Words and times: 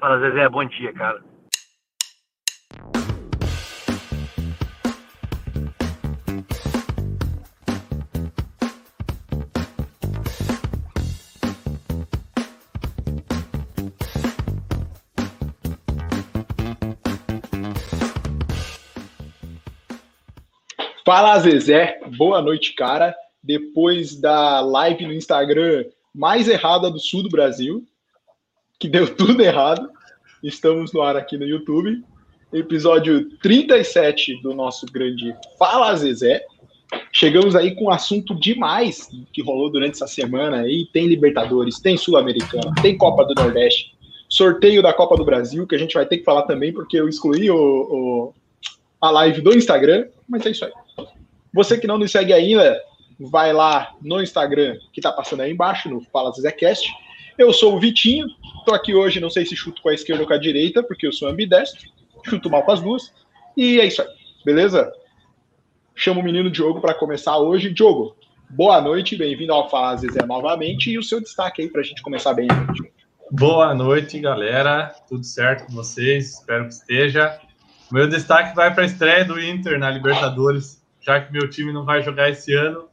Fala, 0.00 0.20
Zezé, 0.20 0.48
bom 0.48 0.64
dia, 0.64 0.92
cara. 0.92 1.20
Fala, 21.04 21.40
Zezé. 21.40 21.98
Boa 22.16 22.40
noite, 22.40 22.72
cara. 22.74 23.16
Depois 23.42 24.20
da 24.20 24.60
live 24.60 25.06
no 25.06 25.12
Instagram 25.12 25.86
mais 26.14 26.46
errada 26.48 26.90
do 26.90 27.00
sul 27.00 27.22
do 27.22 27.28
Brasil, 27.28 27.84
que 28.78 28.88
deu 28.88 29.12
tudo 29.14 29.42
errado, 29.42 29.90
estamos 30.42 30.92
no 30.92 31.02
ar 31.02 31.16
aqui 31.16 31.36
no 31.36 31.46
YouTube. 31.46 32.02
Episódio 32.52 33.28
37 33.40 34.40
do 34.40 34.54
nosso 34.54 34.86
grande 34.86 35.34
Fala, 35.58 35.94
Zezé. 35.96 36.46
Chegamos 37.12 37.54
aí 37.54 37.74
com 37.74 37.86
um 37.86 37.90
assunto 37.90 38.34
demais 38.34 39.08
que 39.32 39.42
rolou 39.42 39.70
durante 39.70 39.96
essa 39.96 40.06
semana 40.06 40.60
aí. 40.60 40.88
Tem 40.90 41.06
Libertadores, 41.06 41.78
tem 41.80 41.98
Sul-Americana, 41.98 42.72
tem 42.80 42.96
Copa 42.96 43.26
do 43.26 43.34
Nordeste, 43.34 43.94
sorteio 44.26 44.82
da 44.82 44.94
Copa 44.94 45.16
do 45.16 45.24
Brasil, 45.24 45.66
que 45.66 45.74
a 45.74 45.78
gente 45.78 45.92
vai 45.92 46.06
ter 46.06 46.18
que 46.18 46.24
falar 46.24 46.42
também, 46.44 46.72
porque 46.72 46.98
eu 46.98 47.06
excluí 47.06 47.50
o, 47.50 47.56
o 47.56 48.34
a 49.00 49.10
live 49.10 49.42
do 49.42 49.54
Instagram, 49.54 50.08
mas 50.26 50.46
é 50.46 50.50
isso 50.50 50.64
aí. 50.64 50.72
Você 51.52 51.76
que 51.76 51.86
não 51.86 51.98
nos 51.98 52.10
segue 52.10 52.32
ainda, 52.32 52.80
vai 53.20 53.52
lá 53.52 53.94
no 54.00 54.22
Instagram 54.22 54.78
que 54.92 55.02
tá 55.02 55.12
passando 55.12 55.42
aí 55.42 55.52
embaixo, 55.52 55.90
no 55.90 56.00
Fala 56.00 56.32
Zezecast. 56.32 56.88
Eu 57.38 57.52
sou 57.52 57.76
o 57.76 57.80
Vitinho, 57.80 58.26
tô 58.66 58.74
aqui 58.74 58.94
hoje, 58.94 59.20
não 59.20 59.30
sei 59.30 59.46
se 59.46 59.54
chuto 59.54 59.80
com 59.80 59.88
a 59.88 59.94
esquerda 59.94 60.22
ou 60.22 60.26
com 60.26 60.34
a 60.34 60.38
direita, 60.38 60.82
porque 60.82 61.06
eu 61.06 61.12
sou 61.12 61.28
ambidestro, 61.28 61.88
chuto 62.24 62.50
mal 62.50 62.64
com 62.64 62.72
as 62.72 62.80
duas. 62.80 63.12
E 63.56 63.80
é 63.80 63.86
isso 63.86 64.02
aí, 64.02 64.08
beleza? 64.44 64.92
Chamo 65.94 66.20
o 66.20 66.24
menino 66.24 66.50
Diogo 66.50 66.80
para 66.80 66.94
começar 66.94 67.38
hoje. 67.38 67.72
Diogo, 67.72 68.16
boa 68.50 68.80
noite, 68.80 69.16
bem-vindo 69.16 69.52
ao 69.52 69.70
Fala 69.70 69.96
Zezé 69.96 70.26
novamente 70.26 70.90
e 70.90 70.98
o 70.98 71.02
seu 71.02 71.20
destaque 71.20 71.62
aí 71.62 71.68
para 71.70 71.80
a 71.80 71.84
gente 71.84 72.02
começar 72.02 72.34
bem. 72.34 72.48
Boa 73.30 73.74
noite, 73.74 74.18
galera. 74.18 74.94
Tudo 75.08 75.24
certo 75.24 75.66
com 75.66 75.72
vocês? 75.74 76.34
Espero 76.34 76.66
que 76.66 76.74
esteja. 76.74 77.40
Meu 77.90 78.08
destaque 78.08 78.54
vai 78.56 78.74
para 78.74 78.82
a 78.82 78.86
estreia 78.86 79.24
do 79.24 79.40
Inter 79.40 79.78
na 79.78 79.90
Libertadores 79.90 80.78
já 81.08 81.20
que 81.20 81.32
meu 81.32 81.48
time 81.48 81.72
não 81.72 81.86
vai 81.86 82.02
jogar 82.02 82.28
esse 82.28 82.52
ano, 82.54 82.86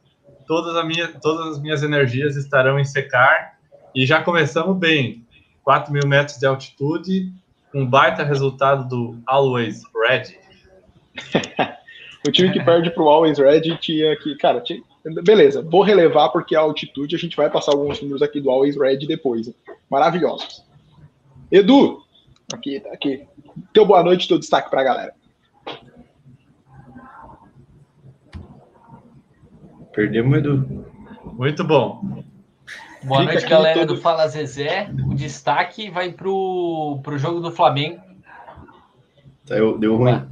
todas, 0.46 0.82
minha, 0.86 1.08
todas 1.20 1.48
as 1.48 1.60
minhas 1.60 1.82
energias 1.82 2.34
estarão 2.34 2.78
em 2.78 2.84
secar. 2.84 3.55
E 3.96 4.04
já 4.04 4.22
começamos 4.22 4.76
bem. 4.76 5.24
4 5.64 5.90
mil 5.90 6.06
metros 6.06 6.38
de 6.38 6.46
altitude, 6.46 7.32
um 7.74 7.84
baita 7.84 8.22
resultado 8.22 8.86
do 8.86 9.18
Always 9.26 9.82
Ready. 9.96 10.38
o 12.28 12.30
time 12.30 12.52
que 12.52 12.62
perde 12.62 12.90
para 12.90 13.02
o 13.02 13.08
Always 13.08 13.38
Ready 13.38 13.76
tinha 13.78 14.14
que. 14.16 14.36
Cara, 14.36 14.60
tinha, 14.60 14.82
beleza, 15.24 15.62
vou 15.62 15.82
relevar 15.82 16.28
porque 16.28 16.54
a 16.54 16.60
altitude 16.60 17.16
a 17.16 17.18
gente 17.18 17.36
vai 17.36 17.50
passar 17.50 17.72
alguns 17.72 18.00
números 18.00 18.20
aqui 18.20 18.38
do 18.38 18.50
Always 18.50 18.76
Ready 18.76 19.06
depois. 19.06 19.50
Maravilhosos. 19.90 20.62
Edu, 21.50 22.04
aqui, 22.52 22.78
tá 22.78 22.90
aqui. 22.92 23.26
Teu 23.72 23.86
boa 23.86 24.02
noite, 24.02 24.28
teu 24.28 24.38
destaque 24.38 24.68
para 24.70 24.82
a 24.82 24.84
galera. 24.84 25.14
Perdemos, 29.94 30.36
Edu. 30.36 30.84
Muito 31.32 31.64
bom. 31.64 32.22
Boa 33.06 33.20
Fica 33.20 33.32
noite, 33.34 33.48
galera 33.48 33.78
todo... 33.80 33.94
do 33.94 34.00
Fala 34.00 34.26
Zezé. 34.26 34.90
O 35.08 35.14
destaque 35.14 35.88
vai 35.88 36.12
pro, 36.12 36.98
pro 37.04 37.16
jogo 37.16 37.38
do 37.40 37.52
Flamengo. 37.52 38.00
Deu, 39.44 39.78
deu 39.78 39.96
ruim. 39.96 40.26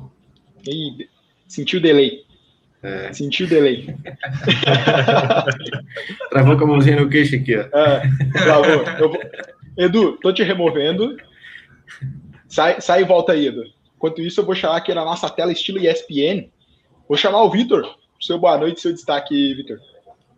E, 0.67 1.09
sentiu 1.47 1.79
o 1.79 1.83
delay. 1.83 2.25
É. 2.83 3.13
Sentiu 3.13 3.47
o 3.47 3.49
delay. 3.49 3.87
travou 6.31 6.59
com 6.59 6.65
a 6.65 6.67
mãozinha 6.67 7.01
no 7.01 7.09
queixo 7.09 7.37
aqui, 7.37 7.57
ó. 7.57 7.61
É, 7.61 8.03
travou. 8.33 8.85
Vou... 8.99 9.21
Edu, 9.79 10.19
tô 10.19 10.33
te 10.33 10.43
removendo. 10.43 11.17
Sai, 12.49 12.81
sai 12.81 13.03
e 13.03 13.05
volta 13.05 13.33
aí, 13.33 13.47
Edu. 13.47 13.63
Enquanto 13.97 14.21
isso, 14.21 14.41
eu 14.41 14.45
vou 14.45 14.55
chamar 14.55 14.79
aqui 14.79 14.93
na 14.93 15.05
nossa 15.05 15.31
tela 15.31 15.53
estilo 15.53 15.79
ESPN. 15.79 16.51
Vou 17.09 17.17
chamar 17.17 17.43
o 17.43 17.51
Vitor 17.51 17.89
seu 18.25 18.39
boa 18.39 18.57
noite, 18.57 18.81
seu 18.81 18.93
destaque, 18.93 19.55
Vitor. 19.55 19.79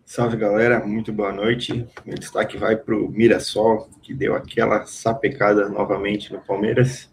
Salve, 0.07 0.37
galera. 0.37 0.79
Muito 0.85 1.11
boa 1.11 1.33
noite. 1.33 1.85
Meu 2.05 2.17
destaque 2.17 2.55
vai 2.55 2.77
para 2.77 2.95
o 2.95 3.09
Mirassol, 3.09 3.89
que 4.01 4.13
deu 4.13 4.35
aquela 4.35 4.85
sapecada 4.85 5.67
novamente 5.67 6.31
no 6.31 6.39
Palmeiras. 6.39 7.09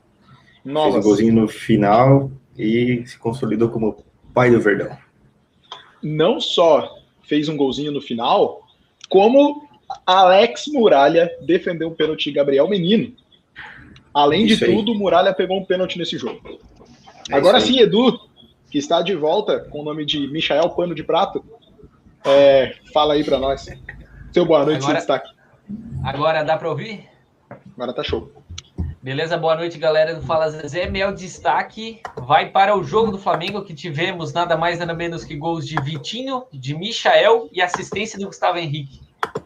Nossa. 0.65 0.93
Fez 0.93 1.05
um 1.05 1.09
golzinho 1.09 1.35
no 1.35 1.49
final 1.49 2.31
e 2.57 3.03
se 3.05 3.19
consolidou 3.19 3.69
como 3.69 4.05
pai 4.33 4.53
do 4.53 4.61
Verdão. 4.61 4.97
Não 6.01 6.39
só 6.39 6.89
fez 7.25 7.49
um 7.49 7.57
golzinho 7.57 7.91
no 7.91 8.01
final, 8.01 8.63
como 9.09 9.69
Alex 10.07 10.69
Muralha 10.69 11.29
defendeu 11.45 11.89
um 11.89 11.95
pênalti 11.95 12.27
de 12.27 12.37
Gabriel 12.37 12.69
Menino. 12.69 13.13
Além 14.15 14.47
Isso 14.47 14.59
de 14.59 14.67
aí. 14.67 14.73
tudo, 14.73 14.95
Muralha 14.95 15.35
pegou 15.35 15.59
um 15.59 15.65
pênalti 15.65 15.99
nesse 15.99 16.17
jogo. 16.17 16.61
É 17.29 17.35
Agora 17.35 17.61
sim, 17.61 17.81
Edu, 17.81 18.21
que 18.71 18.79
está 18.79 19.03
de 19.03 19.17
volta 19.17 19.59
com 19.59 19.81
o 19.81 19.85
nome 19.85 20.07
de 20.07 20.29
Michael 20.29 20.71
Pano 20.71 20.95
de 20.95 21.03
Prato. 21.03 21.45
É, 22.25 22.75
fala 22.93 23.15
aí 23.15 23.23
para 23.23 23.39
nós. 23.39 23.67
Seu 24.33 24.47
boa 24.47 24.65
noite, 24.65 24.79
agora, 24.79 24.81
seu 24.81 24.95
destaque. 24.95 25.31
Agora 26.03 26.43
dá 26.43 26.57
para 26.57 26.71
ouvir? 26.71 27.05
Agora 27.75 27.93
tá 27.93 28.03
show. 28.03 28.33
Beleza, 29.03 29.37
boa 29.37 29.55
noite, 29.55 29.77
galera 29.77 30.15
do 30.15 30.23
Fala 30.23 30.49
Zezé. 30.49 30.89
Meu 30.89 31.13
destaque 31.13 32.01
vai 32.17 32.49
para 32.49 32.75
o 32.75 32.83
jogo 32.83 33.13
do 33.13 33.19
Flamengo, 33.19 33.63
que 33.63 33.75
tivemos 33.75 34.33
nada 34.33 34.57
mais 34.57 34.79
nada 34.79 34.95
menos 34.95 35.23
que 35.23 35.37
gols 35.37 35.69
de 35.69 35.77
Vitinho, 35.83 36.45
de 36.51 36.75
Michael 36.75 37.51
e 37.53 37.61
assistência 37.61 38.19
do 38.19 38.27
Gustavo 38.27 38.57
Henrique. 38.57 39.03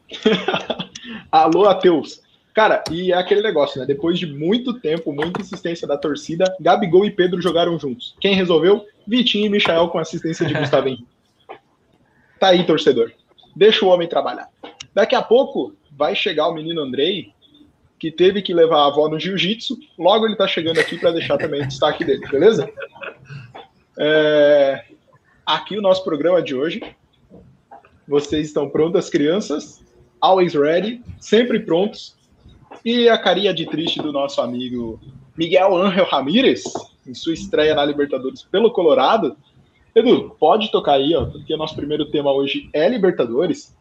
Alô, 1.32 1.66
Ateus. 1.66 2.22
Cara, 2.54 2.84
e 2.90 3.12
é 3.12 3.16
aquele 3.16 3.42
negócio, 3.42 3.80
né? 3.80 3.86
Depois 3.86 4.20
de 4.20 4.26
muito 4.26 4.74
tempo, 4.74 5.12
muita 5.12 5.40
insistência 5.40 5.86
da 5.88 5.96
torcida, 5.96 6.44
Gabigol 6.60 7.04
e 7.04 7.10
Pedro 7.10 7.42
jogaram 7.42 7.76
juntos. 7.76 8.14
Quem 8.20 8.34
resolveu? 8.34 8.86
Vitinho 9.04 9.46
e 9.46 9.50
Michael 9.50 9.88
com 9.88 9.98
assistência 9.98 10.46
de 10.46 10.54
Gustavo 10.54 10.86
Henrique. 10.88 11.17
Tá 12.38 12.48
aí, 12.48 12.64
torcedor. 12.64 13.12
Deixa 13.54 13.84
o 13.84 13.88
homem 13.88 14.08
trabalhar. 14.08 14.48
Daqui 14.94 15.14
a 15.14 15.22
pouco 15.22 15.74
vai 15.90 16.14
chegar 16.14 16.48
o 16.48 16.54
menino 16.54 16.80
Andrei, 16.80 17.32
que 17.98 18.10
teve 18.10 18.42
que 18.42 18.54
levar 18.54 18.78
a 18.78 18.86
avó 18.86 19.08
no 19.08 19.18
jiu-jitsu. 19.18 19.76
Logo 19.98 20.26
ele 20.26 20.36
tá 20.36 20.46
chegando 20.46 20.78
aqui 20.78 20.98
para 20.98 21.10
deixar 21.10 21.36
também 21.36 21.62
o 21.62 21.66
destaque 21.66 22.04
dele, 22.04 22.26
beleza? 22.28 22.70
É... 23.98 24.84
Aqui 25.44 25.76
o 25.76 25.82
nosso 25.82 26.04
programa 26.04 26.40
de 26.40 26.54
hoje. 26.54 26.82
Vocês 28.06 28.46
estão 28.46 28.68
prontas, 28.68 29.10
crianças? 29.10 29.84
Always 30.20 30.54
ready, 30.54 31.02
sempre 31.18 31.60
prontos 31.60 32.18
e 32.84 33.08
a 33.08 33.18
carinha 33.18 33.52
de 33.52 33.66
triste 33.66 34.00
do 34.00 34.12
nosso 34.12 34.40
amigo 34.40 35.00
Miguel 35.36 35.76
Ángel 35.76 36.06
Ramírez, 36.06 36.64
em 37.06 37.14
sua 37.14 37.34
estreia 37.34 37.74
na 37.74 37.84
Libertadores 37.84 38.42
pelo 38.42 38.72
Colorado. 38.72 39.36
Edu, 39.94 40.36
pode 40.38 40.70
tocar 40.70 40.94
aí, 40.94 41.14
ó, 41.14 41.26
porque 41.26 41.52
o 41.52 41.56
nosso 41.56 41.74
primeiro 41.74 42.10
tema 42.10 42.32
hoje 42.32 42.68
é 42.72 42.88
Libertadores. 42.88 43.76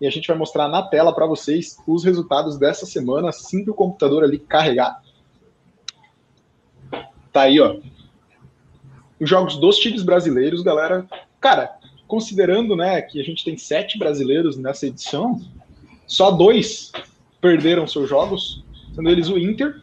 E 0.00 0.06
a 0.06 0.10
gente 0.10 0.26
vai 0.26 0.36
mostrar 0.36 0.68
na 0.68 0.82
tela 0.82 1.14
para 1.14 1.26
vocês 1.26 1.76
os 1.86 2.04
resultados 2.04 2.58
dessa 2.58 2.84
semana, 2.84 3.28
assim 3.28 3.62
que 3.62 3.70
o 3.70 3.74
computador 3.74 4.24
ali 4.24 4.38
carregar. 4.38 5.00
Tá 7.32 7.42
aí, 7.42 7.60
ó. 7.60 7.76
Os 9.20 9.30
jogos 9.30 9.56
dos 9.56 9.78
times 9.78 10.02
brasileiros, 10.02 10.62
galera. 10.62 11.06
Cara, 11.40 11.78
considerando 12.08 12.74
né, 12.74 13.00
que 13.00 13.20
a 13.20 13.24
gente 13.24 13.44
tem 13.44 13.56
sete 13.56 13.96
brasileiros 13.96 14.56
nessa 14.56 14.86
edição, 14.86 15.40
só 16.06 16.30
dois 16.30 16.90
perderam 17.40 17.86
seus 17.86 18.08
jogos, 18.08 18.64
sendo 18.94 19.08
eles 19.08 19.28
o 19.28 19.38
Inter 19.38 19.80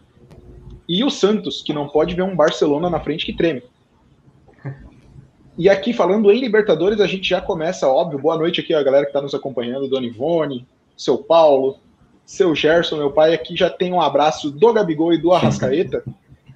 e 0.88 1.04
o 1.04 1.10
Santos, 1.10 1.62
que 1.62 1.74
não 1.74 1.88
pode 1.88 2.14
ver 2.14 2.24
um 2.24 2.36
Barcelona 2.36 2.90
na 2.90 3.00
frente 3.00 3.26
que 3.26 3.34
treme. 3.34 3.64
E 5.60 5.68
aqui, 5.68 5.92
falando 5.92 6.32
em 6.32 6.40
Libertadores, 6.40 7.02
a 7.02 7.06
gente 7.06 7.28
já 7.28 7.42
começa, 7.42 7.86
óbvio. 7.86 8.18
Boa 8.18 8.38
noite 8.38 8.62
aqui 8.62 8.74
a 8.74 8.82
galera 8.82 9.04
que 9.04 9.10
está 9.10 9.22
nos 9.22 9.36
acompanhando, 9.36 9.90
Dona 9.90 10.08
Ivone, 10.08 10.66
seu 10.96 11.18
Paulo, 11.18 11.80
seu 12.26 12.56
Gerson, 12.56 12.96
meu 12.96 13.12
pai. 13.12 13.34
Aqui 13.34 13.58
já 13.58 13.70
tem 13.70 13.92
um 13.92 14.00
abraço 14.00 14.50
do 14.50 14.72
Gabigol 14.72 15.12
e 15.12 15.18
do 15.18 15.34
Arrascaeta, 15.34 16.02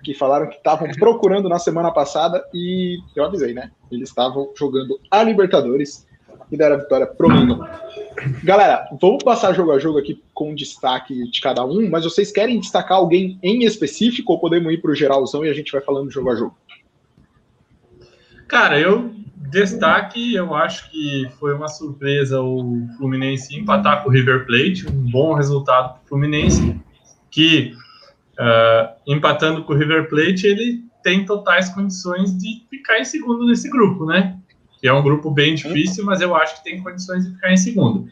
que 0.02 0.14
falaram 0.14 0.48
que 0.48 0.56
estavam 0.56 0.88
procurando 0.98 1.50
na 1.50 1.60
semana 1.60 1.92
passada 1.92 2.46
e 2.54 2.98
eu 3.14 3.26
avisei, 3.26 3.54
né? 3.54 3.72
Eles 3.92 4.08
estavam 4.08 4.50
jogando 4.56 4.98
a 5.12 5.22
Libertadores 5.22 6.08
e 6.50 6.56
deram 6.56 6.78
a 6.78 6.80
vitória 6.80 7.06
pro 7.06 7.28
Mengão. 7.28 7.68
Galera, 8.42 8.88
vamos 9.02 9.22
passar 9.22 9.54
jogo 9.54 9.74
a 9.74 9.80
jogo 9.80 10.00
aqui 10.00 10.24
com 10.34 10.56
destaque 10.56 11.30
de 11.30 11.42
cada 11.42 11.66
um, 11.66 11.90
mas 11.90 12.06
vocês 12.06 12.32
querem 12.32 12.58
destacar 12.58 13.00
alguém 13.00 13.38
em 13.44 13.66
específico 13.66 14.32
ou 14.32 14.40
podemos 14.40 14.72
ir 14.72 14.78
para 14.78 14.92
o 14.92 14.96
geralzão 14.96 15.44
e 15.44 15.50
a 15.50 15.54
gente 15.54 15.74
vai 15.74 15.82
falando 15.82 16.10
jogo 16.10 16.30
a 16.30 16.36
jogo? 16.36 16.56
Cara, 18.48 18.80
eu 18.80 19.14
destaque, 19.54 20.34
eu 20.34 20.56
acho 20.56 20.90
que 20.90 21.30
foi 21.40 21.54
uma 21.54 21.68
surpresa 21.68 22.42
o 22.42 22.88
Fluminense 22.98 23.56
empatar 23.56 24.02
com 24.02 24.10
o 24.10 24.12
River 24.12 24.46
Plate, 24.48 24.88
um 24.88 25.12
bom 25.12 25.34
resultado 25.34 25.94
para 25.94 26.04
o 26.04 26.08
Fluminense, 26.08 26.80
que 27.30 27.74
uh, 28.34 28.94
empatando 29.06 29.64
com 29.64 29.74
o 29.74 29.78
River 29.78 30.10
Plate, 30.10 30.48
ele 30.48 30.84
tem 31.04 31.26
totais 31.26 31.70
condições 31.70 32.36
de 32.38 32.66
ficar 32.70 33.00
em 33.00 33.06
segundo 33.06 33.46
nesse 33.46 33.70
grupo, 33.70 34.06
né? 34.06 34.40
Que 34.80 34.88
é 34.88 34.94
um 34.94 35.04
grupo 35.04 35.30
bem 35.30 35.54
difícil, 35.54 36.04
mas 36.04 36.22
eu 36.22 36.36
acho 36.36 36.58
que 36.58 36.64
tem 36.64 36.82
condições 36.82 37.26
de 37.26 37.36
ficar 37.36 37.52
em 37.52 37.58
segundo. 37.58 38.08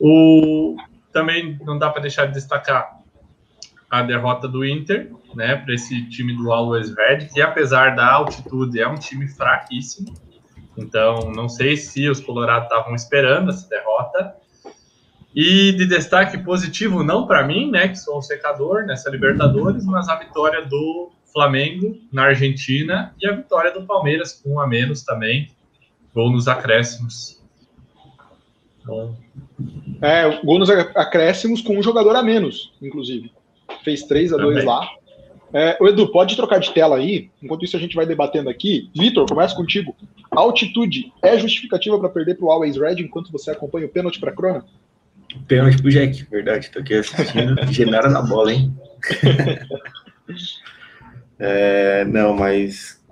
O, 0.00 0.76
também 1.12 1.58
não 1.64 1.78
dá 1.78 1.90
para 1.90 2.02
deixar 2.02 2.26
de 2.26 2.32
destacar 2.32 2.97
a 3.90 4.02
derrota 4.02 4.46
do 4.46 4.64
Inter, 4.64 5.10
né, 5.34 5.56
para 5.56 5.74
esse 5.74 6.08
time 6.08 6.36
do 6.36 6.52
Always 6.52 6.94
Red, 6.94 7.28
que 7.32 7.40
apesar 7.40 7.94
da 7.96 8.12
altitude 8.12 8.80
é 8.80 8.86
um 8.86 8.96
time 8.96 9.26
fraquíssimo. 9.28 10.14
Então, 10.76 11.32
não 11.32 11.48
sei 11.48 11.76
se 11.76 12.08
os 12.08 12.20
Colorados 12.20 12.64
estavam 12.64 12.94
esperando 12.94 13.50
essa 13.50 13.68
derrota. 13.68 14.36
E 15.34 15.72
de 15.72 15.86
destaque 15.86 16.38
positivo, 16.38 17.02
não 17.02 17.26
para 17.26 17.46
mim, 17.46 17.70
né, 17.70 17.88
que 17.88 17.96
sou 17.96 18.18
um 18.18 18.22
secador 18.22 18.84
nessa 18.84 19.10
Libertadores, 19.10 19.84
mas 19.84 20.08
a 20.08 20.16
vitória 20.16 20.64
do 20.64 21.10
Flamengo 21.32 21.98
na 22.12 22.24
Argentina 22.24 23.14
e 23.20 23.26
a 23.26 23.32
vitória 23.32 23.72
do 23.72 23.84
Palmeiras 23.86 24.32
com 24.32 24.54
um 24.54 24.60
a 24.60 24.66
menos 24.66 25.02
também, 25.02 25.50
gol 26.14 26.30
nos 26.30 26.48
acréscimos. 26.48 27.40
É, 30.00 30.42
gol 30.42 30.58
nos 30.58 30.70
acréscimos 30.70 31.60
com 31.60 31.78
um 31.78 31.82
jogador 31.82 32.16
a 32.16 32.22
menos, 32.22 32.72
inclusive. 32.80 33.30
Fez 33.88 34.02
3 34.02 34.34
a 34.34 34.36
2 34.36 34.64
lá. 34.66 34.86
É, 35.50 35.78
o 35.80 35.88
Edu, 35.88 36.12
pode 36.12 36.36
trocar 36.36 36.58
de 36.58 36.74
tela 36.74 36.98
aí? 36.98 37.30
Enquanto 37.42 37.64
isso, 37.64 37.74
a 37.74 37.80
gente 37.80 37.96
vai 37.96 38.04
debatendo 38.04 38.50
aqui. 38.50 38.90
Vitor, 38.94 39.26
começa 39.26 39.56
contigo. 39.56 39.96
altitude 40.30 41.10
é 41.22 41.38
justificativa 41.38 41.98
para 41.98 42.10
perder 42.10 42.34
para 42.34 42.44
o 42.44 42.50
Always 42.50 42.76
Red 42.76 42.96
enquanto 43.00 43.32
você 43.32 43.50
acompanha 43.50 43.86
o 43.86 43.88
pênalti 43.88 44.20
para 44.20 44.30
a 44.30 44.34
Crona? 44.34 44.66
Pênalti 45.46 45.80
pro 45.80 45.90
Jack, 45.90 46.22
verdade. 46.30 46.70
Tô 46.70 46.80
aqui 46.80 46.92
assistindo. 46.92 47.56
Genara 47.72 48.10
na 48.10 48.20
bola, 48.20 48.52
hein? 48.52 48.76
é, 51.40 52.04
não, 52.04 52.34
mas. 52.34 53.02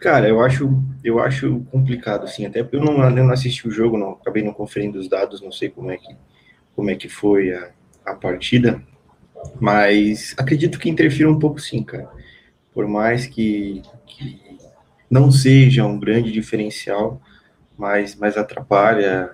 Cara, 0.00 0.28
eu 0.28 0.40
acho, 0.40 0.82
eu 1.04 1.20
acho 1.20 1.60
complicado, 1.70 2.24
assim. 2.24 2.46
Até 2.46 2.64
porque 2.64 2.78
eu 2.78 2.84
não, 2.84 3.00
eu 3.04 3.24
não 3.24 3.30
assisti 3.30 3.68
o 3.68 3.70
jogo, 3.70 3.96
não, 3.96 4.10
acabei 4.12 4.42
não 4.42 4.52
conferindo 4.52 4.98
os 4.98 5.08
dados, 5.08 5.40
não 5.40 5.52
sei 5.52 5.68
como 5.68 5.92
é 5.92 5.98
que, 5.98 6.16
como 6.74 6.90
é 6.90 6.96
que 6.96 7.08
foi 7.08 7.54
a, 7.54 7.70
a 8.04 8.14
partida. 8.16 8.82
Mas 9.60 10.34
acredito 10.38 10.78
que 10.78 10.90
interfira 10.90 11.30
um 11.30 11.38
pouco 11.38 11.60
sim, 11.60 11.82
cara. 11.82 12.08
Por 12.72 12.86
mais 12.86 13.26
que, 13.26 13.82
que 14.06 14.40
não 15.10 15.30
seja 15.30 15.84
um 15.84 15.98
grande 15.98 16.30
diferencial, 16.30 17.20
mas, 17.76 18.14
mas 18.14 18.36
atrapalha 18.36 19.30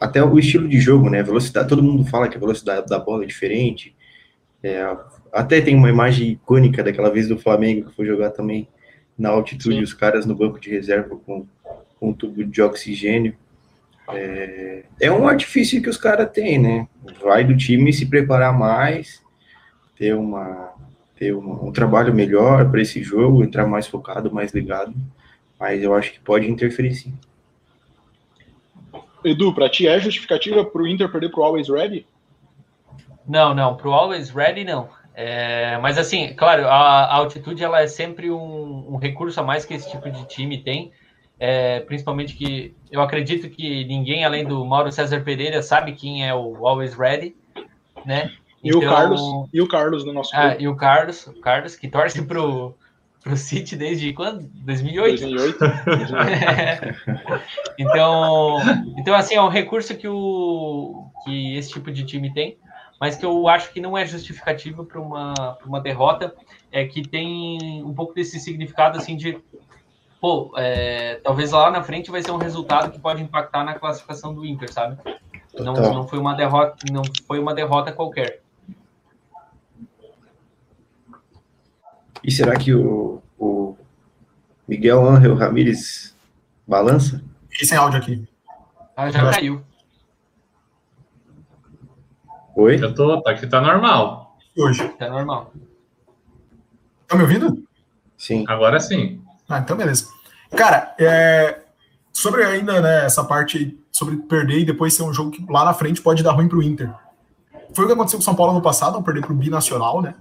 até 0.00 0.22
o 0.22 0.38
estilo 0.38 0.68
de 0.68 0.80
jogo, 0.80 1.08
né? 1.08 1.22
Velocidade, 1.22 1.68
todo 1.68 1.82
mundo 1.82 2.04
fala 2.04 2.28
que 2.28 2.36
a 2.36 2.40
velocidade 2.40 2.86
da 2.86 2.98
bola 2.98 3.24
é 3.24 3.26
diferente. 3.26 3.94
É, 4.62 4.84
até 5.32 5.60
tem 5.60 5.74
uma 5.74 5.88
imagem 5.88 6.30
icônica 6.30 6.82
daquela 6.84 7.10
vez 7.10 7.28
do 7.28 7.38
Flamengo 7.38 7.88
que 7.88 7.96
foi 7.96 8.06
jogar 8.06 8.30
também 8.30 8.68
na 9.18 9.30
altitude, 9.30 9.76
Sim. 9.76 9.82
os 9.82 9.94
caras 9.94 10.26
no 10.26 10.34
banco 10.34 10.60
de 10.60 10.70
reserva 10.70 11.16
com, 11.16 11.46
com 11.98 12.08
um 12.08 12.12
tubo 12.12 12.44
de 12.44 12.62
oxigênio. 12.62 13.36
É, 14.10 14.82
é 15.00 15.10
um 15.10 15.28
artifício 15.28 15.80
que 15.80 15.88
os 15.88 15.96
caras 15.96 16.30
têm, 16.30 16.58
né? 16.58 16.88
Vai 17.22 17.44
do 17.44 17.56
time 17.56 17.92
se 17.92 18.06
preparar 18.06 18.56
mais, 18.56 19.22
ter, 19.96 20.14
uma, 20.14 20.72
ter 21.16 21.32
uma, 21.34 21.64
um 21.64 21.72
trabalho 21.72 22.12
melhor 22.12 22.70
para 22.70 22.82
esse 22.82 23.02
jogo, 23.02 23.44
entrar 23.44 23.66
mais 23.66 23.86
focado, 23.86 24.32
mais 24.32 24.52
ligado. 24.52 24.94
Mas 25.58 25.82
eu 25.82 25.94
acho 25.94 26.12
que 26.12 26.20
pode 26.20 26.50
interferir 26.50 26.94
sim. 26.94 27.14
Edu, 29.24 29.54
para 29.54 29.68
ti 29.68 29.86
é 29.86 30.00
justificativa 30.00 30.64
para 30.64 30.82
o 30.82 30.86
Inter 30.86 31.10
perder 31.10 31.30
para 31.30 31.40
o 31.40 31.44
Always 31.44 31.68
Ready? 31.68 32.06
Não, 33.26 33.54
não, 33.54 33.76
para 33.76 33.88
o 33.88 33.92
Always 33.92 34.30
Ready 34.30 34.64
não. 34.64 34.88
É, 35.14 35.78
mas 35.78 35.98
assim, 35.98 36.34
claro, 36.34 36.66
a, 36.66 37.04
a, 37.04 37.16
altitude 37.16 37.62
ela 37.62 37.80
é 37.80 37.86
sempre 37.86 38.30
um, 38.30 38.94
um, 38.94 38.96
recurso 38.96 39.38
a 39.40 39.42
mais 39.42 39.64
que 39.64 39.74
esse 39.74 39.90
tipo 39.90 40.10
de 40.10 40.26
time 40.26 40.58
tem. 40.58 40.90
É, 41.44 41.80
principalmente 41.80 42.36
que 42.36 42.72
eu 42.88 43.02
acredito 43.02 43.50
que 43.50 43.84
ninguém 43.86 44.24
além 44.24 44.44
do 44.44 44.64
Mauro 44.64 44.92
César 44.92 45.22
Pereira 45.22 45.60
sabe 45.60 45.90
quem 45.90 46.24
é 46.24 46.32
o 46.32 46.64
Always 46.64 46.94
Ready, 46.94 47.34
né? 48.06 48.30
E 48.62 48.68
então, 48.68 48.78
o 48.78 48.84
Carlos, 48.84 49.20
e 49.52 49.60
o 49.60 49.66
Carlos 49.66 50.04
no 50.04 50.12
nosso 50.12 50.30
ah, 50.36 50.54
e 50.56 50.68
o 50.68 50.76
Carlos, 50.76 51.26
o 51.26 51.40
Carlos 51.40 51.74
que 51.74 51.88
torce 51.88 52.22
pro 52.22 52.76
pro 53.24 53.36
City 53.36 53.74
desde 53.74 54.12
quando? 54.12 54.48
2008. 54.54 55.18
2008. 55.18 55.58
então, 57.76 58.58
então 58.96 59.12
assim, 59.12 59.34
é 59.34 59.42
um 59.42 59.48
recurso 59.48 59.96
que 59.96 60.06
o 60.06 61.10
que 61.24 61.56
esse 61.56 61.72
tipo 61.72 61.90
de 61.90 62.04
time 62.04 62.32
tem, 62.32 62.56
mas 63.00 63.16
que 63.16 63.26
eu 63.26 63.48
acho 63.48 63.72
que 63.72 63.80
não 63.80 63.98
é 63.98 64.06
justificativo 64.06 64.84
para 64.84 65.00
uma 65.00 65.34
pra 65.34 65.66
uma 65.66 65.80
derrota, 65.80 66.32
é 66.70 66.84
que 66.84 67.02
tem 67.02 67.82
um 67.82 67.92
pouco 67.92 68.14
desse 68.14 68.38
significado 68.38 68.96
assim 68.96 69.16
de 69.16 69.42
pô, 70.22 70.52
é, 70.56 71.16
talvez 71.16 71.50
lá 71.50 71.68
na 71.68 71.82
frente 71.82 72.08
vai 72.08 72.22
ser 72.22 72.30
um 72.30 72.36
resultado 72.36 72.92
que 72.92 73.00
pode 73.00 73.20
impactar 73.20 73.64
na 73.64 73.74
classificação 73.74 74.32
do 74.32 74.46
Inter, 74.46 74.72
sabe? 74.72 74.96
Não, 75.58 75.74
não 75.74 76.06
foi 76.06 76.20
uma 76.20 76.32
derrota, 76.34 76.76
não 76.92 77.02
foi 77.26 77.40
uma 77.40 77.52
derrota 77.52 77.90
qualquer. 77.90 78.40
E 82.22 82.30
será 82.30 82.56
que 82.56 82.72
o, 82.72 83.20
o 83.36 83.76
Miguel 84.68 85.04
Ángel 85.04 85.34
Ramírez 85.34 86.16
balança? 86.64 87.20
Fiquei 87.50 87.66
sem 87.66 87.76
áudio 87.76 87.98
aqui. 87.98 88.28
Ah, 88.96 89.10
já 89.10 89.28
caiu. 89.28 89.60
Oi? 92.54 92.76
Eu 92.80 92.94
tô, 92.94 93.20
tá 93.22 93.32
aqui 93.32 93.48
tá 93.48 93.60
normal. 93.60 94.38
Hoje. 94.56 94.88
Tá 94.90 95.10
normal. 95.10 95.52
Tá 97.08 97.16
me 97.16 97.22
ouvindo? 97.22 97.66
Sim. 98.16 98.44
Agora 98.46 98.78
sim. 98.78 99.20
Ah, 99.48 99.58
então 99.58 99.76
beleza. 99.76 100.08
Cara, 100.56 100.94
é, 100.98 101.60
sobre 102.12 102.44
ainda 102.44 102.80
né, 102.80 103.06
essa 103.06 103.24
parte 103.24 103.78
sobre 103.90 104.16
perder 104.16 104.60
e 104.60 104.64
depois 104.64 104.94
ser 104.94 105.02
um 105.02 105.12
jogo 105.12 105.30
que 105.30 105.44
lá 105.48 105.64
na 105.64 105.74
frente 105.74 106.00
pode 106.00 106.22
dar 106.22 106.32
ruim 106.32 106.48
pro 106.48 106.62
Inter. 106.62 106.92
Foi 107.74 107.84
o 107.84 107.88
que 107.88 107.94
aconteceu 107.94 108.18
com 108.18 108.22
o 108.22 108.24
São 108.24 108.34
Paulo 108.34 108.52
no 108.52 108.62
passado, 108.62 108.96
ao 108.96 109.02
perder 109.02 109.24
pro 109.24 109.34
Binacional, 109.34 110.02
né? 110.02 110.14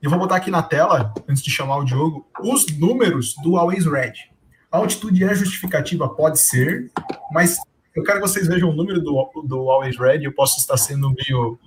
Eu 0.00 0.10
vou 0.10 0.18
botar 0.18 0.36
aqui 0.36 0.50
na 0.50 0.62
tela, 0.62 1.14
antes 1.28 1.42
de 1.42 1.50
chamar 1.50 1.78
o 1.78 1.84
Diogo, 1.84 2.26
os 2.42 2.66
números 2.78 3.34
do 3.42 3.56
Always 3.56 3.86
Red. 3.86 4.12
A 4.70 4.78
altitude 4.78 5.24
é 5.24 5.34
justificativa? 5.34 6.08
Pode 6.08 6.38
ser, 6.38 6.90
mas 7.32 7.58
eu 7.94 8.02
quero 8.02 8.20
que 8.20 8.28
vocês 8.28 8.46
vejam 8.46 8.70
o 8.70 8.74
número 8.74 9.00
do, 9.00 9.30
do 9.44 9.70
Always 9.70 9.98
Red. 9.98 10.22
Eu 10.22 10.32
posso 10.32 10.58
estar 10.58 10.76
sendo 10.76 11.10
meio 11.10 11.58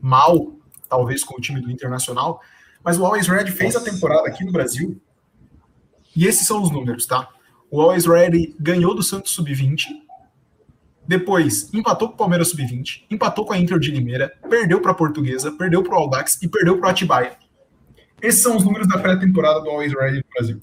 mal, 0.00 0.52
talvez, 0.88 1.22
com 1.22 1.36
o 1.36 1.40
time 1.40 1.60
do 1.60 1.70
Internacional, 1.70 2.40
mas 2.82 2.98
o 2.98 3.04
Always 3.04 3.28
Red 3.28 3.46
fez 3.46 3.76
a 3.76 3.80
temporada 3.80 4.26
aqui 4.26 4.44
no 4.44 4.50
Brasil. 4.50 5.00
E 6.14 6.26
esses 6.26 6.46
são 6.46 6.62
os 6.62 6.70
números, 6.70 7.06
tá? 7.06 7.28
O 7.70 7.80
Always 7.80 8.06
Red 8.06 8.54
ganhou 8.58 8.94
do 8.94 9.02
Santos 9.02 9.32
Sub-20, 9.32 9.86
depois 11.06 11.72
empatou 11.72 12.08
com 12.08 12.14
o 12.14 12.16
Palmeiras 12.18 12.48
Sub-20, 12.48 13.04
empatou 13.10 13.46
com 13.46 13.52
a 13.52 13.58
Inter 13.58 13.78
de 13.78 13.90
Limeira, 13.90 14.32
perdeu 14.48 14.80
para 14.80 14.92
a 14.92 14.94
Portuguesa, 14.94 15.52
perdeu 15.52 15.82
para 15.82 15.94
o 15.94 15.98
Aldax 15.98 16.42
e 16.42 16.48
perdeu 16.48 16.78
para 16.78 16.88
o 16.88 16.90
Atibaia. 16.90 17.36
Esses 18.20 18.42
são 18.42 18.56
os 18.56 18.64
números 18.64 18.88
da 18.88 18.98
pré-temporada 18.98 19.60
do 19.60 19.70
Always 19.70 19.94
Ready 19.94 20.18
no 20.18 20.24
Brasil. 20.34 20.62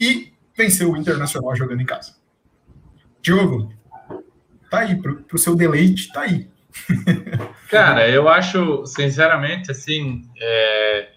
E 0.00 0.32
venceu 0.56 0.90
o 0.90 0.96
Internacional 0.96 1.54
jogando 1.54 1.80
em 1.80 1.86
casa. 1.86 2.16
Diogo, 3.20 3.72
tá 4.70 4.80
aí, 4.80 5.00
pro, 5.00 5.22
pro 5.22 5.38
seu 5.38 5.54
deleite, 5.54 6.12
tá 6.12 6.22
aí. 6.22 6.48
Cara, 7.70 8.08
eu 8.08 8.28
acho, 8.28 8.84
sinceramente, 8.86 9.70
assim, 9.70 10.28
é, 10.36 11.08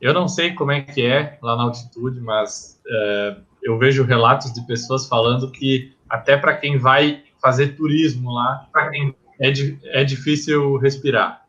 eu 0.00 0.12
não 0.12 0.28
sei 0.28 0.54
como 0.54 0.72
é 0.72 0.80
que 0.80 1.04
é 1.04 1.38
lá 1.42 1.56
na 1.56 1.64
altitude, 1.64 2.20
mas 2.20 2.77
eu 3.62 3.78
vejo 3.78 4.04
relatos 4.04 4.52
de 4.52 4.66
pessoas 4.66 5.06
falando 5.06 5.50
que 5.50 5.94
até 6.08 6.36
para 6.36 6.56
quem 6.56 6.78
vai 6.78 7.22
fazer 7.40 7.76
turismo 7.76 8.32
lá, 8.32 8.68
é, 9.40 9.52
é 10.00 10.04
difícil 10.04 10.76
respirar. 10.76 11.42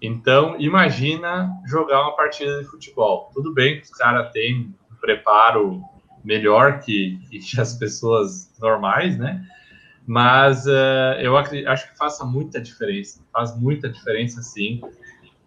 Então, 0.00 0.56
imagina 0.58 1.50
jogar 1.64 2.02
uma 2.02 2.16
partida 2.16 2.58
de 2.58 2.64
futebol. 2.64 3.30
Tudo 3.32 3.54
bem 3.54 3.78
que 3.78 3.84
os 3.84 3.90
caras 3.90 4.32
têm 4.32 4.74
um 4.90 4.94
preparo 5.00 5.80
melhor 6.24 6.80
que, 6.80 7.18
que, 7.30 7.38
as 7.60 7.74
pessoas 7.74 8.52
normais, 8.60 9.16
né? 9.16 9.44
Mas 10.04 10.66
uh, 10.66 11.14
eu 11.20 11.36
acho 11.36 11.90
que 11.90 11.96
faça 11.96 12.24
muita 12.24 12.60
diferença. 12.60 13.24
Faz 13.32 13.56
muita 13.56 13.88
diferença, 13.88 14.42
sim. 14.42 14.80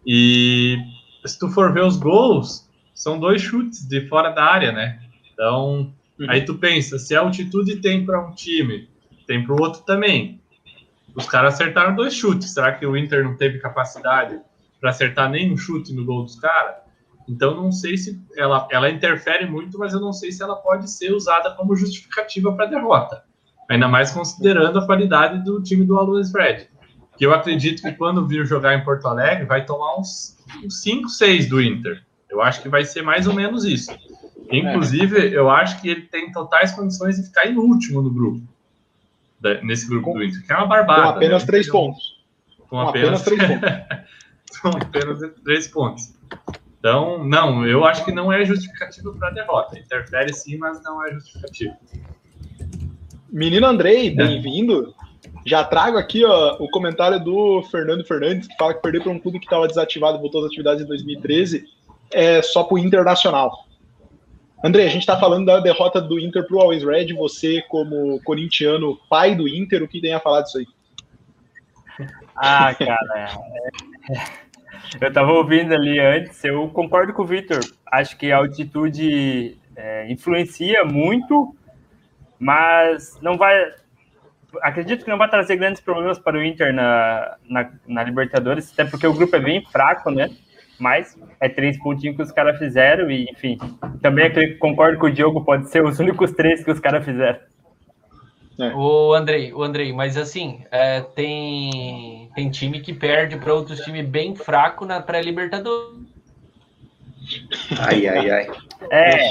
E 0.08 0.78
se 1.26 1.38
tu 1.38 1.50
for 1.50 1.74
ver 1.74 1.84
os 1.84 1.98
gols, 1.98 2.70
são 2.94 3.20
dois 3.20 3.42
chutes 3.42 3.86
de 3.86 4.08
fora 4.08 4.30
da 4.30 4.46
área, 4.46 4.72
né? 4.72 5.02
Então, 5.36 5.94
uhum. 6.20 6.26
aí 6.30 6.44
tu 6.44 6.56
pensa, 6.56 6.98
se 6.98 7.16
a 7.16 7.20
altitude 7.20 7.76
tem 7.78 8.04
para 8.04 8.20
um 8.20 8.34
time, 8.34 8.90
tem 9.28 9.46
para 9.46 9.54
o 9.54 9.62
outro 9.62 9.84
também 9.84 10.42
os 11.16 11.26
caras 11.26 11.54
acertaram 11.54 11.96
dois 11.96 12.14
chutes. 12.14 12.54
Será 12.54 12.74
que 12.74 12.86
o 12.86 12.98
Inter 12.98 13.24
não 13.24 13.38
teve 13.38 13.58
capacidade 13.58 14.40
para 14.82 14.90
acertar 14.90 15.30
nenhum 15.30 15.56
chute 15.56 15.94
no 15.94 16.04
gol 16.04 16.24
dos 16.24 16.38
caras? 16.40 16.76
Então, 17.28 17.56
não 17.56 17.72
sei 17.72 17.98
se 17.98 18.22
ela, 18.36 18.68
ela 18.70 18.90
interfere 18.90 19.48
muito, 19.48 19.80
mas 19.80 19.94
eu 19.94 20.00
não 20.00 20.14
sei 20.14 20.32
se 20.32 20.44
ela 20.44 20.58
pode 20.58 20.92
ser 20.92 21.12
usada 21.12 21.52
como 21.52 21.76
justificativa 21.76 22.54
para 22.54 22.66
a 22.66 22.70
derrota. 22.70 23.24
Ainda 23.70 23.88
mais 23.88 24.12
considerando 24.12 24.78
a 24.78 24.86
qualidade 24.86 25.44
do 25.44 25.64
time 25.64 25.86
do 25.86 25.98
Alois 25.98 26.32
Red. 26.32 26.68
Que 27.18 27.26
eu 27.26 27.34
acredito 27.34 27.82
que 27.82 27.94
quando 27.94 28.28
vir 28.28 28.46
jogar 28.46 28.76
em 28.76 28.84
Porto 28.84 29.08
Alegre, 29.08 29.46
vai 29.46 29.66
tomar 29.66 29.98
uns 29.98 30.38
5, 30.70 31.10
6 31.10 31.50
do 31.50 31.62
Inter. 31.62 32.04
Eu 32.30 32.42
acho 32.42 32.62
que 32.62 32.70
vai 32.70 32.84
ser 32.84 33.02
mais 33.02 33.26
ou 33.26 33.34
menos 33.34 33.64
isso. 33.64 33.92
Inclusive, 34.52 35.34
eu 35.34 35.50
acho 35.50 35.82
que 35.82 35.90
ele 35.90 36.02
tem 36.04 36.32
totais 36.32 36.72
condições 36.72 37.18
de 37.18 37.24
ficar 37.24 37.48
em 37.48 37.58
último 37.58 38.02
no 38.02 38.10
grupo. 38.10 38.42
Nesse 39.64 39.88
grupo 39.88 40.12
com, 40.12 40.18
do 40.18 40.24
Inter, 40.24 40.46
que 40.46 40.52
é 40.52 40.56
uma 40.56 40.66
barbada. 40.66 41.04
Com 41.04 41.10
apenas 41.10 41.44
né? 41.44 41.48
três 41.48 41.70
pontos. 41.70 42.24
Com, 42.70 42.80
apenas, 42.80 43.22
três 43.24 43.42
pontos. 43.48 43.70
com 44.62 44.70
apenas 44.70 45.20
três 45.44 45.68
pontos. 45.68 46.14
Então, 46.80 47.24
não, 47.24 47.66
eu 47.66 47.86
acho 47.86 48.04
que 48.06 48.12
não 48.12 48.32
é 48.32 48.44
justificativo 48.46 49.14
para 49.14 49.30
a 49.30 49.32
derrota. 49.32 49.78
Interfere 49.78 50.34
sim, 50.34 50.58
mas 50.58 50.82
não 50.84 51.06
é 51.06 51.12
justificativo. 51.14 51.76
Menino 53.32 53.68
Andrei, 53.68 54.08
é. 54.08 54.12
bem-vindo. 54.12 54.94
Já 55.46 55.64
trago 55.64 55.98
aqui 55.98 56.24
ó, 56.26 56.56
o 56.60 56.70
comentário 56.70 57.24
do 57.24 57.62
Fernando 57.72 58.06
Fernandes, 58.06 58.48
que 58.48 58.56
fala 58.58 58.74
que 58.74 58.82
perdeu 58.82 59.02
para 59.02 59.12
um 59.12 59.20
clube 59.20 59.40
que 59.40 59.46
estava 59.46 59.68
desativado, 59.68 60.20
voltou 60.20 60.42
às 60.42 60.48
atividades 60.48 60.84
em 60.84 60.88
2013, 60.88 61.66
é 62.12 62.42
só 62.42 62.64
para 62.64 62.76
o 62.76 62.80
Internacional. 62.80 63.66
André, 64.64 64.86
a 64.86 64.90
gente 64.90 65.02
está 65.02 65.20
falando 65.20 65.46
da 65.46 65.60
derrota 65.60 66.02
do 66.02 66.20
Inter 66.20 66.46
para 66.48 66.56
o 66.56 66.62
Always 66.62 66.84
Red. 66.84 67.14
Você, 67.14 67.62
como 67.68 68.22
corintiano, 68.24 68.98
pai 69.10 69.36
do 69.36 69.48
Inter, 69.48 69.84
o 69.84 69.88
que 69.88 70.02
tem 70.02 70.14
a 70.14 70.20
falar 70.20 70.42
disso 70.42 70.58
aí? 70.58 70.68
Ah, 72.36 72.74
cara, 72.74 73.00
é... 73.16 74.46
Eu 75.00 75.08
estava 75.08 75.32
ouvindo 75.32 75.74
ali 75.74 76.00
antes, 76.00 76.44
eu 76.44 76.68
concordo 76.70 77.14
com 77.14 77.24
o 77.24 77.26
Victor. 77.26 77.60
Acho 77.92 78.18
que 78.18 78.32
a 78.32 78.38
altitude 78.38 79.58
é, 79.76 80.12
influencia 80.12 80.86
muito, 80.86 81.56
mas 82.40 83.20
não 83.22 83.38
vai. 83.38 83.74
Acredito 84.62 85.04
que 85.04 85.10
não 85.10 85.18
vai 85.18 85.30
trazer 85.30 85.58
grandes 85.58 85.82
problemas 85.82 86.20
para 86.20 86.38
o 86.38 86.44
Inter 86.44 86.74
na, 86.74 87.36
na, 87.50 87.72
na 87.88 88.04
Libertadores, 88.04 88.72
até 88.72 88.86
porque 88.86 89.08
o 89.08 89.14
grupo 89.14 89.36
é 89.36 89.40
bem 89.40 89.66
fraco, 89.66 90.12
né? 90.12 90.30
Mas 90.80 91.18
é 91.40 91.48
três 91.48 91.78
pontinhos 91.80 92.16
que 92.16 92.22
os 92.22 92.32
caras 92.32 92.58
fizeram, 92.58 93.10
e 93.10 93.30
enfim. 93.30 93.58
Também 94.02 94.58
concordo 94.58 94.98
com 94.98 95.08
o 95.08 95.12
Diogo, 95.12 95.44
pode 95.44 95.70
ser 95.70 95.84
os 95.84 95.98
únicos 96.00 96.32
três 96.32 96.64
que 96.64 96.72
os 96.72 96.80
caras 96.80 97.04
fizeram. 97.06 97.40
É. 98.60 98.74
O 98.74 99.14
Andrei, 99.14 99.54
o 99.54 99.62
Andrei, 99.64 99.92
mas 99.92 100.16
assim, 100.16 100.64
é, 100.72 101.02
tem, 101.02 102.30
tem 102.34 102.50
time 102.50 102.80
que 102.80 102.94
perde 102.94 103.36
para 103.38 103.54
outros 103.54 103.82
times 103.82 104.06
bem 104.08 104.34
fraco 104.34 104.86
na 104.86 105.02
pré-Libertadores. 105.02 106.16
Ai, 107.80 108.08
ai, 108.08 108.30
ai. 108.30 108.48
É. 108.92 109.30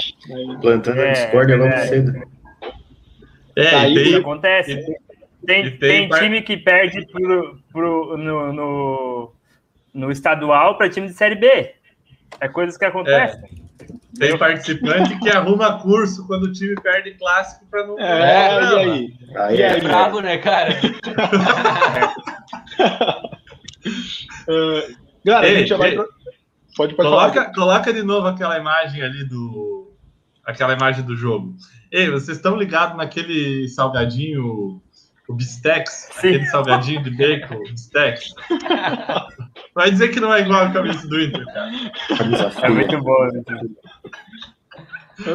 Plantando 0.60 1.00
é, 1.00 1.08
a 1.08 1.12
discórdia 1.12 1.56
logo 1.56 1.72
é. 1.72 1.86
cedo. 1.86 2.22
É, 3.56 3.70
tá 3.70 3.80
aí, 3.80 3.94
tem, 3.94 4.14
acontece. 4.16 4.74
Tem, 5.46 5.70
tem, 5.70 5.78
tem 5.78 6.08
time 6.08 6.42
que 6.42 6.56
perde 6.56 7.06
pro, 7.06 7.58
pro, 7.72 8.16
no, 8.18 8.52
no, 8.52 9.32
no 9.94 10.10
estadual 10.10 10.76
para 10.76 10.90
time 10.90 11.06
de 11.06 11.14
Série 11.14 11.36
B. 11.36 11.74
É 12.40 12.48
coisas 12.48 12.76
que 12.76 12.84
acontecem. 12.84 13.40
É. 13.44 13.64
Tem 14.18 14.38
participante 14.38 15.18
que 15.18 15.28
arruma 15.28 15.80
curso 15.80 16.26
quando 16.26 16.44
o 16.44 16.52
time 16.52 16.74
perde 16.76 17.14
clássico 17.14 17.66
para 17.66 17.86
não. 17.86 17.98
É, 17.98 18.62
e 18.62 18.76
aí? 18.76 19.14
aí 19.36 19.62
é, 19.62 19.80
brabo, 19.80 20.20
né, 20.20 20.38
cara? 20.38 20.78
uh, 24.48 24.94
galera, 25.24 25.48
Ei, 25.48 25.56
a 25.56 25.58
gente 25.58 25.68
já 25.68 25.76
vai. 25.76 25.94
Pra... 25.94 26.04
Pode, 26.76 26.94
pode 26.94 27.08
coloca, 27.08 27.34
falar. 27.34 27.54
Coloca 27.54 27.92
de 27.92 28.02
novo 28.02 28.28
aquela 28.28 28.56
imagem 28.56 29.02
ali 29.02 29.24
do. 29.24 29.92
Aquela 30.44 30.74
imagem 30.74 31.04
do 31.04 31.16
jogo. 31.16 31.56
Ei, 31.90 32.08
vocês 32.08 32.36
estão 32.36 32.56
ligados 32.56 32.96
naquele 32.96 33.68
salgadinho, 33.68 34.80
o 35.28 35.34
Bistex? 35.34 36.08
Aquele 36.16 36.46
salgadinho 36.46 37.02
de 37.02 37.10
bacon, 37.10 37.58
Bistex? 37.60 38.32
Vai 39.74 39.90
dizer 39.90 40.08
que 40.08 40.20
não 40.20 40.32
é 40.32 40.40
igual 40.40 40.64
a 40.64 40.72
camisa 40.72 41.06
do 41.08 41.20
Inter, 41.20 41.44
cara. 41.46 41.70
É 42.62 42.68
muito 42.68 43.02
boa. 43.02 43.32
Né? 43.32 43.42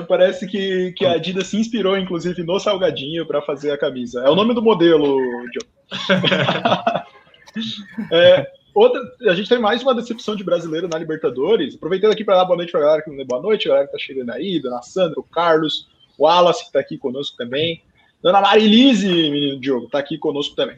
Parece 0.08 0.48
que, 0.48 0.94
que 0.94 1.06
a 1.06 1.12
Adidas 1.14 1.48
se 1.48 1.58
inspirou, 1.58 1.98
inclusive, 1.98 2.44
no 2.44 2.60
Salgadinho 2.60 3.26
para 3.26 3.42
fazer 3.42 3.72
a 3.72 3.78
camisa. 3.78 4.22
É 4.22 4.30
o 4.30 4.36
nome 4.36 4.54
do 4.54 4.62
modelo, 4.62 5.18
John. 5.52 5.68
é, 8.12 8.48
outra, 8.76 9.02
a 9.28 9.34
gente 9.34 9.50
tem 9.50 9.58
mais 9.58 9.82
uma 9.82 9.96
decepção 9.96 10.36
de 10.36 10.44
brasileiro 10.44 10.88
na 10.88 11.00
Libertadores. 11.00 11.74
Aproveitando 11.76 12.12
aqui 12.12 12.24
para 12.24 12.36
dar 12.36 12.46
boa 12.46 12.58
noite 12.58 12.72
para 12.72 12.82
a 12.82 12.84
galera 12.84 13.02
que 13.02 13.10
não 13.10 13.18
deu 13.18 13.26
boa 13.26 13.42
noite, 13.42 13.68
a 13.68 13.70
galera 13.70 13.88
que 13.88 13.96
está 13.96 14.06
chegando 14.06 14.32
aí, 14.32 14.62
Dona 14.62 14.82
Sandra, 14.82 15.20
o 15.20 15.24
Carlos, 15.24 15.88
o 16.18 16.26
Wallace, 16.26 16.62
que 16.62 16.68
está 16.68 16.80
aqui 16.80 16.98
conosco 16.98 17.36
também. 17.38 17.82
Dona 18.22 18.42
Marilise, 18.42 19.08
menino 19.08 19.60
Diogo, 19.60 19.86
está 19.86 20.00
aqui 20.00 20.18
conosco 20.18 20.56
também. 20.56 20.78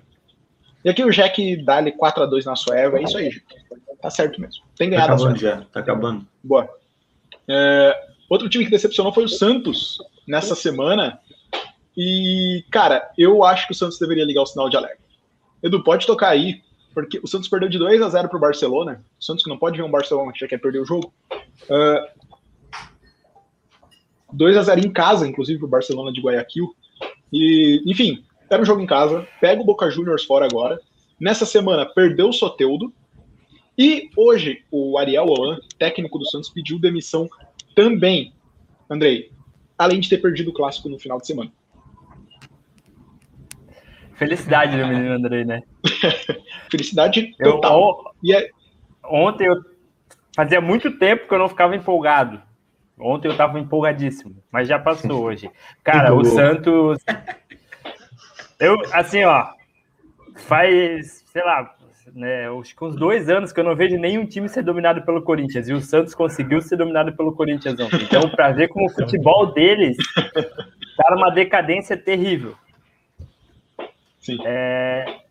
E 0.83 0.89
aqui 0.89 1.03
o 1.03 1.12
Jack 1.12 1.63
dá-lhe 1.63 1.91
4x2 1.91 2.45
na 2.45 2.55
sua 2.55 2.77
erva. 2.77 3.00
É 3.00 3.03
isso 3.03 3.17
aí, 3.17 3.29
Jack. 3.29 3.45
Tá 4.01 4.10
certo 4.10 4.41
mesmo. 4.41 4.63
Tem 4.75 4.89
ganhado 4.89 5.10
tá 5.10 5.15
acabando 5.15 5.39
já, 5.39 5.62
tá 5.71 5.79
acabando. 5.79 6.27
Boa. 6.43 6.69
É, 7.48 8.07
outro 8.29 8.50
time 8.50 8.65
que 8.65 8.71
decepcionou 8.71 9.13
foi 9.13 9.25
o 9.25 9.29
Santos 9.29 10.00
nessa 10.27 10.55
semana. 10.55 11.19
E, 11.95 12.63
cara, 12.71 13.12
eu 13.17 13.43
acho 13.43 13.67
que 13.67 13.74
o 13.74 13.75
Santos 13.75 14.00
deveria 14.00 14.25
ligar 14.25 14.41
o 14.41 14.45
sinal 14.45 14.69
de 14.69 14.77
alerta. 14.77 15.01
Edu, 15.62 15.83
pode 15.83 16.07
tocar 16.07 16.29
aí, 16.29 16.62
porque 16.93 17.19
o 17.21 17.27
Santos 17.27 17.48
perdeu 17.48 17.69
de 17.69 17.77
2 17.77 18.01
a 18.01 18.10
0 18.10 18.29
pro 18.29 18.39
Barcelona. 18.39 19.03
O 19.19 19.24
Santos 19.24 19.43
que 19.43 19.50
não 19.50 19.57
pode 19.57 19.77
ver 19.77 19.83
um 19.83 19.91
Barcelona 19.91 20.31
que 20.31 20.39
já 20.39 20.48
quer 20.48 20.60
perder 20.60 20.79
o 20.79 20.86
jogo. 20.86 21.13
Uh, 21.69 22.21
2 24.33 24.57
a 24.57 24.63
0 24.63 24.79
em 24.79 24.91
casa, 24.91 25.27
inclusive, 25.27 25.60
pro 25.60 25.67
Barcelona 25.67 26.12
de 26.12 26.21
Guayaquil. 26.21 26.74
E, 27.31 27.81
enfim, 27.85 28.23
era 28.50 28.61
um 28.61 28.65
jogo 28.65 28.81
em 28.81 28.85
casa, 28.85 29.27
pega 29.39 29.61
o 29.61 29.65
Boca 29.65 29.89
Juniors 29.89 30.25
fora 30.25 30.45
agora. 30.45 30.79
Nessa 31.19 31.45
semana, 31.45 31.85
perdeu 31.85 32.29
o 32.29 32.33
Soteudo. 32.33 32.93
E 33.77 34.09
hoje, 34.17 34.63
o 34.69 34.97
Ariel 34.97 35.25
Holan, 35.25 35.59
técnico 35.79 36.19
do 36.19 36.29
Santos, 36.29 36.50
pediu 36.50 36.79
demissão 36.79 37.29
também. 37.75 38.33
Andrei, 38.89 39.31
além 39.77 40.00
de 40.00 40.09
ter 40.09 40.17
perdido 40.17 40.50
o 40.50 40.53
clássico 40.53 40.89
no 40.89 41.00
final 41.00 41.19
de 41.19 41.27
semana. 41.27 41.51
Felicidade 44.15 44.77
do 44.77 44.88
menino 44.88 45.13
Andrei, 45.13 45.45
né? 45.45 45.63
Felicidade 46.69 47.35
total. 47.38 48.13
Eu, 48.23 48.38
é... 48.38 48.50
Ontem 49.03 49.47
eu 49.47 49.55
fazia 50.35 50.61
muito 50.61 50.91
tempo 51.00 51.27
que 51.27 51.33
eu 51.33 51.39
não 51.39 51.50
ficava 51.50 51.75
empolgado. 51.75 52.41
Ontem 53.01 53.27
eu 53.27 53.31
estava 53.31 53.60
empolgadíssimo, 53.60 54.36
mas 54.51 54.67
já 54.67 54.77
passou 54.77 55.24
hoje. 55.25 55.50
Cara, 55.84 56.13
o 56.13 56.24
Santos 56.24 57.03
eu, 58.62 58.79
assim, 58.93 59.24
ó, 59.24 59.48
faz, 60.36 61.25
sei 61.25 61.43
lá, 61.43 61.75
né, 62.13 62.48
acho 62.48 62.75
que 62.75 62.86
uns 62.86 62.96
dois 62.96 63.27
anos 63.27 63.51
que 63.51 63.60
eu 63.60 63.63
não 63.63 63.75
vejo 63.75 63.98
nenhum 63.98 64.24
time 64.24 64.48
ser 64.48 64.62
dominado 64.62 65.01
pelo 65.01 65.24
Corinthians, 65.24 65.67
e 65.67 65.74
o 65.74 65.81
Santos 65.81 66.13
conseguiu 66.13 66.62
ser 66.62 66.77
dominado 66.77 67.12
pelo 67.17 67.34
Corinthians 67.34 67.79
ontem. 67.79 68.03
Então, 68.03 68.29
para 68.29 68.51
ver 68.51 68.67
como 68.67 68.86
o 68.86 68.93
futebol 68.93 69.51
deles 69.51 69.98
tá 70.96 71.15
numa 71.15 71.31
decadência 71.31 71.98
terrível. 71.98 72.53
Sim. 74.20 74.38
É, 74.46 75.22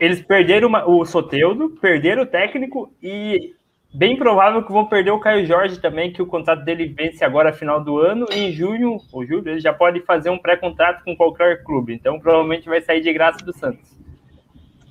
eles 0.00 0.22
perderam 0.22 0.68
uma, 0.68 0.88
o 0.88 1.04
Soteudo, 1.04 1.68
perderam 1.82 2.22
o 2.22 2.26
técnico 2.26 2.94
e 3.02 3.54
bem 3.94 4.16
provável 4.16 4.62
que 4.64 4.72
vão 4.72 4.86
perder 4.86 5.12
o 5.12 5.20
Caio 5.20 5.46
Jorge 5.46 5.78
também, 5.78 6.12
que 6.12 6.20
o 6.20 6.26
contrato 6.26 6.64
dele 6.64 6.86
vence 6.86 7.24
agora 7.24 7.52
final 7.52 7.82
do 7.82 7.98
ano. 7.98 8.26
E 8.32 8.38
em 8.38 8.52
junho, 8.52 9.00
ou 9.12 9.24
julho, 9.24 9.48
ele 9.48 9.60
já 9.60 9.72
pode 9.72 10.00
fazer 10.00 10.30
um 10.30 10.38
pré-contrato 10.38 11.04
com 11.04 11.16
qualquer 11.16 11.62
clube. 11.62 11.94
Então 11.94 12.18
provavelmente 12.18 12.68
vai 12.68 12.80
sair 12.80 13.00
de 13.00 13.12
graça 13.12 13.44
do 13.44 13.56
Santos. 13.56 13.94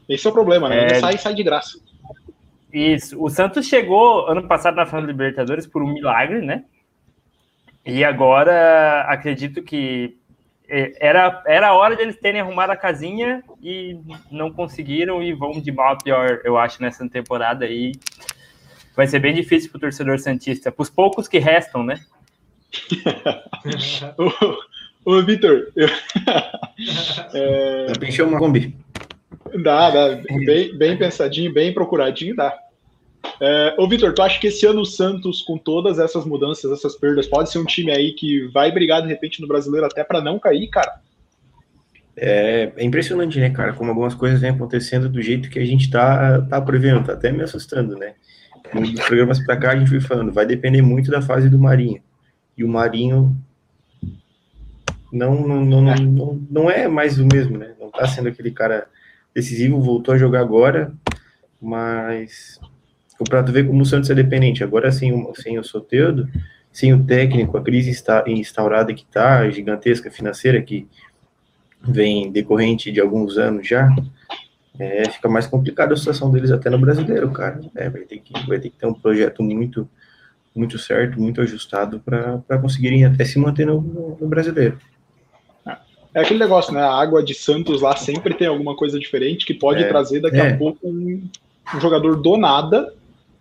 Esse 0.07 0.25
é 0.25 0.29
o 0.29 0.33
problema, 0.33 0.69
né? 0.69 0.86
Ele 0.86 0.93
é... 0.93 1.00
sai 1.00 1.17
sai 1.17 1.33
de 1.33 1.43
graça. 1.43 1.77
Isso. 2.72 3.22
O 3.22 3.29
Santos 3.29 3.67
chegou 3.67 4.27
ano 4.27 4.48
passado 4.48 4.75
na 4.75 4.86
final 4.86 5.01
da 5.01 5.07
Libertadores 5.07 5.67
por 5.67 5.83
um 5.83 5.93
milagre, 5.93 6.41
né? 6.41 6.63
E 7.86 8.03
agora 8.03 9.01
acredito 9.01 9.62
que 9.62 10.17
é, 10.67 10.93
era, 11.00 11.43
era 11.45 11.67
a 11.67 11.74
hora 11.74 11.95
deles 11.95 12.17
terem 12.19 12.41
arrumado 12.41 12.72
a 12.72 12.77
casinha 12.77 13.43
e 13.62 14.00
não 14.31 14.51
conseguiram 14.51 15.22
e 15.22 15.33
vão 15.33 15.51
de 15.51 15.72
mal 15.72 15.93
a 15.93 15.98
pior, 15.98 16.39
eu 16.43 16.57
acho, 16.57 16.81
nessa 16.81 17.07
temporada 17.07 17.65
aí 17.65 17.91
vai 18.95 19.07
ser 19.07 19.19
bem 19.19 19.33
difícil 19.33 19.69
para 19.69 19.77
o 19.77 19.81
torcedor 19.81 20.19
Santista, 20.19 20.71
para 20.71 20.81
os 20.81 20.89
poucos 20.89 21.27
que 21.27 21.39
restam, 21.39 21.83
né? 21.83 22.00
ô, 25.05 25.17
ô 25.17 25.21
Vitor, 25.21 25.71
eu... 25.75 25.88
é... 27.33 27.88
Dá 27.88 28.25
uma 28.25 28.39
Kombi. 28.39 28.75
Dá, 29.62 29.89
dá. 29.89 30.21
Bem, 30.45 30.75
bem 30.77 30.97
pensadinho, 30.97 31.53
bem 31.53 31.73
procuradinho, 31.73 32.35
dá. 32.35 32.57
É, 33.39 33.75
ô, 33.77 33.88
Vitor, 33.88 34.13
tu 34.13 34.21
acha 34.21 34.39
que 34.39 34.47
esse 34.47 34.65
ano 34.65 34.81
o 34.81 34.85
Santos, 34.85 35.41
com 35.41 35.57
todas 35.57 36.00
essas 36.00 36.25
mudanças, 36.25 36.71
essas 36.71 36.95
perdas, 36.95 37.27
pode 37.27 37.51
ser 37.51 37.59
um 37.59 37.65
time 37.65 37.91
aí 37.91 38.13
que 38.13 38.47
vai 38.47 38.71
brigar 38.71 39.01
de 39.01 39.07
repente 39.07 39.41
no 39.41 39.47
brasileiro 39.47 39.85
até 39.85 40.03
para 40.03 40.21
não 40.21 40.39
cair, 40.39 40.67
cara? 40.69 41.01
É, 42.15 42.71
é, 42.75 42.83
impressionante, 42.83 43.39
né, 43.39 43.50
cara? 43.50 43.73
Como 43.73 43.89
algumas 43.89 44.13
coisas 44.13 44.39
vêm 44.39 44.51
acontecendo 44.51 45.09
do 45.09 45.21
jeito 45.21 45.50
que 45.50 45.59
a 45.59 45.65
gente 45.65 45.89
tá, 45.89 46.41
tá 46.41 46.62
prevendo, 46.62 47.05
tá 47.05 47.13
até 47.13 47.31
me 47.31 47.43
assustando, 47.43 47.95
né? 47.97 48.13
Nos 48.74 49.05
programas 49.05 49.39
para 49.39 49.58
cá 49.58 49.72
a 49.72 49.75
gente 49.75 49.89
foi 49.89 50.01
falando, 50.01 50.32
vai 50.32 50.46
depender 50.46 50.82
muito 50.82 51.12
da 51.12 51.22
fase 51.22 51.50
do 51.50 51.60
Marinho. 51.60 52.01
E 52.58 52.63
o 52.63 52.67
Marinho 52.67 53.36
não, 55.12 55.48
não, 55.48 55.65
não, 55.65 55.82
não, 55.82 56.48
não 56.50 56.72
é 56.72 56.88
mais 56.88 57.20
o 57.20 57.25
mesmo, 57.25 57.58
né? 57.58 57.74
Não 57.79 57.91
tá 57.91 58.08
sendo 58.08 58.29
aquele 58.29 58.51
cara 58.51 58.88
decisivo, 59.34 59.82
voltou 59.82 60.13
a 60.15 60.17
jogar 60.17 60.41
agora, 60.41 60.93
mas 61.62 62.60
para 63.29 63.43
tu 63.43 63.51
ver 63.51 63.65
como 63.65 63.82
o 63.82 63.86
Santos 63.86 64.10
é 64.10 64.15
dependente. 64.15 64.63
Agora, 64.63 64.91
sem, 64.91 65.34
sem 65.36 65.58
o 65.58 65.63
Soteudo, 65.63 66.27
sem 66.72 66.93
o 66.93 67.03
técnico, 67.03 67.58
a 67.58 67.63
crise 67.63 67.91
está 67.91 68.24
instaurada 68.27 68.93
que 68.93 69.03
está, 69.03 69.50
gigantesca 69.50 70.10
financeira, 70.10 70.62
que 70.62 70.88
vem 71.82 72.32
decorrente 72.32 72.91
de 72.91 73.00
alguns 73.00 73.38
anos 73.38 73.67
já, 73.67 73.93
é, 74.80 75.10
fica 75.10 75.30
mais 75.30 75.46
complicada 75.46 75.94
a 75.94 75.98
situação 75.98 76.32
deles 76.32 76.51
até 76.51 76.70
no 76.70 76.80
brasileiro, 76.80 77.32
cara. 77.32 77.62
É, 77.75 77.89
vai, 77.89 78.01
ter 78.01 78.20
que, 78.20 78.34
vai 78.48 78.60
ter 78.60 78.70
que 78.70 78.77
ter 78.77 78.88
um 78.88 78.94
projeto 78.94 79.44
muito, 79.44 79.88
muito 80.56 80.80
certo, 80.80 81.20
muito 81.20 81.42
ajustado 81.42 82.00
para 82.00 82.58
conseguirem 82.60 83.06
até 83.06 83.24
se 83.24 83.38
manter 83.38 83.65
no, 83.65 83.82
no, 83.82 84.18
no 84.20 84.27
brasileiro. 84.27 84.77
É 86.13 86.22
aquele 86.22 86.39
negócio, 86.39 86.74
né? 86.74 86.82
A 86.82 86.94
água 86.94 87.24
de 87.24 87.34
Santos 87.34 87.82
lá 87.82 87.96
sempre 87.96 88.36
tem 88.36 88.48
alguma 88.48 88.75
coisa 88.75 89.00
diferente 89.00 89.46
que 89.46 89.53
pode 89.53 89.84
é, 89.84 89.88
trazer 89.88 90.22
daqui 90.22 90.38
é. 90.38 90.51
a 90.51 90.58
pouco 90.58 90.88
um, 90.88 91.27
um, 91.75 91.80
jogador 91.80 92.22
do 92.22 92.38
nada 92.38 92.94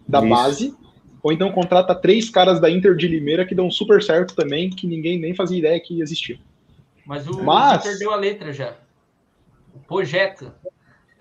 da 0.08 0.20
Isso. 0.20 0.28
base, 0.28 0.74
ou 1.22 1.32
então 1.32 1.52
contrata 1.52 1.94
três 1.94 2.30
caras 2.30 2.58
da 2.58 2.70
Inter 2.70 2.96
de 2.96 3.06
Limeira 3.06 3.44
que 3.44 3.54
dão 3.54 3.70
super 3.70 4.02
certo 4.02 4.34
também, 4.34 4.70
que 4.70 4.86
ninguém 4.86 5.18
nem 5.18 5.34
fazia 5.34 5.58
ideia 5.58 5.78
que 5.78 6.00
existia. 6.00 6.38
Mas 7.04 7.26
o 7.26 7.42
Mas... 7.42 7.82
perdeu 7.82 8.10
a 8.10 8.16
letra 8.16 8.52
já. 8.54 8.74
O 9.74 9.78
projeto. 9.80 10.50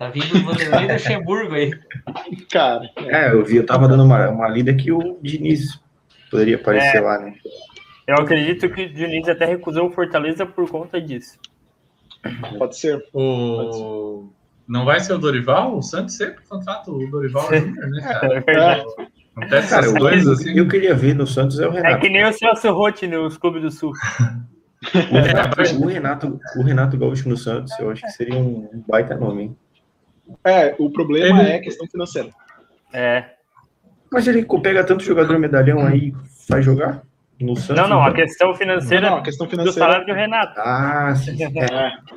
Tá 0.02 0.08
vindo 0.08 0.36
o 0.36 0.44
Vanderlei 0.44 0.88
do 0.88 0.92
Luxemburgo 0.94 1.54
aí. 1.54 1.70
Cara. 2.50 2.90
É, 2.96 3.32
eu 3.32 3.44
vi, 3.44 3.58
eu 3.58 3.64
tava 3.64 3.86
dando 3.86 4.02
uma, 4.02 4.30
uma 4.30 4.48
lida 4.48 4.74
que 4.74 4.90
o 4.90 5.16
Diniz 5.22 5.80
poderia 6.28 6.56
aparecer 6.56 6.96
é. 6.96 7.00
lá, 7.00 7.20
né? 7.20 7.34
Eu 8.08 8.16
acredito 8.16 8.68
que 8.68 8.82
o 8.82 8.92
Diniz 8.92 9.28
até 9.28 9.44
recusou 9.44 9.86
o 9.86 9.92
Fortaleza 9.92 10.44
por 10.44 10.68
conta 10.68 11.00
disso. 11.00 11.38
Pode 12.58 12.76
ser. 12.76 13.00
O... 13.12 13.56
Pode 13.56 13.76
ser. 13.76 14.36
Não 14.66 14.84
vai 14.84 14.98
ser 14.98 15.12
o 15.12 15.18
Dorival? 15.18 15.76
O 15.78 15.82
Santos 15.82 16.16
sempre 16.16 16.42
contrata 16.48 16.90
o 16.90 17.08
Dorival 17.08 17.48
Júnior, 17.54 17.88
né, 17.88 18.00
cara? 18.02 18.44
É. 18.48 18.84
Acontece 19.36 19.70
cara, 19.70 19.86
essas 19.86 19.98
coisas 19.98 20.40
assim. 20.40 20.58
Eu 20.58 20.66
queria 20.66 20.96
ver 20.96 21.14
no 21.14 21.28
Santos 21.28 21.60
é 21.60 21.68
o 21.68 21.70
Renato. 21.70 21.94
É 21.94 21.98
que 22.00 22.08
nem 22.08 22.24
o 22.24 22.32
Celso 22.32 22.72
Rotti 22.72 23.06
nos 23.06 23.38
Clubes 23.38 23.62
do 23.62 23.70
Sul. 23.70 23.92
O 25.12 25.20
Renato, 25.20 25.60
o 25.80 25.86
Renato, 25.86 26.40
o 26.56 26.62
Renato 26.64 26.98
Gaúcho 26.98 27.28
no 27.28 27.36
Santos, 27.36 27.72
eu 27.78 27.88
acho 27.88 28.02
que 28.02 28.10
seria 28.10 28.34
um 28.34 28.82
baita 28.88 29.14
nome, 29.14 29.42
hein? 29.44 29.56
É, 30.44 30.74
o 30.78 30.90
problema 30.90 31.40
ele... 31.40 31.50
é 31.50 31.56
a 31.56 31.60
questão 31.60 31.86
financeira. 31.86 32.30
É. 32.92 33.24
Mas 34.10 34.26
ele 34.26 34.46
pega 34.62 34.84
tanto 34.84 35.04
jogador 35.04 35.38
medalhão 35.38 35.84
aí 35.84 36.12
faz 36.48 36.64
jogar? 36.64 37.02
No 37.40 37.56
Santos, 37.56 37.76
não, 37.82 37.88
não, 37.88 38.00
então? 38.00 38.04
a 38.04 38.14
questão 38.14 38.54
financeira, 38.54 39.06
não, 39.06 39.10
não, 39.10 39.18
a 39.18 39.22
questão 39.24 39.48
financeira 39.48 39.74
do 39.74 39.78
salário 39.78 40.06
do 40.06 40.12
Renato. 40.12 40.60
Ah, 40.60 41.12
sim. 41.16 41.36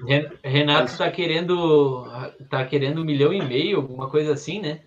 É. 0.07 0.29
Renato 0.47 0.91
está 0.91 1.09
querendo, 1.09 2.07
tá 2.47 2.63
querendo 2.63 3.01
um 3.01 3.05
milhão 3.05 3.33
e 3.33 3.43
meio, 3.43 3.77
alguma 3.77 4.07
coisa 4.07 4.33
assim, 4.33 4.61
né? 4.61 4.81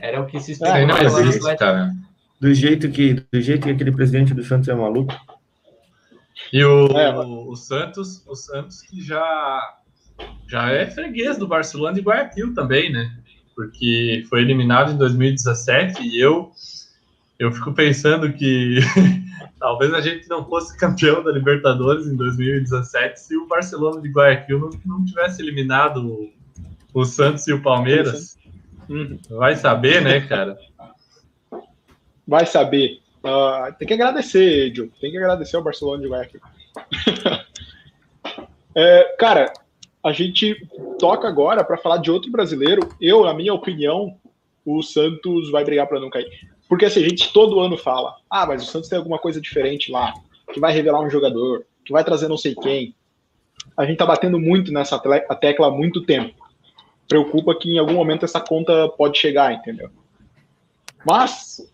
Era 0.00 0.22
o 0.22 0.26
que 0.26 0.40
se 0.40 0.52
esperava. 0.52 0.78
É, 0.78 0.86
não 0.86 1.20
existe, 1.20 1.56
cara. 1.56 1.92
Do 2.40 2.54
jeito, 2.54 2.88
que, 2.90 3.14
do 3.30 3.40
jeito 3.40 3.64
que 3.64 3.72
aquele 3.72 3.92
presidente 3.92 4.32
do 4.32 4.42
Santos 4.42 4.68
é 4.68 4.74
maluco. 4.74 5.14
E 6.52 6.64
o, 6.64 6.86
é, 6.98 7.14
o 7.14 7.54
Santos, 7.56 8.24
o 8.26 8.34
Santos 8.34 8.80
que 8.82 9.02
já, 9.02 9.76
já 10.48 10.70
é 10.70 10.86
freguês 10.86 11.38
do 11.38 11.46
Barcelona 11.46 11.98
e 11.98 12.02
Guayaquil 12.02 12.54
também, 12.54 12.92
né? 12.92 13.12
Porque 13.54 14.24
foi 14.28 14.42
eliminado 14.42 14.92
em 14.92 14.96
2017 14.96 16.02
e 16.02 16.20
eu 16.20 16.52
eu 17.38 17.52
fico 17.52 17.72
pensando 17.72 18.32
que 18.32 18.78
talvez 19.60 19.92
a 19.92 20.00
gente 20.00 20.28
não 20.28 20.44
fosse 20.44 20.76
campeão 20.76 21.22
da 21.22 21.30
Libertadores 21.30 22.06
em 22.06 22.16
2017 22.16 23.20
se 23.20 23.36
o 23.36 23.46
Barcelona 23.46 24.00
de 24.00 24.08
Guayaquil 24.08 24.58
não, 24.58 24.70
não 24.86 25.04
tivesse 25.04 25.42
eliminado 25.42 26.06
o, 26.06 26.32
o 26.94 27.04
Santos 27.04 27.46
e 27.46 27.52
o 27.52 27.62
Palmeiras. 27.62 28.38
Uhum. 28.88 29.18
Vai 29.30 29.56
saber, 29.56 30.00
né, 30.02 30.20
cara? 30.20 30.56
Vai 32.26 32.46
saber. 32.46 33.00
Uh, 33.22 33.72
tem 33.78 33.88
que 33.88 33.94
agradecer, 33.94 34.66
Edil. 34.66 34.90
Tem 35.00 35.10
que 35.10 35.18
agradecer 35.18 35.56
ao 35.56 35.62
Barcelona 35.62 36.02
de 36.02 36.08
Guayaquil. 36.08 36.40
é, 38.74 39.16
cara, 39.18 39.52
a 40.06 40.12
gente 40.12 40.54
toca 41.00 41.26
agora 41.26 41.64
para 41.64 41.76
falar 41.76 41.96
de 41.96 42.12
outro 42.12 42.30
brasileiro. 42.30 42.88
Eu, 43.00 43.24
na 43.24 43.34
minha 43.34 43.52
opinião, 43.52 44.16
o 44.64 44.80
Santos 44.80 45.50
vai 45.50 45.64
brigar 45.64 45.88
para 45.88 45.98
não 45.98 46.08
cair. 46.08 46.30
Porque 46.68 46.84
assim, 46.84 47.04
a 47.04 47.08
gente 47.08 47.32
todo 47.32 47.58
ano 47.58 47.76
fala: 47.76 48.14
ah, 48.30 48.46
mas 48.46 48.62
o 48.62 48.66
Santos 48.66 48.88
tem 48.88 48.96
alguma 48.96 49.18
coisa 49.18 49.40
diferente 49.40 49.90
lá, 49.90 50.14
que 50.54 50.60
vai 50.60 50.72
revelar 50.72 51.00
um 51.00 51.10
jogador, 51.10 51.66
que 51.84 51.92
vai 51.92 52.04
trazer 52.04 52.28
não 52.28 52.36
sei 52.36 52.54
quem. 52.54 52.94
A 53.76 53.84
gente 53.84 53.98
tá 53.98 54.06
batendo 54.06 54.38
muito 54.38 54.72
nessa 54.72 54.96
tecla 55.40 55.66
há 55.66 55.70
muito 55.72 56.00
tempo. 56.02 56.36
Preocupa 57.08 57.58
que 57.58 57.70
em 57.70 57.78
algum 57.78 57.94
momento 57.94 58.24
essa 58.24 58.40
conta 58.40 58.88
pode 58.90 59.18
chegar, 59.18 59.52
entendeu? 59.54 59.90
Mas, 61.04 61.68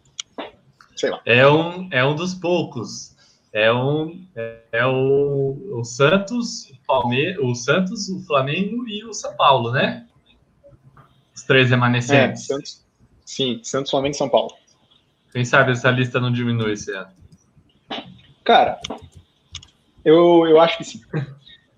sei 0.96 1.10
lá. 1.10 1.20
É 1.26 1.46
um, 1.46 1.86
é 1.90 2.02
um 2.02 2.14
dos 2.14 2.34
poucos. 2.34 3.11
É 3.52 3.72
um 3.72 4.26
é, 4.34 4.86
o, 4.86 5.78
o 5.78 5.84
Santos, 5.84 6.70
o 6.70 6.86
Palmeiras, 6.86 7.38
o 7.44 7.54
Santos, 7.54 8.08
o 8.08 8.24
Flamengo 8.24 8.88
e 8.88 9.04
o 9.04 9.12
São 9.12 9.36
Paulo, 9.36 9.70
né? 9.70 10.06
Os 11.34 11.42
três 11.42 11.68
remanescentes. 11.68 12.44
É, 12.44 12.54
Santos, 12.54 12.86
sim, 13.24 13.60
Santos, 13.62 13.90
Flamengo 13.90 14.14
e 14.14 14.18
São 14.18 14.28
Paulo. 14.28 14.52
Quem 15.32 15.44
sabe 15.44 15.72
essa 15.72 15.90
lista 15.90 16.18
não 16.18 16.32
diminui 16.32 16.72
esse 16.72 16.92
ano? 16.92 17.10
Cara, 18.44 18.80
eu, 20.04 20.46
eu 20.46 20.60
acho 20.60 20.78
que 20.78 20.84
sim. 20.84 21.00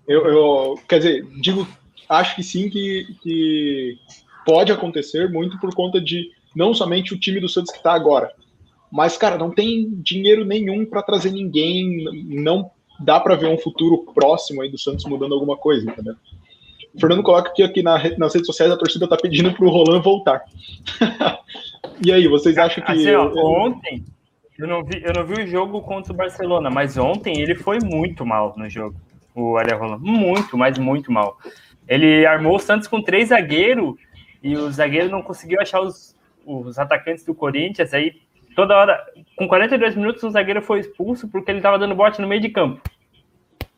Eu, 0.07 0.25
eu, 0.27 0.79
quer 0.87 0.99
dizer, 0.99 1.25
digo, 1.41 1.67
acho 2.07 2.35
que 2.35 2.43
sim 2.43 2.69
que, 2.69 3.17
que 3.21 3.97
pode 4.45 4.71
acontecer 4.71 5.29
muito 5.29 5.59
por 5.59 5.73
conta 5.73 5.99
de 5.99 6.31
não 6.55 6.73
somente 6.73 7.13
o 7.13 7.19
time 7.19 7.39
do 7.39 7.49
Santos 7.49 7.71
que 7.71 7.77
está 7.77 7.93
agora, 7.93 8.31
mas, 8.95 9.17
cara, 9.17 9.37
não 9.37 9.51
tem 9.51 9.89
dinheiro 10.01 10.45
nenhum 10.45 10.85
para 10.85 11.03
trazer 11.03 11.29
ninguém, 11.29 12.05
não 12.29 12.71
dá 12.97 13.19
para 13.19 13.35
ver 13.35 13.47
um 13.47 13.57
futuro 13.57 14.05
próximo 14.15 14.61
aí 14.61 14.71
do 14.71 14.77
Santos 14.77 15.03
mudando 15.03 15.33
alguma 15.33 15.57
coisa, 15.57 15.85
entendeu? 15.85 16.15
O 16.93 16.99
Fernando 17.01 17.21
coloca 17.21 17.51
que 17.53 17.61
aqui 17.61 17.83
na, 17.83 18.01
nas 18.17 18.33
redes 18.33 18.47
sociais 18.47 18.71
a 18.71 18.77
torcida 18.77 19.05
tá 19.05 19.17
pedindo 19.17 19.53
pro 19.53 19.69
Roland 19.69 19.99
voltar. 19.99 20.45
e 22.05 22.09
aí, 22.09 22.25
vocês 22.29 22.57
acham 22.57 22.81
que. 22.85 22.91
Assim, 22.93 23.11
ó, 23.11 23.33
ontem, 23.35 24.05
eu 24.57 24.65
não, 24.65 24.81
vi, 24.81 25.03
eu 25.03 25.11
não 25.11 25.25
vi 25.25 25.43
o 25.43 25.47
jogo 25.47 25.81
contra 25.81 26.13
o 26.13 26.15
Barcelona, 26.15 26.69
mas 26.69 26.97
ontem 26.97 27.41
ele 27.41 27.53
foi 27.53 27.79
muito 27.83 28.25
mal 28.25 28.53
no 28.55 28.69
jogo, 28.69 28.95
o 29.35 29.57
Ariel 29.57 29.77
Roland. 29.77 29.99
Muito, 29.99 30.57
mas 30.57 30.79
muito 30.79 31.11
mal. 31.11 31.37
Ele 31.85 32.25
armou 32.25 32.55
o 32.55 32.59
Santos 32.59 32.87
com 32.87 33.01
três 33.01 33.27
zagueiros 33.27 33.95
e 34.41 34.55
o 34.55 34.71
zagueiro 34.71 35.09
não 35.09 35.21
conseguiu 35.21 35.59
achar 35.59 35.81
os, 35.81 36.15
os 36.45 36.79
atacantes 36.79 37.25
do 37.25 37.35
Corinthians. 37.35 37.93
Aí, 37.93 38.23
toda 38.55 38.75
hora, 38.75 39.05
com 39.37 39.47
42 39.47 39.95
minutos, 39.95 40.23
o 40.23 40.29
zagueiro 40.29 40.61
foi 40.61 40.79
expulso 40.79 41.27
porque 41.27 41.51
ele 41.51 41.59
estava 41.59 41.77
dando 41.77 41.95
bote 41.95 42.21
no 42.21 42.27
meio 42.27 42.41
de 42.41 42.49
campo. 42.49 42.81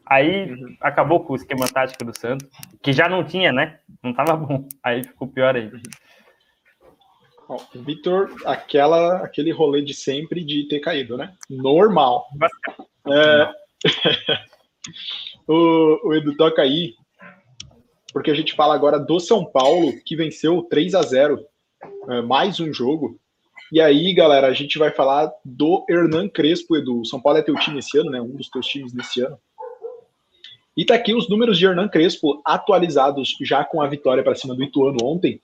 Aí 0.05 0.51
uhum. 0.51 0.77
acabou 0.79 1.23
com 1.23 1.33
o 1.33 1.35
esquema 1.35 1.67
tático 1.67 2.05
do 2.05 2.17
Santos, 2.17 2.47
que 2.81 2.93
já 2.93 3.09
não 3.09 3.23
tinha, 3.23 3.51
né? 3.51 3.79
Não 4.01 4.13
tava 4.13 4.37
bom. 4.37 4.67
Aí 4.81 5.03
ficou 5.03 5.27
pior. 5.27 5.53
Bom, 7.47 7.57
Vitor, 7.75 8.33
aquela, 8.45 9.17
aquele 9.17 9.51
rolê 9.51 9.81
de 9.81 9.93
sempre 9.93 10.43
de 10.43 10.67
ter 10.67 10.79
caído, 10.79 11.17
né? 11.17 11.33
Normal. 11.49 12.27
É... 13.09 13.51
o, 15.47 16.07
o 16.07 16.13
Edu 16.13 16.35
toca 16.37 16.61
aí, 16.61 16.93
porque 18.13 18.31
a 18.31 18.35
gente 18.35 18.53
fala 18.53 18.75
agora 18.75 18.97
do 18.97 19.19
São 19.19 19.45
Paulo, 19.45 19.93
que 20.05 20.15
venceu 20.15 20.63
3 20.63 20.95
a 20.95 21.01
0 21.01 21.45
é, 22.09 22.21
mais 22.21 22.59
um 22.59 22.73
jogo. 22.73 23.19
E 23.71 23.81
aí, 23.81 24.13
galera, 24.13 24.47
a 24.47 24.53
gente 24.53 24.79
vai 24.79 24.91
falar 24.91 25.29
do 25.43 25.85
Hernan 25.89 26.29
Crespo, 26.29 26.77
Edu. 26.77 27.03
São 27.05 27.21
Paulo 27.21 27.39
é 27.39 27.41
teu 27.41 27.55
time 27.55 27.79
esse 27.79 27.97
ano, 27.97 28.09
né? 28.09 28.21
Um 28.21 28.35
dos 28.35 28.49
teus 28.49 28.65
times 28.65 28.93
desse 28.93 29.21
ano. 29.21 29.37
E 30.75 30.85
tá 30.85 30.95
aqui 30.95 31.13
os 31.13 31.27
números 31.27 31.57
de 31.57 31.65
Hernan 31.65 31.89
Crespo 31.89 32.41
atualizados 32.45 33.35
já 33.41 33.65
com 33.65 33.81
a 33.81 33.87
vitória 33.87 34.23
para 34.23 34.35
cima 34.35 34.55
do 34.55 34.63
Ituano 34.63 34.99
ontem. 35.03 35.41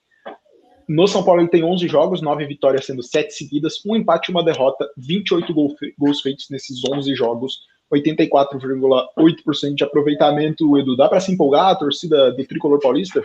No 0.88 1.08
São 1.08 1.24
Paulo 1.24 1.42
ele 1.42 1.50
tem 1.50 1.64
11 1.64 1.88
jogos, 1.88 2.22
9 2.22 2.46
vitórias 2.46 2.86
sendo 2.86 3.02
7 3.02 3.34
seguidas, 3.34 3.82
um 3.86 3.96
empate 3.96 4.30
e 4.30 4.34
uma 4.34 4.44
derrota, 4.44 4.90
28 4.98 5.54
gols 5.98 6.22
feitos 6.22 6.50
nesses 6.50 6.82
11 6.86 7.16
jogos, 7.16 7.62
84,8% 7.92 9.76
de 9.76 9.84
aproveitamento. 9.84 10.78
Edu, 10.78 10.96
dá 10.96 11.10
para 11.10 11.20
se 11.20 11.32
empolgar 11.32 11.68
a 11.72 11.76
torcida 11.76 12.32
do 12.32 12.46
Tricolor 12.46 12.80
Paulista? 12.80 13.22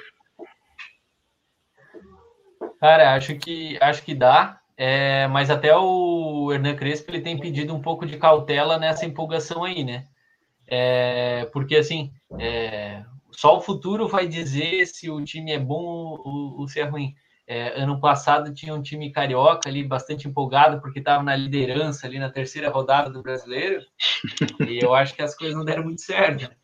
Cara, 2.81 3.15
acho 3.15 3.37
que 3.37 3.77
acho 3.81 4.05
que 4.05 4.15
dá, 4.15 4.61
é, 4.79 5.27
mas 5.27 5.51
até 5.51 5.77
o 5.77 6.53
Hernan 6.53 6.77
Crespo 6.77 7.11
ele 7.11 7.21
tem 7.21 7.37
pedido 7.37 7.75
um 7.75 7.83
pouco 7.83 8.07
de 8.07 8.17
cautela 8.17 8.79
nessa 8.79 9.05
empolgação 9.05 9.65
aí, 9.65 9.83
né? 9.83 10.05
É, 10.69 11.47
porque 11.53 11.75
assim, 11.75 12.13
é, 12.39 13.03
só 13.33 13.57
o 13.57 13.61
futuro 13.61 14.07
vai 14.07 14.29
dizer 14.29 14.87
se 14.87 15.11
o 15.11 15.25
time 15.25 15.51
é 15.51 15.59
bom 15.59 15.83
ou, 15.83 16.61
ou 16.61 16.69
se 16.69 16.79
é 16.79 16.85
ruim. 16.85 17.13
É, 17.45 17.81
ano 17.81 17.99
passado 17.99 18.55
tinha 18.55 18.73
um 18.73 18.81
time 18.81 19.11
carioca 19.11 19.69
ali 19.69 19.83
bastante 19.83 20.29
empolgado 20.29 20.81
porque 20.81 21.01
estava 21.01 21.25
na 21.25 21.35
liderança 21.35 22.07
ali 22.07 22.19
na 22.21 22.31
terceira 22.31 22.71
rodada 22.71 23.11
do 23.11 23.23
brasileiro 23.23 23.83
e 24.69 24.79
eu 24.79 24.95
acho 24.95 25.15
que 25.15 25.23
as 25.23 25.35
coisas 25.35 25.57
não 25.57 25.65
deram 25.65 25.83
muito 25.83 26.03
certo. 26.03 26.55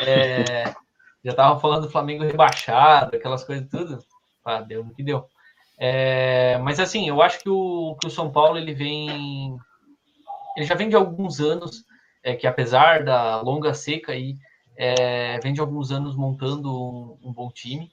É, 0.00 0.64
já 1.22 1.30
estava 1.30 1.60
falando 1.60 1.82
do 1.82 1.90
Flamengo 1.90 2.24
rebaixado, 2.24 3.14
aquelas 3.14 3.44
coisas 3.44 3.68
tudo. 3.68 3.98
Ah, 4.44 4.60
deu 4.60 4.82
no 4.82 4.92
que 4.92 5.02
deu. 5.04 5.28
É, 5.78 6.58
mas 6.58 6.78
assim, 6.78 7.08
eu 7.08 7.20
acho 7.20 7.40
que 7.40 7.48
o, 7.48 7.96
que 8.00 8.06
o 8.06 8.10
São 8.10 8.30
Paulo 8.30 8.58
ele 8.58 8.74
vem. 8.74 9.56
Ele 10.56 10.66
já 10.66 10.74
vem 10.74 10.88
de 10.88 10.96
alguns 10.96 11.40
anos, 11.40 11.84
é, 12.22 12.36
que 12.36 12.46
apesar 12.46 13.04
da 13.04 13.40
longa 13.40 13.74
seca 13.74 14.12
aí, 14.12 14.36
é, 14.76 15.38
vem 15.40 15.52
de 15.52 15.60
alguns 15.60 15.90
anos 15.90 16.14
montando 16.16 16.70
um, 16.70 17.18
um 17.28 17.32
bom 17.32 17.50
time. 17.50 17.90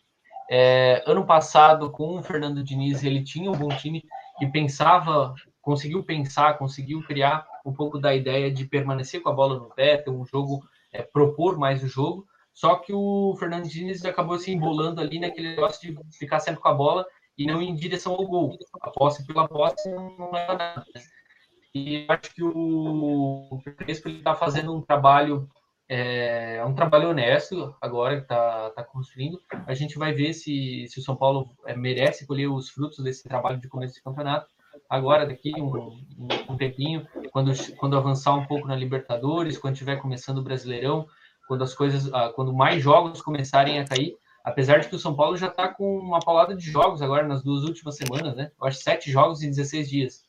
É, 0.49 1.01
ano 1.07 1.25
passado, 1.25 1.89
com 1.89 2.19
o 2.19 2.23
Fernando 2.23 2.63
Diniz, 2.63 3.03
ele 3.03 3.23
tinha 3.23 3.49
um 3.49 3.57
bom 3.57 3.69
time 3.69 4.03
e 4.39 4.45
pensava, 4.45 5.33
conseguiu 5.61 6.03
pensar, 6.03 6.57
conseguiu 6.57 7.01
criar 7.03 7.47
um 7.65 7.73
pouco 7.73 7.97
da 7.97 8.13
ideia 8.13 8.51
de 8.51 8.65
permanecer 8.65 9.21
com 9.21 9.29
a 9.29 9.33
bola 9.33 9.57
no 9.57 9.73
pé, 9.73 9.97
ter 9.97 10.09
um 10.09 10.25
jogo, 10.25 10.61
é, 10.91 11.01
propor 11.01 11.57
mais 11.57 11.83
o 11.83 11.87
jogo. 11.87 12.27
Só 12.53 12.75
que 12.75 12.91
o 12.93 13.35
Fernando 13.39 13.67
Diniz 13.67 14.03
acabou 14.03 14.37
se 14.37 14.51
embolando 14.51 14.99
ali 14.99 15.19
naquele 15.19 15.49
negócio 15.49 15.81
de 15.81 16.17
ficar 16.17 16.39
sempre 16.39 16.61
com 16.61 16.67
a 16.67 16.73
bola 16.73 17.05
e 17.37 17.45
não 17.45 17.61
em 17.61 17.75
direção 17.75 18.13
ao 18.13 18.27
gol. 18.27 18.57
A 18.81 18.89
posse 18.91 19.25
pela 19.25 19.47
posse 19.47 19.89
não 19.89 20.31
leva 20.31 20.53
nada. 20.53 20.85
Né? 20.93 21.01
E 21.73 22.05
acho 22.07 22.35
que 22.35 22.43
o 22.43 23.59
Crespo 23.77 24.09
está 24.09 24.35
fazendo 24.35 24.75
um 24.75 24.81
trabalho 24.81 25.49
é, 25.93 26.55
é 26.55 26.65
um 26.65 26.73
trabalho 26.73 27.09
honesto 27.09 27.75
agora 27.81 28.15
que 28.15 28.21
está 28.21 28.69
tá 28.69 28.81
construindo. 28.81 29.41
A 29.67 29.73
gente 29.73 29.97
vai 29.97 30.13
ver 30.13 30.33
se, 30.33 30.85
se 30.87 30.99
o 30.99 31.03
São 31.03 31.17
Paulo 31.17 31.53
é, 31.65 31.75
merece 31.75 32.25
colher 32.25 32.47
os 32.47 32.69
frutos 32.69 33.03
desse 33.03 33.27
trabalho 33.27 33.59
de 33.59 33.67
começo 33.67 33.95
de 33.95 34.01
campeonato. 34.01 34.47
Agora, 34.89 35.25
daqui 35.25 35.51
um, 35.61 36.01
um, 36.49 36.55
tempinho, 36.55 37.05
quando, 37.33 37.51
quando 37.75 37.97
avançar 37.97 38.33
um 38.35 38.45
pouco 38.45 38.69
na 38.69 38.75
Libertadores, 38.75 39.57
quando 39.57 39.73
estiver 39.73 39.97
começando 39.97 40.37
o 40.37 40.43
Brasileirão, 40.43 41.05
quando 41.45 41.65
as 41.65 41.73
coisas, 41.73 42.09
ah, 42.13 42.31
quando 42.33 42.53
mais 42.53 42.81
jogos 42.81 43.21
começarem 43.21 43.77
a 43.77 43.85
cair, 43.85 44.15
apesar 44.43 44.79
de 44.79 44.89
que 44.89 44.95
o 44.95 44.99
São 44.99 45.15
Paulo 45.15 45.37
já 45.37 45.47
está 45.47 45.67
com 45.67 45.97
uma 45.97 46.19
paulada 46.19 46.55
de 46.55 46.69
jogos 46.69 47.01
agora 47.01 47.27
nas 47.27 47.43
duas 47.43 47.63
últimas 47.63 47.95
semanas, 47.95 48.35
né? 48.35 48.51
Eu 48.59 48.67
acho 48.67 48.79
sete 48.79 49.11
jogos 49.11 49.41
em 49.43 49.49
16 49.49 49.89
dias. 49.89 50.23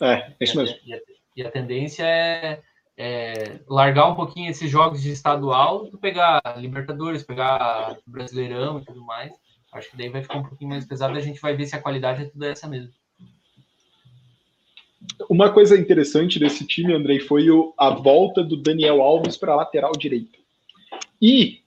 É, 0.00 0.12
é 0.12 0.36
isso 0.40 0.56
mesmo. 0.56 0.76
E 0.84 0.94
a, 0.94 0.98
e 1.36 1.42
a 1.42 1.50
tendência 1.50 2.04
é, 2.04 2.62
é, 2.96 3.60
largar 3.68 4.08
um 4.08 4.14
pouquinho 4.14 4.50
esses 4.50 4.70
jogos 4.70 5.02
de 5.02 5.10
estadual, 5.10 5.86
tu 5.86 5.98
pegar 5.98 6.40
Libertadores, 6.56 7.22
pegar 7.22 7.96
Brasileirão 8.06 8.78
e 8.78 8.84
tudo 8.84 9.04
mais. 9.04 9.32
Acho 9.72 9.90
que 9.90 9.96
daí 9.96 10.08
vai 10.08 10.22
ficar 10.22 10.38
um 10.38 10.44
pouquinho 10.44 10.70
mais 10.70 10.86
pesado 10.86 11.14
e 11.14 11.18
a 11.18 11.22
gente 11.22 11.40
vai 11.40 11.54
ver 11.54 11.66
se 11.66 11.76
a 11.76 11.82
qualidade 11.82 12.22
é 12.22 12.26
tudo 12.26 12.44
essa 12.44 12.66
mesmo. 12.66 12.92
Uma 15.28 15.52
coisa 15.52 15.78
interessante 15.78 16.38
desse 16.38 16.66
time, 16.66 16.94
Andrei, 16.94 17.20
foi 17.20 17.50
o, 17.50 17.74
a 17.78 17.90
volta 17.90 18.42
do 18.42 18.56
Daniel 18.56 19.02
Alves 19.02 19.36
para 19.36 19.54
lateral 19.54 19.92
direita. 19.92 20.38
E 21.20 21.62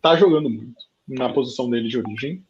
tá 0.00 0.16
jogando 0.16 0.50
muito 0.50 0.87
na 1.08 1.28
posição 1.32 1.68
dele 1.70 1.88
de 1.88 1.98
origem. 1.98 2.44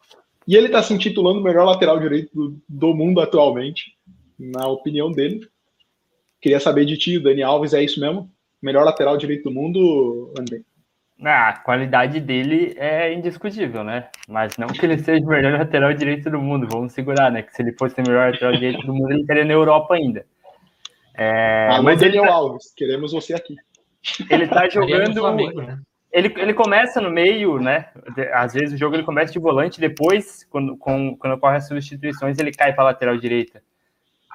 E 0.47 0.57
ele 0.57 0.67
está 0.67 0.83
se 0.83 0.95
intitulando 0.95 1.41
o 1.41 1.43
melhor 1.43 1.65
lateral 1.65 2.01
direito 2.01 2.35
do, 2.35 2.61
do 2.69 2.95
mundo 2.95 3.21
atualmente, 3.21 3.97
na 4.39 4.67
opinião 4.67 5.13
dele. 5.13 5.47
Queria 6.41 6.61
saber 6.61 6.85
de 6.85 6.97
ti, 6.97 7.19
Dani 7.19 7.43
Alves, 7.43 7.75
é 7.75 7.83
isso 7.83 8.01
mesmo? 8.01 8.31
Melhor 8.63 8.85
lateral 8.85 9.17
direito 9.17 9.45
do 9.45 9.51
mundo, 9.51 10.33
André? 10.39 10.61
Ah, 11.21 11.49
a 11.49 11.59
qualidade 11.59 12.21
dele 12.21 12.75
é 12.79 13.13
indiscutível, 13.13 13.83
né? 13.83 14.09
Mas 14.29 14.57
não 14.57 14.69
que 14.69 14.87
ele 14.87 14.99
seja 14.99 15.25
o 15.25 15.29
melhor 15.29 15.59
lateral 15.59 15.93
direito 15.93 16.31
do 16.31 16.41
mundo, 16.41 16.69
vamos 16.71 16.93
segurar, 16.93 17.31
né? 17.31 17.43
Que 17.43 17.55
se 17.55 17.61
ele 17.61 17.73
fosse 17.73 18.01
o 18.01 18.05
melhor 18.07 18.31
lateral 18.31 18.53
direito 18.53 18.87
do 18.87 18.95
mundo, 18.95 19.11
ele 19.11 19.23
estaria 19.23 19.45
na 19.45 19.53
Europa 19.53 19.95
ainda. 19.95 20.25
É, 21.17 21.69
Alô, 21.73 21.83
mas 21.83 21.99
Daniel 21.99 22.23
ele 22.23 22.31
tá... 22.31 22.37
Alves, 22.37 22.73
queremos 22.75 23.13
você 23.13 23.35
aqui. 23.35 23.57
Ele 24.31 24.47
tá 24.47 24.69
jogando. 24.69 25.19
Flamengo, 25.19 25.61
né? 25.61 25.81
Ele, 26.11 26.33
ele 26.37 26.55
começa 26.55 27.01
no 27.01 27.11
meio, 27.11 27.59
né? 27.59 27.87
Às 28.33 28.55
vezes 28.55 28.75
o 28.75 28.79
jogo 28.79 28.97
ele 28.97 29.03
começa 29.03 29.33
de 29.33 29.39
volante, 29.39 29.81
depois, 29.81 30.45
quando, 30.51 30.77
com, 30.77 31.17
quando 31.17 31.35
ocorre 31.35 31.57
as 31.57 31.69
substituições, 31.69 32.39
ele 32.39 32.53
cai 32.53 32.73
para 32.73 32.85
a 32.85 32.87
lateral 32.87 33.17
direita. 33.17 33.63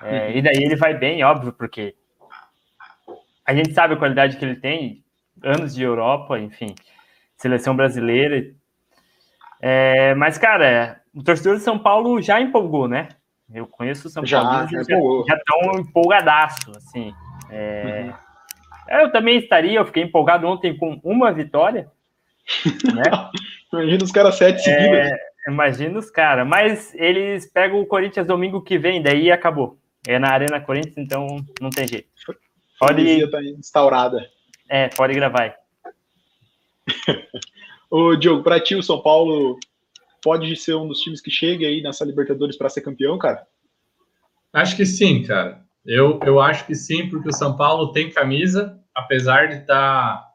É, 0.01 0.27
uhum. 0.27 0.31
E 0.35 0.41
daí 0.41 0.63
ele 0.63 0.75
vai 0.75 0.93
bem, 0.93 1.23
óbvio, 1.23 1.51
porque 1.53 1.95
a 3.45 3.53
gente 3.53 3.73
sabe 3.73 3.93
a 3.93 3.97
qualidade 3.97 4.37
que 4.37 4.45
ele 4.45 4.55
tem, 4.55 5.03
anos 5.43 5.73
de 5.73 5.83
Europa, 5.83 6.39
enfim, 6.39 6.75
seleção 7.35 7.75
brasileira. 7.75 8.53
É, 9.59 10.13
mas, 10.15 10.37
cara, 10.37 11.01
o 11.13 11.23
torcedor 11.23 11.55
de 11.55 11.63
São 11.63 11.79
Paulo 11.79 12.21
já 12.21 12.39
empolgou, 12.39 12.87
né? 12.87 13.09
Eu 13.53 13.67
conheço 13.67 14.07
o 14.07 14.11
São 14.11 14.23
Paulo, 14.23 14.67
já, 14.67 14.83
já 14.83 15.35
estão 15.35 15.79
empolgadaço, 15.79 16.71
assim. 16.75 17.13
É, 17.49 18.05
uhum. 18.05 18.13
Eu 18.89 19.11
também 19.11 19.37
estaria, 19.37 19.79
eu 19.79 19.85
fiquei 19.85 20.03
empolgado 20.03 20.47
ontem 20.47 20.75
com 20.75 20.99
uma 21.03 21.31
vitória. 21.31 21.87
Né? 22.93 23.03
Imagina 23.71 24.03
os 24.03 24.11
caras 24.11 24.35
sete 24.35 24.69
é, 24.69 24.79
seguidas. 24.79 25.11
Imagina 25.47 25.99
os 25.99 26.11
caras, 26.11 26.47
mas 26.47 26.93
eles 26.93 27.49
pegam 27.51 27.79
o 27.79 27.85
Corinthians 27.85 28.27
domingo 28.27 28.61
que 28.61 28.77
vem, 28.77 29.01
daí 29.01 29.31
acabou. 29.31 29.77
É 30.05 30.19
na 30.19 30.29
Arena 30.29 30.59
Corinthians, 30.59 30.97
então 30.97 31.25
não 31.61 31.69
tem 31.69 31.87
jeito. 31.87 32.07
Pode. 32.79 33.31
Tá 33.31 33.41
instaurada. 33.41 34.29
É, 34.69 34.89
pode 34.89 35.13
gravar. 35.13 35.55
Ô, 37.89 38.15
Diogo, 38.15 38.43
para 38.43 38.59
ti, 38.59 38.75
o 38.75 38.83
São 38.83 39.01
Paulo 39.01 39.57
pode 40.21 40.55
ser 40.55 40.75
um 40.75 40.87
dos 40.87 40.99
times 40.99 41.21
que 41.21 41.31
chegue 41.31 41.65
aí 41.65 41.81
nessa 41.81 42.03
Libertadores 42.03 42.57
para 42.57 42.69
ser 42.69 42.81
campeão, 42.81 43.17
cara? 43.17 43.45
Acho 44.51 44.75
que 44.75 44.85
sim, 44.85 45.23
cara. 45.23 45.62
Eu, 45.85 46.19
eu 46.25 46.39
acho 46.39 46.65
que 46.65 46.75
sim, 46.75 47.09
porque 47.09 47.29
o 47.29 47.33
São 47.33 47.57
Paulo 47.57 47.91
tem 47.91 48.09
camisa, 48.09 48.79
apesar 48.95 49.47
de 49.47 49.55
estar 49.55 50.17
tá 50.17 50.27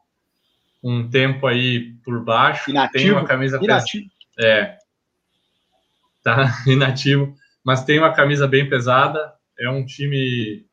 um 0.83 1.09
tempo 1.09 1.47
aí 1.47 1.93
por 2.03 2.23
baixo, 2.23 2.69
inativo, 2.69 3.03
tem 3.03 3.11
uma 3.11 3.25
camisa 3.25 3.59
inativo. 3.61 4.09
É. 4.39 4.77
Tá 6.23 6.63
inativo, 6.67 7.35
mas 7.63 7.83
tem 7.83 7.97
uma 7.97 8.13
camisa 8.13 8.47
bem 8.47 8.69
pesada. 8.69 9.33
É 9.57 9.69
um 9.69 9.85
time 9.85 10.65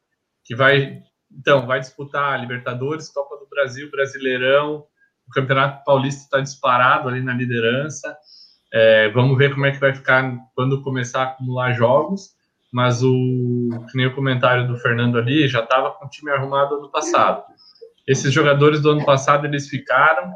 que 0.45 0.55
vai, 0.55 1.03
então, 1.33 1.67
vai 1.67 1.81
disputar 1.81 2.35
a 2.35 2.37
Libertadores, 2.37 3.09
Copa 3.09 3.37
do 3.37 3.49
Brasil, 3.49 3.91
Brasileirão. 3.91 4.85
O 5.27 5.31
Campeonato 5.33 5.85
Paulista 5.85 6.23
está 6.23 6.41
disparado 6.41 7.09
ali 7.09 7.21
na 7.21 7.33
liderança. 7.33 8.17
É, 8.73 9.09
vamos 9.09 9.37
ver 9.39 9.53
como 9.55 9.67
é 9.67 9.73
que 9.73 9.81
vai 9.81 9.95
ficar 9.95 10.37
quando 10.55 10.83
começar 10.83 11.23
a 11.23 11.25
acumular 11.25 11.73
jogos 11.73 12.36
mas 12.77 13.03
o 13.03 13.71
que 13.91 13.97
nem 13.97 14.07
o 14.07 14.15
comentário 14.15 14.69
do 14.69 14.77
Fernando 14.77 15.17
ali 15.17 15.49
já 15.49 15.61
estava 15.61 15.93
com 15.93 16.05
o 16.05 16.11
time 16.11 16.31
arrumado 16.31 16.75
ano 16.75 16.91
passado. 16.91 17.43
Esses 18.07 18.31
jogadores 18.31 18.83
do 18.83 18.91
ano 18.91 19.03
passado 19.03 19.47
eles 19.47 19.67
ficaram. 19.67 20.31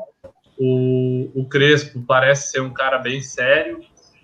O, 0.58 1.30
o 1.34 1.46
Crespo 1.46 2.02
parece 2.08 2.52
ser 2.52 2.62
um 2.62 2.72
cara 2.72 2.96
bem 2.96 3.20
sério 3.20 3.80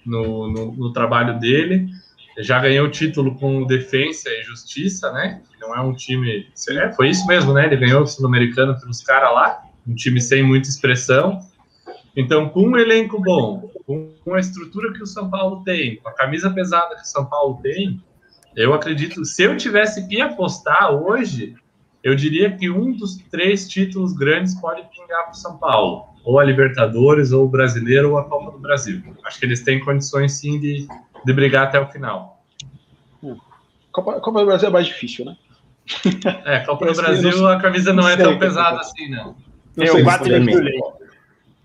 no, 0.07 0.50
no, 0.50 0.72
no 0.72 0.92
trabalho 0.94 1.38
dele. 1.38 1.90
Já 2.38 2.59
ganhou 2.59 2.87
o 2.87 2.90
título 2.90 3.38
com 3.38 3.66
Defensa 3.66 4.31
e 4.31 4.42
Justiça, 4.44 5.12
né? 5.12 5.42
Não 5.61 5.76
é 5.76 5.81
um 5.83 5.92
time. 5.94 6.48
É, 6.70 6.92
foi 6.92 7.11
isso 7.11 7.26
mesmo, 7.26 7.52
né? 7.52 7.66
Ele 7.66 7.76
ganhou 7.76 8.00
o 8.00 8.07
Sul-Americano 8.07 8.81
pelos 8.81 9.02
caras 9.02 9.35
lá, 9.35 9.62
um 9.87 9.94
time 9.94 10.22
sem 10.22 10.42
muita 10.42 10.70
expressão. 10.70 11.38
Então, 12.16 12.48
com 12.48 12.62
um 12.62 12.79
elenco 12.79 13.20
bom, 13.20 13.70
com 13.87 14.35
a 14.35 14.40
estrutura 14.40 14.92
que 14.92 15.03
o 15.03 15.07
São 15.07 15.31
Paulo 15.31 15.62
tem, 15.64 15.96
com 15.96 16.09
a 16.09 16.12
camisa 16.12 16.51
pesada 16.51 16.96
que 16.96 17.03
o 17.03 17.07
São 17.07 17.25
Paulo 17.25 17.61
tem, 17.62 18.03
eu 18.57 18.75
acredito, 18.75 19.25
se 19.25 19.44
eu 19.44 19.57
tivesse 19.57 20.09
que 20.09 20.20
apostar 20.20 20.90
hoje, 20.90 21.55
eu 22.03 22.14
diria 22.14 22.57
que 22.57 22.70
um 22.70 22.92
dos 22.92 23.16
três 23.31 23.68
títulos 23.68 24.12
grandes 24.12 24.55
pode 24.61 24.83
pingar 24.83 25.25
para 25.25 25.33
o 25.33 25.37
São 25.37 25.57
Paulo, 25.59 26.07
ou 26.25 26.40
a 26.40 26.44
Libertadores, 26.44 27.33
ou 27.33 27.44
o 27.44 27.49
Brasileiro, 27.49 28.12
ou 28.12 28.18
a 28.18 28.25
Copa 28.25 28.51
do 28.53 28.59
Brasil. 28.59 29.03
Acho 29.25 29.38
que 29.38 29.44
eles 29.44 29.62
têm 29.62 29.79
condições 29.79 30.33
sim 30.33 30.59
de, 30.59 30.88
de 31.25 31.33
brigar 31.33 31.68
até 31.68 31.79
o 31.79 31.87
final. 31.87 32.42
Copa, 33.92 34.20
Copa 34.20 34.40
do 34.40 34.46
Brasil 34.46 34.68
é 34.68 34.72
mais 34.72 34.87
difícil, 34.87 35.25
né? 35.25 35.37
É, 36.44 36.61
Copa 36.61 36.87
do 36.87 36.94
Brasil 36.94 37.49
a 37.49 37.61
camisa 37.61 37.92
não, 37.92 38.03
não 38.03 38.11
é 38.11 38.16
tão 38.16 38.38
pesada 38.38 38.81
assim, 38.81 39.09
não. 39.09 39.37
Tem 39.75 39.90
o 39.90 40.03
4 40.03 40.29
de 40.29 40.53
julho. 40.53 40.70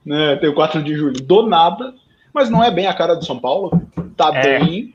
É, 0.08 0.36
tem 0.36 0.50
o 0.50 0.54
4 0.54 0.84
de 0.84 0.96
julho. 0.96 1.22
Do 1.22 1.48
nada, 1.48 1.94
mas 2.34 2.50
não 2.50 2.64
é 2.64 2.72
bem 2.72 2.88
a 2.88 2.94
cara 2.94 3.16
do 3.16 3.26
São 3.26 3.40
Paulo. 3.40 3.72
Tá 4.16 4.32
é. 4.36 4.60
bem. 4.60 4.94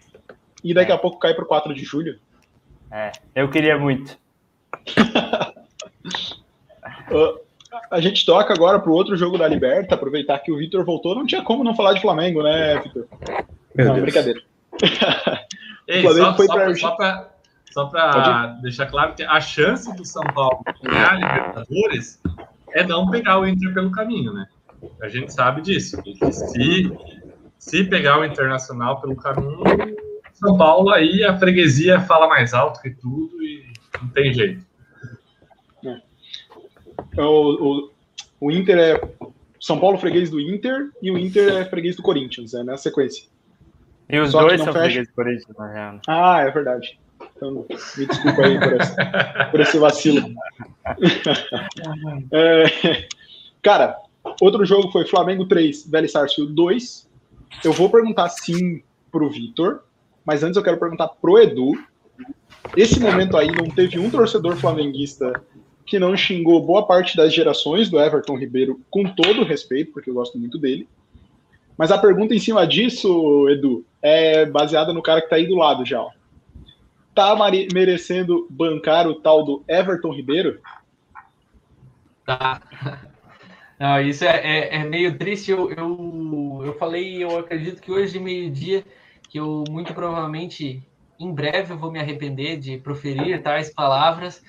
E 0.62 0.74
daqui 0.74 0.92
a 0.92 0.98
pouco 0.98 1.18
cai 1.18 1.34
para 1.34 1.44
o 1.44 1.46
4 1.46 1.74
de 1.74 1.84
julho. 1.84 2.18
É, 2.90 3.12
eu 3.34 3.48
queria 3.48 3.78
muito. 3.78 4.18
uh, 7.10 7.40
a 7.90 8.00
gente 8.00 8.24
toca 8.24 8.54
agora 8.54 8.78
para 8.78 8.90
o 8.90 8.94
outro 8.94 9.16
jogo 9.16 9.36
da 9.38 9.48
Liberta, 9.48 9.94
aproveitar 9.94 10.38
que 10.38 10.52
o 10.52 10.56
Vitor 10.56 10.84
voltou. 10.84 11.14
Não 11.14 11.26
tinha 11.26 11.42
como 11.42 11.64
não 11.64 11.74
falar 11.74 11.92
de 11.92 12.00
Flamengo, 12.00 12.42
né, 12.42 12.80
Vitor? 12.80 13.06
Não, 13.74 13.94
Deus. 13.94 14.00
brincadeira. 14.00 14.40
Ei, 15.86 16.04
o 16.04 16.10
Flamengo 16.10 16.26
só, 16.26 16.34
foi 16.34 16.74
só 16.76 16.90
para 16.92 17.36
só 17.70 17.86
para 17.86 18.46
deixar 18.62 18.86
claro 18.86 19.14
que 19.14 19.22
a 19.22 19.38
chance 19.38 19.94
do 19.94 20.04
São 20.04 20.24
Paulo 20.34 20.62
ganhar 20.82 21.12
a 21.12 21.14
Libertadores 21.14 22.18
é 22.72 22.82
não 22.82 23.10
pegar 23.10 23.38
o 23.38 23.46
Inter 23.46 23.74
pelo 23.74 23.90
caminho, 23.90 24.32
né? 24.32 24.46
A 25.02 25.08
gente 25.08 25.32
sabe 25.32 25.60
disso. 25.60 26.00
Se 26.32 26.90
se 27.66 27.82
pegar 27.82 28.20
o 28.20 28.24
Internacional 28.24 29.00
pelo 29.00 29.16
caminho, 29.16 29.60
São 30.32 30.56
Paulo 30.56 30.90
aí 30.90 31.24
a 31.24 31.36
freguesia 31.36 32.00
fala 32.00 32.28
mais 32.28 32.54
alto 32.54 32.80
que 32.80 32.90
tudo 32.90 33.42
e 33.42 33.66
não 34.00 34.08
tem 34.10 34.32
jeito. 34.32 34.64
É. 35.84 36.00
O, 37.20 37.88
o, 37.88 37.90
o 38.40 38.50
Inter 38.52 38.78
é 38.78 39.00
São 39.60 39.80
Paulo 39.80 39.98
freguês 39.98 40.30
do 40.30 40.40
Inter 40.40 40.90
e 41.02 41.10
o 41.10 41.18
Inter 41.18 41.56
é 41.56 41.64
freguês 41.64 41.96
do 41.96 42.02
Corinthians, 42.02 42.54
é 42.54 42.62
na 42.62 42.76
sequência. 42.76 43.24
E 44.08 44.16
os 44.20 44.30
Só 44.30 44.42
dois 44.42 44.60
são 44.60 44.72
fecha. 44.72 44.84
fregueses 44.84 45.12
Corinthians, 45.12 45.56
na 45.58 45.72
real. 45.72 46.00
Ah, 46.06 46.42
é 46.42 46.50
verdade. 46.52 47.00
Então, 47.36 47.66
me 47.96 48.06
desculpa 48.06 48.46
aí 48.46 48.60
por 48.60 48.80
esse, 48.80 48.96
por 49.50 49.60
esse 49.60 49.78
vacilo. 49.78 50.28
É, 52.32 53.08
cara, 53.60 53.96
outro 54.40 54.64
jogo 54.64 54.92
foi 54.92 55.04
Flamengo 55.04 55.46
3, 55.46 55.90
Vélez 55.90 56.12
Sarsfield 56.12 56.54
2. 56.54 57.05
Eu 57.64 57.72
vou 57.72 57.90
perguntar 57.90 58.28
sim 58.28 58.82
pro 59.10 59.30
Vitor, 59.30 59.82
mas 60.24 60.42
antes 60.42 60.56
eu 60.56 60.62
quero 60.62 60.78
perguntar 60.78 61.08
pro 61.08 61.38
Edu. 61.38 61.72
Esse 62.76 63.00
momento 63.00 63.36
aí 63.36 63.50
não 63.50 63.68
teve 63.68 63.98
um 63.98 64.10
torcedor 64.10 64.56
flamenguista 64.56 65.42
que 65.86 65.98
não 65.98 66.16
xingou 66.16 66.60
boa 66.60 66.84
parte 66.84 67.16
das 67.16 67.32
gerações 67.32 67.88
do 67.88 68.00
Everton 68.00 68.36
Ribeiro, 68.36 68.80
com 68.90 69.04
todo 69.04 69.44
respeito, 69.44 69.92
porque 69.92 70.10
eu 70.10 70.14
gosto 70.14 70.36
muito 70.36 70.58
dele. 70.58 70.88
Mas 71.78 71.92
a 71.92 71.98
pergunta 71.98 72.34
em 72.34 72.38
cima 72.40 72.66
disso, 72.66 73.48
Edu, 73.48 73.84
é 74.02 74.44
baseada 74.46 74.92
no 74.92 75.02
cara 75.02 75.22
que 75.22 75.28
tá 75.28 75.36
aí 75.36 75.46
do 75.46 75.54
lado 75.54 75.84
já. 75.84 76.00
Ó. 76.00 76.10
Tá 77.14 77.36
merecendo 77.72 78.46
bancar 78.50 79.06
o 79.06 79.14
tal 79.14 79.44
do 79.44 79.62
Everton 79.68 80.12
Ribeiro? 80.12 80.60
Tá. 82.26 82.60
Não, 83.78 84.00
isso 84.00 84.24
é, 84.24 84.36
é- 84.36 84.76
é 84.76 84.84
meio 84.84 85.16
triste. 85.18 85.50
Eu, 85.50 85.70
eu, 85.70 86.62
eu 86.64 86.72
falei, 86.78 87.22
eu 87.22 87.38
acredito 87.38 87.80
que 87.82 87.90
hoje, 87.92 88.18
meio-dia, 88.18 88.84
que 89.28 89.38
eu 89.38 89.64
muito 89.68 89.92
provavelmente, 89.92 90.82
em 91.18 91.32
breve, 91.32 91.72
eu 91.74 91.78
vou 91.78 91.90
me 91.90 91.98
arrepender 91.98 92.58
de 92.58 92.78
proferir 92.78 93.42
tais 93.42 93.72
palavras. 93.72 94.42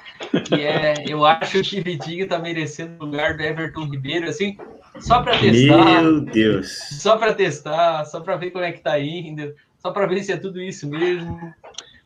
Que 0.46 0.62
é, 0.62 0.94
eu 1.08 1.26
acho 1.26 1.62
que 1.62 1.82
Vitinho 1.82 2.28
tá 2.28 2.40
merecendo 2.40 3.04
o 3.04 3.06
lugar 3.06 3.36
do 3.36 3.44
Everton 3.44 3.86
Ribeiro, 3.86 4.30
assim, 4.30 4.58
só 5.00 5.22
para 5.22 5.38
testar. 5.38 6.02
Meu 6.02 6.22
Deus. 6.22 6.78
Só 7.02 7.18
para 7.18 7.34
testar, 7.34 8.06
só 8.06 8.22
para 8.22 8.38
ver 8.38 8.52
como 8.52 8.64
é 8.64 8.72
que 8.72 8.82
tá 8.82 8.98
indo, 9.00 9.54
só 9.78 9.92
para 9.92 10.08
ver 10.08 10.24
se 10.24 10.32
é 10.32 10.38
tudo 10.38 10.62
isso 10.62 10.88
mesmo. 10.88 11.54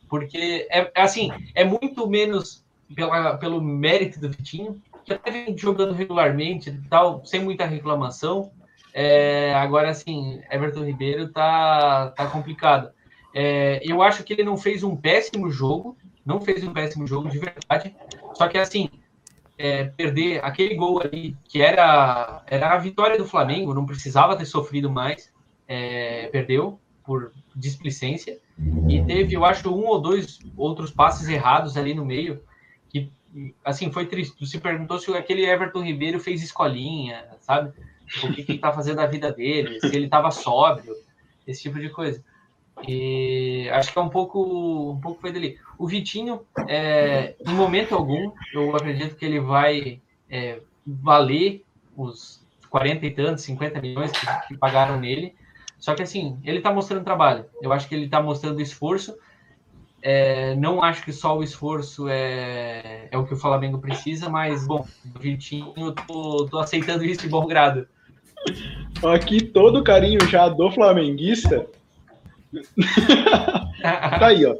Porque 0.08 0.66
é 0.70 0.90
é 0.94 1.02
assim, 1.02 1.30
é 1.54 1.64
muito 1.64 2.06
menos 2.08 2.62
pela, 2.94 3.36
pelo 3.38 3.60
mérito 3.62 4.20
do 4.20 4.28
Vitinho, 4.28 4.80
que 5.04 5.12
até 5.12 5.52
jogando 5.56 5.92
regularmente 5.92 6.70
e 6.70 6.88
tal, 6.88 7.24
sem 7.24 7.40
muita 7.40 7.66
reclamação. 7.66 8.50
É, 8.94 9.54
agora, 9.54 9.90
assim, 9.90 10.40
Everton 10.50 10.84
Ribeiro 10.84 11.28
tá, 11.28 12.12
tá 12.16 12.26
complicado. 12.26 12.90
É, 13.34 13.80
eu 13.82 14.02
acho 14.02 14.22
que 14.22 14.32
ele 14.32 14.42
não 14.42 14.56
fez 14.56 14.82
um 14.82 14.94
péssimo 14.94 15.50
jogo, 15.50 15.96
não 16.24 16.40
fez 16.40 16.62
um 16.62 16.72
péssimo 16.72 17.06
jogo 17.06 17.28
de 17.28 17.38
verdade. 17.38 17.96
Só 18.34 18.46
que, 18.48 18.58
assim, 18.58 18.90
é, 19.56 19.84
perder 19.84 20.44
aquele 20.44 20.74
gol 20.74 21.00
ali, 21.02 21.36
que 21.44 21.62
era, 21.62 22.42
era 22.46 22.72
a 22.72 22.78
vitória 22.78 23.16
do 23.16 23.26
Flamengo, 23.26 23.74
não 23.74 23.86
precisava 23.86 24.36
ter 24.36 24.46
sofrido 24.46 24.90
mais, 24.90 25.32
é, 25.66 26.28
perdeu 26.28 26.78
por 27.04 27.32
displicência. 27.54 28.38
E 28.88 29.02
teve, 29.04 29.34
eu 29.34 29.44
acho, 29.44 29.74
um 29.74 29.86
ou 29.86 30.00
dois 30.00 30.38
outros 30.56 30.90
passes 30.90 31.28
errados 31.28 31.76
ali 31.76 31.94
no 31.94 32.04
meio, 32.04 32.42
assim, 33.64 33.90
foi 33.90 34.06
triste. 34.06 34.36
Tu 34.36 34.46
se 34.46 34.58
perguntou 34.58 34.98
se 34.98 35.10
aquele 35.12 35.44
Everton 35.44 35.82
Ribeiro 35.82 36.20
fez 36.20 36.42
escolinha, 36.42 37.24
sabe? 37.40 37.72
O 38.22 38.32
que, 38.32 38.44
que 38.44 38.58
tá 38.58 38.72
fazendo 38.72 38.96
da 38.96 39.06
vida 39.06 39.32
dele, 39.32 39.80
se 39.80 39.94
ele 39.94 40.08
tava 40.08 40.30
sóbrio, 40.30 40.94
esse 41.46 41.62
tipo 41.62 41.78
de 41.78 41.88
coisa. 41.88 42.22
E 42.86 43.68
acho 43.70 43.92
que 43.92 43.98
é 43.98 44.02
um 44.02 44.08
pouco, 44.08 44.92
um 44.92 45.00
pouco 45.00 45.20
foi 45.20 45.32
dele. 45.32 45.58
O 45.78 45.86
Vitinho, 45.86 46.42
é, 46.68 47.34
em 47.46 47.54
momento 47.54 47.94
algum, 47.94 48.32
eu 48.52 48.74
acredito 48.74 49.16
que 49.16 49.24
ele 49.24 49.40
vai 49.40 50.00
é, 50.28 50.60
valer 50.86 51.64
os 51.96 52.44
40 52.70 53.06
e 53.06 53.10
tantos, 53.10 53.44
50 53.44 53.80
milhões 53.80 54.10
que, 54.10 54.26
que 54.48 54.56
pagaram 54.56 54.98
nele. 54.98 55.34
Só 55.78 55.94
que 55.94 56.02
assim, 56.02 56.38
ele 56.44 56.60
tá 56.60 56.72
mostrando 56.72 57.04
trabalho. 57.04 57.44
Eu 57.60 57.72
acho 57.72 57.88
que 57.88 57.94
ele 57.94 58.08
tá 58.08 58.22
mostrando 58.22 58.60
esforço. 58.60 59.16
É, 60.02 60.56
não 60.56 60.82
acho 60.82 61.04
que 61.04 61.12
só 61.12 61.38
o 61.38 61.44
esforço 61.44 62.08
é, 62.08 63.06
é 63.10 63.16
o 63.16 63.24
que 63.24 63.34
o 63.34 63.36
Flamengo 63.36 63.78
precisa, 63.78 64.28
mas 64.28 64.66
bom, 64.66 64.84
Vitinho, 65.20 65.72
eu 65.76 65.92
tô, 65.92 66.46
tô 66.50 66.58
aceitando 66.58 67.04
isso 67.04 67.20
de 67.22 67.28
bom 67.28 67.46
grado. 67.46 67.86
Aqui 69.14 69.40
todo 69.40 69.78
o 69.78 69.84
carinho 69.84 70.18
já 70.28 70.48
do 70.48 70.70
flamenguista. 70.70 71.66
Tá 73.82 74.26
aí, 74.26 74.46
ó. 74.46 74.54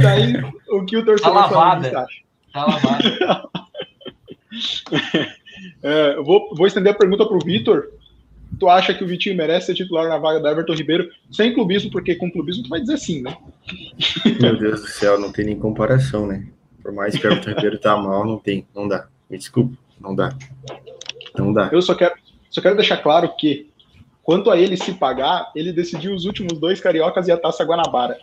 Tá 0.00 0.10
aí 0.10 0.32
o 0.68 0.84
que 0.84 0.96
o 0.96 1.04
torcedor 1.04 1.32
Tá 1.34 1.40
lavada. 1.40 2.00
acha. 2.00 2.20
Tá 2.52 2.64
lavado. 2.66 3.50
É, 5.82 6.16
vou, 6.16 6.54
vou 6.54 6.66
estender 6.66 6.92
a 6.92 6.96
pergunta 6.96 7.26
pro 7.26 7.38
Vitor. 7.38 7.88
Tu 8.58 8.68
acha 8.68 8.94
que 8.94 9.04
o 9.04 9.06
Vitinho 9.06 9.36
merece 9.36 9.66
ser 9.66 9.74
titular 9.74 10.08
na 10.08 10.18
vaga 10.18 10.40
do 10.40 10.48
Everton 10.48 10.74
Ribeiro 10.74 11.08
sem 11.30 11.52
clubismo? 11.52 11.90
Porque 11.90 12.14
com 12.14 12.30
clubismo 12.30 12.62
tu 12.64 12.68
vai 12.70 12.80
dizer 12.80 12.96
sim, 12.98 13.22
né? 13.22 13.36
Meu 14.40 14.56
Deus 14.58 14.80
do 14.80 14.88
céu, 14.88 15.18
não 15.18 15.30
tem 15.30 15.44
nem 15.44 15.58
comparação, 15.58 16.26
né? 16.26 16.46
Por 16.82 16.92
mais 16.92 17.16
que 17.16 17.26
o 17.26 17.30
Everton 17.30 17.50
Ribeiro 17.50 17.78
tá 17.78 17.96
mal, 17.96 18.24
não 18.24 18.38
tem, 18.38 18.66
não 18.74 18.88
dá. 18.88 19.06
Me 19.28 19.36
desculpa, 19.36 19.76
não 20.00 20.14
dá. 20.14 20.34
Não 21.36 21.52
dá. 21.52 21.68
Eu 21.72 21.82
só 21.82 21.94
quero, 21.94 22.14
só 22.48 22.60
quero 22.60 22.76
deixar 22.76 22.98
claro 22.98 23.34
que, 23.36 23.68
quanto 24.22 24.50
a 24.50 24.58
ele 24.58 24.76
se 24.76 24.94
pagar, 24.94 25.50
ele 25.54 25.72
decidiu 25.72 26.14
os 26.14 26.24
últimos 26.24 26.58
dois 26.58 26.80
cariocas 26.80 27.28
e 27.28 27.32
a 27.32 27.36
taça 27.36 27.64
Guanabara. 27.64 28.16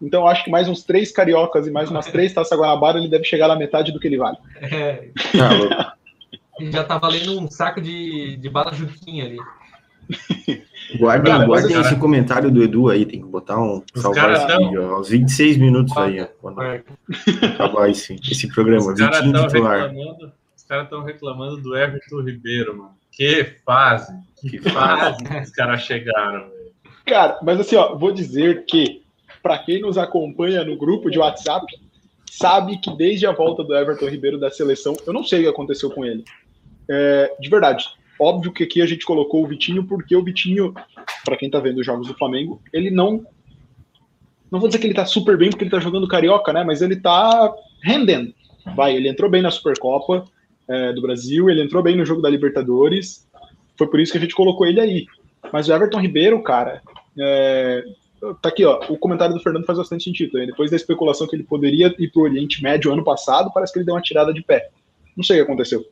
Então 0.00 0.22
eu 0.22 0.26
acho 0.26 0.44
que 0.44 0.50
mais 0.50 0.68
uns 0.68 0.82
três 0.82 1.10
cariocas 1.10 1.66
e 1.66 1.70
mais 1.70 1.90
umas 1.90 2.06
três 2.06 2.32
taças 2.32 2.58
Guanabara, 2.58 2.98
ele 2.98 3.08
deve 3.08 3.24
chegar 3.24 3.48
na 3.48 3.56
metade 3.56 3.92
do 3.92 4.00
que 4.00 4.06
ele 4.06 4.18
vale. 4.18 4.36
É, 4.60 5.08
Tá 5.36 5.52
louco. 5.52 6.72
já 6.72 6.84
tá 6.84 6.98
valendo 6.98 7.38
um 7.38 7.50
saco 7.50 7.80
de, 7.80 8.36
de 8.36 8.48
bala 8.48 8.72
juquinha 8.74 9.24
ali. 9.24 9.38
Guardem, 10.98 11.32
Cara, 11.32 11.46
guardem 11.46 11.72
cara- 11.74 11.86
esse 11.86 11.96
comentário 11.96 12.50
do 12.50 12.62
Edu 12.62 12.88
aí, 12.88 13.04
tem 13.04 13.20
que 13.20 13.26
botar 13.26 13.58
um. 13.60 13.82
Os 13.94 14.02
Salvar 14.02 14.32
esse 14.32 14.46
tão- 14.46 14.58
vídeo, 14.68 14.82
aos 14.94 15.08
26 15.08 15.56
minutos 15.58 15.96
aí, 15.96 16.20
ó, 16.20 16.26
quando 16.40 16.60
acabar 16.60 17.90
esse, 17.90 18.14
esse 18.30 18.48
programa. 18.48 18.92
Os 18.92 18.98
caras 18.98 19.24
estão 19.24 19.42
reclamando, 19.48 20.32
os 20.56 20.62
caras 20.62 20.84
estão 20.84 21.02
reclamando 21.02 21.56
do 21.58 21.76
Everton 21.76 22.20
Ribeiro, 22.22 22.76
mano. 22.76 22.90
Que 23.10 23.44
fase, 23.64 24.14
Que 24.40 24.50
que 24.58 24.70
fase 24.70 25.24
que 25.24 25.38
os 25.40 25.50
caras 25.50 25.82
chegaram. 25.82 26.48
velho. 26.48 26.66
Cara, 27.04 27.38
mas 27.42 27.58
assim, 27.60 27.76
ó, 27.76 27.94
vou 27.96 28.12
dizer 28.12 28.64
que, 28.66 29.02
para 29.42 29.58
quem 29.58 29.80
nos 29.80 29.96
acompanha 29.98 30.64
no 30.64 30.76
grupo 30.76 31.10
de 31.10 31.18
WhatsApp, 31.18 31.66
sabe 32.30 32.78
que 32.78 32.94
desde 32.96 33.26
a 33.26 33.32
volta 33.32 33.64
do 33.64 33.74
Everton 33.76 34.08
Ribeiro 34.08 34.38
da 34.38 34.50
seleção, 34.50 34.94
eu 35.06 35.12
não 35.12 35.24
sei 35.24 35.40
o 35.40 35.42
que 35.44 35.48
aconteceu 35.48 35.90
com 35.90 36.04
ele. 36.04 36.24
É, 36.88 37.34
de 37.40 37.48
verdade. 37.48 37.86
Óbvio 38.18 38.52
que 38.52 38.64
aqui 38.64 38.80
a 38.80 38.86
gente 38.86 39.04
colocou 39.04 39.44
o 39.44 39.46
Vitinho, 39.46 39.84
porque 39.84 40.16
o 40.16 40.22
Vitinho, 40.22 40.74
para 41.24 41.36
quem 41.36 41.50
tá 41.50 41.58
vendo 41.60 41.78
os 41.78 41.86
jogos 41.86 42.06
do 42.06 42.14
Flamengo, 42.14 42.60
ele 42.72 42.90
não. 42.90 43.24
Não 44.50 44.60
vou 44.60 44.68
dizer 44.68 44.78
que 44.78 44.86
ele 44.86 44.94
tá 44.94 45.04
super 45.04 45.36
bem 45.36 45.50
porque 45.50 45.64
ele 45.64 45.70
tá 45.70 45.80
jogando 45.80 46.08
carioca, 46.08 46.52
né? 46.52 46.64
Mas 46.64 46.80
ele 46.80 46.96
tá 46.96 47.52
rendendo. 47.82 48.32
Vai, 48.74 48.96
ele 48.96 49.08
entrou 49.08 49.30
bem 49.30 49.42
na 49.42 49.50
Supercopa 49.50 50.24
é, 50.68 50.92
do 50.92 51.02
Brasil, 51.02 51.50
ele 51.50 51.62
entrou 51.62 51.82
bem 51.82 51.96
no 51.96 52.04
jogo 52.04 52.22
da 52.22 52.30
Libertadores. 52.30 53.26
Foi 53.76 53.88
por 53.88 54.00
isso 54.00 54.12
que 54.12 54.18
a 54.18 54.20
gente 54.20 54.34
colocou 54.34 54.66
ele 54.66 54.80
aí. 54.80 55.06
Mas 55.52 55.68
o 55.68 55.72
Everton 55.72 56.00
Ribeiro, 56.00 56.42
cara, 56.42 56.82
é, 57.18 57.84
tá 58.40 58.48
aqui, 58.48 58.64
ó. 58.64 58.80
O 58.88 58.98
comentário 58.98 59.34
do 59.34 59.42
Fernando 59.42 59.66
faz 59.66 59.78
bastante 59.78 60.04
sentido. 60.04 60.32
também. 60.32 60.46
Depois 60.46 60.70
da 60.70 60.76
especulação 60.76 61.26
que 61.26 61.36
ele 61.36 61.44
poderia 61.44 61.94
ir 61.98 62.10
pro 62.10 62.22
Oriente 62.22 62.62
Médio 62.62 62.92
ano 62.92 63.04
passado, 63.04 63.52
parece 63.52 63.72
que 63.72 63.78
ele 63.78 63.86
deu 63.86 63.94
uma 63.94 64.02
tirada 64.02 64.32
de 64.32 64.42
pé. 64.42 64.70
Não 65.16 65.24
sei 65.24 65.36
o 65.36 65.44
que 65.44 65.50
aconteceu. 65.50 65.84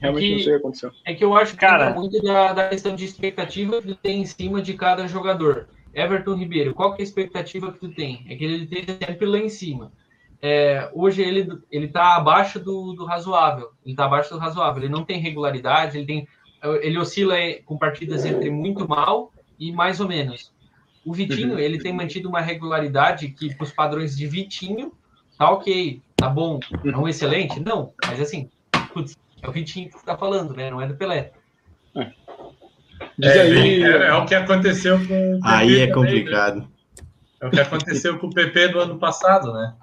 Realmente 0.00 0.26
Que- 0.26 0.32
não 0.32 0.38
sei 0.38 0.48
o 0.48 0.56
que 0.56 0.60
aconteceu. 0.60 0.90
É 1.04 1.14
que 1.14 1.24
eu 1.24 1.36
acho 1.36 1.52
que 1.52 1.58
Cara. 1.58 1.94
muito 1.94 2.20
da, 2.22 2.52
da 2.52 2.68
questão 2.68 2.94
de 2.94 3.04
expectativa 3.04 3.80
que 3.80 3.88
tu 3.88 3.94
tem 3.94 4.20
em 4.20 4.26
cima 4.26 4.60
de 4.60 4.74
cada 4.74 5.06
jogador. 5.06 5.68
Everton 5.94 6.34
Ribeiro, 6.34 6.74
qual 6.74 6.94
que 6.94 7.00
é 7.00 7.04
a 7.04 7.08
expectativa 7.08 7.72
que 7.72 7.78
tu 7.78 7.88
tem? 7.88 8.24
É 8.28 8.36
que 8.36 8.44
ele 8.44 8.64
esteja 8.64 8.98
sempre 9.06 9.24
lá 9.26 9.38
em 9.38 9.48
cima. 9.48 9.90
É, 10.42 10.90
hoje 10.92 11.22
ele 11.22 11.48
ele 11.70 11.86
está 11.86 12.16
abaixo 12.16 12.60
do, 12.60 12.92
do 12.92 13.06
razoável. 13.06 13.70
Ele 13.84 13.94
está 13.94 14.04
abaixo 14.04 14.30
do 14.34 14.38
razoável. 14.38 14.82
Ele 14.82 14.92
não 14.92 15.04
tem 15.04 15.18
regularidade. 15.18 15.96
Ele 15.96 16.06
tem 16.06 16.28
ele 16.82 16.98
oscila 16.98 17.34
com 17.64 17.78
partidas 17.78 18.24
entre 18.24 18.50
muito 18.50 18.86
mal 18.88 19.32
e 19.58 19.72
mais 19.72 20.00
ou 20.00 20.08
menos. 20.08 20.52
O 21.04 21.12
Vitinho 21.12 21.58
ele 21.58 21.78
tem 21.78 21.92
mantido 21.92 22.28
uma 22.28 22.40
regularidade 22.40 23.28
que 23.28 23.54
para 23.54 23.64
os 23.64 23.72
padrões 23.72 24.16
de 24.16 24.26
Vitinho 24.26 24.92
tá 25.38 25.50
ok, 25.50 26.02
tá 26.16 26.28
bom, 26.28 26.58
é 26.84 26.96
um 26.96 27.06
excelente, 27.06 27.60
não, 27.60 27.92
mas 28.06 28.20
assim, 28.20 28.50
putz, 28.92 29.16
é 29.46 29.50
o 29.50 29.52
Vitinho 29.52 29.88
que 29.90 29.96
está 29.96 30.16
falando, 30.16 30.54
né? 30.54 30.70
Não 30.70 30.80
é 30.80 30.86
do 30.86 30.96
Pelé. 30.96 31.32
É, 33.22 33.40
aí. 33.40 33.82
é- 33.82 34.06
é 34.08 34.14
o 34.14 34.26
que 34.26 34.34
aconteceu 34.34 34.98
com 35.06 35.36
o 35.36 35.40
PP 35.40 35.40
Aí 35.44 35.80
é 35.80 35.86
também, 35.86 35.86
né? 35.86 35.92
complicado. 35.92 36.68
É 37.40 37.46
o 37.46 37.50
que 37.50 37.60
aconteceu 37.60 38.18
com 38.18 38.26
o 38.26 38.34
PP 38.34 38.68
do 38.68 38.80
ano 38.80 38.98
passado, 38.98 39.52
né? 39.52 39.74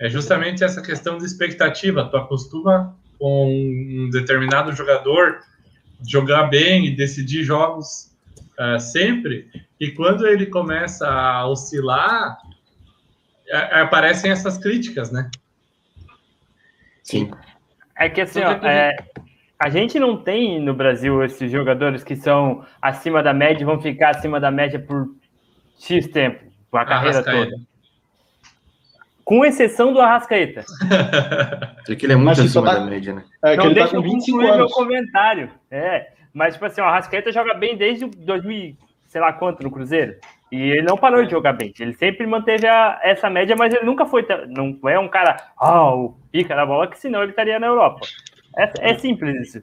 É 0.00 0.08
justamente 0.08 0.62
essa 0.62 0.82
questão 0.82 1.18
de 1.18 1.24
expectativa. 1.24 2.04
Tu 2.08 2.16
acostuma 2.16 2.96
com 3.18 3.48
um 3.50 4.10
determinado 4.10 4.72
jogador 4.72 5.40
jogar 6.06 6.44
bem 6.44 6.86
e 6.86 6.94
decidir 6.94 7.42
jogos 7.44 8.12
ah, 8.58 8.78
sempre, 8.78 9.50
e 9.80 9.90
quando 9.90 10.26
ele 10.26 10.46
começa 10.46 11.08
a 11.08 11.46
oscilar, 11.46 12.38
a- 13.52 13.82
aparecem 13.82 14.30
essas 14.30 14.56
críticas, 14.58 15.10
né? 15.10 15.30
Sim. 17.02 17.30
É 17.98 18.08
que 18.08 18.20
assim, 18.20 18.42
ó, 18.42 18.58
que- 18.58 18.66
é, 18.66 18.96
a 19.58 19.68
gente 19.70 19.98
não 19.98 20.16
tem 20.16 20.60
no 20.60 20.74
Brasil 20.74 21.24
esses 21.24 21.50
jogadores 21.50 22.04
que 22.04 22.14
são 22.14 22.64
acima 22.80 23.22
da 23.22 23.32
média 23.32 23.62
e 23.62 23.66
vão 23.66 23.80
ficar 23.80 24.10
acima 24.10 24.38
da 24.38 24.50
média 24.50 24.78
por 24.78 25.08
X 25.78 26.06
tempo. 26.08 26.44
a 26.72 26.84
carreira 26.84 27.22
toda. 27.22 27.56
Com 29.24 29.44
exceção 29.44 29.92
do 29.92 30.00
Arrascaeta. 30.00 30.64
Porque 31.86 32.06
ele 32.06 32.12
é 32.12 32.16
muito 32.16 32.40
acima 32.40 32.64
tá... 32.64 32.74
da 32.74 32.84
média, 32.84 33.14
né? 33.14 33.24
É, 33.42 33.52
que 33.52 33.56
Não 33.56 33.70
ele 33.70 33.80
tá 33.80 33.88
com 33.88 34.00
25 34.00 34.40
anos. 34.40 34.56
meu 34.56 34.68
comentário. 34.68 35.50
É, 35.70 36.12
mas, 36.32 36.54
tipo 36.54 36.66
assim, 36.66 36.80
o 36.80 36.84
Arrascaeta 36.84 37.32
joga 37.32 37.54
bem 37.54 37.76
desde 37.76 38.06
2000, 38.06 38.76
sei 39.06 39.20
lá 39.20 39.32
quanto, 39.32 39.62
no 39.62 39.70
Cruzeiro. 39.70 40.14
E 40.50 40.56
ele 40.56 40.82
não 40.82 40.96
parou 40.96 41.24
de 41.24 41.30
jogar 41.30 41.52
bem. 41.52 41.72
Ele 41.78 41.94
sempre 41.94 42.26
manteve 42.26 42.66
a, 42.66 43.00
essa 43.02 43.28
média, 43.28 43.56
mas 43.58 43.74
ele 43.74 43.84
nunca 43.84 44.06
foi. 44.06 44.26
Não 44.48 44.78
é 44.88 44.98
um 44.98 45.08
cara, 45.08 45.36
ah, 45.58 45.92
oh, 45.92 46.04
o 46.04 46.16
pica 46.30 46.54
da 46.54 46.64
bola, 46.64 46.86
que 46.86 46.98
senão 46.98 47.22
ele 47.22 47.30
estaria 47.30 47.58
na 47.58 47.66
Europa. 47.66 48.06
É, 48.56 48.92
é 48.92 48.98
simples 48.98 49.48
isso. 49.48 49.62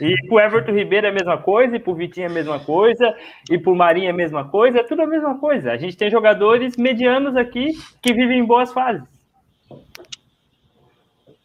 E 0.00 0.14
pro 0.26 0.40
Everton 0.40 0.72
Ribeiro 0.72 1.06
é 1.06 1.10
a 1.10 1.12
mesma 1.12 1.36
coisa, 1.36 1.76
e 1.76 1.78
pro 1.78 1.94
Vitinho 1.94 2.26
é 2.26 2.30
a 2.30 2.32
mesma 2.32 2.58
coisa, 2.58 3.14
e 3.50 3.58
pro 3.58 3.76
Marinho 3.76 4.06
é 4.06 4.10
a 4.10 4.14
mesma 4.14 4.44
coisa, 4.44 4.80
é 4.80 4.82
tudo 4.82 5.02
a 5.02 5.06
mesma 5.06 5.38
coisa. 5.38 5.72
A 5.72 5.76
gente 5.76 5.96
tem 5.96 6.10
jogadores 6.10 6.76
medianos 6.76 7.36
aqui 7.36 7.72
que 8.00 8.14
vivem 8.14 8.38
em 8.38 8.44
boas 8.46 8.72
fases. 8.72 9.02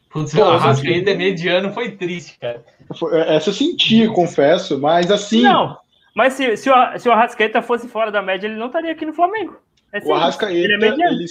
Putz, 0.10 0.34
o 0.34 0.44
Arrascaeta 0.44 1.14
mediano 1.16 1.72
foi 1.72 1.92
triste, 1.92 2.40
cara. 2.40 2.64
É, 3.12 3.36
essa 3.36 3.50
eu 3.50 3.54
senti, 3.54 4.08
confesso, 4.08 4.80
mas 4.80 5.12
assim. 5.12 5.42
Não, 5.42 5.78
mas 6.20 6.34
se, 6.34 6.58
se, 6.58 6.70
o, 6.70 7.00
se 7.00 7.08
o 7.08 7.14
Arrascaeta 7.14 7.62
fosse 7.62 7.88
fora 7.88 8.12
da 8.12 8.22
média, 8.22 8.46
ele 8.46 8.58
não 8.58 8.68
estaria 8.68 8.92
aqui 8.92 9.06
no 9.06 9.14
Flamengo. 9.14 9.58
É 9.94 10.00
o 10.04 10.14
Arrascaeta, 10.14 10.54
ele 10.54 10.74
é 10.74 10.78
mediano. 10.78 11.14
Ele, 11.14 11.26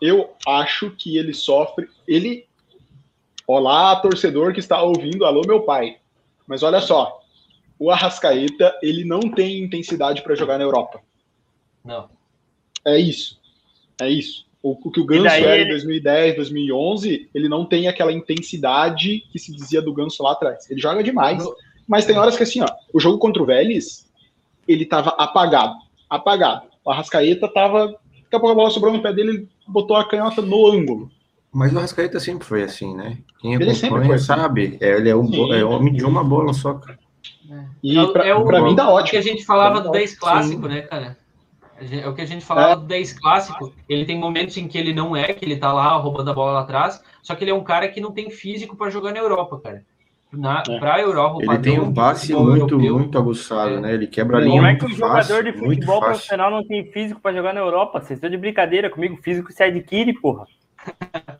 eu 0.00 0.30
acho 0.46 0.90
que 0.92 1.18
ele 1.18 1.34
sofre. 1.34 1.86
Ele 2.08 2.46
Olá, 3.46 3.94
torcedor 3.96 4.54
que 4.54 4.60
está 4.60 4.80
ouvindo, 4.80 5.26
alô, 5.26 5.42
meu 5.46 5.60
pai. 5.64 5.98
Mas 6.46 6.62
olha 6.62 6.80
só, 6.80 7.20
o 7.78 7.90
Arrascaeta, 7.90 8.74
ele 8.82 9.04
não 9.04 9.20
tem 9.20 9.62
intensidade 9.62 10.22
para 10.22 10.34
jogar 10.34 10.56
na 10.56 10.64
Europa. 10.64 11.02
Não. 11.84 12.08
É 12.86 12.98
isso. 12.98 13.38
É 14.00 14.08
isso. 14.08 14.46
O, 14.62 14.70
o 14.88 14.90
que 14.90 15.00
o 15.00 15.04
Ganso 15.04 15.26
era 15.26 15.56
ele... 15.58 15.64
em 15.64 15.68
2010, 15.68 16.36
2011, 16.36 17.30
ele 17.34 17.48
não 17.48 17.66
tem 17.66 17.86
aquela 17.86 18.10
intensidade 18.10 19.26
que 19.30 19.38
se 19.38 19.52
dizia 19.52 19.82
do 19.82 19.92
Ganso 19.92 20.22
lá 20.22 20.32
atrás. 20.32 20.70
Ele 20.70 20.80
joga 20.80 21.02
demais, 21.02 21.44
mas 21.86 22.06
tem 22.06 22.16
horas 22.16 22.34
que 22.34 22.44
assim, 22.44 22.62
ó, 22.62 22.68
o 22.94 22.98
jogo 22.98 23.18
contra 23.18 23.42
o 23.42 23.46
Vélez, 23.46 24.10
ele 24.66 24.86
tava 24.86 25.10
apagado, 25.10 25.74
apagado. 26.08 26.62
O 26.84 26.90
Arrascaeta 26.90 27.48
tava, 27.48 27.88
daqui 27.88 28.34
a 28.34 28.40
pouco 28.40 28.50
a 28.50 28.54
bola 28.54 28.70
sobrou 28.70 28.92
no 28.92 29.02
pé 29.02 29.12
dele, 29.12 29.30
ele 29.30 29.48
botou 29.66 29.96
a 29.96 30.08
canhota 30.08 30.42
no 30.42 30.66
ângulo. 30.66 31.10
Mas 31.52 31.72
o 31.72 31.78
Arrascaeta 31.78 32.18
sempre 32.18 32.46
foi 32.46 32.62
assim, 32.62 32.94
né? 32.96 33.18
Quem 33.40 33.54
ele 33.54 33.74
sempre 33.74 34.04
foi. 34.06 34.18
sabe. 34.18 34.78
É, 34.80 34.96
ele 34.96 35.10
é 35.10 35.14
o, 35.14 35.52
é 35.52 35.62
homem 35.64 35.92
de 35.92 36.04
uma 36.04 36.24
bola 36.24 36.54
só, 36.54 36.74
cara. 36.74 36.98
É. 37.50 37.64
E 37.82 37.98
é, 37.98 38.06
pra, 38.06 38.26
é 38.26 38.34
o, 38.34 38.44
pra 38.44 38.62
mim 38.62 38.74
dá 38.74 38.88
ótimo. 38.88 39.08
O 39.08 39.10
que 39.10 39.16
a 39.16 39.22
gente 39.22 39.44
falava 39.44 39.80
do 39.80 39.90
10 39.90 40.18
clássico, 40.18 40.66
né, 40.66 40.82
cara? 40.82 41.18
É 41.90 42.08
o 42.08 42.14
que 42.14 42.22
a 42.22 42.26
gente 42.26 42.44
falava 42.44 42.72
é. 42.72 42.76
do 42.76 42.86
10 42.86 43.12
clássico. 43.14 43.72
Ele 43.88 44.04
tem 44.04 44.18
momentos 44.18 44.56
em 44.56 44.68
que 44.68 44.78
ele 44.78 44.94
não 44.94 45.14
é, 45.14 45.32
que 45.32 45.44
ele 45.44 45.56
tá 45.56 45.72
lá 45.72 45.96
roubando 45.96 46.30
a 46.30 46.34
bola 46.34 46.52
lá 46.52 46.60
atrás, 46.60 47.02
só 47.22 47.34
que 47.34 47.44
ele 47.44 47.50
é 47.50 47.54
um 47.54 47.64
cara 47.64 47.88
que 47.88 48.00
não 48.00 48.12
tem 48.12 48.30
físico 48.30 48.76
para 48.76 48.90
jogar 48.90 49.12
na 49.12 49.18
Europa, 49.18 49.60
cara. 49.60 49.84
É. 50.34 50.78
Pra 50.78 50.98
Europa, 50.98 51.40
ele 51.42 51.58
tem 51.58 51.78
um 51.78 51.92
passe 51.92 52.32
muito, 52.32 52.74
europeu, 52.74 52.98
muito 52.98 53.18
aguçado, 53.18 53.74
é. 53.74 53.80
né? 53.80 53.94
Ele 53.94 54.06
quebra 54.06 54.38
a 54.38 54.40
linha. 54.40 54.56
Como 54.56 54.66
é 54.66 54.74
que 54.76 54.86
o 54.86 54.88
jogador 54.88 55.44
de 55.44 55.52
futebol 55.52 56.00
profissional 56.00 56.50
não 56.50 56.66
tem 56.66 56.90
físico 56.90 57.20
para 57.20 57.36
jogar 57.36 57.52
na 57.52 57.60
Europa? 57.60 58.00
Vocês 58.00 58.16
estão 58.16 58.30
de 58.30 58.38
brincadeira 58.38 58.88
comigo? 58.88 59.18
Físico 59.22 59.52
se 59.52 59.62
adquire, 59.62 60.14
porra. 60.14 60.46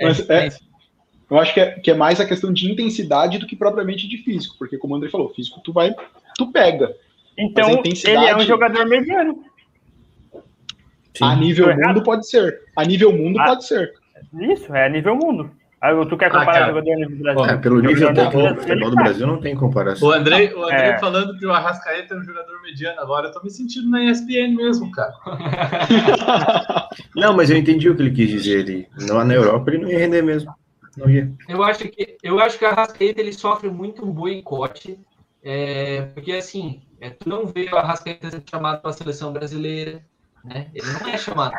Mas 0.00 0.30
é, 0.30 0.48
eu 1.28 1.38
acho 1.38 1.52
que 1.52 1.60
é, 1.60 1.70
que 1.72 1.90
é 1.90 1.94
mais 1.94 2.20
a 2.20 2.26
questão 2.26 2.52
de 2.52 2.70
intensidade 2.70 3.38
do 3.38 3.46
que 3.46 3.56
propriamente 3.56 4.08
de 4.08 4.18
físico, 4.18 4.54
porque 4.56 4.78
como 4.78 4.94
o 4.94 4.96
André 4.96 5.10
falou, 5.10 5.28
físico 5.30 5.60
tu 5.64 5.72
vai, 5.72 5.92
tu 6.36 6.52
pega. 6.52 6.94
Então, 7.36 7.82
ele 7.84 8.26
é 8.26 8.36
um 8.36 8.40
jogador 8.40 8.86
mediano. 8.86 9.44
Sim. 11.14 11.24
A 11.24 11.34
nível 11.34 11.74
Tô 11.74 11.86
mundo 11.86 12.02
pode 12.02 12.28
ser. 12.28 12.60
A 12.76 12.84
nível 12.84 13.12
mundo 13.12 13.40
ah, 13.40 13.46
pode 13.46 13.66
ser. 13.66 13.92
Isso, 14.32 14.74
é 14.74 14.86
a 14.86 14.88
nível 14.88 15.16
mundo. 15.16 15.50
Aí 15.82 16.06
tu 16.06 16.16
quer 16.16 16.30
comparar 16.30 16.62
ah, 16.62 16.68
jogador 16.68 16.94
nível 16.94 17.10
do 17.10 17.22
Brasil? 17.22 17.44
É, 17.44 17.56
pelo 17.56 17.80
nível 17.80 18.14
técnico 18.14 18.54
do 18.54 18.60
futebol 18.60 18.90
do 18.90 18.96
Brasil 18.96 19.26
não 19.26 19.40
tem 19.40 19.56
comparação. 19.56 20.08
O 20.08 20.12
André, 20.12 20.54
o 20.54 20.70
é. 20.70 20.96
falando 21.00 21.36
que 21.36 21.44
o 21.44 21.52
Arrascaeta 21.52 22.14
é 22.14 22.18
um 22.18 22.22
jogador 22.22 22.62
mediano 22.62 23.00
agora, 23.00 23.26
eu 23.26 23.32
tô 23.32 23.42
me 23.42 23.50
sentindo 23.50 23.90
na 23.90 24.04
ESPN 24.04 24.54
mesmo, 24.54 24.92
cara. 24.92 25.12
não, 27.16 27.34
mas 27.34 27.50
eu 27.50 27.56
entendi 27.56 27.90
o 27.90 27.96
que 27.96 28.02
ele 28.02 28.12
quis 28.12 28.30
dizer 28.30 28.60
ali. 28.60 28.88
Lá 29.10 29.24
na 29.24 29.34
Europa 29.34 29.72
ele 29.72 29.82
não 29.82 29.90
ia 29.90 29.98
render 29.98 30.22
mesmo. 30.22 30.54
Não 30.96 31.10
ia. 31.10 31.32
Eu 31.48 31.64
acho 31.64 31.88
que 31.88 32.16
eu 32.22 32.38
acho 32.38 32.56
que 32.60 32.64
o 32.64 32.68
Arrascaeta 32.68 33.20
ele 33.20 33.32
sofre 33.32 33.68
muito 33.68 34.06
um 34.06 34.12
boicote, 34.12 34.96
é, 35.42 36.02
porque 36.14 36.30
assim, 36.30 36.80
é, 37.00 37.10
tu 37.10 37.28
não 37.28 37.44
vê 37.44 37.68
o 37.72 37.76
Arrascaeta 37.76 38.30
sendo 38.30 38.48
chamado 38.48 38.80
para 38.80 38.90
a 38.90 38.94
seleção 38.94 39.32
brasileira, 39.32 40.00
né? 40.44 40.68
Ele 40.74 40.86
não 40.92 41.08
é 41.08 41.18
chamado. 41.18 41.54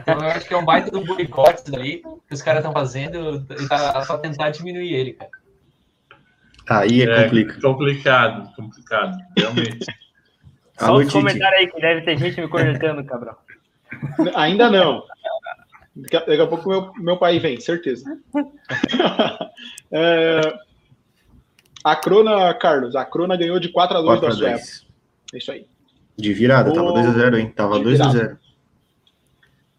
Então 0.00 0.20
eu 0.20 0.28
acho 0.28 0.46
que 0.46 0.54
é 0.54 0.56
um 0.56 0.64
baita 0.64 0.90
do 0.90 1.04
boicote 1.04 1.70
daí 1.70 2.02
que 2.26 2.34
os 2.34 2.42
caras 2.42 2.60
estão 2.60 2.72
fazendo 2.72 3.44
para 3.68 4.04
tá, 4.04 4.18
tentar 4.18 4.50
diminuir 4.50 4.92
ele, 4.92 5.12
cara. 5.14 5.30
Aí 6.68 7.02
é, 7.02 7.04
é 7.04 7.24
complicado. 7.24 7.60
complicado, 7.62 8.54
complicado, 8.54 9.18
realmente. 9.36 9.86
Só 10.78 10.94
os 10.94 11.12
comentários 11.12 11.60
aí 11.60 11.66
que 11.66 11.80
deve 11.80 12.02
ter 12.02 12.18
gente 12.18 12.40
me 12.40 12.48
cornetando, 12.48 13.04
Cabral. 13.04 13.42
Ainda 14.36 14.70
não. 14.70 15.02
Daqui 15.96 16.40
a 16.40 16.46
pouco 16.46 16.68
meu, 16.68 16.92
meu 16.96 17.16
pai 17.16 17.40
vem, 17.40 17.58
certeza. 17.58 18.04
é, 19.90 20.40
a 21.82 21.96
Crona, 21.96 22.54
Carlos, 22.54 22.94
a 22.94 23.04
Crona 23.04 23.36
ganhou 23.36 23.58
de 23.58 23.70
4 23.70 23.98
a 23.98 24.02
2 24.02 24.20
da 24.20 24.30
Suécia. 24.30 24.86
É 25.32 25.38
isso 25.38 25.50
aí. 25.50 25.66
De 26.18 26.32
virada, 26.32 26.72
tava 26.72 26.92
2x0, 26.92 27.38
hein? 27.38 27.52
Tava 27.54 27.78
2x0. 27.78 28.36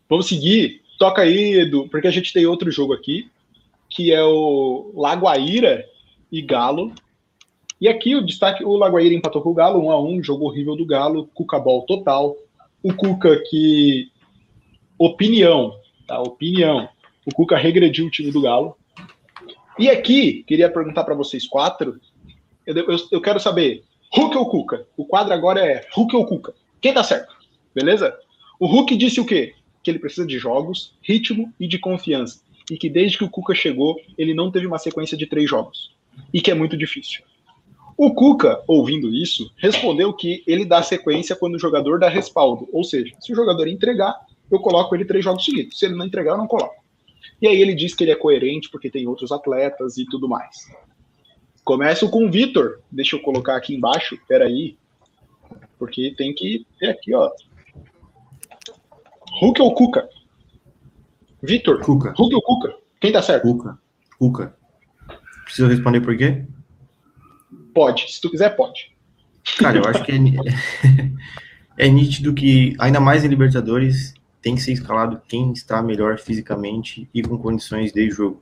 Vamos 0.07 0.27
seguir. 0.27 0.81
Toca 0.97 1.21
aí, 1.21 1.59
Edu, 1.59 1.89
porque 1.89 2.07
a 2.07 2.11
gente 2.11 2.31
tem 2.31 2.45
outro 2.45 2.71
jogo 2.71 2.93
aqui, 2.93 3.29
que 3.89 4.13
é 4.13 4.23
o 4.23 4.91
Lagoaíra 4.95 5.85
e 6.31 6.41
Galo. 6.41 6.93
E 7.79 7.87
aqui 7.89 8.15
o 8.15 8.25
destaque, 8.25 8.63
o 8.63 8.75
Lagoaíra 8.75 9.13
empatou 9.13 9.41
com 9.41 9.49
o 9.49 9.53
Galo, 9.53 9.85
1 9.85 9.91
a 9.91 10.01
1 10.01 10.23
jogo 10.23 10.45
horrível 10.45 10.77
do 10.77 10.85
Galo, 10.85 11.29
Cuca 11.33 11.59
Ball 11.59 11.81
total. 11.83 12.35
O 12.81 12.93
Cuca 12.93 13.41
que 13.49 14.09
opinião, 14.97 15.75
tá? 16.07 16.21
Opinião. 16.21 16.87
O 17.25 17.33
Cuca 17.33 17.57
regrediu 17.57 18.07
o 18.07 18.11
time 18.11 18.31
do 18.31 18.41
Galo. 18.41 18.77
E 19.77 19.89
aqui, 19.89 20.43
queria 20.43 20.69
perguntar 20.69 21.03
para 21.03 21.15
vocês 21.15 21.47
quatro, 21.47 21.99
eu, 22.65 22.75
eu, 22.75 22.97
eu 23.11 23.21
quero 23.21 23.39
saber, 23.39 23.83
Hulk 24.11 24.37
ou 24.37 24.49
Cuca? 24.49 24.87
O 24.97 25.05
quadro 25.05 25.33
agora 25.33 25.59
é 25.59 25.85
Hulk 25.93 26.15
ou 26.15 26.25
Cuca? 26.25 26.53
Quem 26.81 26.93
tá 26.93 27.03
certo? 27.03 27.35
Beleza? 27.75 28.17
O 28.59 28.65
Hulk 28.65 28.95
disse 28.95 29.21
o 29.21 29.25
quê? 29.25 29.53
Que 29.83 29.91
ele 29.91 29.99
precisa 29.99 30.25
de 30.25 30.39
jogos, 30.39 30.93
ritmo 31.01 31.53
e 31.59 31.67
de 31.67 31.77
confiança. 31.77 32.41
E 32.71 32.77
que 32.77 32.89
desde 32.89 33.17
que 33.17 33.23
o 33.23 33.29
Cuca 33.29 33.53
chegou, 33.53 33.99
ele 34.17 34.33
não 34.33 34.51
teve 34.51 34.65
uma 34.65 34.79
sequência 34.79 35.15
de 35.15 35.27
três 35.27 35.49
jogos. 35.49 35.91
E 36.33 36.41
que 36.41 36.49
é 36.49 36.53
muito 36.55 36.75
difícil. 36.75 37.21
O 37.95 38.13
Cuca, 38.13 38.63
ouvindo 38.67 39.13
isso, 39.13 39.51
respondeu 39.57 40.11
que 40.13 40.43
ele 40.47 40.65
dá 40.65 40.81
sequência 40.81 41.35
quando 41.35 41.55
o 41.55 41.59
jogador 41.59 41.99
dá 41.99 42.09
respaldo. 42.09 42.67
Ou 42.71 42.83
seja, 42.83 43.13
se 43.19 43.31
o 43.31 43.35
jogador 43.35 43.67
entregar, 43.67 44.15
eu 44.49 44.59
coloco 44.59 44.95
ele 44.95 45.05
três 45.05 45.23
jogos 45.23 45.45
seguidos. 45.45 45.77
Se 45.77 45.85
ele 45.85 45.95
não 45.95 46.05
entregar, 46.05 46.31
eu 46.31 46.37
não 46.37 46.47
coloco. 46.47 46.75
E 47.41 47.47
aí 47.47 47.61
ele 47.61 47.75
diz 47.75 47.93
que 47.93 48.03
ele 48.03 48.11
é 48.11 48.15
coerente 48.15 48.69
porque 48.69 48.89
tem 48.89 49.07
outros 49.07 49.31
atletas 49.31 49.97
e 49.97 50.05
tudo 50.05 50.27
mais. 50.27 50.55
Começo 51.69 52.09
com 52.09 52.25
o 52.25 52.31
Vitor. 52.31 52.79
Deixa 52.91 53.15
eu 53.15 53.21
colocar 53.21 53.55
aqui 53.55 53.75
embaixo. 53.75 54.17
Peraí. 54.27 54.75
Porque 55.77 56.15
tem 56.17 56.33
que 56.33 56.65
ter 56.79 56.89
aqui, 56.89 57.13
ó. 57.13 57.29
Hulk 59.39 59.61
ou 59.61 59.75
Cuca? 59.75 60.09
Vitor. 61.43 61.79
Cuca. 61.81 62.11
Hulk 62.17 62.33
ou 62.33 62.41
Cuca? 62.41 62.75
Quem 62.99 63.11
tá 63.11 63.21
certo? 63.21 63.43
Cuca. 63.43 63.77
Cuca. 64.17 64.55
Preciso 65.43 65.67
responder 65.67 66.01
por 66.01 66.17
quê? 66.17 66.43
Pode. 67.71 68.11
Se 68.11 68.19
tu 68.19 68.31
quiser, 68.31 68.55
pode. 68.55 68.91
Cara, 69.59 69.77
eu 69.77 69.85
acho 69.85 70.03
que 70.03 70.11
é, 70.11 70.15
é 71.85 71.87
nítido 71.87 72.33
que, 72.33 72.75
ainda 72.79 72.99
mais 72.99 73.23
em 73.23 73.27
Libertadores, 73.27 74.15
tem 74.41 74.55
que 74.55 74.61
ser 74.61 74.71
escalado 74.71 75.21
quem 75.27 75.51
está 75.51 75.83
melhor 75.83 76.17
fisicamente 76.17 77.07
e 77.13 77.21
com 77.21 77.37
condições 77.37 77.93
de 77.93 78.09
jogo. 78.09 78.41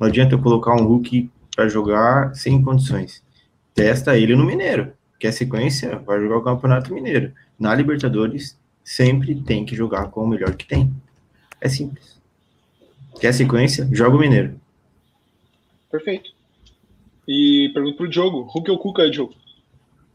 Não 0.00 0.06
adianta 0.06 0.34
eu 0.34 0.40
colocar 0.40 0.72
um 0.72 0.86
Hulk 0.86 1.30
para 1.58 1.68
jogar 1.68 2.36
sem 2.36 2.62
condições. 2.62 3.20
Testa 3.74 4.16
ele 4.16 4.36
no 4.36 4.44
Mineiro. 4.44 4.92
Quer 5.18 5.32
sequência? 5.32 5.98
Vai 5.98 6.20
jogar 6.20 6.36
o 6.36 6.44
Campeonato 6.44 6.94
Mineiro. 6.94 7.32
Na 7.58 7.74
Libertadores, 7.74 8.56
sempre 8.84 9.34
tem 9.42 9.66
que 9.66 9.74
jogar 9.74 10.06
com 10.06 10.22
o 10.22 10.28
melhor 10.28 10.54
que 10.54 10.64
tem. 10.64 10.94
É 11.60 11.68
simples. 11.68 12.16
Quer 13.20 13.34
sequência? 13.34 13.88
Joga 13.90 14.16
o 14.16 14.20
Mineiro. 14.20 14.54
Perfeito. 15.90 16.30
E 17.26 17.72
pergunto 17.74 17.96
pro 17.96 18.08
Diogo. 18.08 18.42
Hulk 18.42 18.70
ou 18.70 18.78
Cuca, 18.78 19.10
Diogo? 19.10 19.34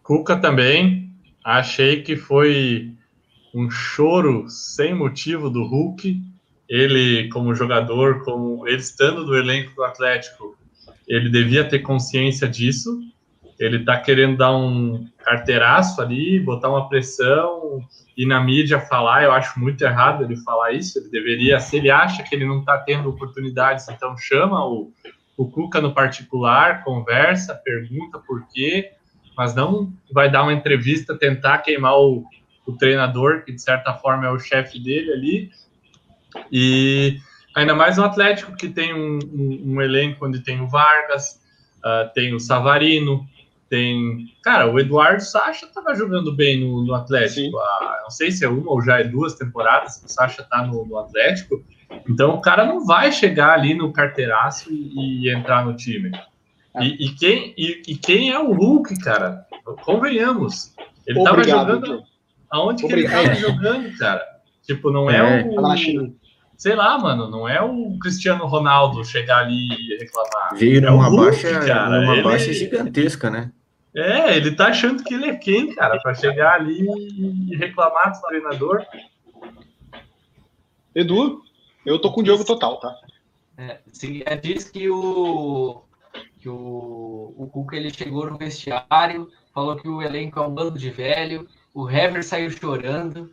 Cuca 0.02 0.38
também. 0.38 1.12
Achei 1.44 2.04
que 2.04 2.16
foi 2.16 2.94
um 3.54 3.70
choro 3.70 4.50
sem 4.50 4.96
motivo 4.96 5.50
do 5.50 5.66
Hulk. 5.66 6.24
Ele, 6.70 7.28
como 7.28 7.54
jogador, 7.54 8.24
como 8.24 8.66
ele 8.66 8.78
estando 8.78 9.26
no 9.26 9.36
elenco 9.36 9.76
do 9.76 9.84
Atlético, 9.84 10.56
ele 11.08 11.30
devia 11.30 11.68
ter 11.68 11.80
consciência 11.80 12.47
disso. 12.47 12.99
ele 13.60 13.86
tá 13.86 13.97
querendo 13.97 14.38
dar 14.38 14.56
um 14.56 15.08
carteiraço 15.20 16.01
ali, 16.01 16.39
botar 16.39 16.70
uma 16.70 16.89
pressão 16.89 17.82
e 18.18 18.26
na 18.26 18.41
mídia 18.41 18.80
falar. 18.80 19.24
Eu 19.24 19.32
acho 19.32 19.60
muito 19.60 19.82
errado 19.84 20.24
ele 20.24 20.38
falar 20.38 20.72
isso. 20.72 20.99
Ele 20.99 21.10
deveria, 21.10 21.60
se 21.60 21.78
ele 21.78 21.89
acha 21.89 22.24
que 22.24 22.36
ele 22.36 22.45
não 22.45 22.64
tá 22.64 22.78
tendo 22.78 23.10
oportunidades, 23.10 23.88
então 23.88 24.18
chama 24.18 24.66
o, 24.66 24.91
o 25.38 25.49
Cuca 25.49 25.80
no 25.80 25.93
particular, 25.93 26.84
conversa, 26.84 27.56
pergunta 27.56 28.20
por 28.20 28.47
quê, 28.49 28.91
mas 29.38 29.56
não 29.56 29.91
vai 30.12 30.30
dar 30.30 30.43
uma 30.43 30.54
entrevista, 30.54 31.18
tentar 31.18 31.60
queimar 31.60 31.97
o, 31.97 32.26
o 32.66 32.74
treinador, 32.74 33.43
que 33.43 33.51
de 33.51 33.62
certa 33.62 33.93
forma 33.93 34.26
é 34.26 34.30
o 34.30 34.39
chefe 34.39 34.80
dele 34.80 35.12
ali. 35.12 35.51
E 36.51 37.20
ainda 37.56 37.76
mais 37.76 37.97
um 37.97 38.04
Atlético 38.04 38.56
que 38.56 38.70
tem 38.70 38.93
um, 38.93 39.20
um, 39.32 39.74
um 39.74 39.82
elenco 39.82 40.26
onde 40.26 40.39
tem 40.41 40.62
o 40.62 40.68
Vargas, 40.68 41.41
uh, 41.80 42.12
tem 42.14 42.34
o 42.34 42.39
Savarino, 42.39 43.28
tem. 43.70 44.34
Cara, 44.43 44.72
o 44.72 44.80
Eduardo 44.80 45.24
Sacha 45.24 45.66
estava 45.66 45.95
jogando 45.95 46.32
bem 46.32 46.60
no, 46.60 46.84
no 46.84 46.93
Atlético. 46.93 47.58
Ah, 47.58 47.99
não 48.04 48.10
sei 48.10 48.32
se 48.32 48.45
é 48.45 48.49
uma 48.49 48.72
ou 48.72 48.82
já 48.82 48.99
é 48.99 49.04
duas 49.04 49.36
temporadas 49.36 49.97
que 49.97 50.06
o 50.06 50.10
Sacha 50.10 50.41
está 50.41 50.66
no, 50.66 50.86
no, 50.86 50.97
Atlético. 50.97 51.64
Então 52.10 52.36
o 52.36 52.41
cara 52.41 52.66
não 52.66 52.86
vai 52.86 53.12
chegar 53.12 53.54
ali 53.54 53.74
no 53.74 53.91
carteiraço 53.91 54.72
e, 54.72 55.26
e 55.26 55.30
entrar 55.34 55.66
no 55.66 55.76
time. 55.76 56.12
É. 56.76 56.84
E, 56.84 57.06
e 57.06 57.10
quem, 57.16 57.54
e, 57.58 57.82
e, 57.88 57.95
quem 57.95 58.32
é 58.32 58.39
o 58.39 58.51
Hulk, 58.51 58.99
cara? 58.99 59.45
Convenhamos. 59.84 60.74
Ele 61.06 61.20
estava 61.20 61.43
jogando. 61.43 62.04
Aonde 62.49 62.86
Obrigado. 62.86 63.12
que 63.12 63.18
ele 63.18 63.34
estava 63.34 63.54
jogando, 63.54 63.97
cara? 63.97 64.24
Tipo, 64.64 64.91
não 64.91 65.10
é, 65.10 65.41
é 65.41 65.45
o. 65.45 66.14
Sei 66.64 66.76
lá, 66.76 66.97
mano, 66.97 67.30
não 67.30 67.45
é 67.45 67.61
o 67.61 67.99
Cristiano 67.99 68.45
Ronaldo 68.45 69.03
chegar 69.03 69.39
ali 69.39 69.68
e 69.68 69.97
reclamar. 69.97 70.55
Veio 70.55 70.78
é 70.78 70.80
numa, 70.89 71.09
Hulk, 71.09 71.26
baixa, 71.26 71.59
cara. 71.59 71.99
numa 71.99 72.14
ele... 72.14 72.24
baixa 72.24 72.53
gigantesca, 72.53 73.30
né? 73.30 73.51
É, 73.93 74.38
ele 74.38 74.55
tá 74.55 74.68
achando 74.68 75.03
que 75.03 75.14
ele 75.14 75.26
é 75.26 75.36
quem, 75.36 75.76
cara, 75.76 75.99
para 75.99 76.16
chegar 76.16 76.53
ali 76.53 76.88
e 77.51 77.57
reclamar 77.57 78.14
do 78.14 78.22
treinador. 78.22 78.82
Edu, 80.95 81.43
eu 81.86 81.99
tô 81.99 82.14
com 82.14 82.22
o 82.22 82.24
Diogo 82.24 82.45
total, 82.45 82.80
tá? 82.80 82.95
É, 83.57 83.82
sim, 83.91 84.24
é, 84.26 84.38
diz 84.38 84.64
que 84.64 84.89
o 84.89 85.84
que 86.39 86.47
o, 86.47 87.34
o 87.38 87.49
Cuca 87.51 87.76
ele 87.76 87.93
chegou 87.93 88.32
no 88.32 88.38
vestiário, 88.38 89.30
falou 89.53 89.76
que 89.76 89.89
o 89.89 90.01
elenco 90.01 90.39
é 90.39 90.47
um 90.47 90.53
bando 90.53 90.80
de 90.80 90.89
velho, 90.89 91.45
o 91.74 91.89
Hever 91.89 92.24
saiu 92.24 92.49
chorando, 92.51 93.30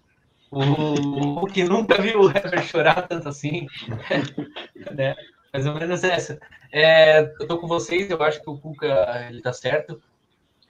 o, 0.50 1.46
que 1.46 1.64
nunca 1.64 2.00
viu 2.00 2.22
o 2.22 2.30
Hever 2.30 2.62
chorar 2.62 3.06
tanto 3.06 3.28
assim, 3.28 3.66
né? 4.92 5.14
Mais 5.52 5.66
ou 5.66 5.74
menos 5.74 6.04
essa. 6.04 6.40
É, 6.72 7.20
eu 7.20 7.46
tô 7.46 7.58
com 7.58 7.66
vocês, 7.66 8.10
eu 8.10 8.22
acho 8.22 8.40
que 8.40 8.50
o 8.50 8.58
Cuca 8.58 9.26
ele 9.28 9.40
tá 9.40 9.52
certo 9.52 10.00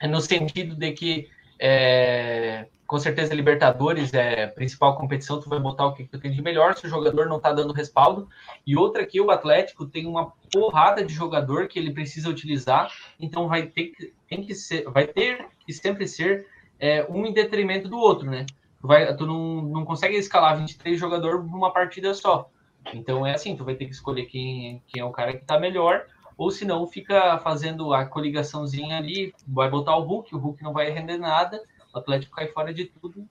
no 0.07 0.21
sentido 0.21 0.75
de 0.75 0.91
que 0.91 1.27
é, 1.59 2.67
com 2.87 2.97
certeza 2.97 3.33
Libertadores 3.33 4.13
é 4.13 4.45
a 4.45 4.47
principal 4.47 4.97
competição, 4.97 5.39
tu 5.39 5.49
vai 5.49 5.59
botar 5.59 5.85
o 5.85 5.93
que 5.93 6.05
tu 6.05 6.19
tem 6.19 6.31
de 6.31 6.41
melhor 6.41 6.75
se 6.75 6.85
o 6.85 6.89
jogador 6.89 7.27
não 7.27 7.39
tá 7.39 7.53
dando 7.53 7.73
respaldo. 7.73 8.27
E 8.65 8.75
outra 8.75 9.05
que 9.05 9.21
o 9.21 9.31
Atlético 9.31 9.85
tem 9.85 10.07
uma 10.07 10.33
porrada 10.51 11.03
de 11.03 11.13
jogador 11.13 11.67
que 11.67 11.77
ele 11.77 11.93
precisa 11.93 12.29
utilizar, 12.29 12.91
então 13.19 13.47
vai 13.47 13.67
ter 13.67 13.87
que, 13.87 14.13
tem 14.27 14.43
que 14.43 14.55
ser, 14.55 14.83
vai 14.85 15.07
ter 15.07 15.45
que 15.65 15.71
sempre 15.71 16.07
ser 16.07 16.47
é, 16.79 17.05
um 17.09 17.25
em 17.25 17.33
detrimento 17.33 17.87
do 17.87 17.97
outro, 17.97 18.29
né? 18.29 18.45
Tu, 18.81 18.87
vai, 18.87 19.15
tu 19.15 19.25
não, 19.25 19.61
não 19.61 19.85
consegue 19.85 20.17
escalar 20.17 20.57
23 20.57 20.99
jogadores 20.99 21.45
numa 21.45 21.71
partida 21.71 22.13
só. 22.13 22.49
Então 22.93 23.25
é 23.25 23.35
assim, 23.35 23.55
tu 23.55 23.63
vai 23.63 23.75
ter 23.75 23.85
que 23.85 23.91
escolher 23.91 24.25
quem, 24.25 24.81
quem 24.87 25.01
é 25.01 25.05
o 25.05 25.11
cara 25.11 25.33
que 25.33 25.45
tá 25.45 25.59
melhor 25.59 26.05
ou 26.41 26.49
se 26.49 26.65
não, 26.65 26.87
fica 26.87 27.37
fazendo 27.37 27.93
a 27.93 28.03
coligaçãozinha 28.03 28.97
ali, 28.97 29.31
vai 29.47 29.69
botar 29.69 29.95
o 29.95 30.01
Hulk, 30.01 30.33
o 30.33 30.39
Hulk 30.39 30.63
não 30.63 30.73
vai 30.73 30.89
render 30.89 31.19
nada, 31.19 31.61
o 31.93 31.99
Atlético 31.99 32.35
cai 32.35 32.47
fora 32.47 32.73
de 32.73 32.85
tudo. 32.85 33.27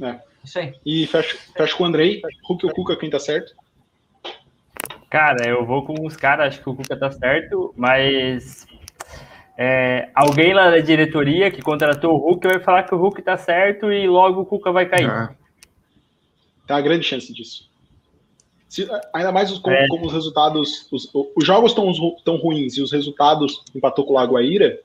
É. 0.00 0.20
Isso 0.44 0.60
aí. 0.60 0.74
E 0.86 1.08
fecha, 1.08 1.36
fecha 1.56 1.76
com 1.76 1.82
o 1.82 1.86
Andrei, 1.86 2.22
Hulk 2.44 2.66
ou 2.66 2.72
Cuca, 2.72 2.96
quem 2.96 3.10
tá 3.10 3.18
certo? 3.18 3.52
Cara, 5.10 5.44
eu 5.44 5.66
vou 5.66 5.84
com 5.84 6.06
os 6.06 6.16
caras, 6.16 6.54
acho 6.54 6.62
que 6.62 6.70
o 6.70 6.76
Cuca 6.76 6.96
tá 6.96 7.10
certo, 7.10 7.74
mas 7.76 8.64
é, 9.64 10.10
alguém 10.12 10.52
lá 10.52 10.70
da 10.70 10.80
diretoria 10.80 11.48
que 11.48 11.62
contratou 11.62 12.14
o 12.14 12.18
Hulk 12.18 12.48
vai 12.48 12.58
falar 12.58 12.82
que 12.82 12.92
o 12.92 12.98
Hulk 12.98 13.22
tá 13.22 13.38
certo 13.38 13.92
e 13.92 14.08
logo 14.08 14.40
o 14.40 14.44
Cuca 14.44 14.72
vai 14.72 14.86
cair. 14.86 15.08
Ah. 15.08 15.32
Tá 16.66 16.78
a 16.78 16.80
grande 16.80 17.04
chance 17.04 17.32
disso. 17.32 17.70
Se, 18.68 18.88
ainda 19.14 19.30
mais 19.30 19.52
os, 19.52 19.60
como, 19.60 19.76
é. 19.76 19.86
como, 19.86 20.06
os 20.06 20.12
resultados. 20.12 20.88
Os, 20.90 21.08
os 21.14 21.46
jogos 21.46 21.70
estão 21.70 21.92
tão 22.24 22.38
ruins 22.38 22.76
e 22.76 22.82
os 22.82 22.90
resultados 22.90 23.62
empatou 23.72 24.04
com 24.04 24.14
o 24.14 24.16
Lagoaíra. 24.16 24.80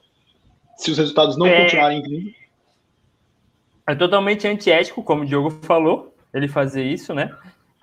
Se 0.75 0.91
os 0.91 0.97
resultados 0.99 1.37
não 1.37 1.47
é. 1.47 1.63
continuarem 1.63 2.03
vindo. 2.03 2.31
É 3.87 3.95
totalmente 3.95 4.47
antiético, 4.47 5.01
como 5.01 5.23
o 5.23 5.25
Diogo 5.25 5.49
falou, 5.49 6.13
ele 6.31 6.47
fazer 6.47 6.83
isso, 6.83 7.15
né? 7.15 7.35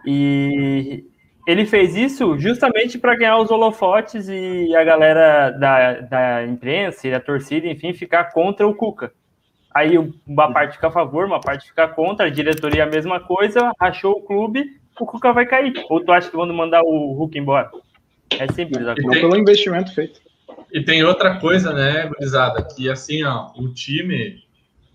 E 0.07 1.03
ele 1.47 1.67
fez 1.67 1.95
isso 1.97 2.39
justamente 2.39 2.99
para 2.99 3.17
ganhar 3.17 3.39
os 3.39 3.51
holofotes 3.51 4.29
e 4.29 4.75
a 4.75 4.85
galera 4.85 5.51
da, 5.51 6.01
da 6.01 6.47
imprensa 6.47 7.07
e 7.07 7.11
da 7.11 7.21
torcida, 7.21 7.67
enfim, 7.67 7.93
ficar 7.93 8.33
contra 8.33 8.67
o 8.67 8.75
Cuca. 8.75 9.13
Aí 9.75 9.99
uma 10.27 10.53
parte 10.53 10.75
fica 10.75 10.89
a 10.89 10.93
favor, 10.93 11.27
uma 11.27 11.41
parte 11.41 11.69
fica 11.69 11.89
contra, 11.89 12.27
a 12.27 12.31
diretoria 12.31 12.85
a 12.85 12.87
mesma 12.87 13.21
coisa, 13.21 13.73
rachou 13.81 14.13
o 14.13 14.23
clube 14.23 14.65
o 15.01 15.07
Cuca 15.07 15.33
vai 15.33 15.47
cair. 15.47 15.73
Ou 15.89 16.05
tu 16.05 16.13
acha 16.13 16.31
que 16.31 16.37
vão 16.37 16.47
mandar 16.53 16.83
o 16.83 17.13
Hulk 17.13 17.39
embora? 17.39 17.71
É 18.31 18.51
simples. 18.53 18.85
Não 18.85 18.95
tem, 18.95 19.21
pelo 19.21 19.37
investimento 19.37 19.95
feito. 19.95 20.21
E 20.73 20.83
tem 20.83 21.05
outra 21.05 21.39
coisa, 21.39 21.73
né, 21.73 22.07
gurizada, 22.07 22.63
que 22.63 22.91
assim, 22.91 23.23
ó, 23.25 23.51
o 23.57 23.73
time, 23.73 24.43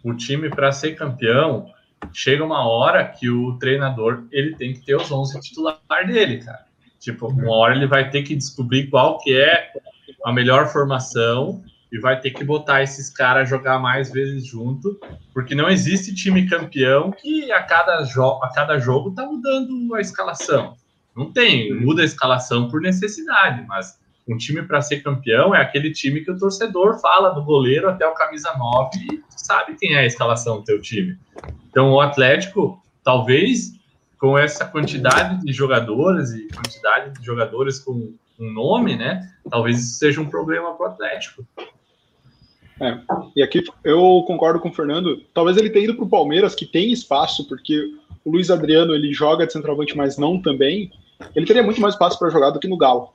o 0.03 0.13
time 0.13 0.49
para 0.49 0.71
ser 0.71 0.95
campeão, 0.95 1.67
chega 2.13 2.43
uma 2.43 2.67
hora 2.67 3.05
que 3.05 3.29
o 3.29 3.57
treinador, 3.57 4.25
ele 4.31 4.55
tem 4.55 4.73
que 4.73 4.81
ter 4.81 4.95
os 4.95 5.11
11 5.11 5.39
titulares 5.41 6.07
dele, 6.07 6.43
cara. 6.43 6.65
Tipo, 6.99 7.27
uma 7.27 7.51
hora 7.51 7.75
ele 7.75 7.87
vai 7.87 8.09
ter 8.09 8.23
que 8.23 8.35
descobrir 8.35 8.87
qual 8.87 9.19
que 9.19 9.35
é 9.35 9.71
a 10.25 10.33
melhor 10.33 10.67
formação 10.67 11.63
e 11.91 11.99
vai 11.99 12.19
ter 12.19 12.31
que 12.31 12.43
botar 12.43 12.83
esses 12.83 13.09
caras 13.09 13.49
jogar 13.49 13.79
mais 13.79 14.11
vezes 14.11 14.45
junto, 14.45 14.99
porque 15.33 15.55
não 15.55 15.69
existe 15.69 16.13
time 16.13 16.47
campeão 16.47 17.11
que 17.11 17.51
a 17.51 17.63
cada, 17.63 17.99
a 17.99 18.51
cada 18.53 18.77
jogo 18.77 19.11
tá 19.11 19.25
mudando 19.25 19.95
a 19.95 20.01
escalação. 20.01 20.75
Não 21.15 21.31
tem, 21.31 21.73
muda 21.73 22.01
a 22.01 22.05
escalação 22.05 22.69
por 22.69 22.79
necessidade, 22.79 23.65
mas 23.67 23.98
um 24.29 24.37
time 24.37 24.61
para 24.61 24.81
ser 24.81 25.01
campeão 25.01 25.55
é 25.55 25.61
aquele 25.61 25.91
time 25.91 26.21
que 26.21 26.31
o 26.31 26.37
torcedor 26.37 26.99
fala 26.99 27.29
do 27.29 27.43
goleiro 27.43 27.89
até 27.89 28.07
o 28.07 28.13
camisa 28.13 28.55
9 28.57 28.89
e 29.11 29.23
sabe 29.29 29.75
quem 29.75 29.95
é 29.95 29.99
a 29.99 30.05
escalação 30.05 30.57
do 30.57 30.63
teu 30.63 30.79
time. 30.79 31.17
Então 31.69 31.91
o 31.91 31.99
Atlético, 31.99 32.81
talvez 33.03 33.73
com 34.19 34.37
essa 34.37 34.65
quantidade 34.65 35.43
de 35.43 35.51
jogadores 35.51 36.31
e 36.31 36.47
quantidade 36.49 37.19
de 37.19 37.25
jogadores 37.25 37.79
com 37.79 38.13
um 38.39 38.53
nome, 38.53 38.95
né? 38.95 39.29
Talvez 39.49 39.79
isso 39.79 39.97
seja 39.97 40.21
um 40.21 40.29
problema 40.29 40.75
para 40.75 40.87
o 40.87 40.89
Atlético. 40.91 41.45
É. 42.81 42.97
E 43.35 43.41
aqui 43.41 43.63
eu 43.83 44.23
concordo 44.27 44.59
com 44.59 44.69
o 44.69 44.73
Fernando. 44.73 45.21
Talvez 45.33 45.57
ele 45.57 45.69
tenha 45.69 45.85
ido 45.85 45.95
para 45.95 46.05
o 46.05 46.09
Palmeiras, 46.09 46.55
que 46.55 46.65
tem 46.65 46.91
espaço, 46.91 47.47
porque 47.47 47.93
o 48.23 48.31
Luiz 48.31 48.49
Adriano 48.49 48.93
ele 48.93 49.11
joga 49.11 49.45
de 49.45 49.53
centroavante, 49.53 49.97
mas 49.97 50.17
não 50.17 50.41
também. 50.41 50.91
Ele 51.35 51.45
teria 51.45 51.63
muito 51.63 51.81
mais 51.81 51.95
espaço 51.95 52.17
para 52.17 52.29
jogar 52.29 52.51
do 52.51 52.59
que 52.59 52.67
no 52.67 52.77
Galo. 52.77 53.13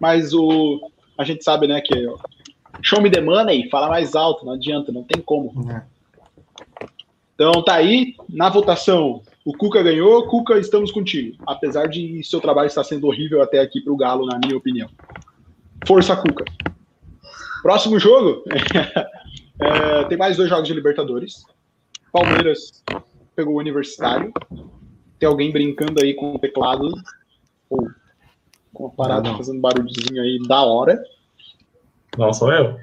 Mas 0.00 0.32
o 0.32 0.90
a 1.20 1.24
gente 1.24 1.44
sabe, 1.44 1.66
né, 1.66 1.82
que 1.82 1.94
show 2.80 3.02
me 3.02 3.10
the 3.10 3.20
money, 3.20 3.68
fala 3.68 3.88
mais 3.88 4.14
alto, 4.14 4.46
não 4.46 4.54
adianta, 4.54 4.90
não 4.90 5.04
tem 5.04 5.20
como. 5.22 5.70
É. 5.70 5.82
Então 7.34 7.62
tá 7.62 7.74
aí, 7.74 8.14
na 8.28 8.48
votação, 8.48 9.22
o 9.44 9.52
Cuca 9.52 9.82
ganhou, 9.82 10.26
Cuca, 10.28 10.58
estamos 10.58 10.90
contigo. 10.90 11.36
Apesar 11.46 11.88
de 11.88 12.22
seu 12.24 12.40
trabalho 12.40 12.68
estar 12.68 12.84
sendo 12.84 13.06
horrível 13.06 13.42
até 13.42 13.60
aqui 13.60 13.80
para 13.82 13.92
o 13.92 13.96
Galo, 13.96 14.26
na 14.26 14.38
minha 14.38 14.56
opinião. 14.56 14.88
Força, 15.86 16.16
Cuca. 16.16 16.44
Próximo 17.62 17.98
jogo. 17.98 18.42
é, 19.60 20.04
tem 20.04 20.16
mais 20.16 20.36
dois 20.36 20.48
jogos 20.48 20.68
de 20.68 20.74
Libertadores. 20.74 21.44
Palmeiras 22.12 22.82
pegou 23.36 23.54
o 23.54 23.58
Universitário. 23.58 24.32
Tem 25.18 25.28
alguém 25.28 25.52
brincando 25.52 26.02
aí 26.02 26.14
com 26.14 26.34
o 26.34 26.38
teclado. 26.38 26.90
Ou 27.68 27.88
com 28.72 28.86
a 28.86 28.90
parada 28.90 29.36
fazendo 29.36 29.60
barulhozinho 29.60 30.22
aí 30.22 30.38
da 30.46 30.62
hora. 30.62 31.02
Não, 32.16 32.32
sou 32.32 32.52
eu. 32.52 32.78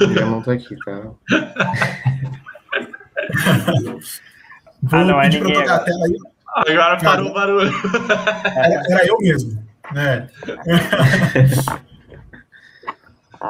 Eu 0.00 0.26
não 0.26 0.42
tô 0.42 0.50
aqui, 0.50 0.76
cara. 0.76 1.12
ah, 4.92 5.04
não, 5.04 5.20
é 5.20 5.28
ninguém. 5.28 5.64
Pra 5.64 5.76
a 5.76 5.78
tela 5.80 6.06
aí. 6.06 6.16
Agora 6.56 6.98
parou 6.98 7.30
o 7.30 7.34
barulho. 7.34 7.72
Era, 8.56 8.82
era 8.88 9.06
eu 9.06 9.16
mesmo. 9.18 9.62
Né? 9.92 10.28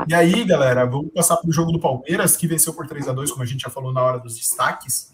E 0.06 0.14
aí, 0.14 0.44
galera, 0.44 0.84
vamos 0.86 1.12
passar 1.12 1.36
para 1.36 1.50
o 1.50 1.52
jogo 1.52 1.72
do 1.72 1.80
Palmeiras, 1.80 2.36
que 2.36 2.46
venceu 2.46 2.72
por 2.72 2.86
3 2.86 3.08
a 3.08 3.12
2 3.12 3.32
como 3.32 3.42
a 3.42 3.46
gente 3.46 3.62
já 3.62 3.70
falou 3.70 3.92
na 3.92 4.00
hora 4.00 4.20
dos 4.20 4.36
destaques. 4.36 5.12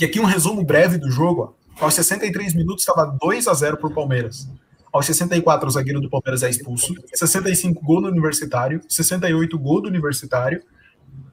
E 0.00 0.04
aqui 0.04 0.20
um 0.20 0.24
resumo 0.24 0.64
breve 0.64 0.98
do 0.98 1.10
jogo. 1.10 1.56
Ó. 1.80 1.84
Aos 1.84 1.94
63 1.94 2.54
minutos 2.54 2.82
estava 2.82 3.06
2 3.20 3.48
a 3.48 3.54
0 3.54 3.76
para 3.78 3.88
o 3.88 3.92
Palmeiras. 3.92 4.48
Aos 4.92 5.06
64, 5.06 5.66
o 5.66 5.70
zagueiro 5.70 6.00
do 6.00 6.10
Palmeiras 6.10 6.42
é 6.42 6.50
expulso. 6.50 6.94
65, 7.14 7.82
gol 7.82 8.02
do 8.02 8.08
Universitário. 8.08 8.82
68, 8.86 9.58
gol 9.58 9.80
do 9.80 9.88
Universitário. 9.88 10.62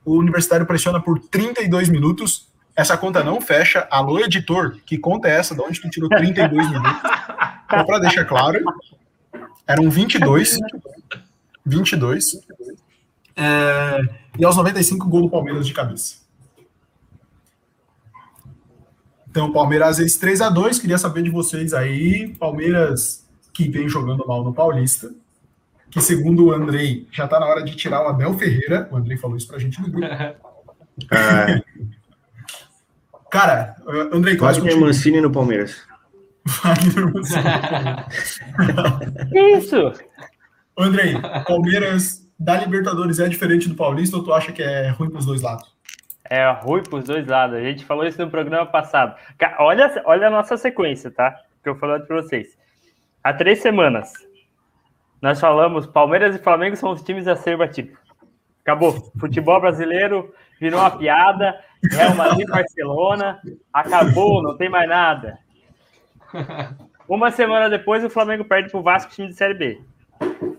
O 0.06 0.18
Universitário 0.18 0.66
pressiona 0.66 1.02
por 1.02 1.20
32 1.20 1.90
minutos. 1.90 2.48
Essa 2.74 2.96
conta 2.96 3.22
não 3.22 3.42
fecha. 3.42 3.86
Alô, 3.92 4.18
editor, 4.20 4.78
que 4.86 4.98
conta 4.98 5.28
é 5.28 5.32
essa? 5.32 5.54
De 5.54 5.62
onde 5.62 5.82
tu 5.82 5.90
tirou 5.90 6.10
32 6.10 6.70
minutos? 6.72 7.02
Então, 7.66 7.86
para 7.86 8.00
deixar 8.00 8.26
claro, 8.26 8.64
eram 9.68 9.90
22. 9.92 10.58
22. 11.66 12.40
É, 13.36 14.00
e 14.40 14.46
aos 14.46 14.56
95, 14.56 15.08
gol 15.08 15.24
do 15.24 15.30
Palmeiras 15.30 15.68
de 15.68 15.74
cabeça. 15.74 16.16
Então, 19.30 19.52
Palmeiras 19.52 19.98
vezes 20.00 20.18
3 20.18 20.42
a 20.42 20.50
2 20.50 20.80
Queria 20.80 20.98
saber 20.98 21.22
de 21.22 21.30
vocês 21.30 21.74
aí. 21.74 22.36
Palmeiras 22.40 23.29
que 23.60 23.68
vem 23.68 23.90
jogando 23.90 24.26
mal 24.26 24.42
no 24.42 24.54
Paulista. 24.54 25.12
Que, 25.92 26.00
segundo 26.00 26.46
o 26.46 26.54
Andrei, 26.54 27.06
já 27.12 27.26
está 27.26 27.38
na 27.40 27.46
hora 27.46 27.62
de 27.62 27.76
tirar 27.76 28.06
o 28.06 28.08
Abel 28.08 28.34
Ferreira. 28.36 28.88
O 28.90 28.96
Andrei 28.96 29.18
falou 29.18 29.36
isso 29.36 29.48
pra 29.48 29.60
gente 29.60 29.82
no 29.82 29.90
grupo. 29.90 30.08
É. 31.14 31.62
Cara, 33.32 33.74
Andrei, 34.12 34.36
Wagner 34.36 34.78
Mancini 34.78 35.22
no 35.22 35.32
Palmeiras. 35.32 35.82
Wagner 36.46 37.14
Mancini. 37.14 37.42
que 39.32 39.40
isso? 39.56 39.94
Andrei, 40.78 41.14
Palmeiras 41.48 42.30
da 42.38 42.58
Libertadores 42.58 43.18
é 43.20 43.30
diferente 43.30 43.70
do 43.70 43.76
Paulista 43.76 44.18
ou 44.18 44.24
tu 44.26 44.34
acha 44.34 44.52
que 44.52 44.62
é 44.62 44.90
ruim 44.90 45.10
para 45.10 45.20
os 45.20 45.26
dois 45.26 45.42
lados? 45.42 45.74
É 46.30 46.52
ruim 46.52 46.84
para 46.84 47.00
os 47.00 47.06
dois 47.06 47.26
lados. 47.26 47.56
A 47.56 47.62
gente 47.62 47.86
falou 47.86 48.06
isso 48.06 48.22
no 48.22 48.30
programa 48.30 48.66
passado. 48.66 49.16
Olha, 49.58 50.04
olha 50.06 50.28
a 50.28 50.32
nossa 50.32 50.58
sequência, 50.58 51.10
tá? 51.10 51.34
Que 51.64 51.70
eu 51.70 51.78
falei 51.78 52.00
para 52.00 52.22
vocês. 52.22 52.60
Há 53.30 53.34
três 53.34 53.62
semanas, 53.62 54.12
nós 55.22 55.40
falamos 55.40 55.86
Palmeiras 55.86 56.36
e 56.36 56.40
Flamengo 56.40 56.76
são 56.76 56.90
os 56.90 57.04
times 57.04 57.28
a 57.28 57.36
ser 57.36 57.56
batido. 57.56 57.96
Acabou. 58.64 58.92
Futebol 59.20 59.62
brasileiro 59.62 60.34
virou 60.60 60.80
uma 60.80 60.90
piada. 60.90 61.56
Real 61.92 62.16
Madrid 62.16 62.50
Barcelona. 62.50 63.40
Acabou, 63.72 64.42
não 64.42 64.58
tem 64.58 64.68
mais 64.68 64.90
nada. 64.90 65.38
Uma 67.08 67.30
semana 67.30 67.70
depois, 67.70 68.04
o 68.04 68.10
Flamengo 68.10 68.46
perde 68.46 68.72
para 68.72 68.80
o 68.80 68.84
Vasco, 68.84 69.12
time 69.12 69.28
de 69.28 69.36
Série 69.36 69.54
B. 69.54 69.80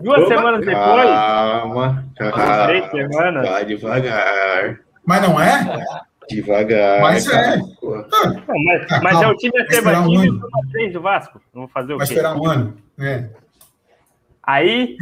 Duas 0.01 0.23
Opa, 0.23 0.37
semanas 0.37 0.61
depois. 0.65 1.09
Calma, 1.09 2.05
calma. 2.17 2.67
Três 2.69 2.89
semanas. 2.89 3.49
Vai 3.49 3.65
devagar. 3.65 4.79
Mas 5.05 5.23
não 5.23 5.41
é? 5.41 5.85
Devagar. 6.35 7.01
Mas 7.01 7.27
é. 7.29 7.57
Não, 7.57 8.65
mas, 8.65 8.93
ah, 8.93 9.01
mas 9.03 9.23
é 9.23 9.27
o 9.27 9.37
time 9.37 9.61
a 9.61 9.71
ser 9.71 9.83
batido 9.83 10.47
um 10.47 10.69
três 10.71 10.93
do 10.93 11.01
Vasco. 11.01 11.41
Vamos 11.53 11.71
fazer 11.73 11.95
o 11.95 11.99
Vai 11.99 12.07
quê? 12.07 12.15
Vai 12.15 12.23
esperar 12.23 12.41
um 12.41 12.47
ano. 12.47 12.77
É. 12.99 13.29
Aí, 14.43 14.97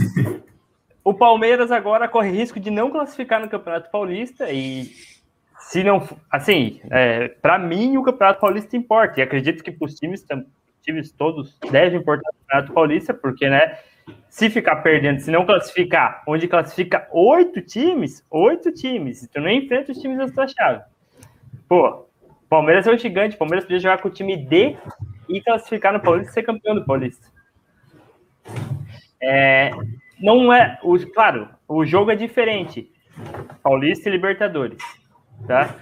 o 1.04 1.14
Palmeiras 1.14 1.70
agora 1.70 2.08
corre 2.08 2.30
risco 2.30 2.60
de 2.60 2.70
não 2.70 2.90
classificar 2.90 3.40
no 3.40 3.48
Campeonato 3.48 3.90
Paulista 3.90 4.50
e 4.50 4.90
se 5.58 5.82
não, 5.82 6.06
assim, 6.30 6.80
é, 6.90 7.28
para 7.28 7.58
mim 7.58 7.96
o 7.96 8.02
Campeonato 8.02 8.40
Paulista 8.40 8.76
importa 8.76 9.20
e 9.20 9.22
acredito 9.22 9.62
que 9.62 9.70
para 9.70 9.86
os 9.86 9.94
times, 9.94 10.24
times 10.82 11.12
todos 11.12 11.58
devem 11.70 12.00
importar 12.00 12.28
o 12.28 12.34
Campeonato 12.40 12.72
Paulista 12.72 13.14
porque, 13.14 13.48
né, 13.48 13.78
se 14.28 14.48
ficar 14.50 14.76
perdendo, 14.76 15.20
se 15.20 15.30
não 15.30 15.44
classificar, 15.44 16.22
onde 16.26 16.48
classifica 16.48 17.06
oito 17.12 17.60
times, 17.60 18.24
oito 18.30 18.72
times, 18.72 19.28
tu 19.32 19.40
não 19.40 19.50
enfrenta 19.50 19.92
os 19.92 19.98
times 19.98 20.18
da 20.18 20.28
sua 20.28 20.48
chave. 20.48 20.82
Pô, 21.68 22.06
Palmeiras 22.48 22.86
é 22.86 22.92
um 22.92 22.98
gigante, 22.98 23.36
Palmeiras 23.36 23.64
podia 23.64 23.80
jogar 23.80 23.98
com 23.98 24.08
o 24.08 24.12
time 24.12 24.36
D 24.36 24.76
e 25.28 25.40
classificar 25.40 25.92
no 25.92 26.00
Paulista 26.00 26.30
e 26.30 26.34
ser 26.34 26.42
campeão 26.42 26.74
do 26.74 26.84
Paulista. 26.84 27.26
É, 29.20 29.70
não 30.20 30.52
é, 30.52 30.78
o, 30.82 30.98
claro, 31.12 31.48
o 31.66 31.84
jogo 31.84 32.10
é 32.10 32.16
diferente, 32.16 32.90
Paulista 33.62 34.08
e 34.08 34.12
Libertadores, 34.12 34.78
tá? 35.46 35.74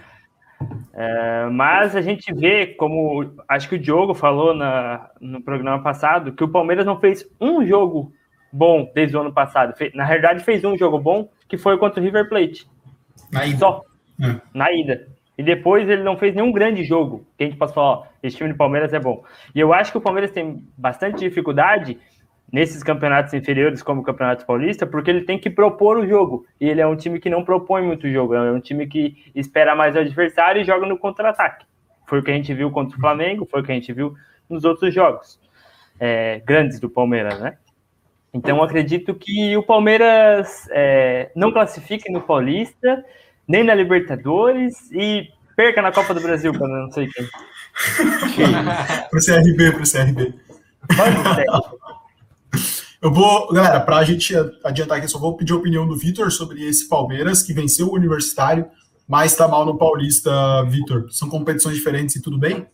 É, 0.93 1.47
mas 1.51 1.95
a 1.95 2.01
gente 2.01 2.33
vê, 2.33 2.67
como 2.67 3.35
acho 3.47 3.69
que 3.69 3.75
o 3.75 3.79
Diogo 3.79 4.15
falou 4.15 4.55
na, 4.55 5.11
no 5.21 5.43
programa 5.43 5.83
passado, 5.83 6.33
que 6.33 6.43
o 6.43 6.49
Palmeiras 6.49 6.87
não 6.87 6.99
fez 6.99 7.29
um 7.41 7.65
jogo 7.65 8.13
bom 8.51 8.91
desde 8.95 9.17
o 9.17 9.21
ano 9.21 9.33
passado. 9.33 9.75
Na 9.95 10.05
realidade, 10.05 10.43
fez 10.43 10.65
um 10.65 10.77
jogo 10.77 10.99
bom, 10.99 11.29
que 11.47 11.59
foi 11.59 11.77
contra 11.77 12.01
o 12.01 12.03
River 12.03 12.29
Plate. 12.29 12.67
Na 13.31 13.45
ida. 13.45 13.59
Só. 13.59 13.83
É. 14.23 14.41
Na 14.55 14.73
ida. 14.73 15.07
E 15.39 15.43
depois 15.43 15.89
ele 15.89 16.03
não 16.03 16.17
fez 16.17 16.35
nenhum 16.35 16.51
grande 16.51 16.83
jogo 16.83 17.27
que 17.37 17.45
a 17.45 17.47
gente 17.47 17.59
possa 17.59 17.75
falar, 17.75 17.89
ó, 17.89 18.07
esse 18.23 18.37
time 18.37 18.51
do 18.51 18.57
Palmeiras 18.57 18.93
é 18.93 18.99
bom. 18.99 19.23
E 19.55 19.61
eu 19.61 19.73
acho 19.73 19.93
que 19.93 19.99
o 19.99 20.01
Palmeiras 20.01 20.31
tem 20.31 20.65
bastante 20.77 21.19
dificuldade 21.19 21.99
nesses 22.51 22.83
campeonatos 22.83 23.35
inferiores, 23.35 23.83
como 23.83 24.01
o 24.01 24.05
Campeonato 24.05 24.47
Paulista, 24.47 24.87
porque 24.87 25.11
ele 25.11 25.23
tem 25.23 25.39
que 25.39 25.51
propor 25.51 25.99
o 25.99 26.07
jogo. 26.07 26.47
E 26.61 26.69
ele 26.69 26.81
é 26.81 26.87
um 26.87 26.97
time 26.97 27.21
que 27.21 27.29
não 27.29 27.45
propõe 27.45 27.83
muito 27.83 28.09
jogo, 28.09 28.35
é 28.35 28.53
um 28.53 28.61
time 28.61 28.87
que 28.87 29.31
espera 29.35 29.75
mais 29.75 29.95
o 29.95 29.99
adversário 29.99 30.63
e 30.63 30.65
joga 30.65 30.87
no 30.87 30.97
contra-ataque. 30.97 31.67
Foi 32.07 32.21
o 32.21 32.23
que 32.23 32.31
a 32.31 32.35
gente 32.35 32.55
viu 32.55 32.71
contra 32.71 32.97
o 32.97 33.01
Flamengo, 33.01 33.47
foi 33.51 33.61
o 33.61 33.65
que 33.65 33.73
a 33.73 33.75
gente 33.75 33.93
viu 33.93 34.15
nos 34.49 34.65
outros 34.65 34.95
jogos 34.95 35.41
é, 35.99 36.41
grandes 36.45 36.79
do 36.81 36.89
Palmeiras, 36.89 37.39
né? 37.41 37.59
Então, 38.33 38.63
acredito 38.63 39.15
que 39.15 39.57
o 39.57 39.63
Palmeiras 39.63 40.69
é, 40.71 41.31
não 41.35 41.51
classifique 41.51 42.13
no 42.13 42.21
Paulista, 42.21 43.03
nem 43.47 43.65
na 43.65 43.75
Libertadores 43.75 44.91
e 44.93 45.29
perca 45.57 45.81
na 45.81 45.93
Copa 45.93 46.13
do 46.13 46.21
Brasil, 46.21 46.53
para 46.53 46.69
não 46.69 46.91
sei 46.91 47.09
quem. 47.09 47.27
para 49.11 49.19
o 49.19 49.25
CRB, 49.25 49.73
para 49.73 49.83
o 49.83 49.91
CRB. 49.91 50.35
Eu 53.01 53.13
vou, 53.13 53.53
galera, 53.53 53.81
para 53.81 53.99
a 53.99 54.05
gente 54.05 54.35
adiantar 54.65 54.99
aqui, 54.99 55.09
só 55.09 55.19
vou 55.19 55.37
pedir 55.37 55.53
a 55.53 55.57
opinião 55.57 55.87
do 55.87 55.97
Vitor 55.97 56.31
sobre 56.31 56.65
esse 56.65 56.89
Palmeiras, 56.89 57.43
que 57.43 57.53
venceu 57.53 57.89
o 57.89 57.95
Universitário, 57.95 58.67
mas 59.07 59.33
está 59.33 59.47
mal 59.47 59.65
no 59.65 59.79
Paulista, 59.79 60.31
Vitor. 60.65 61.07
São 61.11 61.29
competições 61.29 61.77
diferentes 61.77 62.17
e 62.17 62.23
tudo 62.23 62.39
bem? 62.39 62.67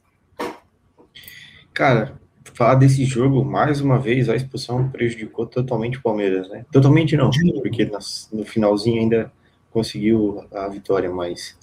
Cara, 1.75 2.21
falar 2.55 2.77
desse 2.77 3.05
jogo, 3.05 3.45
mais 3.45 3.81
uma 3.81 3.99
vez, 3.99 4.29
a 4.29 4.37
expulsão 4.37 4.89
prejudicou 4.89 5.47
totalmente 5.47 5.99
o 5.99 6.03
Palmeiras, 6.03 6.49
né? 6.49 6.65
Totalmente 6.71 7.17
não, 7.17 7.31
porque 7.31 7.91
no 8.33 8.45
finalzinho 8.45 9.01
ainda 9.01 9.33
conseguiu 9.73 10.45
a 10.53 10.69
vitória, 10.69 11.11
mas 11.11 11.57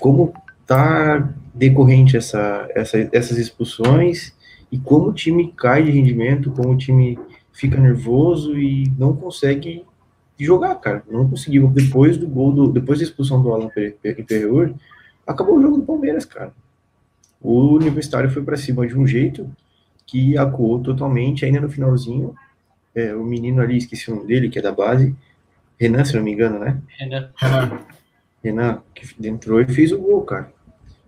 como 0.00 0.32
tá 0.66 1.32
decorrente 1.54 2.16
essa, 2.16 2.68
essa, 2.74 3.08
essas 3.12 3.38
expulsões 3.38 4.32
e 4.72 4.78
como 4.78 5.10
o 5.10 5.12
time 5.12 5.52
cai 5.56 5.84
de 5.84 5.90
rendimento, 5.90 6.50
como 6.50 6.72
o 6.72 6.76
time 6.76 7.18
fica 7.52 7.78
nervoso 7.78 8.58
e 8.58 8.90
não 8.98 9.14
consegue 9.14 9.84
jogar, 10.38 10.74
cara. 10.76 11.04
Não 11.08 11.28
conseguiu. 11.28 11.68
Depois 11.68 12.16
do 12.16 12.26
gol, 12.26 12.52
do, 12.52 12.72
depois 12.72 12.98
da 12.98 13.04
expulsão 13.04 13.40
do 13.42 13.52
Alan 13.52 13.70
Perrior, 14.26 14.74
acabou 15.26 15.56
o 15.56 15.62
jogo 15.62 15.76
do 15.76 15.84
Palmeiras, 15.84 16.24
cara. 16.24 16.52
O 17.40 17.74
Universitário 17.74 18.30
foi 18.30 18.42
para 18.42 18.56
cima 18.56 18.86
de 18.86 18.98
um 18.98 19.06
jeito 19.06 19.48
que 20.06 20.36
acuou 20.36 20.80
totalmente, 20.80 21.44
ainda 21.44 21.60
no 21.60 21.70
finalzinho. 21.70 22.34
É, 22.94 23.14
o 23.14 23.24
menino 23.24 23.60
ali, 23.60 23.76
esqueci 23.76 24.10
o 24.10 24.14
nome 24.14 24.26
dele, 24.26 24.48
que 24.48 24.58
é 24.58 24.62
da 24.62 24.72
base, 24.72 25.14
Renan, 25.78 26.04
se 26.04 26.16
não 26.16 26.22
me 26.22 26.32
engano, 26.32 26.58
né? 26.58 26.80
Renan. 26.98 27.30
Renan, 28.42 28.82
que 28.94 29.28
entrou 29.28 29.60
e 29.60 29.66
fez 29.66 29.92
o 29.92 29.98
gol, 29.98 30.22
cara. 30.22 30.52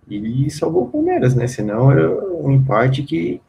E 0.09 0.49
salvou 0.49 0.85
o 0.85 0.89
Palmeiras, 0.89 1.35
né? 1.35 1.47
Senão 1.47 1.91
era 1.91 2.09
um 2.09 2.51
empate 2.51 3.03
que 3.03 3.41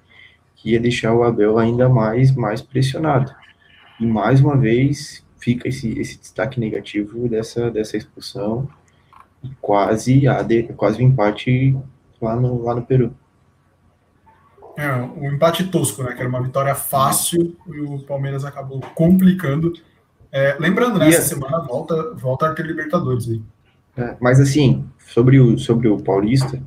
que 0.58 0.72
ia 0.72 0.80
deixar 0.80 1.14
o 1.14 1.22
Abel 1.22 1.56
ainda 1.56 1.88
mais, 1.88 2.34
mais 2.34 2.60
pressionado. 2.60 3.32
E 3.98 4.06
mais 4.06 4.40
uma 4.40 4.56
vez 4.56 5.24
fica 5.38 5.68
esse, 5.68 5.98
esse 5.98 6.18
destaque 6.18 6.58
negativo 6.58 7.28
dessa, 7.28 7.70
dessa 7.70 7.96
expulsão 7.96 8.68
e 9.42 9.50
quase, 9.60 10.26
a 10.26 10.42
de, 10.42 10.64
quase 10.74 11.00
o 11.00 11.06
um 11.06 11.08
empate 11.08 11.76
lá 12.20 12.34
no, 12.34 12.62
lá 12.62 12.74
no 12.74 12.82
Peru. 12.82 13.14
É, 14.76 14.92
um 14.94 15.32
empate 15.32 15.64
tosco, 15.68 16.02
né? 16.02 16.12
Que 16.12 16.20
era 16.20 16.28
uma 16.28 16.42
vitória 16.42 16.74
fácil 16.74 17.56
e 17.68 17.80
o 17.80 18.00
Palmeiras 18.00 18.44
acabou 18.44 18.80
complicando. 18.94 19.72
É, 20.30 20.56
lembrando, 20.58 20.98
né? 20.98 21.08
Essa 21.08 21.22
semana 21.22 21.60
volta, 21.60 22.14
volta 22.14 22.48
a 22.48 22.54
ter 22.54 22.66
Libertadores 22.66 23.28
aí. 23.28 23.42
É, 23.96 24.16
mas 24.20 24.40
assim, 24.40 24.84
sobre 25.08 25.40
o, 25.40 25.58
sobre 25.58 25.88
o 25.88 25.98
Paulista, 25.98 26.60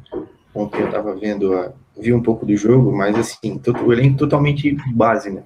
ontem 0.53 0.81
eu 0.81 0.87
estava 0.87 1.15
vendo 1.15 1.53
a, 1.53 1.71
vi 1.97 2.13
um 2.13 2.21
pouco 2.21 2.45
do 2.45 2.55
jogo, 2.55 2.91
mas 2.91 3.15
assim, 3.17 3.61
o 3.85 3.93
elenco 3.93 4.17
totalmente 4.17 4.75
base, 4.93 5.29
né? 5.29 5.43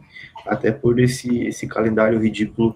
Até 0.47 0.71
por 0.71 0.99
esse, 0.99 1.43
esse 1.45 1.67
calendário 1.67 2.19
ridículo 2.19 2.75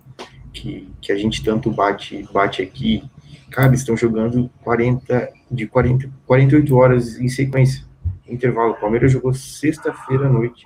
que, 0.51 0.91
que 1.01 1.11
a 1.11 1.15
gente 1.15 1.43
tanto 1.43 1.71
bate, 1.71 2.27
bate 2.31 2.61
aqui. 2.61 3.03
Cara, 3.51 3.69
eles 3.69 3.79
estão 3.79 3.95
jogando 3.95 4.49
40, 4.63 5.29
de 5.49 5.67
40, 5.67 6.09
48 6.25 6.75
horas 6.75 7.19
em 7.19 7.29
sequência, 7.29 7.83
intervalo. 8.27 8.73
O 8.73 8.79
Palmeiras 8.79 9.11
jogou 9.11 9.33
sexta-feira 9.33 10.27
à 10.27 10.29
noite 10.29 10.63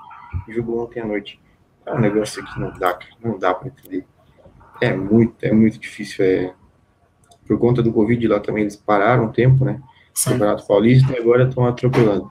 e 0.48 0.54
jogou 0.54 0.84
ontem 0.84 1.02
à 1.02 1.06
noite. 1.06 1.40
É 1.86 1.94
um 1.94 2.00
negócio 2.00 2.44
que 2.44 2.60
não 2.60 2.72
dá, 2.78 2.98
não 3.24 3.38
dá 3.38 3.54
para 3.54 3.68
entender. 3.68 4.06
É 4.82 4.94
muito, 4.94 5.36
é 5.42 5.52
muito 5.52 5.80
difícil. 5.80 6.26
É... 6.26 6.54
Por 7.48 7.60
conta 7.60 7.84
do 7.84 7.92
Covid 7.92 8.28
lá 8.28 8.40
também 8.40 8.64
eles 8.64 8.76
pararam 8.76 9.26
um 9.26 9.32
tempo, 9.32 9.66
né? 9.66 9.82
Campeonato 10.26 10.68
Paulista 10.68 11.12
e 11.14 11.18
agora 11.18 11.48
estão 11.48 11.66
atropelando. 11.66 12.30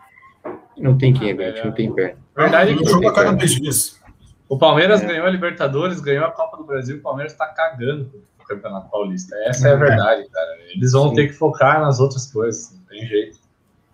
Não 0.79 0.97
tem 0.97 1.13
quem, 1.13 1.33
ah, 1.33 1.65
não 1.65 1.73
tem 1.73 1.93
perna. 1.93 2.19
Verdade, 2.37 2.75
o 2.75 2.89
jogo 2.89 3.09
a 3.09 3.15
cada 3.15 3.33
dois 3.33 3.55
dias. 3.55 4.01
O 4.49 4.59
Palmeiras 4.59 5.03
é. 5.03 5.07
ganhou 5.07 5.27
a 5.27 5.31
Libertadores, 5.31 6.01
ganhou 6.01 6.25
a 6.25 6.31
Copa 6.31 6.57
do 6.57 6.65
Brasil, 6.65 6.97
o 6.97 7.01
Palmeiras 7.01 7.33
está 7.33 7.47
cagando 7.47 8.11
o 8.41 8.45
Campeonato 8.45 8.91
Paulista. 8.91 9.35
Essa 9.47 9.69
é 9.69 9.73
a 9.73 9.77
verdade, 9.77 10.29
cara. 10.31 10.59
Eles 10.75 10.93
vão 10.93 11.11
Sim. 11.11 11.15
ter 11.15 11.27
que 11.29 11.33
focar 11.33 11.81
nas 11.81 12.01
outras 12.01 12.31
coisas, 12.31 12.73
não 12.75 12.85
tem 12.85 13.07
jeito. 13.07 13.39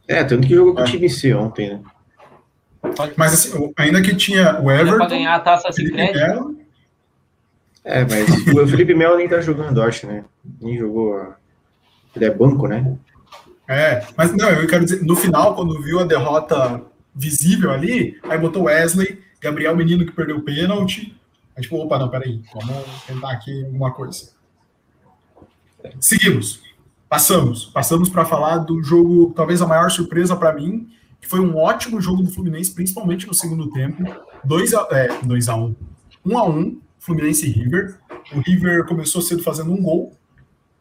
É, 0.07 0.25
tanto 0.25 0.47
que 0.47 0.55
jogou 0.55 0.75
com 0.75 0.81
o 0.81 0.85
time 0.85 1.09
C 1.09 1.35
ontem, 1.35 1.75
né? 1.75 1.83
Mas 3.17 3.35
assim, 3.35 3.73
ainda 3.77 4.01
que 4.01 4.15
tinha 4.15 4.61
o 4.61 4.71
Everton. 4.71 4.97
Pra 4.97 5.07
ganhar 5.07 5.35
a 5.35 5.41
taça 5.41 5.71
sem 5.73 5.91
crédito. 5.91 6.58
É, 7.89 8.05
mas 8.05 8.29
o 8.55 8.69
Felipe 8.69 8.95
Melo 8.95 9.17
nem 9.17 9.27
tá 9.27 9.41
jogando, 9.41 9.81
acho, 9.81 10.07
né? 10.07 10.23
Nem 10.61 10.77
jogou. 10.77 11.33
Ele 12.15 12.25
é 12.27 12.31
banco, 12.31 12.69
né? 12.69 12.99
É, 13.67 14.07
mas 14.15 14.37
não, 14.37 14.51
eu 14.51 14.67
quero 14.67 14.85
dizer, 14.85 15.03
no 15.03 15.17
final, 15.17 15.55
quando 15.55 15.81
viu 15.81 15.99
a 15.99 16.05
derrota 16.05 16.83
visível 17.15 17.71
ali, 17.71 18.19
aí 18.25 18.39
botou 18.39 18.65
Wesley, 18.65 19.23
Gabriel 19.41 19.75
Menino 19.75 20.05
que 20.05 20.13
perdeu 20.13 20.37
o 20.37 20.43
pênalti. 20.43 21.19
Aí, 21.57 21.63
tipo, 21.63 21.77
opa, 21.77 21.99
não, 21.99 22.11
peraí, 22.11 22.43
vamos 22.53 22.85
tentar 23.07 23.33
aqui 23.33 23.65
alguma 23.65 23.91
coisa. 23.91 24.33
Seguimos. 25.99 26.63
Passamos. 27.09 27.65
Passamos 27.65 28.11
para 28.11 28.27
falar 28.27 28.59
do 28.59 28.83
jogo, 28.83 29.33
talvez 29.35 29.63
a 29.63 29.67
maior 29.67 29.91
surpresa 29.91 30.37
para 30.37 30.53
mim, 30.53 30.91
que 31.23 31.27
foi 31.27 31.41
um 31.41 31.57
ótimo 31.57 32.03
jogo 32.03 32.23
do 32.23 32.31
Fluminense, 32.31 32.75
principalmente 32.75 33.27
no 33.27 33.33
segundo 33.33 33.71
tempo. 33.71 34.05
2 34.45 34.75
a 34.75 34.83
1 34.85 34.95
é, 34.95 35.09
dois 35.23 35.49
a 35.49 35.57
1 35.57 35.65
um. 35.65 35.77
um 36.27 36.39
a 36.39 36.45
1 36.45 36.51
um, 36.51 36.81
Fluminense 36.99 37.47
e 37.47 37.51
River. 37.51 37.99
O 38.33 38.41
River 38.41 38.85
começou 38.85 39.23
cedo 39.23 39.43
fazendo 39.43 39.73
um 39.73 39.83
gol, 39.83 40.17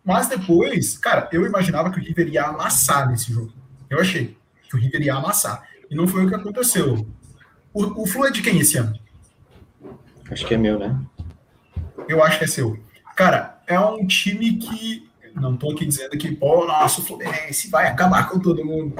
mas 0.03 0.27
depois, 0.27 0.97
cara, 0.97 1.29
eu 1.31 1.45
imaginava 1.45 1.91
que 1.91 1.99
o 1.99 2.03
River 2.03 2.27
ia 2.29 2.45
amassar 2.45 3.09
nesse 3.09 3.31
jogo. 3.31 3.53
Eu 3.89 3.99
achei 3.99 4.37
que 4.69 4.75
o 4.75 4.79
River 4.79 5.01
ia 5.01 5.15
amassar. 5.15 5.63
E 5.89 5.95
não 5.95 6.07
foi 6.07 6.25
o 6.25 6.29
que 6.29 6.35
aconteceu. 6.35 7.07
O, 7.73 8.03
o 8.03 8.05
Flu 8.05 8.25
é 8.25 8.31
de 8.31 8.41
quem 8.41 8.59
esse 8.59 8.77
ano? 8.77 8.97
Acho 10.29 10.45
que 10.45 10.53
é 10.53 10.57
meu, 10.57 10.77
né? 10.77 10.99
Eu 12.07 12.23
acho 12.23 12.37
que 12.37 12.45
é 12.45 12.47
seu. 12.47 12.77
Cara, 13.15 13.61
é 13.67 13.79
um 13.79 14.05
time 14.05 14.57
que. 14.57 15.07
Não 15.35 15.55
tô 15.55 15.71
aqui 15.71 15.85
dizendo 15.85 16.17
que, 16.17 16.35
pô, 16.35 16.65
nossa, 16.65 16.99
o 16.99 17.03
Fluminense 17.03 17.69
vai 17.69 17.87
acabar 17.87 18.27
com 18.29 18.39
todo 18.39 18.65
mundo. 18.65 18.95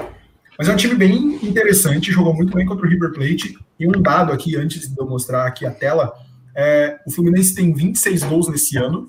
Mas 0.58 0.68
é 0.68 0.72
um 0.72 0.76
time 0.76 0.94
bem 0.94 1.36
interessante, 1.42 2.12
jogou 2.12 2.34
muito 2.34 2.54
bem 2.54 2.66
contra 2.66 2.86
o 2.86 2.88
River 2.88 3.12
Plate. 3.12 3.58
E 3.78 3.86
um 3.86 3.92
dado 3.92 4.32
aqui, 4.32 4.56
antes 4.56 4.88
de 4.88 4.98
eu 4.98 5.06
mostrar 5.06 5.46
aqui 5.46 5.64
a 5.64 5.70
tela, 5.70 6.12
é, 6.60 6.98
o 7.06 7.10
Fluminense 7.12 7.54
tem 7.54 7.72
26 7.72 8.24
gols 8.24 8.48
nesse 8.48 8.76
ano, 8.76 9.08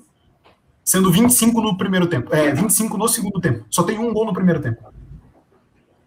sendo 0.84 1.10
25 1.10 1.60
no 1.60 1.76
primeiro 1.76 2.06
tempo. 2.06 2.32
É, 2.32 2.54
25 2.54 2.96
no 2.96 3.08
segundo 3.08 3.40
tempo. 3.40 3.66
Só 3.68 3.82
tem 3.82 3.98
um 3.98 4.14
gol 4.14 4.24
no 4.24 4.32
primeiro 4.32 4.60
tempo. 4.60 4.80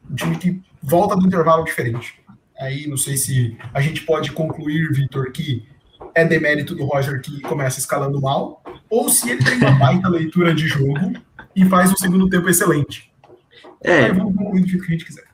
Um 0.10 0.16
time 0.16 0.38
que 0.38 0.62
volta 0.82 1.18
do 1.18 1.28
intervalo 1.28 1.66
diferente. 1.66 2.18
Aí 2.58 2.88
não 2.88 2.96
sei 2.96 3.18
se 3.18 3.58
a 3.74 3.82
gente 3.82 4.06
pode 4.06 4.32
concluir, 4.32 4.94
Vitor, 4.94 5.34
que 5.34 5.68
é 6.16 6.24
demérito 6.24 6.74
do 6.74 6.86
Roger 6.86 7.20
que 7.20 7.42
começa 7.42 7.78
escalando 7.78 8.22
mal, 8.22 8.64
ou 8.90 9.10
se 9.10 9.30
ele 9.30 9.44
tem 9.44 9.58
uma 9.58 9.72
baita 9.72 10.08
leitura 10.08 10.56
de 10.56 10.66
jogo 10.66 11.12
e 11.54 11.66
faz 11.66 11.92
um 11.92 11.98
segundo 11.98 12.30
tempo 12.30 12.48
excelente. 12.48 13.12
É. 13.84 14.06
Aí 14.06 14.14
vamos 14.14 14.34
concluir 14.34 14.62
do 14.62 14.68
jeito 14.70 14.86
que 14.86 14.94
a 14.94 14.96
gente 14.96 15.06
quiser. 15.06 15.26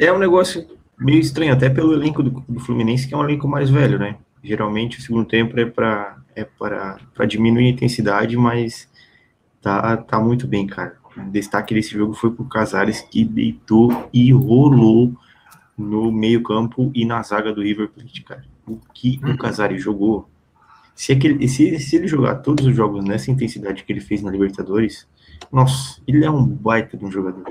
É 0.00 0.10
um 0.10 0.18
negócio 0.18 0.66
meio 0.98 1.20
estranho, 1.20 1.52
até 1.52 1.68
pelo 1.68 1.92
elenco 1.92 2.22
do, 2.22 2.42
do 2.48 2.58
Fluminense, 2.58 3.06
que 3.06 3.12
é 3.12 3.18
um 3.18 3.24
elenco 3.24 3.46
mais 3.46 3.68
velho, 3.68 3.98
né? 3.98 4.16
Geralmente 4.46 4.98
o 4.98 5.02
segundo 5.02 5.26
tempo 5.26 5.58
é 5.58 5.66
para 5.66 6.16
é 6.36 6.44
para 6.44 7.26
diminuir 7.26 7.66
a 7.66 7.70
intensidade, 7.70 8.36
mas 8.36 8.88
tá, 9.62 9.96
tá 9.96 10.20
muito 10.20 10.46
bem, 10.46 10.66
cara. 10.66 10.96
O 11.16 11.30
destaque 11.30 11.74
desse 11.74 11.92
jogo 11.92 12.12
foi 12.12 12.30
pro 12.30 12.44
Casares, 12.44 13.00
que 13.00 13.24
deitou 13.24 14.10
e 14.12 14.30
rolou 14.32 15.14
no 15.76 16.12
meio-campo 16.12 16.90
e 16.94 17.06
na 17.06 17.22
zaga 17.22 17.52
do 17.52 17.62
River 17.62 17.88
Plate, 17.88 18.22
cara. 18.22 18.44
O 18.66 18.78
que 18.92 19.18
o 19.24 19.36
Casares 19.38 19.82
jogou. 19.82 20.28
Se, 20.94 21.12
aquele, 21.12 21.48
se, 21.48 21.78
se 21.78 21.96
ele 21.96 22.06
jogar 22.06 22.36
todos 22.36 22.66
os 22.66 22.76
jogos 22.76 23.02
nessa 23.02 23.30
intensidade 23.30 23.82
que 23.82 23.92
ele 23.92 24.00
fez 24.00 24.22
na 24.22 24.30
Libertadores, 24.30 25.08
nossa, 25.50 26.00
ele 26.06 26.24
é 26.24 26.30
um 26.30 26.44
baita 26.44 26.98
de 26.98 27.04
um 27.04 27.10
jogador. 27.10 27.44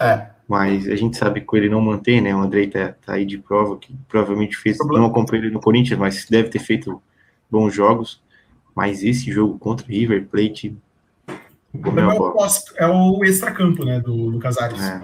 É. 0.00 0.31
Mas 0.48 0.88
a 0.88 0.96
gente 0.96 1.16
sabe 1.16 1.40
que 1.40 1.56
ele 1.56 1.68
não 1.68 1.80
mantém, 1.80 2.20
né? 2.20 2.34
O 2.34 2.40
Andrei 2.40 2.68
tá, 2.68 2.94
tá 3.04 3.14
aí 3.14 3.24
de 3.24 3.38
prova, 3.38 3.76
que 3.76 3.94
provavelmente 4.08 4.56
fez, 4.56 4.76
não 4.78 5.06
acompanhou 5.06 5.44
ele 5.44 5.54
no 5.54 5.60
Corinthians, 5.60 5.98
mas 5.98 6.26
deve 6.28 6.48
ter 6.48 6.58
feito 6.58 7.00
bons 7.50 7.74
jogos. 7.74 8.20
Mas 8.74 9.02
esse 9.02 9.30
jogo 9.30 9.58
contra 9.58 9.86
o 9.86 9.90
River 9.90 10.26
Plate. 10.26 10.76
O 11.72 11.78
problema 11.78 12.14
é 12.14 12.18
o, 12.18 12.36
é 12.76 12.86
o 12.88 13.24
extracampo, 13.24 13.84
né? 13.84 14.00
Do, 14.00 14.30
do 14.30 14.38
Casares. 14.38 14.80
É. 14.82 15.02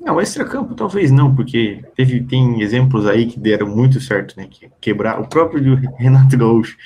Não, 0.00 0.20
extra-campo 0.20 0.74
talvez 0.74 1.10
não, 1.10 1.34
porque 1.34 1.82
teve, 1.96 2.22
tem 2.22 2.60
exemplos 2.60 3.06
aí 3.06 3.26
que 3.26 3.38
deram 3.38 3.68
muito 3.68 4.00
certo, 4.00 4.36
né? 4.36 4.46
Que 4.50 4.70
quebrar 4.80 5.20
o 5.20 5.26
próprio 5.26 5.76
Renato 5.96 6.36
Gaúcho 6.36 6.76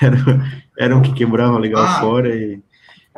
era, 0.00 0.16
era 0.78 0.96
um 0.96 1.02
que 1.02 1.12
quebrava 1.12 1.58
legal 1.58 1.82
ah, 1.82 2.00
fora. 2.00 2.34
E, 2.34 2.62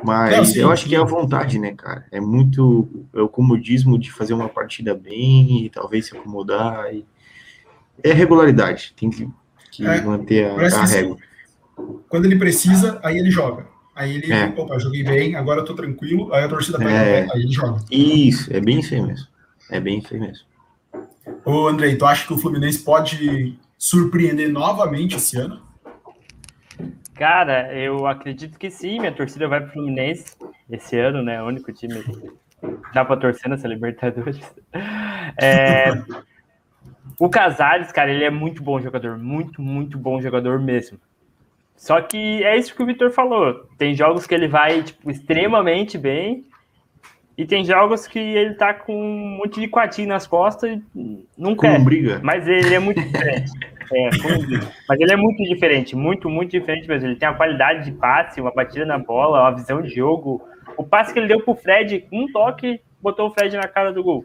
mas 0.03 0.36
não, 0.36 0.45
sim, 0.45 0.59
eu 0.61 0.70
acho 0.70 0.86
que 0.86 0.95
é 0.95 0.99
a 0.99 1.05
vontade, 1.05 1.59
né, 1.59 1.72
cara? 1.72 2.07
É 2.11 2.20
muito 2.20 2.88
é 3.14 3.20
o 3.20 3.28
comodismo 3.28 3.99
de 3.99 4.11
fazer 4.11 4.34
uma 4.34 4.49
partida 4.49 4.95
bem 4.95 5.64
e 5.64 5.70
talvez 5.70 6.07
se 6.07 6.16
acomodar. 6.16 6.92
E, 6.95 7.05
é 8.03 8.12
regularidade, 8.12 8.92
tem 8.97 9.09
que, 9.09 9.28
que 9.70 9.86
é, 9.86 10.01
manter 10.03 10.47
a, 10.47 10.80
a 10.80 10.84
régua. 10.84 11.16
Quando 12.09 12.24
ele 12.24 12.36
precisa, 12.36 13.01
aí 13.03 13.18
ele 13.18 13.30
joga. 13.30 13.66
Aí 13.95 14.16
ele, 14.16 14.32
é. 14.32 14.53
opa, 14.57 14.78
joguei 14.78 15.05
bem, 15.05 15.36
agora 15.36 15.61
eu 15.61 15.64
tô 15.64 15.74
tranquilo, 15.74 16.32
aí 16.34 16.42
a 16.42 16.49
torcida 16.49 16.78
pega, 16.78 16.90
é. 16.90 17.28
aí 17.32 17.42
ele 17.42 17.53
joga. 17.53 17.80
Isso, 17.90 18.53
é 18.53 18.61
bem 18.61 18.80
isso 18.80 18.95
aí 18.95 19.01
mesmo. 19.01 19.26
É 19.70 19.80
bem 19.80 19.99
isso 19.99 20.12
aí 20.12 20.20
mesmo. 20.20 20.45
Ô, 21.45 21.68
Andrei, 21.68 21.97
tu 21.97 22.05
acha 22.05 22.26
que 22.26 22.32
o 22.32 22.38
Fluminense 22.38 22.80
pode 22.80 23.57
surpreender 23.78 24.51
novamente 24.51 25.16
esse 25.16 25.36
ano? 25.36 25.62
Cara, 27.14 27.72
eu 27.72 28.06
acredito 28.06 28.58
que 28.58 28.70
sim. 28.70 28.98
Minha 28.98 29.12
torcida 29.12 29.46
vai 29.46 29.60
pro 29.60 29.72
Fluminense 29.72 30.36
esse 30.70 30.98
ano, 30.98 31.22
né? 31.22 31.42
O 31.42 31.46
único 31.46 31.72
time 31.72 32.02
que 32.02 32.32
dá 32.92 33.04
pra 33.04 33.16
torcer 33.16 33.48
nessa 33.48 33.68
Libertadores. 33.68 34.40
É... 35.40 35.90
o 37.18 37.28
Casares, 37.28 37.90
cara, 37.90 38.12
ele 38.12 38.22
é 38.22 38.30
muito 38.30 38.62
bom 38.62 38.78
jogador. 38.80 39.18
Muito, 39.18 39.60
muito 39.60 39.98
bom 39.98 40.20
jogador 40.20 40.60
mesmo. 40.60 41.00
Só 41.74 42.00
que 42.00 42.44
é 42.44 42.56
isso 42.56 42.74
que 42.74 42.82
o 42.82 42.86
Vitor 42.86 43.10
falou. 43.10 43.66
Tem 43.76 43.94
jogos 43.94 44.26
que 44.26 44.34
ele 44.34 44.46
vai, 44.46 44.82
tipo, 44.82 45.10
extremamente 45.10 45.98
bem 45.98 46.46
e 47.37 47.45
tem 47.45 47.64
jogos 47.64 48.07
que 48.07 48.18
ele 48.18 48.55
tá 48.55 48.72
com 48.72 48.95
um 48.95 49.39
monte 49.39 49.61
de 49.61 49.68
quatinho 49.68 50.09
nas 50.09 50.26
costas 50.26 50.78
e 50.95 51.26
não 51.37 51.57
quer. 51.57 51.80
briga. 51.80 52.20
Mas 52.22 52.47
ele 52.47 52.74
é 52.74 52.78
muito 52.78 53.03
diferente. 53.03 53.51
é, 53.93 54.11
mas 54.89 55.01
ele 55.01 55.12
é 55.12 55.16
muito 55.16 55.43
diferente, 55.43 55.97
muito, 55.97 56.30
muito 56.30 56.53
diferente 56.53 56.89
mesmo. 56.89 57.09
Ele 57.09 57.16
tem 57.16 57.28
a 57.28 57.35
qualidade 57.35 57.85
de 57.85 57.93
passe, 57.93 58.41
uma 58.41 58.53
batida 58.53 58.85
na 58.85 58.99
bola, 58.99 59.41
uma 59.41 59.57
visão 59.57 59.82
de 59.82 59.93
jogo. 59.93 60.43
O 60.76 60.85
passe 60.85 61.12
que 61.12 61.18
ele 61.18 61.26
deu 61.26 61.41
pro 61.41 61.57
Fred, 61.57 62.07
um 62.12 62.30
toque, 62.30 62.80
botou 63.03 63.28
o 63.28 63.30
Fred 63.32 63.57
na 63.57 63.66
cara 63.66 63.93
do 63.93 64.03
gol. 64.03 64.24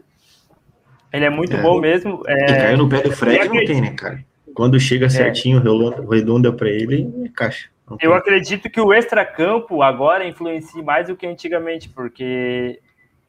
Ele 1.12 1.24
é 1.24 1.30
muito 1.30 1.56
é, 1.56 1.60
bom 1.60 1.80
mesmo. 1.80 2.22
É... 2.28 2.46
Caiu 2.46 2.78
no 2.78 2.88
pé 2.88 3.02
do 3.02 3.10
Fred, 3.10 3.48
não 3.48 3.64
tem, 3.64 3.80
né, 3.80 3.90
cara? 3.90 4.24
Quando 4.54 4.78
chega 4.78 5.06
é. 5.06 5.10
certinho, 5.10 5.58
é. 5.58 6.14
redonda 6.14 6.52
para 6.52 6.68
ele, 6.68 7.12
é 7.24 7.28
caixa. 7.28 7.68
Eu 8.00 8.14
acredito 8.14 8.70
que 8.70 8.80
o 8.80 8.94
extracampo 8.94 9.82
agora 9.82 10.24
influencia 10.24 10.80
mais 10.80 11.08
do 11.08 11.16
que 11.16 11.26
antigamente, 11.26 11.88
porque 11.88 12.78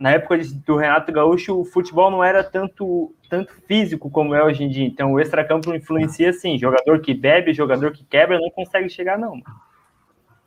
na 0.02 0.12
época 0.14 0.36
do 0.66 0.76
Renato 0.76 1.12
Gaúcho, 1.12 1.62
o 1.62 1.64
futebol 1.64 2.10
não 2.10 2.24
era 2.24 2.44
tanto, 2.44 3.14
tanto 3.30 3.54
físico 3.68 4.10
como 4.10 4.34
é 4.34 4.44
hoje 4.44 4.64
em 4.64 4.70
dia. 4.70 4.84
Então, 4.84 5.12
o 5.14 5.20
extracampo 5.20 5.72
influencia 5.76 6.34
sim. 6.34 6.58
Jogador 6.58 7.00
que 7.02 7.14
bebe, 7.14 7.54
jogador 7.54 7.92
que 7.92 8.04
quebra, 8.06 8.40
não 8.40 8.50
consegue 8.50 8.90
chegar, 8.90 9.20
não. 9.20 9.40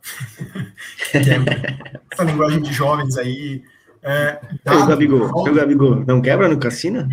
Essa 2.11 2.23
linguagem 2.25 2.61
de 2.61 2.73
jovens 2.73 3.17
aí. 3.17 3.63
É, 4.03 4.41
dado, 4.65 4.83
o 4.83 4.87
Gabigol, 4.87 5.29
o 5.29 5.53
Gabigol 5.53 5.95
não 6.05 6.21
quebra 6.21 6.49
no 6.49 6.59
cassino? 6.59 7.07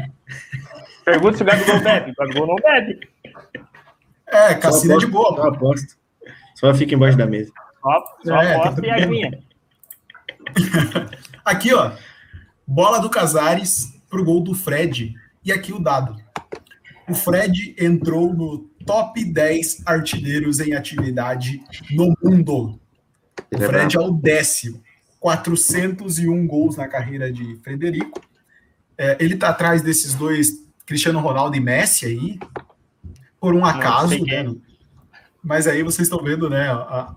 Pergunta 1.04 1.36
se 1.36 1.44
o 1.44 1.46
Gabigol 1.46 1.80
bebe. 1.80 2.10
O 2.10 2.14
Gabigol 2.18 2.46
não 2.48 2.56
bebe. 2.56 3.08
É, 4.26 4.54
cassino 4.56 4.94
é 4.94 4.98
de 4.98 5.06
boa. 5.06 5.36
Só 5.36 5.48
aposto. 5.48 5.96
Só 6.56 6.74
fica 6.74 6.96
embaixo 6.96 7.16
da 7.16 7.24
mesa. 7.24 7.52
Só, 7.80 8.04
só 8.24 8.42
é, 8.42 8.56
aposta 8.56 8.84
e 8.84 8.90
aguinha. 8.90 9.38
Aqui, 11.44 11.72
ó. 11.72 11.92
Bola 12.72 13.00
do 13.00 13.10
Casares 13.10 13.92
pro 14.08 14.24
gol 14.24 14.40
do 14.40 14.54
Fred. 14.54 15.14
E 15.44 15.52
aqui 15.52 15.74
o 15.74 15.78
dado. 15.78 16.16
O 17.06 17.14
Fred 17.14 17.76
entrou 17.78 18.32
no 18.32 18.60
top 18.86 19.22
10 19.22 19.82
artilheiros 19.84 20.58
em 20.58 20.72
atividade 20.72 21.62
no 21.90 22.14
mundo. 22.22 22.80
O 23.52 23.58
Fred 23.58 23.94
é 23.94 24.00
o 24.00 24.10
décimo. 24.10 24.82
401 25.20 26.46
gols 26.46 26.78
na 26.78 26.88
carreira 26.88 27.30
de 27.30 27.56
Frederico. 27.56 28.22
É, 28.96 29.18
ele 29.20 29.36
tá 29.36 29.50
atrás 29.50 29.82
desses 29.82 30.14
dois, 30.14 30.64
Cristiano 30.86 31.20
Ronaldo 31.20 31.54
e 31.54 31.60
Messi 31.60 32.06
aí, 32.06 32.38
por 33.38 33.54
um 33.54 33.66
acaso, 33.66 34.24
né? 34.24 34.50
Mas 35.44 35.66
aí 35.66 35.82
vocês 35.82 36.08
estão 36.08 36.24
vendo, 36.24 36.48
né, 36.48 36.70
a, 36.70 37.14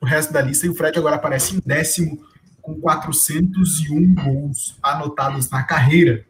o 0.00 0.06
resto 0.06 0.32
da 0.32 0.40
lista, 0.40 0.66
e 0.66 0.68
o 0.68 0.74
Fred 0.74 0.96
agora 0.96 1.16
aparece 1.16 1.56
em 1.56 1.62
décimo 1.64 2.24
com 2.64 2.74
401 2.80 4.14
gols 4.14 4.78
anotados 4.82 5.50
na 5.50 5.62
carreira. 5.62 6.24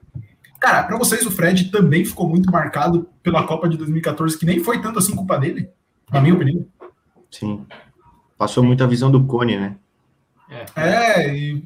Cara, 0.61 0.83
para 0.83 0.99
vocês, 0.99 1.25
o 1.25 1.31
Fred 1.31 1.71
também 1.71 2.05
ficou 2.05 2.29
muito 2.29 2.51
marcado 2.51 3.09
pela 3.23 3.47
Copa 3.47 3.69
de 3.69 3.77
2014, 3.77 4.37
que 4.37 4.45
nem 4.45 4.59
foi 4.59 4.83
tanto 4.83 4.99
assim 4.99 5.15
culpa 5.15 5.39
dele, 5.39 5.69
na 6.13 6.21
minha 6.21 6.35
opinião. 6.35 6.67
Sim. 7.31 7.65
Passou 8.37 8.65
muita 8.65 8.87
visão 8.87 9.13
do 9.13 9.25
Cone, 9.25 9.57
né? 9.57 9.77
É, 10.51 10.65
é 10.77 11.37
e 11.37 11.65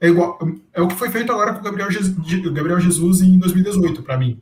é 0.00 0.08
igual, 0.08 0.38
é 0.72 0.80
o 0.80 0.88
que 0.88 0.94
foi 0.94 1.10
feito 1.10 1.30
agora 1.30 1.52
com 1.52 1.60
o 1.60 1.62
Gabriel 1.62 1.90
Jesus, 1.90 2.16
Gabriel 2.52 2.80
Jesus 2.80 3.20
em 3.20 3.38
2018, 3.38 4.02
para 4.02 4.16
mim. 4.16 4.40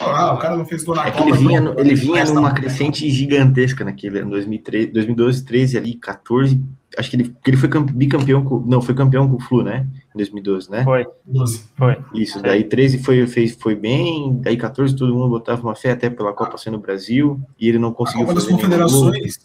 Ah, 0.00 0.34
o 0.34 0.38
cara 0.38 0.54
não 0.54 0.66
fez 0.66 0.84
gol 0.84 0.96
na 0.96 1.06
é 1.06 1.10
Copa. 1.12 1.30
Ele 1.30 1.38
vinha, 1.38 1.60
no, 1.62 1.80
ele 1.80 1.94
vinha 1.94 2.24
numa 2.26 2.52
crescente 2.52 3.08
gigantesca 3.08 3.84
naquele 3.84 4.18
ano, 4.18 4.30
2013, 4.32 4.88
2012, 4.88 5.44
13 5.44 5.78
ali, 5.78 5.94
14. 5.94 6.60
Acho 6.98 7.10
que 7.10 7.16
ele, 7.16 7.36
ele 7.46 7.56
foi 7.56 7.68
bicampeão 7.92 8.44
com. 8.44 8.58
Não, 8.58 8.82
foi 8.82 8.92
campeão 8.92 9.28
com 9.28 9.36
o 9.36 9.40
Flu, 9.40 9.62
né? 9.62 9.86
Em 10.12 10.18
2012, 10.18 10.68
né? 10.68 10.82
Foi. 10.82 11.06
12. 11.24 11.64
Foi. 11.76 11.96
Isso, 12.12 12.42
daí 12.42 12.64
13 12.64 12.98
foi, 13.04 13.24
fez, 13.28 13.52
foi 13.54 13.76
bem, 13.76 14.36
daí 14.42 14.56
14 14.56 14.96
todo 14.96 15.14
mundo 15.14 15.28
botava 15.28 15.62
uma 15.62 15.76
fé 15.76 15.92
até 15.92 16.10
pela 16.10 16.32
Copa 16.32 16.58
ser 16.58 16.70
no 16.70 16.80
Brasil, 16.80 17.40
e 17.58 17.68
ele 17.68 17.78
não 17.78 17.92
conseguiu. 17.92 18.24
A 18.24 18.26
Copa 18.26 18.34
das 18.34 18.48
Confederações. 18.48 19.38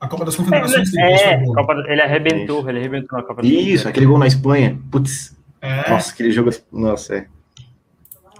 A 0.00 0.06
Copa 0.06 0.24
das 0.24 0.36
Confederações. 0.36 0.94
É, 0.94 1.32
é 1.32 1.44
Copa, 1.44 1.72
ele 1.88 2.02
arrebentou, 2.02 2.60
Isso. 2.60 2.68
ele 2.68 2.78
arrebentou 2.78 3.18
na 3.18 3.24
Copa 3.24 3.42
das 3.42 3.50
Isso, 3.50 3.88
aquele 3.88 4.06
gol 4.06 4.18
na 4.18 4.28
Espanha. 4.28 4.78
Putz. 4.88 5.36
É. 5.60 5.90
Nossa, 5.90 6.12
aquele 6.12 6.30
jogo. 6.30 6.50
Nossa, 6.70 7.16
é. 7.16 7.26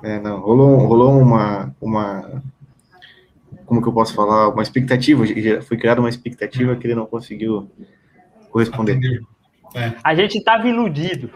É, 0.05 0.21
não, 0.21 0.39
rolou, 0.39 0.77
rolou 0.79 1.19
uma, 1.19 1.75
uma. 1.81 2.43
Como 3.67 3.83
que 3.83 3.89
eu 3.89 3.93
posso 3.93 4.15
falar? 4.15 4.51
Uma 4.51 4.63
expectativa. 4.63 5.25
Foi 5.63 5.77
criada 5.77 6.01
uma 6.01 6.09
expectativa 6.09 6.77
que 6.77 6.87
ele 6.87 6.95
não 6.95 7.07
conseguiu 7.07 7.69
corresponder. 8.53 9.23
É. 9.75 9.95
A 10.05 10.15
gente 10.15 10.39
estava 10.39 10.69
iludido. 10.69 11.31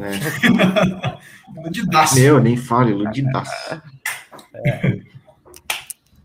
É. 0.00 1.60
iludidaço. 1.60 2.14
Meu, 2.14 2.40
nem 2.40 2.56
fale, 2.56 2.92
iludidaço. 2.92 3.82
É. 4.54 5.00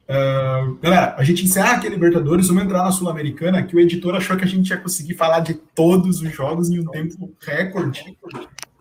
Uh, 0.09 0.75
galera, 0.81 1.15
a 1.17 1.23
gente 1.23 1.43
encerra 1.43 1.73
aqui 1.73 1.85
a 1.85 1.89
Libertadores, 1.89 2.47
vamos 2.47 2.63
entrar 2.63 2.83
na 2.83 2.91
Sul-Americana, 2.91 3.61
que 3.61 3.75
o 3.75 3.79
editor 3.79 4.15
achou 4.15 4.35
que 4.35 4.43
a 4.43 4.47
gente 4.47 4.69
ia 4.69 4.77
conseguir 4.77 5.13
falar 5.13 5.39
de 5.41 5.53
todos 5.53 6.21
os 6.21 6.33
jogos 6.33 6.69
em 6.69 6.79
um 6.79 6.85
tempo 6.85 7.31
recorde, 7.39 8.17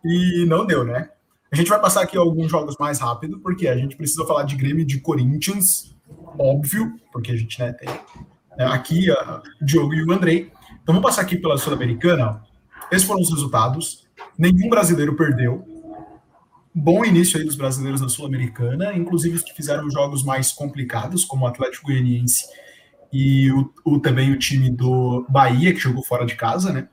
e 0.02 0.46
não 0.46 0.64
deu, 0.64 0.84
né? 0.84 1.10
A 1.52 1.56
gente 1.56 1.68
vai 1.68 1.80
passar 1.80 2.02
aqui 2.02 2.16
alguns 2.16 2.50
jogos 2.50 2.76
mais 2.78 2.98
rápido, 2.98 3.40
porque 3.40 3.68
a 3.68 3.76
gente 3.76 3.96
precisa 3.96 4.24
falar 4.24 4.44
de 4.44 4.56
Grêmio 4.56 4.86
de 4.86 5.00
Corinthians, 5.00 5.94
óbvio, 6.38 6.94
porque 7.12 7.32
a 7.32 7.36
gente 7.36 7.60
né, 7.60 7.72
tem 7.72 7.88
né, 7.88 8.66
aqui 8.66 9.10
a, 9.10 9.42
o 9.60 9.64
Diogo 9.64 9.94
e 9.94 10.04
o 10.04 10.12
Andrei. 10.12 10.50
Então 10.88 10.94
vamos 10.94 11.06
passar 11.10 11.20
aqui 11.20 11.36
pela 11.36 11.58
Sul-Americana. 11.58 12.42
Esses 12.90 13.06
foram 13.06 13.20
os 13.20 13.28
resultados. 13.28 14.06
Nenhum 14.38 14.70
brasileiro 14.70 15.14
perdeu 15.14 15.62
bom 16.74 17.04
início 17.04 17.38
aí 17.38 17.44
dos 17.44 17.56
brasileiros 17.56 18.00
na 18.00 18.08
Sul-Americana, 18.08 18.96
inclusive 18.96 19.36
os 19.36 19.42
que 19.42 19.52
fizeram 19.52 19.90
jogos 19.90 20.22
mais 20.24 20.50
complicados, 20.50 21.26
como 21.26 21.44
o 21.44 21.46
Atlético 21.46 21.88
Goianiense 21.88 22.46
e 23.12 23.52
o, 23.52 23.70
o, 23.84 24.00
também 24.00 24.32
o 24.32 24.38
time 24.38 24.70
do 24.70 25.26
Bahia, 25.28 25.74
que 25.74 25.78
jogou 25.78 26.02
fora 26.02 26.24
de 26.24 26.36
casa, 26.36 26.72
né? 26.72 26.88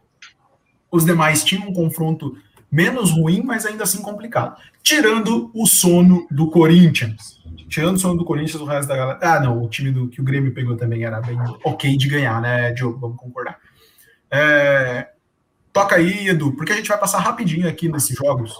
Os 0.92 1.06
demais 1.06 1.46
tinham 1.46 1.70
um 1.70 1.74
confronto 1.74 2.38
menos 2.70 3.12
ruim, 3.12 3.44
mas 3.46 3.66
ainda 3.66 3.86
assim 3.86 4.02
complicado. 4.02 4.58
Tirando 4.84 5.50
o 5.54 5.66
sono 5.66 6.28
do 6.30 6.50
Corinthians. 6.50 7.42
Tirando 7.70 7.96
o 7.96 8.00
sono 8.00 8.18
do 8.18 8.26
Corinthians, 8.26 8.62
o 8.62 8.66
resto 8.66 8.90
da 8.90 8.98
galera. 8.98 9.20
Ah, 9.22 9.40
não, 9.40 9.64
o 9.64 9.70
time 9.70 9.90
do 9.90 10.10
que 10.10 10.20
o 10.20 10.24
Grêmio 10.26 10.54
pegou 10.54 10.76
também 10.76 11.06
era 11.06 11.22
bem 11.22 11.38
ok 11.64 11.96
de 11.96 12.10
ganhar, 12.10 12.42
né, 12.42 12.74
Diogo? 12.74 13.00
Vamos 13.00 13.16
concordar. 13.16 13.58
É... 14.36 15.10
Toca 15.72 15.96
aí, 15.96 16.30
Edu, 16.30 16.54
porque 16.54 16.72
a 16.72 16.76
gente 16.76 16.88
vai 16.88 16.98
passar 16.98 17.20
rapidinho 17.20 17.68
aqui 17.68 17.90
nesses 17.90 18.16
jogos 18.16 18.58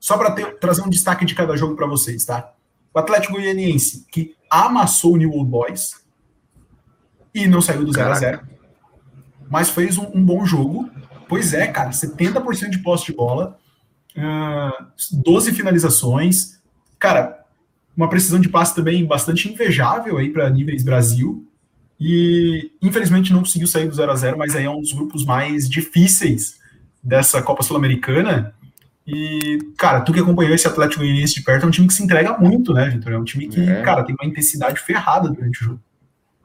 só 0.00 0.16
para 0.16 0.32
trazer 0.54 0.82
um 0.82 0.88
destaque 0.88 1.24
de 1.24 1.34
cada 1.34 1.56
jogo 1.56 1.76
para 1.76 1.86
vocês, 1.86 2.24
tá? 2.24 2.52
O 2.92 2.98
Atlético 2.98 3.34
Goianiense, 3.34 4.06
que 4.10 4.34
amassou 4.50 5.14
o 5.14 5.16
New 5.16 5.30
Old 5.30 5.48
Boys 5.48 6.00
e 7.34 7.46
não 7.46 7.60
saiu 7.60 7.84
do 7.84 7.92
0 7.92 8.10
a 8.10 8.14
0 8.14 8.40
mas 9.48 9.68
fez 9.68 9.98
um, 9.98 10.06
um, 10.14 10.24
bom 10.24 10.46
jogo. 10.46 10.88
Pois 11.28 11.52
é, 11.52 11.66
cara, 11.66 11.90
70% 11.90 12.70
de 12.70 12.78
posse 12.78 13.06
de 13.06 13.12
bola, 13.12 13.58
uh, 14.16 14.86
12 15.12 15.52
finalizações. 15.52 16.60
Cara, 17.00 17.44
uma 17.96 18.08
precisão 18.08 18.38
de 18.38 18.48
passe 18.48 18.74
também 18.74 19.04
bastante 19.04 19.52
invejável 19.52 20.18
aí 20.18 20.30
para 20.30 20.48
níveis 20.48 20.84
Brasil. 20.84 21.49
E 22.00 22.72
infelizmente 22.80 23.32
não 23.32 23.40
conseguiu 23.40 23.68
sair 23.68 23.86
do 23.86 23.94
0 23.94 24.10
a 24.10 24.16
0 24.16 24.38
mas 24.38 24.56
aí 24.56 24.64
é 24.64 24.70
um 24.70 24.80
dos 24.80 24.92
grupos 24.92 25.24
mais 25.24 25.68
difíceis 25.68 26.58
dessa 27.02 27.42
Copa 27.42 27.62
Sul-Americana. 27.62 28.54
E, 29.06 29.58
cara, 29.76 30.00
tu 30.00 30.12
que 30.12 30.20
acompanhou 30.20 30.54
esse 30.54 30.66
Atlético 30.66 31.02
Goianiense 31.02 31.34
de 31.34 31.42
perto, 31.42 31.64
é 31.64 31.66
um 31.66 31.70
time 31.70 31.86
que 31.86 31.94
se 31.94 32.02
entrega 32.02 32.38
muito, 32.38 32.72
né, 32.72 32.88
Vitor? 32.88 33.12
É 33.12 33.18
um 33.18 33.24
time 33.24 33.48
que, 33.48 33.60
é. 33.60 33.82
cara, 33.82 34.04
tem 34.04 34.14
uma 34.18 34.28
intensidade 34.28 34.80
ferrada 34.80 35.28
durante 35.28 35.62
o 35.62 35.64
jogo. 35.64 35.80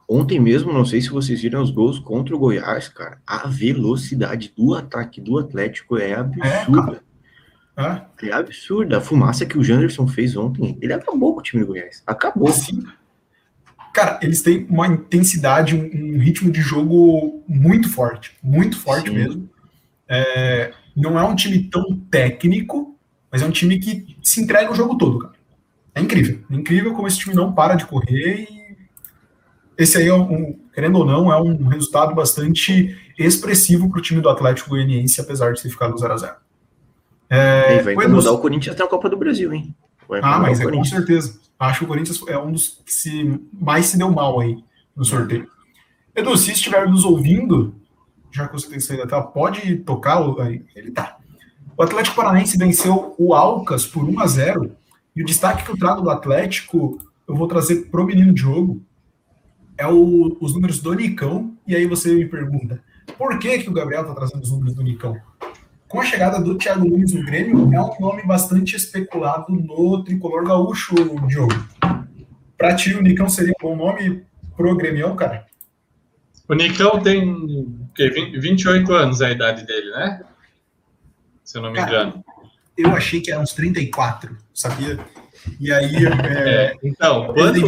Ontem 0.07 0.39
mesmo, 0.39 0.71
não 0.71 0.85
sei 0.85 1.01
se 1.01 1.09
vocês 1.09 1.41
viram 1.41 1.63
os 1.63 1.71
gols 1.71 1.99
contra 1.99 2.35
o 2.35 2.39
Goiás, 2.39 2.87
cara. 2.87 3.17
A 3.25 3.47
velocidade 3.47 4.53
do 4.55 4.75
ataque 4.75 5.19
do 5.19 5.37
Atlético 5.37 5.97
é 5.97 6.13
absurda. 6.13 7.01
É, 7.75 7.83
é. 8.27 8.29
é 8.29 8.33
absurda. 8.33 8.97
A 8.97 9.01
fumaça 9.01 9.45
que 9.45 9.57
o 9.57 9.63
Janderson 9.63 10.07
fez 10.07 10.35
ontem, 10.35 10.77
ele 10.81 10.93
acabou 10.93 11.33
com 11.33 11.39
o 11.39 11.43
time 11.43 11.63
do 11.63 11.67
Goiás. 11.67 12.03
Acabou. 12.05 12.51
Sim. 12.51 12.83
Cara, 13.95 14.19
eles 14.21 14.41
têm 14.41 14.67
uma 14.69 14.87
intensidade, 14.87 15.73
um, 15.73 16.15
um 16.17 16.19
ritmo 16.19 16.51
de 16.51 16.59
jogo 16.59 17.41
muito 17.47 17.89
forte. 17.89 18.35
Muito 18.43 18.77
forte 18.77 19.07
Sim. 19.07 19.15
mesmo. 19.15 19.49
É, 20.05 20.73
não 20.93 21.17
é 21.17 21.23
um 21.23 21.33
time 21.33 21.59
tão 21.69 21.95
técnico, 22.11 22.99
mas 23.31 23.41
é 23.41 23.45
um 23.45 23.51
time 23.51 23.79
que 23.79 24.17
se 24.21 24.41
entrega 24.41 24.69
o 24.69 24.75
jogo 24.75 24.97
todo, 24.97 25.19
cara. 25.19 25.35
É 25.95 26.01
incrível. 26.01 26.41
É 26.51 26.55
incrível 26.55 26.93
como 26.93 27.07
esse 27.07 27.19
time 27.19 27.33
não 27.33 27.53
para 27.53 27.75
de 27.75 27.85
correr 27.85 28.49
e 28.51 28.65
esse 29.77 29.97
aí, 29.97 30.09
é 30.09 30.13
um, 30.13 30.59
querendo 30.73 30.99
ou 30.99 31.05
não, 31.05 31.31
é 31.31 31.41
um 31.41 31.67
resultado 31.67 32.13
bastante 32.13 32.97
expressivo 33.17 33.89
para 33.89 33.99
o 33.99 34.01
time 34.01 34.19
do 34.19 34.27
Atlético 34.27 34.71
Goianiense, 34.71 35.21
apesar 35.21 35.53
de 35.53 35.61
ter 35.61 35.69
ficado 35.69 35.95
0x0. 35.95 36.33
É, 37.29 37.81
vai 37.81 37.93
incomodar 37.93 38.33
o 38.33 38.39
Corinthians 38.39 38.75
até 38.75 38.83
a 38.83 38.87
Copa 38.89 39.09
do 39.09 39.15
Brasil, 39.15 39.53
hein? 39.53 39.73
ah, 40.21 40.39
mas 40.39 40.59
é, 40.59 40.69
com 40.69 40.83
certeza. 40.83 41.44
Acho 41.59 41.79
que 41.79 41.85
o 41.85 41.87
Corinthians 41.87 42.21
é 42.27 42.37
um 42.37 42.51
dos 42.51 42.81
que 42.85 42.93
se, 42.93 43.39
mais 43.53 43.87
se 43.87 43.97
deu 43.97 44.11
mal 44.11 44.39
aí 44.39 44.63
no 44.95 45.05
sorteio. 45.05 45.47
Edu, 46.15 46.37
se 46.37 46.51
estiver 46.51 46.87
nos 46.89 47.03
ouvindo, 47.03 47.75
já 48.31 48.47
que 48.47 48.53
você 48.53 48.69
tem 48.69 48.79
saído 48.79 49.03
da 49.03 49.09
tela, 49.09 49.23
pode 49.23 49.77
tocar? 49.77 50.21
Ele 50.75 50.91
tá. 50.91 51.17
O 51.77 51.83
Atlético 51.83 52.15
Paranaense 52.15 52.57
venceu 52.57 53.15
o 53.17 53.33
Alcas 53.33 53.85
por 53.85 54.03
1 54.03 54.19
a 54.19 54.27
0 54.27 54.71
e 55.15 55.21
o 55.21 55.25
destaque 55.25 55.63
que 55.63 55.71
eu 55.71 55.77
trago 55.77 56.01
do 56.01 56.09
Atlético, 56.09 56.99
eu 57.27 57.35
vou 57.35 57.47
trazer 57.47 57.89
pro 57.89 58.05
menino 58.05 58.33
Diogo, 58.33 58.81
é 59.77 59.87
o, 59.87 60.37
os 60.39 60.53
números 60.53 60.79
do 60.79 60.93
Nicão, 60.93 61.55
e 61.67 61.75
aí 61.75 61.85
você 61.85 62.13
me 62.13 62.25
pergunta, 62.25 62.81
por 63.17 63.37
que, 63.39 63.59
que 63.59 63.69
o 63.69 63.73
Gabriel 63.73 64.05
tá 64.05 64.13
trazendo 64.13 64.43
os 64.43 64.51
números 64.51 64.73
do 64.73 64.83
Nicão? 64.83 65.17
Com 65.95 66.01
a 66.01 66.05
chegada 66.05 66.41
do 66.41 66.57
Thiago 66.57 66.83
Nunes 66.83 67.13
no 67.13 67.23
Grêmio, 67.23 67.73
é 67.73 67.79
um 67.79 67.97
nome 68.01 68.21
bastante 68.23 68.75
especulado 68.75 69.45
no 69.49 70.03
tricolor 70.03 70.45
gaúcho, 70.45 70.93
Diogo. 71.25 71.53
Pra 72.57 72.75
ti, 72.75 72.93
o 72.93 73.01
Nicão 73.01 73.29
seria 73.29 73.53
um 73.57 73.63
bom 73.63 73.77
nome 73.77 74.25
pro 74.57 74.75
Grêmio, 74.75 75.15
cara? 75.15 75.45
O 76.49 76.53
Nicão 76.53 77.01
tem 77.01 77.87
quê? 77.95 78.09
28 78.09 78.91
anos 78.91 79.21
a 79.21 79.31
idade 79.31 79.65
dele, 79.65 79.89
né? 79.91 80.21
Se 81.45 81.57
eu 81.57 81.61
não 81.61 81.71
me 81.71 81.77
Cara, 81.77 81.89
engano. 81.89 82.25
Eu 82.77 82.93
achei 82.93 83.21
que 83.21 83.31
era 83.31 83.39
uns 83.39 83.53
34, 83.53 84.37
sabia? 84.53 84.99
E 85.61 85.71
aí. 85.71 85.95
É, 85.95 86.65
é, 86.65 86.75
então, 86.83 87.33
quando, 87.33 87.61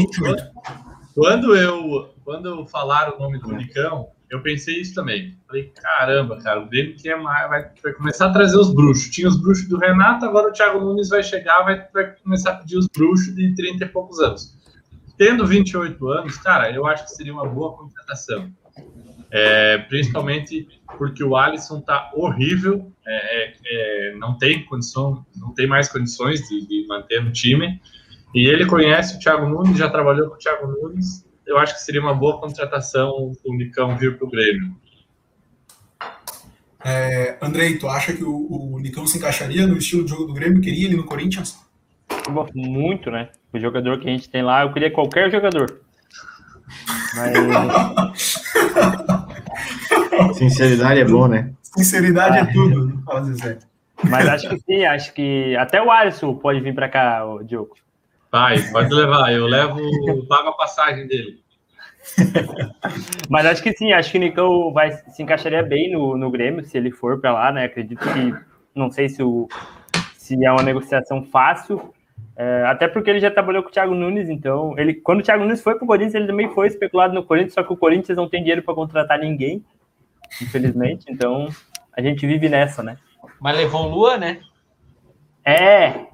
quando, 1.15 1.55
eu, 1.55 2.13
quando 2.25 2.67
falaram 2.67 3.15
o 3.15 3.19
nome 3.19 3.39
do 3.39 3.53
Nicão, 3.53 4.09
eu 4.29 4.41
pensei 4.41 4.81
isso 4.81 4.93
também. 4.93 5.37
Falei, 5.47 5.71
caramba, 5.75 6.37
cara, 6.41 6.59
o 6.59 6.67
Grêmio 6.67 6.95
quer 6.97 7.15
mais, 7.15 7.49
vai, 7.49 7.71
vai, 7.81 7.93
começar 7.93 8.27
a 8.27 8.33
trazer 8.33 8.57
os 8.57 8.73
bruxos. 8.73 9.09
Tinha 9.09 9.27
os 9.27 9.39
bruxos 9.41 9.67
do 9.67 9.77
Renato, 9.77 10.25
agora 10.25 10.49
o 10.49 10.51
Thiago 10.51 10.79
Nunes 10.79 11.09
vai 11.09 11.23
chegar, 11.23 11.63
vai, 11.63 11.87
vai 11.93 12.15
começar 12.23 12.51
a 12.51 12.55
pedir 12.55 12.77
os 12.77 12.87
bruxos 12.87 13.33
de 13.33 13.55
30 13.55 13.85
e 13.85 13.89
poucos 13.89 14.19
anos. 14.19 14.57
Tendo 15.17 15.47
28 15.47 16.07
anos, 16.09 16.37
cara, 16.37 16.71
eu 16.71 16.85
acho 16.85 17.05
que 17.05 17.11
seria 17.11 17.33
uma 17.33 17.47
boa 17.47 17.75
contratação. 17.75 18.51
É, 19.31 19.77
principalmente 19.79 20.67
porque 20.97 21.23
o 21.23 21.35
Alisson 21.35 21.81
tá 21.81 22.11
horrível, 22.13 22.93
é, 23.05 23.43
é, 23.43 23.53
é, 23.65 24.15
não 24.15 24.37
tem 24.37 24.63
condição, 24.65 25.25
não 25.35 25.53
tem 25.53 25.67
mais 25.67 25.89
condições 25.89 26.47
de, 26.47 26.65
de, 26.65 26.87
manter 26.87 27.23
no 27.23 27.31
time. 27.31 27.81
E 28.33 28.47
ele 28.47 28.65
conhece 28.65 29.15
o 29.15 29.19
Thiago 29.19 29.47
Nunes, 29.49 29.77
já 29.77 29.89
trabalhou 29.89 30.29
com 30.29 30.35
o 30.35 30.37
Thiago 30.37 30.67
Nunes. 30.67 31.26
Eu 31.47 31.57
acho 31.57 31.73
que 31.73 31.81
seria 31.81 32.01
uma 32.01 32.13
boa 32.13 32.39
contratação 32.39 33.33
o 33.43 33.55
Nicão 33.55 33.97
vir 33.97 34.17
para 34.17 34.27
o 34.27 34.29
Grêmio. 34.29 34.75
É, 36.83 37.37
Andrei, 37.41 37.77
tu 37.77 37.87
acha 37.87 38.13
que 38.13 38.23
o, 38.23 38.73
o 38.73 38.79
Nicão 38.79 39.07
se 39.07 39.17
encaixaria 39.17 39.65
no 39.65 39.77
estilo 39.77 40.03
de 40.03 40.09
jogo 40.09 40.25
do 40.25 40.33
Grêmio? 40.33 40.61
Queria 40.61 40.85
ele 40.85 40.97
no 40.97 41.05
Corinthians? 41.05 41.57
Eu 42.27 42.33
gosto 42.33 42.57
muito, 42.57 43.09
né? 43.09 43.29
O 43.53 43.59
jogador 43.59 43.99
que 43.99 44.07
a 44.07 44.11
gente 44.11 44.29
tem 44.29 44.43
lá, 44.43 44.63
eu 44.63 44.73
queria 44.73 44.91
qualquer 44.91 45.31
jogador. 45.31 45.79
Mas... 47.15 48.43
Sinceridade 50.37 50.99
é 50.99 51.05
bom, 51.05 51.27
né? 51.27 51.51
Sinceridade 51.63 52.37
é 52.37 52.41
ah. 52.41 52.43
é 52.43 52.53
tudo, 52.53 53.01
fala 53.05 53.23
Zezé. 53.23 53.59
Mas 54.03 54.27
acho 54.27 54.49
que 54.49 54.59
sim, 54.59 54.85
acho 54.85 55.13
que 55.13 55.55
até 55.55 55.81
o 55.81 55.89
Alisson 55.89 56.35
pode 56.35 56.59
vir 56.59 56.75
para 56.75 56.89
cá, 56.89 57.25
o 57.25 57.43
Diogo. 57.43 57.75
Vai, 58.37 58.61
pode 58.71 58.93
levar. 58.93 59.33
Eu 59.33 59.47
levo, 59.47 59.79
pago 60.27 60.49
a 60.49 60.53
passagem 60.53 61.07
dele. 61.07 61.39
Mas 63.27 63.47
acho 63.47 63.63
que 63.63 63.73
sim, 63.73 63.91
acho 63.91 64.11
que 64.11 64.17
o 64.17 64.21
Nicão 64.21 64.71
vai, 64.71 64.91
se 64.91 65.23
encaixaria 65.23 65.63
bem 65.63 65.91
no, 65.91 66.15
no 66.15 66.29
Grêmio, 66.29 66.63
se 66.63 66.77
ele 66.77 66.91
for 66.91 67.19
para 67.19 67.33
lá, 67.33 67.51
né? 67.51 67.65
Acredito 67.65 67.99
que 67.99 68.35
não 68.75 68.91
sei 68.91 69.09
se, 69.09 69.23
o, 69.23 69.47
se 70.13 70.45
é 70.45 70.51
uma 70.51 70.61
negociação 70.61 71.23
fácil, 71.23 71.91
é, 72.35 72.63
até 72.67 72.87
porque 72.87 73.09
ele 73.09 73.19
já 73.19 73.31
trabalhou 73.31 73.63
com 73.63 73.69
o 73.69 73.71
Thiago 73.71 73.95
Nunes, 73.95 74.29
então 74.29 74.77
ele, 74.77 74.93
quando 74.93 75.21
o 75.21 75.23
Thiago 75.23 75.43
Nunes 75.43 75.63
foi 75.63 75.73
para 75.73 75.83
o 75.83 75.87
Corinthians, 75.87 76.13
ele 76.13 76.27
também 76.27 76.49
foi 76.53 76.67
especulado 76.67 77.15
no 77.15 77.23
Corinthians, 77.23 77.55
só 77.55 77.63
que 77.63 77.73
o 77.73 77.77
Corinthians 77.77 78.15
não 78.15 78.29
tem 78.29 78.41
dinheiro 78.41 78.61
para 78.61 78.75
contratar 78.75 79.17
ninguém, 79.17 79.65
infelizmente, 80.39 81.07
então 81.09 81.49
a 81.91 82.01
gente 82.03 82.27
vive 82.27 82.47
nessa, 82.47 82.83
né? 82.83 82.97
Mas 83.41 83.57
levou 83.57 83.87
o 83.87 83.89
Lua, 83.89 84.17
né? 84.17 84.41
É, 85.43 86.05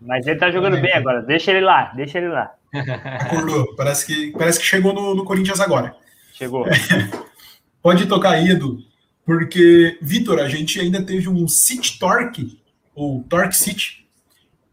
mas 0.00 0.26
ele 0.26 0.38
tá 0.38 0.50
jogando 0.50 0.80
bem 0.80 0.92
agora, 0.92 1.22
deixa 1.22 1.50
ele 1.50 1.60
lá, 1.60 1.92
deixa 1.94 2.18
ele 2.18 2.28
lá. 2.28 2.52
Acordou. 2.72 3.74
Parece 3.74 4.06
que, 4.06 4.30
parece 4.32 4.58
que 4.58 4.64
chegou 4.64 4.92
no, 4.92 5.14
no 5.14 5.24
Corinthians 5.24 5.60
agora. 5.60 5.94
Chegou. 6.32 6.66
Pode 7.82 8.06
tocar 8.06 8.32
aí, 8.32 8.50
Edu. 8.50 8.78
Porque, 9.24 9.98
Vitor, 10.00 10.38
a 10.38 10.48
gente 10.48 10.80
ainda 10.80 11.02
teve 11.02 11.28
um 11.28 11.46
City 11.48 11.98
Torque, 11.98 12.58
ou 12.94 13.22
Torque 13.24 13.56
City, 13.56 14.06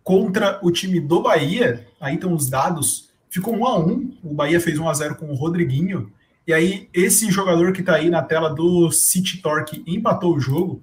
contra 0.03 0.59
o 0.61 0.71
time 0.71 0.99
do 0.99 1.21
Bahia. 1.21 1.87
Aí 1.99 2.15
estão 2.15 2.33
os 2.33 2.49
dados. 2.49 3.09
Ficou 3.29 3.55
1 3.55 3.65
a 3.65 3.79
1 3.79 4.17
O 4.23 4.33
Bahia 4.33 4.61
fez 4.61 4.79
1 4.79 4.87
a 4.87 4.93
0 4.93 5.15
com 5.15 5.27
o 5.27 5.35
Rodriguinho. 5.35 6.11
E 6.47 6.53
aí, 6.53 6.87
esse 6.93 7.29
jogador 7.31 7.73
que 7.73 7.81
está 7.81 7.95
aí 7.95 8.09
na 8.09 8.21
tela 8.21 8.49
do 8.49 8.91
City 8.91 9.41
Torque 9.41 9.83
empatou 9.87 10.35
o 10.35 10.39
jogo, 10.39 10.81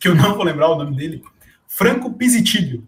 que 0.00 0.08
eu 0.08 0.14
não 0.14 0.34
vou 0.34 0.44
lembrar 0.44 0.70
o 0.70 0.76
nome 0.76 0.96
dele. 0.96 1.22
Franco 1.68 2.12
Pisitilho 2.14 2.86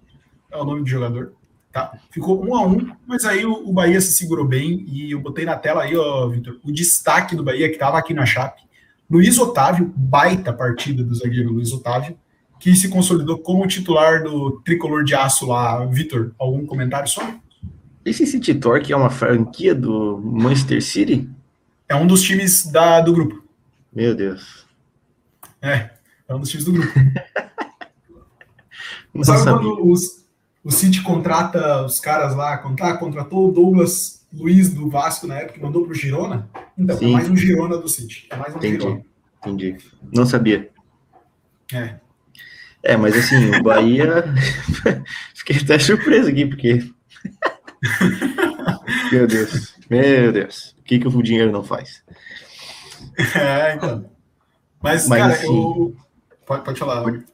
é 0.55 0.63
o 0.63 0.65
nome 0.65 0.83
do 0.83 0.89
jogador. 0.89 1.33
Tá? 1.73 1.99
Ficou 2.11 2.47
um 2.47 2.55
a 2.55 2.65
um, 2.65 2.93
mas 3.05 3.25
aí 3.25 3.45
o, 3.45 3.69
o, 3.69 3.73
Bahia 3.73 4.01
se 4.01 4.13
segurou 4.13 4.47
bem 4.47 4.85
e 4.89 5.11
eu 5.11 5.21
botei 5.21 5.45
na 5.45 5.57
tela 5.57 5.83
aí, 5.83 5.97
ó, 5.97 6.29
Vitor, 6.29 6.59
o 6.63 6.71
destaque 6.71 7.35
do 7.35 7.43
Bahia 7.43 7.69
que 7.69 7.75
estava 7.75 7.99
aqui 7.99 8.15
na 8.15 8.25
Chape. 8.25 8.63
Luiz 9.11 9.39
Otávio, 9.39 9.93
baita 9.97 10.53
partida 10.53 11.03
do 11.03 11.15
zagueiro 11.15 11.53
Luiz 11.53 11.73
Otávio, 11.73 12.17
que 12.61 12.75
se 12.77 12.89
consolidou 12.89 13.39
como 13.39 13.67
titular 13.67 14.23
do 14.23 14.53
tricolor 14.65 15.03
de 15.03 15.17
aço 15.17 15.47
lá. 15.47 15.85
Vitor, 15.87 16.33
algum 16.39 16.65
comentário 16.65 17.09
sobre? 17.09 17.35
Esse 18.05 18.25
City 18.25 18.55
Torque 18.55 18.93
é 18.93 18.97
uma 18.97 19.11
franquia 19.11 19.75
do 19.75 20.21
Manchester 20.23 20.81
City? 20.81 21.29
É 21.89 21.97
um 21.97 22.07
dos 22.07 22.23
times 22.23 22.67
da, 22.67 23.01
do 23.01 23.13
grupo. 23.13 23.43
Meu 23.93 24.15
Deus. 24.15 24.65
É, 25.61 25.91
é 26.29 26.35
um 26.35 26.39
dos 26.39 26.51
times 26.51 26.65
do 26.65 26.73
grupo. 26.73 26.93
Sabe 29.23 29.39
sabia. 29.39 29.53
quando 29.53 29.91
os, 29.91 30.24
o 30.65 30.71
City 30.71 31.03
contrata 31.03 31.85
os 31.85 32.01
caras 32.01 32.35
lá, 32.35 32.57
contra, 32.57 32.97
contratou 32.97 33.49
o 33.49 33.53
Douglas 33.53 34.27
Luiz 34.33 34.73
do 34.73 34.89
Vasco 34.89 35.27
na 35.27 35.37
época, 35.37 35.61
mandou 35.61 35.85
para 35.85 35.93
o 35.93 35.95
Girona. 35.95 36.49
Então, 36.77 36.97
é 36.97 36.99
Sim. 36.99 37.09
é 37.11 37.13
mais 37.13 37.31
um 37.31 37.37
Girona 37.37 37.77
do 37.77 37.89
City. 37.89 38.27
É 38.31 38.37
mais 38.37 38.55
um 38.55 38.59
entendi, 38.59 38.81
Girona. 38.81 39.05
Entendi. 39.43 39.77
Não 40.13 40.27
sabia. 40.27 40.71
É. 41.73 41.97
É, 42.83 42.97
mas 42.97 43.17
assim, 43.17 43.55
o 43.55 43.63
Bahia. 43.63 44.25
Fiquei 45.35 45.57
até 45.57 45.79
surpreso 45.79 46.29
aqui, 46.31 46.47
porque. 46.47 46.91
meu 49.13 49.27
Deus. 49.27 49.75
Meu 49.89 50.33
Deus. 50.33 50.75
O 50.79 50.83
que, 50.83 50.99
que 50.99 51.07
o 51.07 51.23
dinheiro 51.23 51.53
não 51.53 51.63
faz? 51.63 52.03
É, 53.37 53.75
então. 53.77 54.11
Mas, 54.83 55.07
mas 55.07 55.21
cara, 55.21 55.35
assim, 55.35 55.47
eu... 55.47 55.97
pode, 56.45 56.65
pode 56.65 56.79
falar. 56.81 57.03
Pode... 57.03 57.25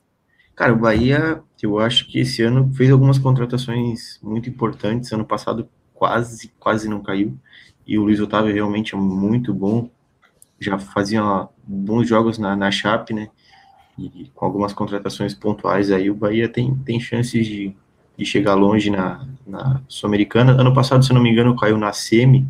Cara, 0.55 0.75
o 0.75 0.79
Bahia 0.79 1.43
eu 1.67 1.79
acho 1.79 2.07
que 2.07 2.21
esse 2.21 2.43
ano 2.43 2.71
fez 2.75 2.91
algumas 2.91 3.19
contratações 3.19 4.19
muito 4.23 4.49
importantes. 4.49 5.13
Ano 5.13 5.25
passado 5.25 5.69
quase, 5.95 6.51
quase 6.59 6.89
não 6.89 7.03
caiu. 7.03 7.37
E 7.87 7.99
o 7.99 8.03
Luiz 8.05 8.21
Otávio 8.21 8.55
realmente 8.55 8.95
é 8.95 8.99
muito 8.99 9.53
bom. 9.53 9.91
Já 10.59 10.79
fazia 10.79 11.23
bons 11.63 12.09
jogos 12.09 12.39
na, 12.39 12.57
na 12.57 12.71
Chape, 12.71 13.13
né? 13.13 13.29
E 13.99 14.31
com 14.35 14.47
algumas 14.47 14.73
contratações 14.73 15.35
pontuais 15.35 15.91
aí, 15.91 16.11
o 16.11 16.15
Bahia 16.15 16.49
tem, 16.49 16.75
tem 16.77 16.99
chances 16.99 17.47
de, 17.47 17.77
de 18.17 18.25
chegar 18.25 18.55
longe 18.55 18.91
na, 18.91 19.27
na 19.47 19.83
Sul-Americana. 19.89 20.53
Ano 20.53 20.73
passado, 20.73 21.05
se 21.05 21.13
não 21.13 21.23
me 21.23 21.31
engano, 21.31 21.57
caiu 21.57 21.77
na 21.77 21.93
SEMI, 21.93 22.47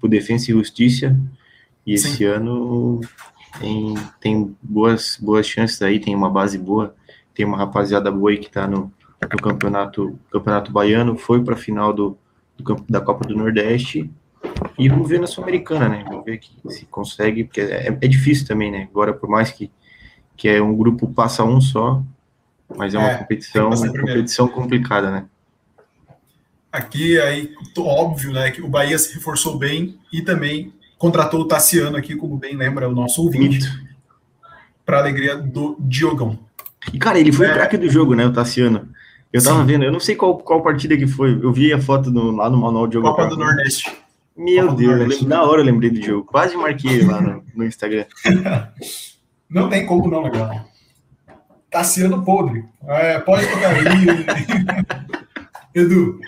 por 0.00 0.08
Defensa 0.08 0.50
e 0.50 0.54
Justiça. 0.54 1.16
E 1.86 1.96
Sim. 1.96 2.08
esse 2.08 2.24
ano 2.24 3.00
tem, 3.60 3.94
tem 4.20 4.56
boas, 4.62 5.16
boas 5.20 5.46
chances 5.46 5.80
aí, 5.82 6.00
tem 6.00 6.16
uma 6.16 6.30
base 6.30 6.58
boa 6.58 6.94
tem 7.34 7.44
uma 7.44 7.56
rapaziada 7.56 8.10
boa 8.10 8.30
aí 8.30 8.38
que 8.38 8.46
está 8.46 8.66
no, 8.66 8.92
no 9.22 9.38
campeonato, 9.42 10.18
campeonato 10.30 10.72
baiano, 10.72 11.16
foi 11.16 11.42
para 11.42 11.54
a 11.54 11.58
final 11.58 11.92
do, 11.92 12.18
do, 12.58 12.84
da 12.88 13.00
Copa 13.00 13.26
do 13.26 13.36
Nordeste 13.36 14.10
e 14.78 14.88
vamos 14.88 15.08
ver 15.08 15.20
na 15.20 15.26
Sul-Americana, 15.26 15.88
né? 15.88 16.04
Vamos 16.08 16.24
ver 16.24 16.38
que, 16.38 16.50
se 16.70 16.86
consegue, 16.86 17.44
porque 17.44 17.60
é, 17.60 17.88
é, 17.88 18.08
difícil 18.08 18.46
também, 18.46 18.70
né? 18.70 18.88
Agora, 18.90 19.12
por 19.12 19.28
mais 19.28 19.50
que, 19.50 19.70
que 20.36 20.48
é 20.48 20.62
um 20.62 20.76
grupo 20.76 21.08
passa 21.08 21.44
um 21.44 21.60
só, 21.60 22.02
mas 22.76 22.94
é 22.94 22.98
uma 22.98 23.10
é, 23.10 23.18
competição, 23.18 23.68
uma 23.68 23.92
competição 23.92 24.48
complicada, 24.48 25.10
né? 25.10 25.26
Aqui, 26.72 27.18
aí, 27.20 27.52
óbvio, 27.78 28.32
né, 28.32 28.50
que 28.52 28.62
o 28.62 28.68
Bahia 28.68 28.96
se 28.96 29.12
reforçou 29.14 29.58
bem 29.58 29.98
e 30.12 30.22
também 30.22 30.72
contratou 30.96 31.40
o 31.40 31.48
Tassiano 31.48 31.96
aqui, 31.96 32.14
como 32.14 32.36
bem 32.36 32.56
lembra 32.56 32.88
o 32.88 32.92
nosso 32.92 33.22
ouvinte, 33.22 33.66
para 34.86 34.98
alegria 34.98 35.36
do 35.36 35.76
Diogão. 35.80 36.38
E, 36.92 36.98
cara, 36.98 37.18
ele 37.18 37.32
foi 37.32 37.46
é. 37.46 37.50
o 37.50 37.54
craque 37.54 37.76
do 37.76 37.88
jogo, 37.88 38.14
né, 38.14 38.26
o 38.26 38.32
Tassiano. 38.32 38.88
Eu 39.32 39.42
tava 39.42 39.60
Sim. 39.60 39.66
vendo, 39.66 39.84
eu 39.84 39.92
não 39.92 40.00
sei 40.00 40.16
qual, 40.16 40.38
qual 40.38 40.62
partida 40.62 40.96
que 40.96 41.06
foi. 41.06 41.38
Eu 41.40 41.52
vi 41.52 41.72
a 41.72 41.80
foto 41.80 42.10
no, 42.10 42.32
lá 42.32 42.50
no 42.50 42.58
manual 42.58 42.86
de 42.86 42.94
jogo. 42.94 43.08
Copa 43.08 43.26
do 43.26 43.36
Nordeste. 43.36 43.90
Meu 44.36 44.66
Copa 44.66 44.78
Deus, 44.78 44.98
Nordeste. 44.98 45.26
na 45.26 45.42
hora 45.42 45.60
eu 45.60 45.64
lembrei 45.64 45.90
do 45.90 46.02
jogo. 46.02 46.24
Quase 46.24 46.56
marquei 46.56 47.02
lá 47.04 47.20
no, 47.20 47.44
no 47.54 47.64
Instagram. 47.64 48.06
não 49.48 49.68
tem 49.68 49.86
como 49.86 50.08
não, 50.10 50.22
legal. 50.22 50.64
Tassiano 51.70 52.24
podre. 52.24 52.64
É, 52.88 53.20
pode 53.20 53.46
tocar 53.46 53.70
aí. 53.70 53.84
Edu. 55.74 56.18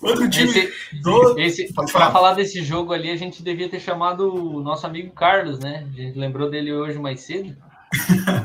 Outro 0.00 0.28
time 0.30 0.48
esse, 0.48 0.72
do... 1.02 1.38
esse, 1.38 1.72
Para 1.74 2.10
falar 2.10 2.34
desse 2.34 2.62
jogo 2.62 2.94
ali, 2.94 3.10
a 3.10 3.16
gente 3.16 3.42
devia 3.42 3.68
ter 3.68 3.80
chamado 3.80 4.34
o 4.34 4.62
nosso 4.62 4.86
amigo 4.86 5.12
Carlos, 5.12 5.58
né? 5.58 5.86
A 5.92 6.00
gente 6.00 6.18
lembrou 6.18 6.48
dele 6.48 6.72
hoje 6.72 6.98
mais 6.98 7.20
cedo 7.20 7.54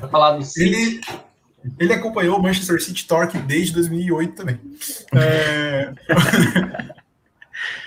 falar 0.09 0.37
do 0.37 0.43
City. 0.43 0.65
Ele, 0.65 1.01
ele 1.79 1.93
acompanhou 1.93 2.37
o 2.37 2.41
Manchester 2.41 2.81
City 2.81 3.05
Torque 3.07 3.37
desde 3.39 3.73
2008 3.73 4.33
também. 4.33 4.59
É... 5.13 5.93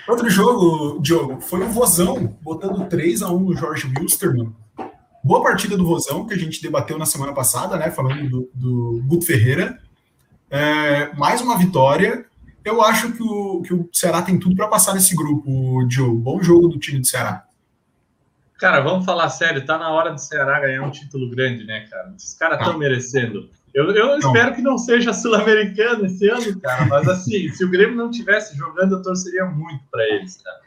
Outro 0.07 0.29
jogo, 0.29 0.99
Diogo, 1.01 1.39
foi 1.39 1.61
o 1.61 1.69
Vozão, 1.69 2.37
botando 2.41 2.87
3 2.87 3.21
a 3.21 3.31
1 3.31 3.39
no 3.39 3.55
Jorge 3.55 3.91
Wilstermann. 3.97 4.53
Boa 5.23 5.41
partida 5.41 5.77
do 5.77 5.85
Vozão, 5.85 6.25
que 6.25 6.33
a 6.33 6.37
gente 6.37 6.61
debateu 6.61 6.97
na 6.97 7.05
semana 7.05 7.33
passada, 7.33 7.77
né? 7.77 7.89
Falando 7.89 8.29
do, 8.29 8.49
do 8.53 9.03
Guto 9.05 9.25
Ferreira. 9.25 9.79
É, 10.49 11.13
mais 11.15 11.39
uma 11.39 11.57
vitória. 11.57 12.25
Eu 12.65 12.81
acho 12.81 13.13
que 13.13 13.23
o, 13.23 13.61
que 13.61 13.73
o 13.73 13.89
Ceará 13.93 14.21
tem 14.21 14.37
tudo 14.37 14.55
para 14.55 14.67
passar 14.67 14.93
nesse 14.93 15.15
grupo, 15.15 15.85
Diogo. 15.87 16.17
Bom 16.17 16.43
jogo 16.43 16.67
do 16.67 16.77
time 16.77 16.99
do 16.99 17.07
Ceará. 17.07 17.45
Cara, 18.63 18.79
vamos 18.79 19.03
falar 19.03 19.27
sério, 19.27 19.65
tá 19.65 19.77
na 19.77 19.91
hora 19.91 20.13
do 20.13 20.17
Ceará 20.17 20.57
ganhar 20.57 20.83
um 20.83 20.89
título 20.89 21.29
grande, 21.29 21.65
né, 21.65 21.85
cara? 21.91 22.13
Os 22.17 22.33
caras 22.33 22.61
estão 22.61 22.77
merecendo. 22.77 23.49
Eu, 23.73 23.91
eu 23.91 24.17
espero 24.17 24.55
que 24.55 24.61
não 24.61 24.77
seja 24.77 25.11
sul-americano 25.11 26.05
esse 26.05 26.29
ano, 26.29 26.61
cara, 26.61 26.85
mas 26.85 27.05
assim, 27.09 27.49
se 27.51 27.65
o 27.65 27.69
Grêmio 27.69 27.97
não 27.97 28.09
tivesse 28.09 28.55
jogando, 28.55 28.95
eu 28.95 29.01
torceria 29.01 29.43
muito 29.43 29.83
para 29.91 30.07
eles, 30.07 30.41
cara. 30.41 30.61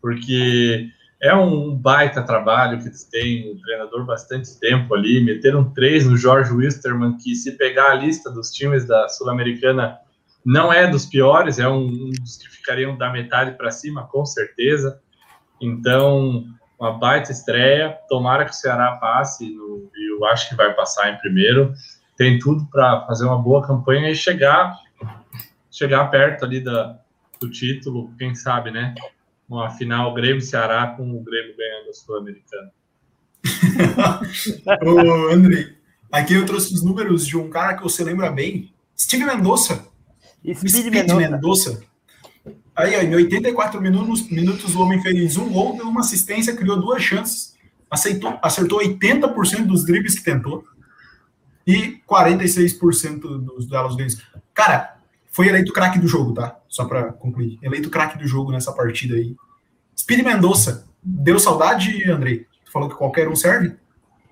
Porque 0.00 0.88
é 1.20 1.34
um 1.34 1.74
baita 1.74 2.22
trabalho 2.22 2.78
que 2.78 2.86
eles 2.86 3.02
têm, 3.02 3.52
um 3.52 3.60
treinador 3.60 4.06
bastante 4.06 4.56
tempo 4.60 4.94
ali, 4.94 5.20
meteram 5.20 5.68
três 5.72 6.06
no 6.06 6.16
Jorge 6.16 6.52
Wisterman, 6.52 7.16
que 7.16 7.34
se 7.34 7.58
pegar 7.58 7.90
a 7.90 7.94
lista 7.96 8.30
dos 8.30 8.52
times 8.52 8.86
da 8.86 9.08
Sul-Americana, 9.08 9.98
não 10.44 10.72
é 10.72 10.88
dos 10.88 11.06
piores, 11.06 11.58
é 11.58 11.68
um, 11.68 11.88
um 11.88 12.10
dos 12.10 12.36
que 12.36 12.48
ficariam 12.48 12.96
da 12.96 13.10
metade 13.10 13.56
para 13.56 13.72
cima, 13.72 14.06
com 14.06 14.24
certeza. 14.24 15.00
Então, 15.60 16.44
uma 16.78 16.92
baita 16.92 17.32
estreia. 17.32 17.98
Tomara 18.08 18.44
que 18.44 18.50
o 18.52 18.54
Ceará 18.54 18.92
passe, 18.96 19.48
no, 19.54 19.90
eu 19.94 20.24
acho 20.26 20.48
que 20.48 20.54
vai 20.54 20.72
passar 20.74 21.10
em 21.10 21.18
primeiro. 21.18 21.72
Tem 22.16 22.38
tudo 22.38 22.66
para 22.70 23.06
fazer 23.06 23.26
uma 23.26 23.38
boa 23.38 23.66
campanha 23.66 24.10
e 24.10 24.16
chegar 24.16 24.74
chegar 25.70 26.06
perto 26.06 26.44
ali 26.44 26.64
da, 26.64 26.98
do 27.38 27.50
título, 27.50 28.10
quem 28.18 28.34
sabe, 28.34 28.70
né? 28.70 28.94
Uma 29.46 29.68
final 29.70 30.14
Grêmio-Ceará 30.14 30.94
com 30.96 31.02
o 31.14 31.22
Grêmio 31.22 31.54
ganhando 31.54 31.90
a 31.90 31.92
Sul-Americana. 31.92 32.72
Ô, 34.82 35.32
Andrei, 35.32 35.76
aqui 36.10 36.32
eu 36.32 36.46
trouxe 36.46 36.72
os 36.72 36.82
números 36.82 37.26
de 37.26 37.36
um 37.36 37.50
cara 37.50 37.74
que 37.74 37.82
você 37.82 38.02
lembra 38.02 38.30
bem, 38.30 38.72
Steve 38.98 39.24
Mendonça. 39.24 39.86
Speed, 40.40 40.68
Speed 40.68 41.10
Mendonça. 41.10 41.82
Aí, 42.76 42.94
em 42.94 43.14
84 43.14 43.80
minutos, 43.80 44.28
minutos, 44.28 44.74
o 44.74 44.82
homem 44.82 45.00
fez 45.00 45.36
um 45.38 45.48
gol, 45.48 45.76
deu 45.76 45.88
uma 45.88 46.00
assistência, 46.00 46.54
criou 46.54 46.78
duas 46.78 47.02
chances, 47.02 47.56
aceitou, 47.90 48.38
acertou 48.42 48.80
80% 48.80 49.64
dos 49.64 49.86
dribles 49.86 50.18
que 50.18 50.24
tentou. 50.24 50.62
e 51.66 52.00
46% 52.08 53.18
dos 53.18 53.66
duelos 53.66 53.96
ganhos. 53.96 54.22
Cara, 54.54 54.98
foi 55.32 55.48
eleito 55.48 55.72
craque 55.72 55.98
do 55.98 56.06
jogo, 56.06 56.32
tá? 56.32 56.56
Só 56.68 56.84
para 56.84 57.12
concluir. 57.12 57.58
Eleito 57.60 57.90
craque 57.90 58.16
do 58.16 58.26
jogo 58.26 58.52
nessa 58.52 58.72
partida 58.72 59.16
aí. 59.16 59.34
Speed 59.98 60.24
Mendonça, 60.24 60.86
deu 61.02 61.38
saudade, 61.38 62.08
Andrei? 62.08 62.46
Tu 62.64 62.70
falou 62.70 62.88
que 62.88 62.94
qualquer 62.94 63.28
um 63.28 63.34
serve? 63.34 63.74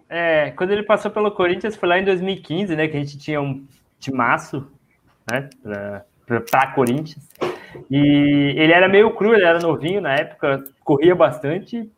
É, 0.08 0.52
quando 0.52 0.70
ele 0.70 0.82
passou 0.84 1.10
pelo 1.10 1.32
Corinthians 1.32 1.74
foi 1.74 1.88
lá 1.88 1.98
em 1.98 2.04
2015, 2.04 2.76
né? 2.76 2.86
Que 2.86 2.96
a 2.96 3.00
gente 3.00 3.18
tinha 3.18 3.40
um 3.40 3.66
timaço, 3.98 4.66
né? 5.28 5.48
Pra, 5.62 6.04
pra, 6.26 6.40
pra 6.40 6.66
Corinthians. 6.68 7.26
E 7.90 8.54
ele 8.56 8.72
era 8.72 8.88
meio 8.88 9.10
cru, 9.10 9.34
ele 9.34 9.44
era 9.44 9.58
novinho 9.58 10.00
na 10.00 10.14
época, 10.14 10.64
corria 10.82 11.14
bastante, 11.14 11.90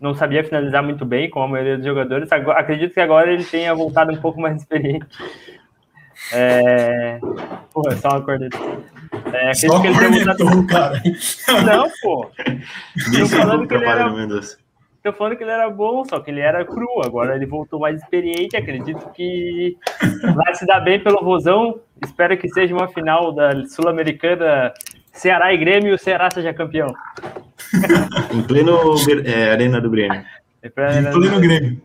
não 0.00 0.14
sabia 0.14 0.42
finalizar 0.42 0.82
muito 0.82 1.04
bem, 1.04 1.30
como 1.30 1.44
a 1.44 1.48
maioria 1.48 1.76
dos 1.76 1.86
jogadores. 1.86 2.30
Agora, 2.32 2.58
acredito 2.58 2.92
que 2.92 3.00
agora 3.00 3.32
ele 3.32 3.44
tenha 3.44 3.74
voltado 3.74 4.12
um 4.12 4.20
pouco 4.20 4.40
mais 4.40 4.56
experiente. 4.62 5.06
É... 6.32 7.18
Pô, 7.72 7.82
é 7.88 7.96
só 7.96 8.08
uma 8.08 8.22
corneta. 8.22 8.58
É, 9.32 9.54
só 9.54 9.80
que 9.80 9.86
ele 9.86 9.98
cornetou, 9.98 10.48
voltado... 10.48 11.00
cara. 11.46 11.62
Não, 11.62 11.88
pô. 12.02 12.30
Tô 13.16 13.26
falando, 13.26 13.66
que 13.68 13.74
ele 13.74 13.84
era... 13.84 14.10
Tô 15.02 15.12
falando 15.12 15.36
que 15.36 15.42
ele 15.42 15.50
era 15.50 15.68
bom, 15.68 16.04
só 16.04 16.20
que 16.20 16.30
ele 16.30 16.40
era 16.40 16.64
cru. 16.64 17.02
Agora 17.04 17.34
ele 17.34 17.46
voltou 17.46 17.80
mais 17.80 18.00
experiente. 18.00 18.56
Acredito 18.56 19.10
que 19.10 19.76
vai 20.34 20.54
se 20.54 20.66
dar 20.66 20.80
bem 20.80 21.00
pelo 21.00 21.18
Rosão. 21.18 21.80
Espero 22.04 22.36
que 22.36 22.48
seja 22.48 22.74
uma 22.74 22.88
final 22.88 23.32
da 23.32 23.66
Sul-Americana 23.66 24.72
Ceará 25.12 25.52
e 25.52 25.58
Grêmio 25.58 25.90
e 25.90 25.94
o 25.94 25.98
Ceará 25.98 26.30
seja 26.32 26.54
campeão. 26.54 26.94
em 28.32 28.42
pleno 28.42 28.94
é, 29.24 29.50
Arena 29.50 29.80
do 29.80 29.90
Grêmio. 29.90 30.24
Em 30.62 30.70
pleno 30.70 31.40
Grêmio. 31.40 31.82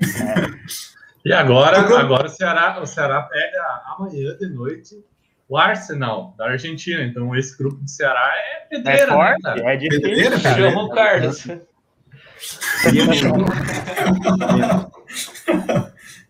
É. 0.00 0.80
E 1.22 1.34
agora, 1.34 1.80
agora 1.80 2.26
o, 2.26 2.30
Ceará, 2.30 2.80
o 2.80 2.86
Ceará 2.86 3.20
pega 3.22 3.82
amanhã 3.94 4.34
de 4.38 4.48
noite 4.48 5.04
o 5.46 5.58
Arsenal 5.58 6.34
da 6.38 6.46
Argentina. 6.46 7.02
Então 7.02 7.36
esse 7.36 7.58
grupo 7.58 7.76
do 7.76 7.90
Ceará 7.90 8.32
é 8.34 8.60
pedreira, 8.70 9.02
é 9.02 9.06
forte, 9.06 9.42
né, 9.42 9.54
cara? 9.54 9.72
É 9.72 9.76
difícil. 9.76 10.00
Pedreira, 10.00 10.40
cara. 10.40 10.70
João 10.70 10.88
Carlos. 10.88 11.46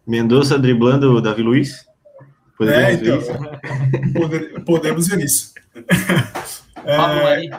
Mendonça 0.04 0.58
driblando 0.58 1.14
o 1.14 1.20
Davi 1.20 1.42
Luiz? 1.42 1.86
Podemos 2.58 2.84
é, 2.84 2.92
então, 2.94 3.20
ver 3.20 4.42
isso? 4.42 4.64
Podemos 4.64 5.06
ver 5.06 5.20
isso. 5.20 5.49
Pablo 6.74 7.22
Mari. 7.22 7.50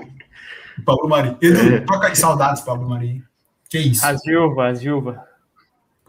Pablo 0.86 1.10
Mari. 1.10 1.38
Edu, 1.42 1.76
é. 1.76 1.82
toca 1.82 2.08
aí 2.08 2.16
saudades, 2.16 2.62
Pablo 2.62 2.90
Mari. 2.90 3.24
Que 3.70 3.80
isso? 3.80 4.06
As 4.06 4.22
viúvas, 4.24 4.74
as 4.74 4.82
viúvas. 4.82 5.18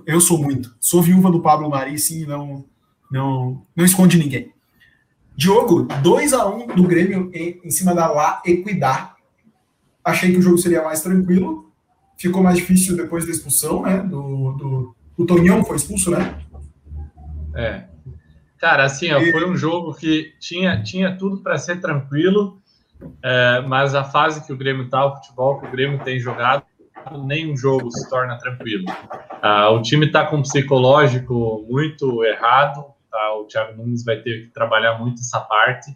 Eu 0.06 0.20
sou 0.20 0.38
muito. 0.38 0.74
Sou 0.80 1.02
viúva 1.02 1.30
do 1.30 1.40
Pablo 1.40 1.70
Mari, 1.70 1.98
sim, 1.98 2.26
não, 2.26 2.64
não, 3.10 3.64
não 3.74 3.84
esconde 3.84 4.18
ninguém. 4.18 4.52
Diogo, 5.36 5.82
2 5.82 6.32
a 6.32 6.46
1 6.48 6.62
um 6.62 6.66
do 6.66 6.82
Grêmio 6.84 7.30
em, 7.32 7.60
em 7.64 7.70
cima 7.70 7.94
da 7.94 8.10
La 8.10 8.42
Equidad. 8.44 9.12
Achei 10.04 10.32
que 10.32 10.38
o 10.38 10.42
jogo 10.42 10.58
seria 10.58 10.82
mais 10.82 11.00
tranquilo. 11.00 11.72
Ficou 12.16 12.42
mais 12.42 12.56
difícil 12.56 12.96
depois 12.96 13.24
da 13.24 13.30
expulsão, 13.30 13.82
né? 13.82 13.98
Do, 13.98 14.52
do, 14.52 14.96
o 15.16 15.24
Tonhão 15.24 15.64
foi 15.64 15.76
expulso, 15.76 16.10
né? 16.10 16.42
É. 17.54 17.84
Cara, 18.62 18.84
assim, 18.84 19.10
ó, 19.10 19.20
foi 19.32 19.44
um 19.44 19.56
jogo 19.56 19.92
que 19.92 20.36
tinha, 20.38 20.80
tinha 20.80 21.16
tudo 21.16 21.42
para 21.42 21.58
ser 21.58 21.80
tranquilo, 21.80 22.62
é, 23.20 23.60
mas 23.62 23.92
a 23.92 24.04
fase 24.04 24.46
que 24.46 24.52
o 24.52 24.56
Grêmio 24.56 24.88
tá, 24.88 25.04
o 25.04 25.16
futebol 25.16 25.58
que 25.58 25.66
o 25.66 25.70
Grêmio 25.72 25.98
tem 26.04 26.20
jogado, 26.20 26.62
nenhum 27.24 27.56
jogo 27.56 27.90
se 27.90 28.08
torna 28.08 28.38
tranquilo. 28.38 28.84
Ah, 29.42 29.68
o 29.70 29.82
time 29.82 30.06
está 30.06 30.24
com 30.26 30.36
um 30.36 30.42
psicológico 30.42 31.66
muito 31.68 32.22
errado, 32.22 32.84
tá? 33.10 33.34
o 33.34 33.46
Thiago 33.46 33.76
Nunes 33.76 34.04
vai 34.04 34.18
ter 34.18 34.44
que 34.44 34.52
trabalhar 34.52 34.96
muito 34.96 35.18
essa 35.18 35.40
parte, 35.40 35.92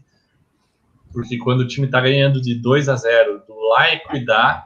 porque 1.12 1.38
quando 1.38 1.60
o 1.60 1.68
time 1.68 1.86
está 1.86 2.00
ganhando 2.00 2.42
de 2.42 2.56
2 2.56 2.88
a 2.88 2.96
0 2.96 3.44
do 3.46 3.54
La 3.68 3.92
Equidad, 3.92 4.64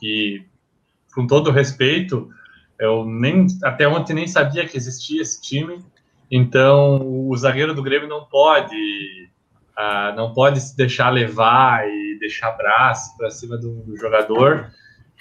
que, 0.00 0.42
com 1.14 1.26
todo 1.26 1.50
respeito, 1.50 2.30
eu 2.78 3.04
nem 3.04 3.46
até 3.62 3.86
ontem 3.86 4.14
nem 4.14 4.26
sabia 4.26 4.66
que 4.66 4.78
existia 4.78 5.20
esse 5.20 5.38
time, 5.42 5.84
então 6.30 7.28
o 7.28 7.36
zagueiro 7.36 7.74
do 7.74 7.82
Grêmio 7.82 8.08
não 8.08 8.24
pode 8.24 9.30
ah, 9.76 10.14
não 10.16 10.32
pode 10.32 10.60
se 10.60 10.76
deixar 10.76 11.10
levar 11.10 11.86
e 11.86 12.18
deixar 12.18 12.52
braço 12.52 13.16
para 13.16 13.30
cima 13.30 13.56
do 13.56 13.96
jogador 13.96 14.70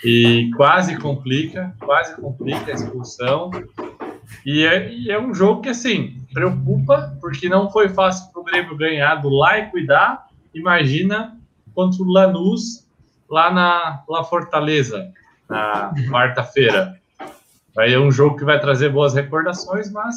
e 0.03 0.51
quase 0.56 0.97
complica, 0.97 1.74
quase 1.80 2.16
complica 2.16 2.72
a 2.72 2.74
expulsão. 2.74 3.51
E 4.45 4.66
é, 4.66 4.91
e 4.91 5.12
é 5.12 5.20
um 5.20 5.34
jogo 5.34 5.62
que, 5.62 5.70
assim, 5.70 6.22
preocupa, 6.34 7.16
porque 7.22 7.47
não 7.47 7.70
foi 7.70 7.89
fácil 7.89 8.32
para 8.32 8.41
o 8.41 8.43
Grêmio 8.43 8.76
ganhar 8.76 9.16
do 9.16 9.30
lá 9.30 9.60
e 9.60 9.70
cuidar. 9.70 10.28
Imagina 10.53 11.38
contra 11.74 12.01
o 12.01 12.12
Lanús 12.12 12.88
lá 13.30 13.51
na 13.51 14.03
lá 14.08 14.24
Fortaleza, 14.24 15.12
na 15.49 15.93
quarta-feira. 16.10 16.99
Aí 17.78 17.93
é 17.93 17.99
um 17.99 18.12
jogo 18.12 18.38
que 18.38 18.45
vai 18.45 18.60
trazer 18.60 18.89
boas 18.89 19.14
recordações, 19.14 19.91
mas 19.91 20.16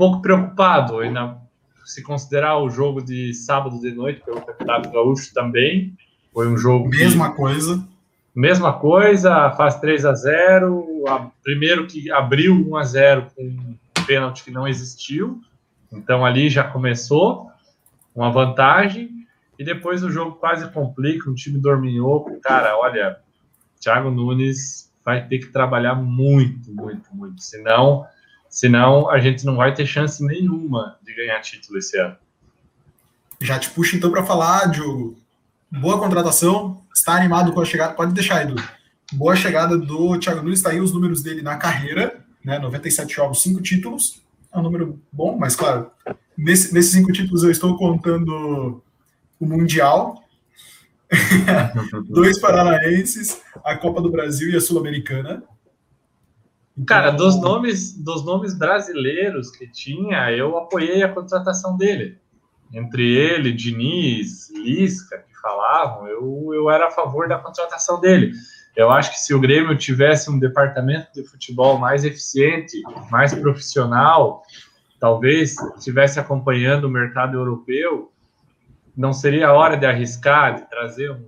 pouco 0.00 0.22
preocupado. 0.22 1.00
Ainda 1.00 1.36
se 1.84 2.02
considerar 2.02 2.56
o 2.56 2.70
jogo 2.70 3.02
de 3.02 3.34
sábado 3.34 3.78
de 3.78 3.92
noite 3.92 4.22
pelo 4.24 4.40
Campeonato 4.40 4.90
Gaúcho 4.90 5.34
também, 5.34 5.94
foi 6.32 6.48
um 6.48 6.56
jogo. 6.56 6.88
Mesma 6.88 7.30
que... 7.30 7.36
coisa. 7.36 7.86
Mesma 8.34 8.72
coisa, 8.72 9.50
faz 9.50 9.78
3 9.80 10.06
a 10.06 10.14
0 10.14 11.04
a, 11.08 11.30
primeiro 11.42 11.86
que 11.86 12.10
abriu 12.10 12.54
1 12.70 12.76
a 12.76 12.82
0 12.84 13.26
com 13.34 13.42
um 13.42 13.76
pênalti 14.06 14.44
que 14.44 14.52
não 14.52 14.68
existiu, 14.68 15.40
então 15.92 16.24
ali 16.24 16.48
já 16.48 16.62
começou 16.62 17.50
uma 18.14 18.30
vantagem, 18.30 19.26
e 19.58 19.64
depois 19.64 20.04
o 20.04 20.10
jogo 20.10 20.36
quase 20.36 20.70
complica, 20.70 21.28
um 21.28 21.34
time 21.34 21.58
dorminhou, 21.58 22.38
cara, 22.40 22.78
olha, 22.78 23.18
Thiago 23.80 24.10
Nunes 24.10 24.92
vai 25.04 25.26
ter 25.26 25.40
que 25.40 25.46
trabalhar 25.46 25.96
muito, 25.96 26.72
muito, 26.72 27.10
muito, 27.12 27.42
senão, 27.42 28.06
senão 28.50 29.08
a 29.08 29.18
gente 29.20 29.46
não 29.46 29.56
vai 29.56 29.72
ter 29.72 29.86
chance 29.86 30.22
nenhuma 30.22 30.98
de 31.02 31.14
ganhar 31.14 31.40
título 31.40 31.78
esse 31.78 31.96
ano. 31.96 32.16
Já 33.40 33.58
te 33.58 33.70
puxo 33.70 33.96
então 33.96 34.10
para 34.10 34.26
falar, 34.26 34.66
Diogo, 34.66 35.16
boa 35.70 35.98
contratação, 35.98 36.82
está 36.92 37.14
animado 37.14 37.52
com 37.52 37.60
a 37.60 37.64
chegada, 37.64 37.94
pode 37.94 38.12
deixar, 38.12 38.42
Edu. 38.42 38.56
Boa 39.12 39.34
chegada 39.34 39.78
do 39.78 40.18
Thiago 40.18 40.42
Nunes, 40.42 40.58
está 40.58 40.70
aí 40.70 40.80
os 40.80 40.92
números 40.92 41.22
dele 41.22 41.40
na 41.40 41.56
carreira, 41.56 42.22
né? 42.44 42.58
97 42.58 43.14
jogos, 43.14 43.42
5 43.42 43.62
títulos. 43.62 44.20
É 44.52 44.58
um 44.58 44.62
número 44.62 45.00
bom, 45.12 45.38
mas 45.38 45.54
claro, 45.54 45.90
nesse, 46.36 46.74
nesses 46.74 46.92
cinco 46.92 47.12
títulos 47.12 47.44
eu 47.44 47.50
estou 47.50 47.76
contando 47.76 48.82
o 49.38 49.46
Mundial, 49.46 50.22
dois 52.08 52.38
paranaenses, 52.42 53.40
a 53.64 53.76
Copa 53.76 54.02
do 54.02 54.10
Brasil 54.10 54.50
e 54.50 54.56
a 54.56 54.60
Sul-Americana. 54.60 55.42
Então, 56.80 56.86
Cara, 56.86 57.10
dos 57.10 57.38
nomes, 57.38 57.92
dos 58.02 58.24
nomes 58.24 58.58
brasileiros 58.58 59.50
que 59.50 59.66
tinha, 59.70 60.30
eu 60.30 60.56
apoiei 60.56 61.02
a 61.02 61.12
contratação 61.12 61.76
dele. 61.76 62.18
Entre 62.72 63.02
ele, 63.02 63.52
Diniz, 63.52 64.50
Lisca, 64.50 65.22
falavam, 65.42 66.06
eu, 66.06 66.50
eu 66.54 66.70
era 66.70 66.88
a 66.88 66.90
favor 66.90 67.28
da 67.28 67.38
contratação 67.38 68.00
dele. 68.00 68.32
Eu 68.74 68.90
acho 68.90 69.10
que 69.10 69.18
se 69.18 69.34
o 69.34 69.40
Grêmio 69.40 69.76
tivesse 69.76 70.30
um 70.30 70.38
departamento 70.38 71.12
de 71.12 71.22
futebol 71.24 71.76
mais 71.76 72.04
eficiente, 72.04 72.80
mais 73.10 73.34
profissional, 73.34 74.42
talvez 74.98 75.56
estivesse 75.76 76.18
acompanhando 76.18 76.84
o 76.84 76.90
mercado 76.90 77.36
europeu, 77.36 78.10
não 78.96 79.12
seria 79.12 79.48
a 79.48 79.52
hora 79.52 79.76
de 79.76 79.86
arriscar, 79.86 80.54
de 80.54 80.70
trazer 80.70 81.10
um 81.10 81.26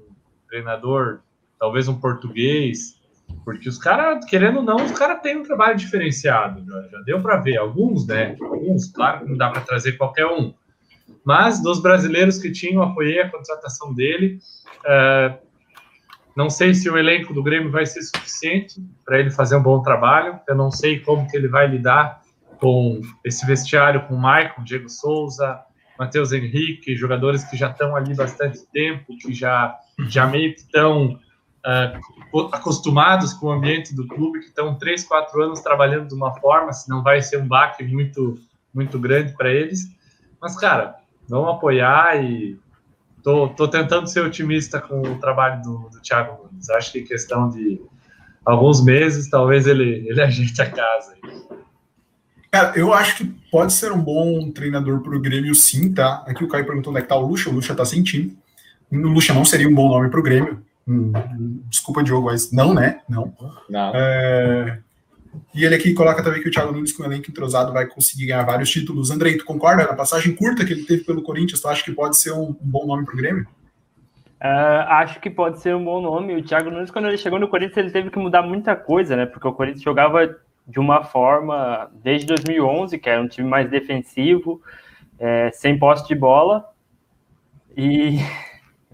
treinador, 0.49 1.21
talvez 1.59 1.89
um 1.89 1.99
português, 1.99 3.02
porque 3.45 3.69
os 3.69 3.79
caras, 3.79 4.25
querendo 4.25 4.59
ou 4.59 4.63
não, 4.63 4.77
os 4.77 4.93
caras 4.93 5.21
têm 5.21 5.39
um 5.39 5.43
trabalho 5.43 5.77
diferenciado, 5.77 6.65
já, 6.65 6.89
já 6.89 7.01
deu 7.01 7.21
para 7.21 7.39
ver. 7.39 7.57
Alguns, 7.57 8.07
né? 8.07 8.37
Alguns, 8.41 8.91
claro 8.91 9.21
que 9.21 9.31
não 9.31 9.37
dá 9.37 9.51
para 9.51 9.61
trazer 9.63 9.93
qualquer 9.93 10.27
um. 10.27 10.55
Mas 11.25 11.63
dos 11.63 11.81
brasileiros 11.81 12.39
que 12.39 12.51
tinham, 12.51 12.83
apoiei 12.83 13.21
a 13.21 13.31
contratação 13.31 13.95
dele. 13.95 14.39
Uh, 14.81 15.39
não 16.35 16.49
sei 16.49 16.73
se 16.75 16.89
o 16.89 16.97
elenco 16.97 17.35
do 17.35 17.43
Grêmio 17.43 17.71
vai 17.71 17.85
ser 17.85 18.03
suficiente 18.03 18.83
para 19.05 19.19
ele 19.19 19.31
fazer 19.31 19.57
um 19.57 19.63
bom 19.63 19.83
trabalho. 19.83 20.41
Eu 20.49 20.55
não 20.55 20.71
sei 20.71 21.01
como 21.01 21.29
que 21.29 21.37
ele 21.37 21.49
vai 21.49 21.67
lidar 21.67 22.23
com 22.59 23.01
esse 23.25 23.45
vestiário, 23.45 24.07
com 24.07 24.15
o 24.15 24.19
Maicon, 24.19 24.63
Diego 24.63 24.89
Souza, 24.89 25.61
Matheus 25.99 26.33
Henrique, 26.33 26.97
jogadores 26.97 27.45
que 27.45 27.57
já 27.57 27.71
estão 27.71 27.95
ali 27.95 28.15
bastante 28.15 28.61
tempo, 28.73 29.17
que 29.19 29.33
já, 29.33 29.77
já 30.09 30.27
meio 30.27 30.55
que 30.55 30.61
estão 30.61 31.19
uh, 31.67 32.49
acostumados 32.53 33.33
com 33.33 33.47
o 33.47 33.53
ambiente 33.53 33.95
do 33.95 34.07
clube, 34.07 34.41
que 34.41 34.47
estão 34.47 34.77
três, 34.77 35.05
quatro 35.05 35.43
anos 35.43 35.61
trabalhando 35.61 36.09
de 36.09 36.15
uma 36.15 36.35
forma, 36.41 36.73
se 36.73 36.89
não 36.89 37.03
vai 37.03 37.23
ser 37.23 37.39
um 37.39 37.47
baque 37.47 37.85
muito, 37.85 38.39
muito 38.75 38.99
grande 38.99 39.33
para 39.37 39.51
eles. 39.51 39.89
Mas, 40.41 40.57
cara, 40.57 40.97
vamos 41.29 41.51
apoiar 41.51 42.23
e 42.23 42.59
tô, 43.23 43.49
tô 43.49 43.69
tentando 43.69 44.09
ser 44.09 44.25
otimista 44.25 44.81
com 44.81 45.01
o 45.01 45.19
trabalho 45.19 45.63
do, 45.63 45.89
do 45.91 46.01
Thiago 46.01 46.45
Nunes. 46.45 46.69
Acho 46.71 46.93
que 46.93 47.01
em 47.01 47.05
questão 47.05 47.49
de 47.49 47.81
alguns 48.45 48.85
meses, 48.85 49.31
talvez 49.31 49.67
ele, 49.67 50.07
ele 50.09 50.21
ajeite 50.23 50.61
a 50.61 50.71
casa. 50.71 51.15
Cara, 52.51 52.79
eu 52.79 52.93
acho 52.93 53.17
que 53.17 53.25
pode 53.51 53.73
ser 53.73 53.93
um 53.93 54.03
bom 54.03 54.51
treinador 54.51 55.01
para 55.01 55.17
o 55.17 55.21
Grêmio, 55.21 55.55
sim, 55.55 55.93
tá? 55.93 56.23
Aqui 56.27 56.45
o 56.45 56.49
Caio 56.49 56.67
perguntou 56.67 56.91
onde 56.91 57.01
é 57.01 57.03
que 57.03 57.09
tá 57.09 57.17
o 57.17 57.27
Lucha. 57.27 57.49
O 57.49 57.53
Lucha 57.53 57.75
tá 57.75 57.85
sem 57.85 58.03
time. 58.03 58.37
O 58.91 58.97
Lucha 58.97 59.33
não 59.33 59.45
seria 59.45 59.67
um 59.67 59.75
bom 59.75 59.89
nome 59.89 60.11
para 60.11 60.21
o 60.21 60.23
Grêmio. 60.23 60.63
Desculpa, 61.69 62.03
Diogo, 62.03 62.27
mas 62.27 62.53
não, 62.53 62.75
né? 62.75 63.01
Não. 63.09 63.33
não. 63.69 63.93
É... 63.95 64.79
E 65.55 65.65
ele 65.65 65.75
aqui 65.75 65.95
coloca 65.95 66.23
também 66.23 66.43
que 66.43 66.49
o 66.49 66.51
Thiago 66.51 66.73
Nunes, 66.73 66.93
com 66.93 67.03
o 67.03 67.07
elenco 67.07 67.31
entrosado, 67.31 67.73
vai 67.73 67.87
conseguir 67.87 68.27
ganhar 68.27 68.45
vários 68.45 68.71
títulos. 68.71 69.11
Andrei, 69.11 69.37
tu 69.37 69.45
concorda? 69.45 69.87
Na 69.87 69.95
passagem 69.95 70.35
curta 70.35 70.65
que 70.65 70.73
ele 70.73 70.85
teve 70.85 71.05
pelo 71.05 71.23
Corinthians, 71.23 71.61
tu 71.61 71.69
acha 71.69 71.83
que 71.83 71.93
pode 71.93 72.19
ser 72.19 72.33
um, 72.33 72.55
bom 72.61 72.87
nome 72.87 73.05
para 73.05 73.15
o 73.15 73.17
Grêmio? 73.17 73.47
Uh, 74.43 74.83
acho 74.89 75.21
que 75.21 75.31
pode 75.31 75.61
ser 75.61 75.75
um 75.75 75.85
bom 75.85 76.01
nome. 76.01 76.35
O 76.35 76.43
Thiago 76.43 76.71
Nunes, 76.71 76.91
quando 76.91 77.09
ele 77.09 77.17
chegou 77.17 77.39
no 77.39 77.49
Corinthians, 77.49 77.77
ele 77.77 77.91
teve 77.91 78.11
que 78.11 78.19
mudar 78.19 78.43
muita 78.43 78.75
coisa, 78.75 79.17
né? 79.17 79.27
Porque 79.27 79.47
o 79.47 79.53
Corinthians 79.53 79.85
jogava 79.85 80.37
de 80.67 80.79
uma 80.79 81.05
forma 81.05 81.91
desde 82.03 82.27
2011, 82.27 82.99
que 82.99 83.09
era 83.09 83.23
um 83.23 83.29
time 83.29 83.49
mais 83.49 83.71
defensivo, 83.71 84.61
é, 85.19 85.51
sem 85.53 85.79
posse 85.79 86.07
de 86.09 86.15
bola. 86.15 86.69
E, 87.77 88.19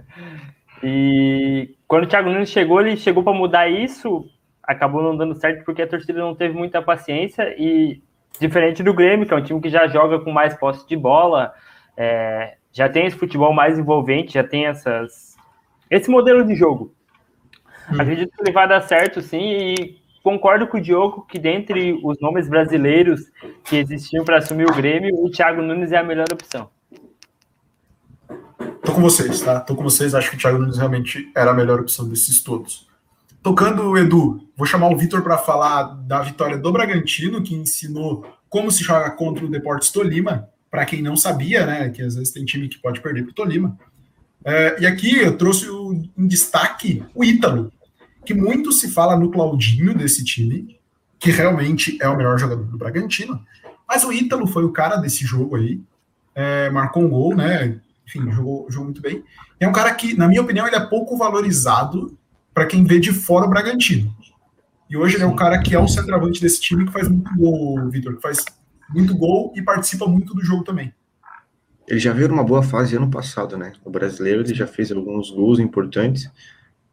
e 0.82 1.74
quando 1.88 2.04
o 2.04 2.06
Thiago 2.06 2.28
Nunes 2.28 2.50
chegou, 2.50 2.80
ele 2.80 2.98
chegou 2.98 3.24
para 3.24 3.32
mudar 3.32 3.66
isso, 3.66 4.28
acabou 4.62 5.02
não 5.02 5.16
dando 5.16 5.34
certo 5.34 5.64
porque 5.64 5.80
a 5.80 5.88
torcida 5.88 6.20
não 6.20 6.34
teve 6.34 6.54
muita 6.54 6.82
paciência 6.82 7.54
e 7.58 8.02
diferente 8.38 8.82
do 8.82 8.92
Grêmio, 8.92 9.26
que 9.26 9.32
é 9.32 9.36
um 9.36 9.42
time 9.42 9.60
que 9.60 9.70
já 9.70 9.88
joga 9.88 10.20
com 10.20 10.30
mais 10.30 10.54
posse 10.54 10.86
de 10.86 10.94
bola, 10.94 11.54
é, 11.96 12.58
já 12.70 12.90
tem 12.90 13.06
esse 13.06 13.16
futebol 13.16 13.54
mais 13.54 13.78
envolvente, 13.78 14.34
já 14.34 14.44
tem 14.44 14.66
essas 14.66 15.34
esse 15.90 16.10
modelo 16.10 16.44
de 16.44 16.54
jogo. 16.54 16.94
Hum. 17.90 18.00
Acredito 18.00 18.30
que 18.36 18.42
ele 18.42 18.52
vai 18.52 18.68
dar 18.68 18.82
certo, 18.82 19.22
sim, 19.22 19.40
e 19.40 19.98
concordo 20.22 20.66
com 20.66 20.76
o 20.76 20.80
Diogo 20.80 21.26
que 21.26 21.38
dentre 21.38 21.98
os 22.04 22.20
nomes 22.20 22.46
brasileiros 22.50 23.22
que 23.64 23.76
existiam 23.76 24.26
para 24.26 24.36
assumir 24.36 24.68
o 24.68 24.74
Grêmio, 24.74 25.14
o 25.24 25.30
Thiago 25.30 25.62
Nunes 25.62 25.90
é 25.90 25.96
a 25.96 26.04
melhor 26.04 26.26
opção. 26.30 26.68
Tô 28.88 28.94
com 28.94 29.02
vocês, 29.02 29.42
tá? 29.42 29.60
Tô 29.60 29.76
com 29.76 29.82
vocês, 29.82 30.14
acho 30.14 30.30
que 30.30 30.36
o 30.36 30.38
Thiago 30.38 30.56
Nunes 30.56 30.78
realmente 30.78 31.30
era 31.36 31.50
a 31.50 31.54
melhor 31.54 31.78
opção 31.78 32.08
desses 32.08 32.42
todos. 32.42 32.88
Tocando, 33.42 33.94
Edu, 33.98 34.48
vou 34.56 34.66
chamar 34.66 34.88
o 34.88 34.96
Vitor 34.96 35.20
para 35.20 35.36
falar 35.36 35.82
da 36.06 36.22
vitória 36.22 36.56
do 36.56 36.72
Bragantino, 36.72 37.42
que 37.42 37.54
ensinou 37.54 38.24
como 38.48 38.70
se 38.70 38.82
joga 38.82 39.10
contra 39.10 39.44
o 39.44 39.50
Deportes 39.50 39.90
Tolima, 39.90 40.48
para 40.70 40.86
quem 40.86 41.02
não 41.02 41.18
sabia, 41.18 41.66
né? 41.66 41.90
Que 41.90 42.00
às 42.00 42.14
vezes 42.14 42.32
tem 42.32 42.46
time 42.46 42.66
que 42.66 42.78
pode 42.78 43.02
perder 43.02 43.24
para 43.24 43.30
o 43.30 43.34
Tolima. 43.34 43.78
É, 44.42 44.80
e 44.80 44.86
aqui 44.86 45.18
eu 45.18 45.36
trouxe 45.36 45.68
o, 45.68 45.92
em 46.16 46.26
destaque 46.26 47.04
o 47.14 47.22
Ítalo, 47.22 47.70
que 48.24 48.32
muito 48.32 48.72
se 48.72 48.88
fala 48.88 49.18
no 49.18 49.30
Claudinho 49.30 49.92
desse 49.92 50.24
time, 50.24 50.78
que 51.18 51.30
realmente 51.30 51.98
é 52.00 52.08
o 52.08 52.16
melhor 52.16 52.38
jogador 52.38 52.64
do 52.64 52.78
Bragantino, 52.78 53.38
mas 53.86 54.02
o 54.02 54.10
Ítalo 54.10 54.46
foi 54.46 54.64
o 54.64 54.72
cara 54.72 54.96
desse 54.96 55.26
jogo 55.26 55.56
aí, 55.56 55.78
é, 56.34 56.70
marcou 56.70 57.02
um 57.02 57.10
gol, 57.10 57.36
né? 57.36 57.78
Enfim, 58.08 58.30
jogou, 58.32 58.66
jogou 58.70 58.86
muito 58.86 59.02
bem. 59.02 59.22
É 59.60 59.68
um 59.68 59.72
cara 59.72 59.92
que, 59.94 60.16
na 60.16 60.26
minha 60.26 60.40
opinião, 60.40 60.66
ele 60.66 60.76
é 60.76 60.80
pouco 60.80 61.14
valorizado 61.18 62.16
para 62.54 62.64
quem 62.64 62.82
vê 62.82 62.98
de 62.98 63.12
fora 63.12 63.44
o 63.44 63.50
Bragantino. 63.50 64.16
E 64.88 64.96
hoje 64.96 65.16
ele 65.16 65.24
é 65.24 65.26
o 65.26 65.36
cara 65.36 65.60
que 65.60 65.74
é 65.74 65.78
o 65.78 65.86
centroavante 65.86 66.40
desse 66.40 66.58
time 66.58 66.86
que 66.86 66.92
faz 66.92 67.06
muito 67.06 67.30
gol, 67.36 67.90
Vitor, 67.90 68.16
que 68.16 68.22
faz 68.22 68.42
muito 68.88 69.14
gol 69.14 69.52
e 69.54 69.60
participa 69.60 70.06
muito 70.06 70.34
do 70.34 70.42
jogo 70.42 70.64
também. 70.64 70.90
Ele 71.86 72.00
já 72.00 72.14
veio 72.14 72.28
numa 72.28 72.42
boa 72.42 72.62
fase 72.62 72.96
ano 72.96 73.10
passado, 73.10 73.58
né? 73.58 73.74
O 73.84 73.90
brasileiro 73.90 74.40
ele 74.40 74.54
já 74.54 74.66
fez 74.66 74.90
alguns 74.90 75.30
gols 75.30 75.58
importantes 75.58 76.30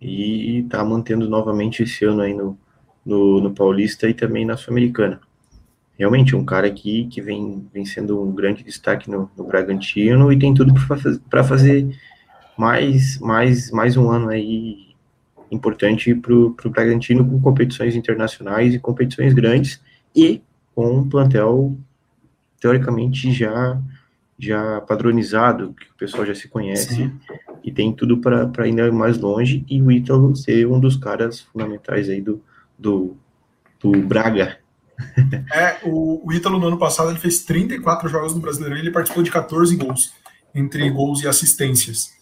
e 0.02 0.60
está 0.60 0.84
mantendo 0.84 1.30
novamente 1.30 1.84
esse 1.84 2.04
ano 2.04 2.22
aí 2.22 2.34
no, 2.34 2.60
no, 3.06 3.40
no 3.40 3.54
Paulista 3.54 4.10
e 4.10 4.14
também 4.14 4.46
na 4.46 4.58
Sul-Americana. 4.58 5.22
Realmente, 5.98 6.36
um 6.36 6.44
cara 6.44 6.68
aqui 6.68 7.08
que 7.08 7.22
vem, 7.22 7.68
vem 7.74 7.86
sendo 7.86 8.22
um 8.22 8.34
grande 8.34 8.64
destaque 8.64 9.10
no, 9.10 9.30
no 9.38 9.44
Bragantino 9.46 10.32
e 10.32 10.38
tem 10.38 10.54
tudo 10.54 10.74
para 11.30 11.44
fazer 11.44 11.98
mais, 12.58 13.18
mais, 13.20 13.72
mais 13.72 13.96
um 13.96 14.10
ano 14.10 14.30
aí 14.30 14.86
importante 15.52 16.14
para 16.14 16.34
o 16.34 16.70
Bragantino 16.70 17.28
com 17.28 17.40
competições 17.40 17.96
internacionais 17.96 18.74
e 18.74 18.80
competições 18.80 19.34
grandes 19.34 19.82
e 20.16 20.42
com 20.74 20.98
um 20.98 21.08
plantel 21.08 21.78
teoricamente 22.60 23.32
já 23.32 23.80
já 24.38 24.82
padronizado, 24.82 25.74
que 25.74 25.86
o 25.90 25.96
pessoal 25.98 26.26
já 26.26 26.36
se 26.36 26.48
conhece 26.48 26.94
Sim. 26.94 27.12
e 27.64 27.72
tem 27.72 27.94
tudo 27.94 28.18
para 28.18 28.68
ir 28.68 28.92
mais 28.92 29.18
longe, 29.18 29.66
e 29.70 29.82
o 29.82 29.90
Ítalo 29.90 30.36
ser 30.36 30.68
um 30.68 30.80
dos 30.80 30.98
caras 30.98 31.40
fundamentais 31.40 32.10
aí 32.10 32.22
do, 32.22 32.42
do, 32.78 33.16
do 33.80 33.92
Braga. 33.92 34.58
É, 35.54 35.78
o, 35.84 36.26
o 36.26 36.34
Ítalo 36.34 36.60
no 36.60 36.68
ano 36.68 36.78
passado 36.78 37.10
ele 37.10 37.20
fez 37.20 37.44
34 37.44 38.08
jogos 38.10 38.34
no 38.34 38.42
Brasileirão 38.42 38.78
e 38.78 38.80
ele 38.80 38.92
participou 38.92 39.24
de 39.24 39.32
14 39.32 39.76
gols, 39.76 40.14
entre 40.54 40.90
gols 40.90 41.22
e 41.22 41.28
assistências. 41.28 42.14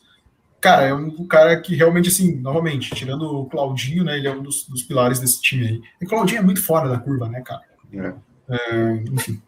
Cara, 0.60 0.84
é 0.84 0.94
um 0.94 1.28
cara 1.28 1.60
que 1.60 1.76
realmente, 1.76 2.10
assim, 2.10 2.36
novamente, 2.36 2.96
tirando 2.96 3.24
o 3.24 3.46
Claudinho, 3.46 4.04
né, 4.04 4.18
ele 4.18 4.28
é 4.28 4.32
um 4.32 4.42
dos, 4.42 4.66
dos 4.68 4.82
pilares 4.82 5.20
desse 5.20 5.42
time 5.42 5.68
aí. 5.68 5.82
E 6.02 6.06
o 6.06 6.08
Claudinho 6.08 6.40
é 6.40 6.44
muito 6.44 6.64
fora 6.64 6.90
da 6.90 6.98
curva, 6.98 7.28
né, 7.28 7.42
cara? 7.42 7.62
É. 7.94 8.14
É, 8.50 9.04
enfim. 9.12 9.42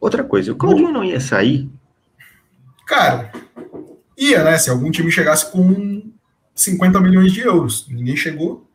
Outra 0.00 0.24
coisa, 0.24 0.52
o 0.52 0.56
Claudinho 0.56 0.92
não 0.92 1.04
ia 1.04 1.20
sair 1.20 1.70
Cara, 2.86 3.32
ia, 4.18 4.42
né? 4.44 4.58
Se 4.58 4.68
algum 4.68 4.90
time 4.90 5.10
chegasse 5.10 5.50
com 5.50 6.12
50 6.54 7.00
milhões 7.00 7.32
de 7.32 7.40
euros. 7.40 7.86
Ninguém 7.88 8.16
chegou. 8.16 8.68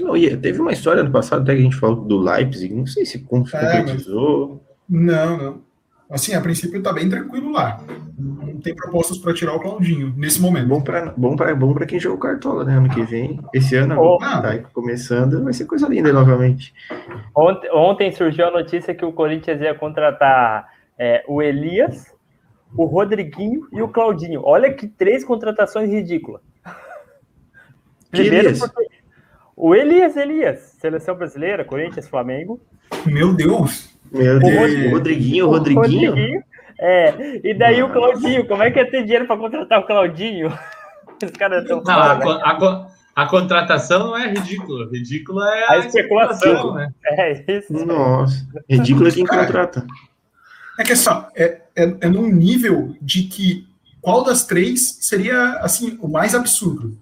Não, 0.00 0.16
ia. 0.16 0.36
Teve 0.36 0.60
uma 0.60 0.72
história 0.72 1.02
no 1.02 1.10
passado, 1.10 1.42
até 1.42 1.54
que 1.54 1.60
a 1.60 1.64
gente 1.64 1.76
falou 1.76 2.04
do 2.04 2.18
Leipzig, 2.18 2.74
não 2.74 2.86
sei 2.86 3.04
se 3.04 3.18
é, 3.18 3.20
concretizou. 3.20 4.62
Mas... 4.88 5.06
Não, 5.06 5.36
não. 5.36 5.70
Assim, 6.10 6.34
a 6.34 6.40
princípio 6.40 6.82
tá 6.82 6.92
bem 6.92 7.08
tranquilo 7.08 7.52
lá. 7.52 7.80
Não 8.18 8.60
tem 8.60 8.74
propostas 8.74 9.16
para 9.18 9.32
tirar 9.32 9.54
o 9.54 9.60
Claudinho 9.60 10.12
nesse 10.16 10.40
momento. 10.40 10.66
Bom 10.66 10.80
para 10.80 11.14
bom 11.16 11.36
pra, 11.36 11.54
bom 11.54 11.72
pra 11.72 11.86
quem 11.86 12.00
jogou 12.00 12.18
Cartola, 12.18 12.64
né? 12.64 12.76
Ano 12.76 12.88
que 12.88 13.02
vem. 13.04 13.40
Esse 13.54 13.76
ano, 13.76 13.96
oh. 13.96 14.18
tá 14.18 14.58
começando, 14.72 15.44
vai 15.44 15.52
ser 15.52 15.66
coisa 15.66 15.86
linda 15.88 16.12
novamente. 16.12 16.74
Ontem, 17.34 17.70
ontem 17.72 18.10
surgiu 18.10 18.48
a 18.48 18.50
notícia 18.50 18.92
que 18.92 19.04
o 19.04 19.12
Corinthians 19.12 19.60
ia 19.60 19.72
contratar 19.72 20.66
é, 20.98 21.24
o 21.28 21.40
Elias 21.40 22.10
o 22.76 22.84
Rodriguinho 22.84 23.68
e 23.72 23.82
o 23.82 23.88
Claudinho. 23.88 24.42
Olha 24.44 24.72
que 24.72 24.86
três 24.86 25.24
contratações 25.24 25.90
ridículas. 25.90 26.42
Primeiro, 28.10 28.58
porque 28.58 28.88
o 29.60 29.74
Elias 29.74 30.16
Elias, 30.16 30.76
seleção 30.80 31.14
brasileira, 31.14 31.64
Corinthians, 31.64 32.08
Flamengo. 32.08 32.58
Meu 33.04 33.34
Deus! 33.34 33.90
Meu 34.10 34.38
Deus, 34.38 34.86
o 34.86 34.90
Rodriguinho, 34.90 35.46
o 35.46 35.50
Rodriguinho. 35.50 36.10
Rodriguinho. 36.10 36.42
É, 36.80 37.40
e 37.44 37.54
daí 37.54 37.80
Nossa. 37.80 37.90
o 37.90 37.92
Claudinho, 37.92 38.46
como 38.46 38.62
é 38.62 38.70
que 38.70 38.78
ia 38.78 38.90
ter 38.90 39.02
dinheiro 39.02 39.26
para 39.26 39.36
contratar 39.36 39.80
o 39.80 39.86
Claudinho? 39.86 40.48
Os 41.22 41.30
caras 41.32 41.62
estão 41.62 41.82
não, 41.82 41.92
a, 41.92 42.12
a, 42.14 42.86
a, 43.14 43.26
contratação 43.26 44.06
não 44.06 44.16
é 44.16 44.28
ridícula, 44.28 44.88
ridícula 44.90 45.54
é 45.54 45.64
a, 45.64 45.72
a 45.72 45.78
especulação, 45.80 46.52
especulação, 46.52 46.74
né? 46.74 46.92
É 47.04 47.32
isso. 47.58 47.86
Nossa, 47.86 48.46
ridículo 48.68 49.08
é 49.08 49.12
quem 49.12 49.26
contrata. 49.26 49.86
É 50.78 50.82
que 50.82 50.92
assim, 50.92 51.10
é, 51.36 51.60
é, 51.76 51.96
é 52.00 52.08
num 52.08 52.26
nível 52.26 52.96
de 53.02 53.24
que 53.24 53.68
qual 54.00 54.24
das 54.24 54.46
três 54.46 54.96
seria 55.02 55.58
assim 55.58 55.98
o 56.00 56.08
mais 56.08 56.34
absurdo. 56.34 56.96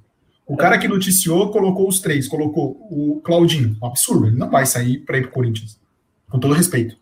O 0.48 0.56
cara 0.56 0.78
que 0.78 0.88
noticiou 0.88 1.50
colocou 1.50 1.86
os 1.86 2.00
três, 2.00 2.26
colocou 2.26 2.70
o 2.90 3.20
Claudinho, 3.22 3.76
um 3.82 3.86
absurdo, 3.86 4.28
ele 4.28 4.36
não 4.36 4.50
vai 4.50 4.64
sair 4.64 4.98
para 5.00 5.18
ir 5.18 5.24
para 5.24 5.30
Corinthians, 5.30 5.78
com 6.30 6.38
todo 6.40 6.54
respeito 6.54 6.96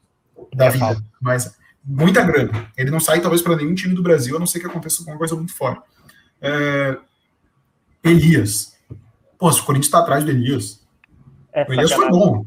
da 0.53 0.69
vida, 0.69 1.01
mas 1.21 1.57
muita 1.85 2.25
grana. 2.25 2.69
Ele 2.77 2.91
não 2.91 2.99
sai 2.99 3.21
talvez 3.21 3.41
para 3.41 3.55
nenhum 3.55 3.75
time 3.75 3.95
do 3.95 4.03
Brasil, 4.03 4.37
a 4.37 4.41
não 4.41 4.47
ser 4.47 4.59
que 4.59 4.67
aconteça 4.67 5.01
alguma 5.01 5.17
coisa 5.17 5.37
muito 5.37 5.55
fora. 5.55 5.81
É... 6.43 6.99
Elias, 8.03 8.77
pô, 9.39 9.51
se 9.53 9.61
o 9.61 9.65
Corinthians 9.65 9.87
está 9.87 10.01
atrás 10.01 10.25
do 10.25 10.31
Elias, 10.31 10.85
é, 11.53 11.65
o 11.69 11.73
Elias 11.73 11.93
foi 11.93 12.11
bom, 12.11 12.45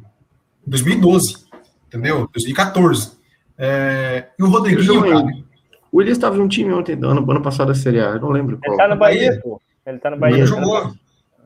em 0.68 0.70
2012, 0.70 1.46
entendeu? 1.88 2.30
2014. 2.34 3.14
É, 3.58 4.28
e 4.38 4.44
o 4.44 4.50
Rodriguinho, 4.50 5.46
O 5.92 6.02
Elias 6.02 6.18
estava 6.18 6.38
em 6.38 6.42
um 6.42 6.48
time 6.48 6.74
ontem, 6.74 6.94
ano, 6.94 7.30
ano 7.30 7.42
passado 7.42 7.70
da 7.70 7.76
Série 7.76 8.00
A, 8.00 8.12
eu 8.12 8.20
não 8.20 8.30
lembro 8.30 8.58
qual. 8.58 8.74
Ele 8.74 8.78
tá 8.78 8.94
no 8.94 9.00
Bahia, 9.00 9.40
pô. 9.42 9.62
Ele 9.90 10.00
tá 10.00 10.12
no 10.12 10.18
Bahia. 10.18 10.38
Ele 10.38 10.46
jogou. 10.46 10.94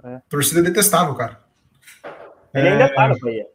É. 0.04 0.22
Torcida 0.30 0.62
detestável, 0.62 1.16
cara. 1.16 1.40
Ele 2.54 2.68
é... 2.68 2.72
ainda 2.74 2.94
tá 2.94 3.08
no 3.08 3.18
Bahia. 3.20 3.46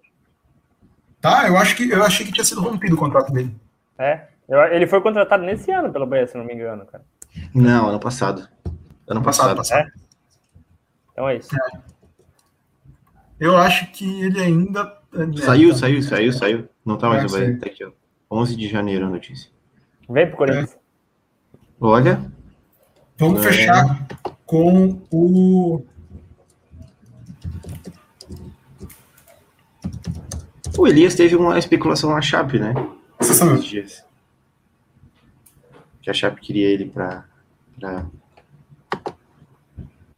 Tá, 1.20 1.46
eu 1.46 1.56
acho 1.58 1.76
que 1.76 1.90
eu 1.90 2.02
achei 2.02 2.24
que 2.24 2.32
tinha 2.32 2.44
sido 2.44 2.62
rompido 2.62 2.94
o 2.94 2.98
contrato 2.98 3.32
dele. 3.32 3.54
É. 3.98 4.28
Ele 4.70 4.86
foi 4.86 5.00
contratado 5.02 5.44
nesse 5.44 5.70
ano 5.70 5.92
pelo 5.92 6.06
Bahia, 6.06 6.26
se 6.26 6.38
não 6.38 6.44
me 6.44 6.54
engano, 6.54 6.86
cara. 6.86 7.04
Não, 7.54 7.88
ano 7.88 8.00
passado. 8.00 8.48
Ano 9.06 9.22
passado. 9.22 9.54
passado. 9.54 9.86
É? 9.86 9.92
Então 11.12 11.28
é 11.28 11.36
isso. 11.36 11.54
É. 11.54 11.80
Eu 13.38 13.56
acho 13.56 13.90
que 13.92 14.22
ele 14.22 14.40
ainda. 14.40 14.96
É, 15.12 15.40
saiu, 15.40 15.74
saiu, 15.74 16.02
saiu, 16.02 16.32
saiu. 16.32 16.68
Não 16.84 16.96
tá 16.96 17.08
mais 17.08 17.24
no 17.24 17.30
Bahia. 17.30 17.58
Tá 17.58 17.66
aqui, 17.66 17.84
ó. 17.84 17.92
11 18.30 18.56
de 18.56 18.68
janeiro 18.68 19.06
a 19.06 19.10
notícia. 19.10 19.50
Vem 20.08 20.26
pro 20.28 20.38
Corinthians. 20.38 20.72
É. 20.72 20.78
Olha. 21.80 22.20
Vamos 23.18 23.44
é. 23.44 23.52
fechar 23.52 24.08
com 24.48 24.98
o. 25.10 25.84
O 30.76 30.86
Elias 30.86 31.14
teve 31.14 31.36
uma 31.36 31.58
especulação 31.58 32.10
na 32.10 32.22
Chape, 32.22 32.58
né? 32.58 32.72
Esses 33.20 33.64
dias. 33.64 34.04
Que 36.00 36.10
a 36.10 36.14
Chape 36.14 36.40
queria 36.40 36.66
ele 36.66 36.86
para 36.86 37.26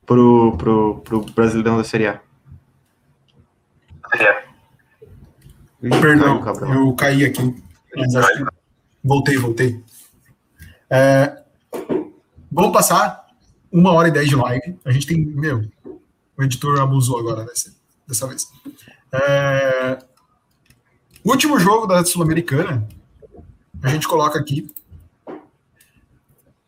pro, 0.06 0.56
pro, 0.56 1.00
pro 1.00 1.20
Brasileirão 1.22 1.76
da 1.76 1.84
Série 1.84 2.06
A. 2.06 2.20
É. 4.14 4.44
Perdão, 6.00 6.40
eu 6.72 6.94
caí 6.94 7.24
aqui. 7.24 7.62
Mas 7.96 8.14
acho 8.14 8.44
que... 8.44 8.44
Voltei, 9.02 9.36
voltei. 9.38 9.82
É... 10.88 11.42
Vamos 12.52 12.72
passar 12.72 13.29
uma 13.72 13.92
hora 13.92 14.08
e 14.08 14.10
dez 14.10 14.28
de 14.28 14.36
live. 14.36 14.78
A 14.84 14.90
gente 14.90 15.06
tem. 15.06 15.24
Meu, 15.24 15.64
o 16.36 16.42
editor 16.42 16.80
abusou 16.80 17.18
agora 17.18 17.44
dessa, 17.44 17.74
dessa 18.06 18.26
vez. 18.26 18.48
É... 19.12 19.98
Último 21.24 21.58
jogo 21.58 21.86
da 21.86 22.04
Sul-Americana. 22.04 22.88
A 23.82 23.88
gente 23.88 24.08
coloca 24.08 24.38
aqui. 24.38 24.72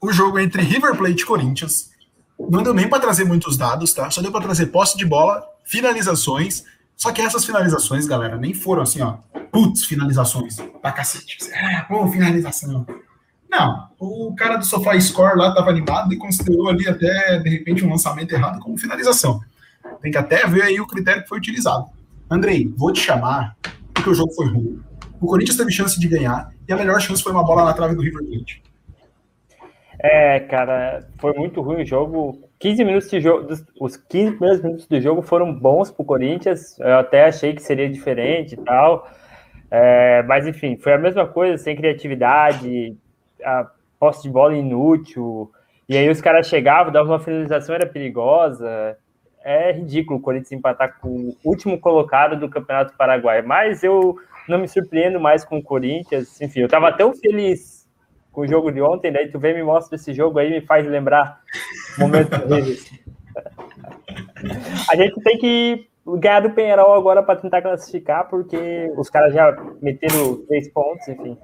O 0.01 0.13
jogo 0.13 0.39
entre 0.39 0.63
River 0.63 0.97
Plate 0.97 1.23
e 1.23 1.27
Corinthians. 1.27 1.91
Não 2.39 2.63
deu 2.63 2.75
nem 2.75 2.89
para 2.89 3.01
trazer 3.01 3.25
muitos 3.25 3.57
dados, 3.57 3.95
tá? 3.95 4.11
Só 4.11 4.21
deu 4.21 4.33
para 4.33 4.43
trazer 4.43 4.67
posse 4.67 4.97
de 4.97 5.07
bola, 5.07 5.43
finalizações. 5.65 6.65
Só 6.97 7.13
que 7.13 7.23
essas 7.23 7.45
finalizações, 7.45 8.07
galera, 8.07 8.37
nem 8.37 8.53
foram 8.53 8.83
assim, 8.83 9.01
ó. 9.01 9.19
Putz, 9.51 9.85
finalizações. 9.85 10.57
Pra 10.81 10.93
cacete. 10.93 11.39
Ah, 11.55 11.85
pô, 11.89 12.07
finalização. 12.09 12.87
Não, 13.53 13.87
o 14.01 14.35
cara 14.35 14.57
do 14.57 14.65
Sofá 14.65 14.99
Score 14.99 15.37
lá 15.37 15.51
estava 15.51 15.69
animado 15.69 16.11
e 16.11 16.17
considerou 16.17 16.71
ali 16.71 16.89
até, 16.89 17.39
de 17.39 17.51
repente, 17.51 17.85
um 17.85 17.91
lançamento 17.91 18.33
errado 18.33 18.59
como 18.59 18.79
finalização. 18.79 19.41
Tem 20.01 20.11
que 20.11 20.17
até 20.17 20.47
ver 20.47 20.63
aí 20.63 20.81
o 20.81 20.87
critério 20.87 21.23
que 21.23 21.29
foi 21.29 21.37
utilizado. 21.37 21.85
Andrei, 22.31 22.73
vou 22.75 22.91
te 22.95 23.01
chamar 23.01 23.55
porque 23.93 24.09
o 24.09 24.15
jogo 24.15 24.33
foi 24.33 24.47
ruim. 24.47 24.81
O 25.21 25.27
Corinthians 25.27 25.59
teve 25.59 25.71
chance 25.71 26.01
de 26.01 26.09
ganhar 26.09 26.51
e 26.67 26.73
a 26.73 26.77
melhor 26.77 26.99
chance 26.99 27.23
foi 27.23 27.31
uma 27.31 27.45
bola 27.45 27.63
na 27.67 27.75
trave 27.75 27.95
do 27.95 28.01
River 28.01 28.25
Plate. 28.25 28.63
É, 29.99 30.41
cara, 30.41 31.07
foi 31.19 31.35
muito 31.35 31.61
ruim 31.61 31.83
o 31.83 31.87
jogo. 31.87 32.49
15 32.59 32.85
minutos 32.85 33.11
de 33.11 33.21
jogo, 33.21 33.49
os 33.79 33.97
15 33.99 34.31
primeiros 34.33 34.63
minutos 34.63 34.87
do 34.87 34.99
jogo 34.99 35.21
foram 35.21 35.53
bons 35.53 35.91
pro 35.91 36.07
Corinthians. 36.07 36.79
Eu 36.81 37.01
até 37.01 37.27
achei 37.27 37.53
que 37.53 37.63
seria 37.63 37.89
diferente 37.91 38.55
e 38.55 38.57
tal. 38.57 39.07
É, 39.71 40.23
mas 40.23 40.47
enfim, 40.47 40.79
foi 40.79 40.95
a 40.95 40.99
mesma 40.99 41.27
coisa, 41.27 41.63
sem 41.63 41.77
criatividade, 41.77 42.97
a 43.45 43.71
posse 43.99 44.23
de 44.23 44.31
bola 44.31 44.57
inútil. 44.57 45.51
E 45.89 45.97
aí 45.97 46.09
os 46.09 46.21
caras 46.21 46.47
chegavam, 46.47 46.93
davam 46.93 47.13
uma 47.13 47.21
finalização, 47.21 47.75
era 47.75 47.87
perigosa. 47.87 48.97
É 49.45 49.73
ridículo 49.73 50.19
o 50.19 50.23
Corinthians 50.23 50.53
empatar 50.53 50.99
com 51.01 51.09
o 51.09 51.37
último 51.45 51.79
colocado 51.79 52.39
do 52.39 52.49
Campeonato 52.49 52.97
Paraguai. 52.97 53.43
Mas 53.43 53.83
eu 53.83 54.17
não 54.49 54.59
me 54.59 54.69
surpreendo 54.69 55.21
mais 55.21 55.45
com 55.45 55.59
o 55.59 55.63
Corinthians. 55.63 56.41
Enfim, 56.41 56.61
eu 56.61 56.69
tava 56.69 56.93
tão 56.93 57.15
feliz 57.15 57.89
com 58.31 58.43
o 58.43 58.49
jogo 58.49 58.73
de 58.73 58.81
ontem, 58.81 59.13
daí 59.13 59.31
tu 59.31 59.39
vem 59.39 59.53
e 59.53 59.57
me 59.57 59.63
mostra 59.63 59.97
esse 59.97 60.15
jogo 60.15 60.39
aí, 60.39 60.51
me 60.51 60.63
faz 60.63 60.87
lembrar 60.87 61.41
momentos 61.99 62.39
horríveis. 62.41 63.03
A 64.91 64.97
gente 64.97 65.21
tem 65.23 65.39
que 65.39 65.92
ganhar 66.07 66.41
do 66.41 66.51
Penharol 66.51 66.95
agora 66.95 67.23
para 67.23 67.41
tentar 67.41 67.63
classificar, 67.63 68.29
porque 68.29 68.93
os 68.97 69.09
caras 69.09 69.33
já 69.35 69.57
meteram 69.81 70.37
três 70.47 70.69
pontos, 70.69 71.07
enfim. 71.09 71.37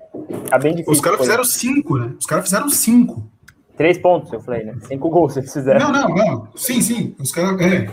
Tá 0.48 0.58
bem 0.58 0.72
difícil. 0.72 0.92
Os 0.92 1.00
caras 1.00 1.20
fizeram 1.20 1.44
cinco, 1.44 1.98
né? 1.98 2.14
Os 2.18 2.26
caras 2.26 2.44
fizeram 2.44 2.68
cinco. 2.68 3.30
Três 3.76 3.96
pontos, 3.96 4.32
eu 4.32 4.40
falei, 4.40 4.64
né? 4.64 4.74
Cinco 4.82 5.08
gols 5.08 5.36
eles 5.36 5.52
fizeram. 5.52 5.78
Não, 5.78 5.92
não, 5.92 6.14
não. 6.14 6.48
Sim, 6.56 6.80
sim. 6.80 7.14
Os 7.20 7.30
caras, 7.30 7.60
é. 7.60 7.86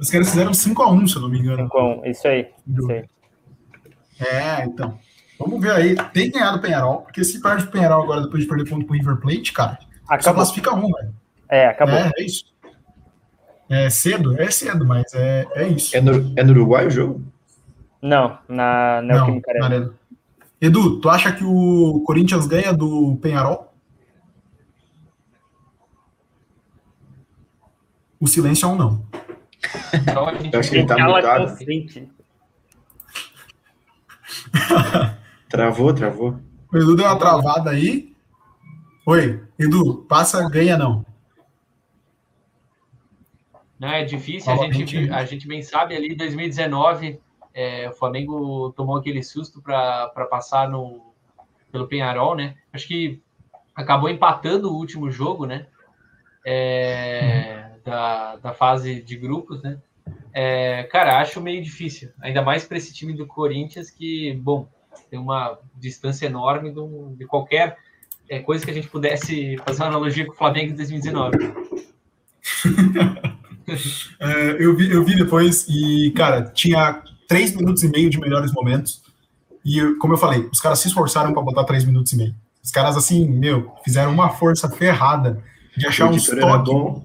Os 0.00 0.08
caras 0.08 0.30
fizeram 0.30 0.52
5x1, 0.52 1.08
se 1.08 1.16
eu 1.16 1.22
não 1.22 1.28
me 1.28 1.38
engano. 1.38 1.68
5x1, 1.68 2.10
isso 2.10 2.26
aí. 2.26 2.48
Isso 2.66 2.90
aí. 2.90 3.04
É, 4.18 4.64
então. 4.64 4.98
Vamos 5.38 5.60
ver 5.60 5.72
aí. 5.72 5.96
Tem 6.12 6.30
ganhado 6.30 6.56
o 6.56 6.60
Penharol, 6.60 7.02
porque 7.02 7.22
se 7.22 7.40
perde 7.40 7.64
o 7.64 7.70
Penharol 7.70 8.02
agora 8.02 8.22
depois 8.22 8.42
de 8.42 8.48
perder 8.48 8.68
ponto 8.68 8.86
pro 8.86 8.96
River 8.96 9.16
Plate, 9.16 9.52
cara, 9.52 9.78
acabou. 10.04 10.22
só 10.22 10.32
classifica 10.34 10.74
um, 10.74 10.90
velho. 10.90 11.14
É, 11.50 11.66
acabou. 11.66 11.96
É, 11.96 12.10
é 12.16 12.24
isso. 12.24 12.44
É 13.70 13.88
cedo? 13.88 14.36
É 14.36 14.50
cedo, 14.50 14.84
mas 14.84 15.14
é, 15.14 15.46
é 15.54 15.68
isso. 15.68 15.96
É 15.96 16.00
no, 16.00 16.32
é 16.36 16.42
no 16.42 16.50
Uruguai 16.50 16.88
o 16.88 16.90
jogo? 16.90 17.22
Não, 18.02 18.36
na 18.48 19.00
Neoquímica 19.00 19.48
Arena. 19.52 19.66
Arena. 19.66 19.94
Edu, 20.60 21.00
tu 21.00 21.08
acha 21.08 21.30
que 21.30 21.44
o 21.44 22.02
Corinthians 22.04 22.48
ganha 22.48 22.72
do 22.72 23.16
Penharol? 23.22 23.72
O 28.18 28.26
silêncio 28.26 28.66
é 28.66 28.68
um 28.68 28.74
não. 28.74 29.06
Então, 29.94 30.28
Eu 30.52 30.58
acho 30.58 30.70
que 30.70 30.76
ele 30.78 30.86
tá 30.86 30.98
mutado. 30.98 31.56
travou, 35.48 35.94
travou. 35.94 36.40
O 36.72 36.76
Edu 36.76 36.96
deu 36.96 37.06
uma 37.06 37.18
travada 37.18 37.70
aí. 37.70 38.12
Oi, 39.06 39.40
Edu, 39.56 40.04
passa, 40.08 40.48
ganha 40.48 40.76
não. 40.76 41.06
Não, 43.80 43.88
é 43.88 44.04
difícil. 44.04 44.52
A 44.52 44.70
gente, 44.70 45.10
a 45.10 45.24
gente 45.24 45.48
bem 45.48 45.62
sabe 45.62 45.96
ali, 45.96 46.12
em 46.12 46.16
2019, 46.16 47.18
é, 47.54 47.88
o 47.88 47.94
Flamengo 47.94 48.70
tomou 48.76 48.98
aquele 48.98 49.22
susto 49.22 49.62
para 49.62 50.26
passar 50.30 50.68
no, 50.68 51.14
pelo 51.72 51.88
Penharol, 51.88 52.36
né? 52.36 52.56
Acho 52.74 52.86
que 52.86 53.22
acabou 53.74 54.10
empatando 54.10 54.70
o 54.70 54.76
último 54.76 55.10
jogo, 55.10 55.46
né? 55.46 55.66
É, 56.44 57.70
da, 57.82 58.36
da 58.36 58.52
fase 58.52 59.00
de 59.00 59.16
grupos, 59.16 59.62
né? 59.62 59.78
É, 60.30 60.82
cara, 60.84 61.18
acho 61.18 61.40
meio 61.40 61.62
difícil, 61.62 62.10
ainda 62.20 62.42
mais 62.42 62.66
para 62.66 62.76
esse 62.76 62.92
time 62.92 63.14
do 63.14 63.26
Corinthians 63.26 63.90
que, 63.90 64.34
bom, 64.34 64.68
tem 65.10 65.18
uma 65.18 65.58
distância 65.74 66.26
enorme 66.26 66.70
do, 66.70 67.14
de 67.16 67.24
qualquer 67.26 67.78
é, 68.28 68.40
coisa 68.40 68.62
que 68.62 68.70
a 68.70 68.74
gente 68.74 68.88
pudesse 68.88 69.56
fazer 69.64 69.82
uma 69.82 69.88
analogia 69.88 70.26
com 70.26 70.32
o 70.32 70.36
Flamengo 70.36 70.72
em 70.72 70.76
2019. 70.76 71.38
é, 74.20 74.56
eu, 74.58 74.76
vi, 74.76 74.90
eu 74.90 75.04
vi 75.04 75.16
depois 75.16 75.66
e, 75.68 76.12
cara, 76.16 76.42
tinha 76.42 77.02
três 77.28 77.54
minutos 77.54 77.82
e 77.82 77.88
meio 77.88 78.10
de 78.10 78.18
melhores 78.18 78.52
momentos. 78.52 79.02
E, 79.64 79.80
como 79.98 80.14
eu 80.14 80.18
falei, 80.18 80.48
os 80.52 80.60
caras 80.60 80.78
se 80.78 80.88
esforçaram 80.88 81.32
para 81.32 81.42
botar 81.42 81.64
três 81.64 81.84
minutos 81.84 82.12
e 82.12 82.16
meio. 82.16 82.34
Os 82.62 82.70
caras, 82.70 82.96
assim, 82.96 83.28
meu, 83.28 83.72
fizeram 83.84 84.12
uma 84.12 84.30
força 84.30 84.68
ferrada 84.68 85.42
de 85.76 85.86
achar 85.86 86.10
uns 86.10 86.26
toques. 86.26 87.04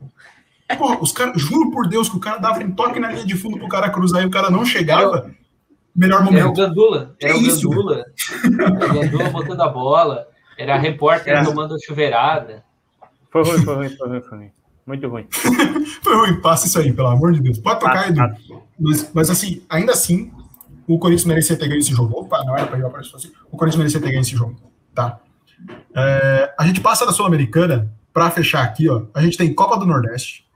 Pô, 0.77 0.97
os 0.99 1.11
caras, 1.11 1.39
juro 1.39 1.71
por 1.71 1.87
Deus 1.87 2.09
que 2.09 2.17
o 2.17 2.19
cara 2.19 2.37
dava 2.37 2.59
um 2.59 2.71
toque 2.71 2.99
na 2.99 3.11
linha 3.11 3.25
de 3.25 3.35
fundo 3.35 3.57
pro 3.57 3.67
cara 3.67 3.89
cruzar 3.89 4.23
e 4.23 4.25
o 4.25 4.31
cara 4.31 4.49
não 4.49 4.65
chegava. 4.65 5.31
Melhor 5.95 6.23
momento. 6.23 6.41
Era 6.41 6.49
o 6.49 6.53
Gandula. 6.53 7.15
Era 7.21 7.33
é 7.33 7.35
o 7.35 7.41
isso, 7.41 7.69
Gandula. 7.69 8.03
Era 8.43 8.91
o 8.91 8.93
Gandula 8.93 9.29
botando 9.29 9.61
a 9.61 9.69
bola. 9.69 10.27
Era 10.57 10.75
a 10.75 10.77
repórter 10.77 11.43
tomando 11.45 11.75
a 11.75 11.79
chuveirada. 11.79 12.63
Foi 13.31 13.43
ruim, 13.43 13.63
foi 13.63 13.75
ruim, 13.75 13.89
foi 13.89 14.09
ruim, 14.09 14.21
foi 14.21 14.37
ruim. 14.37 14.51
Muito 14.85 15.07
ruim. 15.07 15.27
Foi 16.03 16.15
ruim, 16.15 16.41
passa 16.41 16.67
isso 16.67 16.79
aí, 16.79 16.93
pelo 16.93 17.07
amor 17.07 17.33
de 17.33 17.41
Deus. 17.41 17.57
Pode 17.57 17.79
tocar, 17.79 18.09
Edu. 18.09 18.21
Mas, 18.79 19.11
mas, 19.13 19.29
assim, 19.29 19.63
ainda 19.69 19.93
assim, 19.93 20.31
o 20.87 20.99
Corinthians 20.99 21.25
merecia 21.25 21.57
ter 21.57 21.67
ganho 21.67 21.79
esse 21.79 21.91
jogo. 21.91 22.19
Opa, 22.19 22.43
não 22.43 22.55
era 22.55 22.67
pra 22.67 22.77
ir 22.77 22.85
assim. 22.85 23.31
O 23.51 23.57
Corinthians 23.57 23.77
merecia 23.77 23.99
ter 23.99 24.11
ganho 24.11 24.21
esse 24.21 24.35
jogo. 24.35 24.55
Tá. 24.93 25.19
É, 25.95 26.53
a 26.59 26.67
gente 26.67 26.81
passa 26.81 27.05
da 27.05 27.11
Sul-Americana, 27.11 27.91
para 28.15 28.31
fechar 28.31 28.63
aqui, 28.63 28.87
ó. 28.87 29.03
A 29.13 29.21
gente 29.21 29.37
tem 29.37 29.53
Copa 29.53 29.77
do 29.77 29.85
Nordeste. 29.85 30.47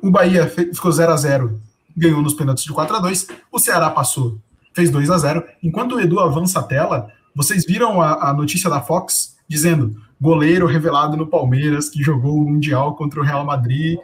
O 0.00 0.08
Bahia 0.08 0.46
ficou 0.46 0.92
0 0.92 1.12
a 1.12 1.16
0 1.16 1.60
ganhou 1.96 2.22
nos 2.22 2.34
pênaltis 2.34 2.62
de 2.62 2.72
4 2.72 2.94
a 2.94 3.00
2 3.00 3.26
O 3.50 3.58
Ceará 3.58 3.90
passou, 3.90 4.38
fez 4.72 4.88
2 4.90 5.10
a 5.10 5.18
0 5.18 5.44
Enquanto 5.60 5.96
o 5.96 6.00
Edu 6.00 6.20
avança 6.20 6.60
a 6.60 6.62
tela, 6.62 7.10
vocês 7.34 7.66
viram 7.66 8.00
a, 8.00 8.30
a 8.30 8.32
notícia 8.32 8.70
da 8.70 8.80
Fox 8.80 9.36
dizendo 9.48 10.00
goleiro 10.20 10.66
revelado 10.66 11.16
no 11.16 11.26
Palmeiras, 11.26 11.88
que 11.88 12.02
jogou 12.02 12.36
o 12.36 12.44
Mundial 12.44 12.94
contra 12.94 13.20
o 13.20 13.22
Real 13.22 13.44
Madrid, 13.44 13.98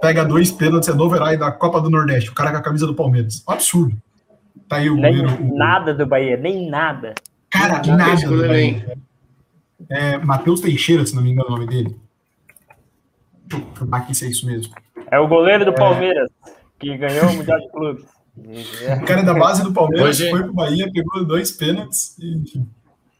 pega 0.00 0.24
dois 0.24 0.50
pênaltis, 0.50 0.88
é 0.88 0.94
novo 0.94 1.14
herói 1.14 1.36
da 1.36 1.50
Copa 1.50 1.80
do 1.80 1.90
Nordeste, 1.90 2.30
o 2.30 2.34
cara 2.34 2.52
com 2.52 2.58
a 2.58 2.62
camisa 2.62 2.86
do 2.86 2.94
Palmeiras. 2.94 3.42
Um 3.48 3.52
absurdo. 3.52 3.96
Tá 4.68 4.76
aí 4.76 4.90
o 4.90 4.96
nem 4.96 5.18
goleiro. 5.18 5.42
O... 5.42 5.56
Nada 5.56 5.94
do 5.94 6.06
Bahia, 6.06 6.36
nem 6.36 6.68
nada. 6.68 7.14
Cara, 7.50 7.80
nem 7.82 7.96
nada 7.96 8.28
do 8.28 8.46
Bahia. 8.46 8.98
É, 9.88 10.18
Matheus 10.18 10.60
Teixeira, 10.60 11.04
se 11.04 11.14
não 11.14 11.22
me 11.22 11.30
engano 11.30 11.48
o 11.48 11.52
nome 11.52 11.66
dele. 11.66 11.96
Deixa 13.46 13.62
eu 13.62 13.68
confirmar 13.68 14.00
aqui 14.00 14.14
se 14.14 14.24
é 14.24 14.28
isso 14.28 14.46
mesmo. 14.46 14.74
É 15.10 15.18
o 15.18 15.28
goleiro 15.28 15.64
do 15.64 15.70
é... 15.70 15.74
Palmeiras, 15.74 16.28
que 16.78 16.96
ganhou 16.96 17.28
o 17.28 17.34
Mundial 17.34 17.60
de 17.60 17.68
Clubes. 17.70 18.04
O 18.36 19.04
cara 19.06 19.22
da 19.22 19.32
base 19.32 19.62
do 19.62 19.72
Palmeiras 19.72 20.20
Hoje... 20.20 20.30
foi 20.30 20.42
pro 20.42 20.52
Bahia, 20.52 20.90
pegou 20.92 21.24
dois 21.24 21.52
pênaltis 21.52 22.16
e. 22.18 22.62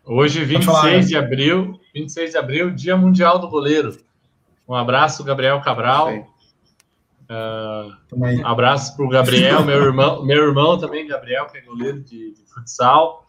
Hoje, 0.05 0.44
26 0.44 0.64
falar, 0.64 1.01
de 1.01 1.16
abril, 1.16 1.81
26 1.97 2.32
de 2.32 2.36
abril, 2.36 2.70
Dia 2.70 2.94
Mundial 2.94 3.39
do 3.39 3.48
Goleiro. 3.48 3.97
Um 4.68 4.74
abraço, 4.74 5.24
Gabriel 5.24 5.62
Cabral. 5.62 6.10
Uh, 7.28 7.90
um 8.14 8.47
abraço 8.47 8.94
para 8.94 9.06
o 9.06 9.09
Gabriel, 9.09 9.64
meu 9.64 9.82
irmão, 9.82 10.23
meu 10.23 10.44
irmão 10.44 10.78
também, 10.78 11.06
Gabriel, 11.06 11.47
que 11.47 11.56
é 11.56 11.62
goleiro 11.62 12.01
de, 12.01 12.35
de 12.35 12.44
futsal. 12.52 13.27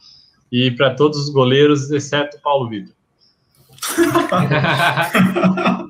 E 0.51 0.69
para 0.71 0.93
todos 0.93 1.17
os 1.17 1.29
goleiros, 1.29 1.89
exceto 1.91 2.35
o 2.37 2.41
Paulo 2.41 2.69
Vitor. 2.69 2.93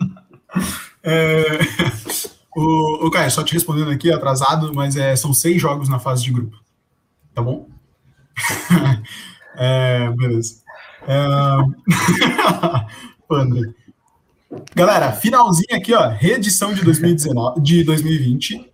é, 1.02 1.44
o, 2.56 3.08
o 3.08 3.12
Caio, 3.12 3.32
só 3.32 3.44
te 3.44 3.54
respondendo 3.54 3.90
aqui, 3.90 4.12
atrasado, 4.12 4.72
mas 4.74 4.96
é, 4.96 5.16
são 5.16 5.34
seis 5.34 5.60
jogos 5.60 5.90
na 5.90 5.98
fase 5.98 6.24
de 6.24 6.32
grupo. 6.32 6.56
Tá 7.34 7.42
bom? 7.42 7.68
É, 9.60 10.12
beleza. 10.12 10.62
É... 11.08 11.18
André. 13.34 13.74
Galera, 14.76 15.12
finalzinho 15.12 15.76
aqui, 15.76 15.94
ó, 15.94 16.10
reedição 16.10 16.74
de 16.74 16.84
2019, 16.84 17.62
de 17.62 17.84
2020. 17.84 18.72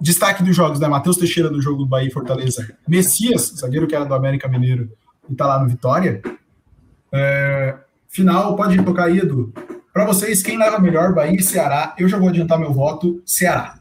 Destaque 0.00 0.42
dos 0.42 0.54
jogos, 0.54 0.78
né? 0.78 0.86
Matheus 0.88 1.16
Teixeira 1.16 1.48
do 1.48 1.60
jogo 1.60 1.78
do 1.78 1.86
Bahia 1.86 2.08
e 2.08 2.12
Fortaleza. 2.12 2.76
Messias, 2.86 3.54
zagueiro 3.58 3.86
que 3.86 3.94
era 3.94 4.04
do 4.04 4.14
América 4.14 4.48
Mineiro 4.48 4.90
e 5.28 5.34
tá 5.34 5.46
lá 5.46 5.58
no 5.58 5.68
Vitória. 5.68 6.20
É... 7.12 7.78
Final, 8.08 8.56
pode 8.56 8.82
tocar 8.82 9.04
aí, 9.04 9.18
Edu. 9.18 9.52
Para 9.92 10.04
vocês, 10.04 10.42
quem 10.42 10.58
leva 10.58 10.78
melhor, 10.78 11.14
Bahia 11.14 11.36
e 11.36 11.42
Ceará? 11.42 11.94
Eu 11.98 12.08
já 12.08 12.18
vou 12.18 12.28
adiantar 12.28 12.58
meu 12.58 12.72
voto, 12.72 13.22
Ceará. 13.24 13.78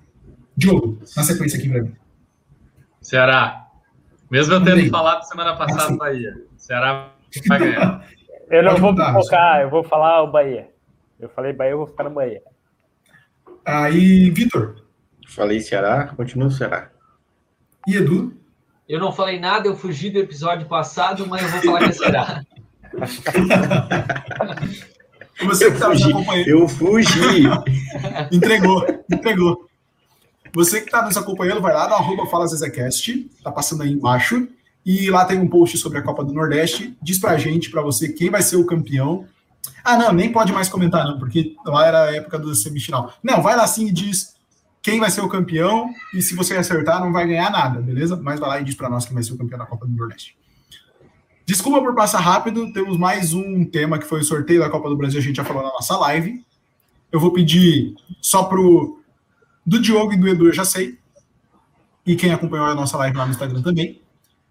Diogo, 0.56 1.00
na 1.16 1.24
sequência 1.24 1.60
aqui 1.60 1.70
pra 1.70 1.84
mim. 1.84 1.94
Ceará. 3.02 3.68
Mesmo 4.32 4.54
eu 4.54 4.64
tendo 4.64 4.90
falado 4.90 5.24
semana 5.24 5.56
passada 5.56 5.84
assim. 5.84 5.98
Bahia. 5.98 6.42
Ceará 6.58 7.15
vai 7.48 7.60
ganhar. 7.60 8.06
eu 8.50 8.64
não 8.64 8.78
vou 8.78 8.96
focar, 8.96 9.62
eu 9.62 9.70
vou 9.70 9.84
falar 9.84 10.24
o 10.24 10.32
Bahia. 10.32 10.70
Eu 11.20 11.30
falei 11.30 11.54
Bahia, 11.54 11.72
eu 11.72 11.78
vou 11.78 11.88
ficar 11.88 12.04
no 12.04 12.12
Bahia. 12.12 12.42
Aí, 13.66 14.30
Vitor. 14.30 14.84
Falei 15.28 15.60
Ceará, 15.60 16.08
continua 16.16 16.52
Ceará. 16.52 16.92
E 17.88 17.96
Edu? 17.96 18.34
Eu 18.88 19.00
não 19.00 19.12
falei 19.12 19.40
nada, 19.40 19.68
eu 19.68 19.76
fugi 19.76 20.12
do 20.12 20.20
episódio 20.20 20.68
passado, 20.68 21.26
mas 21.28 21.42
eu 21.42 21.50
vou 21.50 21.62
falar 21.62 21.80
que 21.80 21.86
é 21.86 21.92
Ceará. 21.92 22.44
Você 25.44 25.70
que 25.70 25.74
está 25.74 25.90
nos 25.90 26.04
acompanhando. 26.04 26.48
Eu 26.48 26.68
fugi. 26.68 27.44
entregou, 28.32 28.86
entregou. 29.12 29.68
Você 30.54 30.80
que 30.80 30.86
está 30.86 31.04
nos 31.04 31.18
acompanhando, 31.18 31.62
vai 31.62 31.74
lá 31.74 31.90
no 31.90 31.96
arroba 31.96 32.26
FalaZezecast, 32.28 33.30
tá 33.44 33.52
passando 33.52 33.84
aí 33.84 33.92
embaixo. 33.92 34.48
E 34.86 35.10
lá 35.10 35.26
tem 35.26 35.40
um 35.40 35.48
post 35.48 35.78
sobre 35.78 35.98
a 35.98 36.02
Copa 36.02 36.24
do 36.24 36.34
Nordeste. 36.34 36.96
Diz 37.02 37.18
pra 37.18 37.38
gente, 37.38 37.72
para 37.72 37.82
você, 37.82 38.10
quem 38.10 38.30
vai 38.30 38.42
ser 38.42 38.58
o 38.58 38.66
campeão. 38.66 39.26
Ah, 39.84 39.98
não, 39.98 40.14
nem 40.14 40.32
pode 40.32 40.54
mais 40.54 40.70
comentar, 40.70 41.06
não, 41.06 41.18
porque 41.18 41.56
lá 41.66 41.88
era 41.88 42.04
a 42.04 42.16
época 42.16 42.38
do 42.38 42.54
semifinal. 42.54 43.14
Não, 43.24 43.42
vai 43.42 43.56
lá 43.56 43.66
sim 43.66 43.88
e 43.88 43.92
diz 43.92 44.36
quem 44.82 45.00
vai 45.00 45.10
ser 45.10 45.22
o 45.22 45.30
campeão. 45.30 45.90
E 46.14 46.22
se 46.22 46.36
você 46.36 46.56
acertar, 46.56 47.00
não 47.00 47.12
vai 47.12 47.26
ganhar 47.26 47.50
nada, 47.50 47.82
beleza? 47.82 48.16
Mas 48.16 48.40
vai 48.40 48.50
lá 48.50 48.62
e 48.62 48.64
diz 48.64 48.76
para 48.76 48.90
nós 48.90 49.06
quem 49.06 49.16
vai 49.16 49.24
ser 49.24 49.34
o 49.34 49.38
campeão 49.38 49.58
da 49.58 49.66
Copa 49.66 49.88
do 49.88 49.92
Nordeste. 49.92 50.38
Desculpa 51.46 51.80
por 51.80 51.96
passar 51.96 52.20
rápido, 52.20 52.72
temos 52.72 52.98
mais 52.98 53.34
um 53.34 53.66
tema 53.66 54.00
que 54.00 54.06
foi 54.06 54.22
o 54.22 54.24
sorteio 54.24 54.60
da 54.60 54.70
Copa 54.70 54.90
do 54.90 54.98
Brasil, 54.98 55.20
a 55.20 55.24
gente 55.24 55.36
já 55.36 55.44
falou 55.44 55.64
na 55.64 55.70
nossa 55.70 55.96
live. 55.98 56.44
Eu 57.12 57.20
vou 57.20 57.32
pedir 57.32 57.96
só 58.22 58.44
pro 58.44 59.00
do 59.66 59.80
Diogo 59.80 60.14
e 60.14 60.18
do 60.18 60.28
Edu, 60.28 60.48
eu 60.48 60.54
já 60.54 60.66
sei. 60.66 60.98
E 62.06 62.16
quem 62.16 62.32
acompanhou 62.32 62.68
a 62.68 62.76
nossa 62.76 62.98
live 62.98 63.18
lá 63.18 63.26
no 63.26 63.32
Instagram 63.32 63.62
também. 63.62 64.02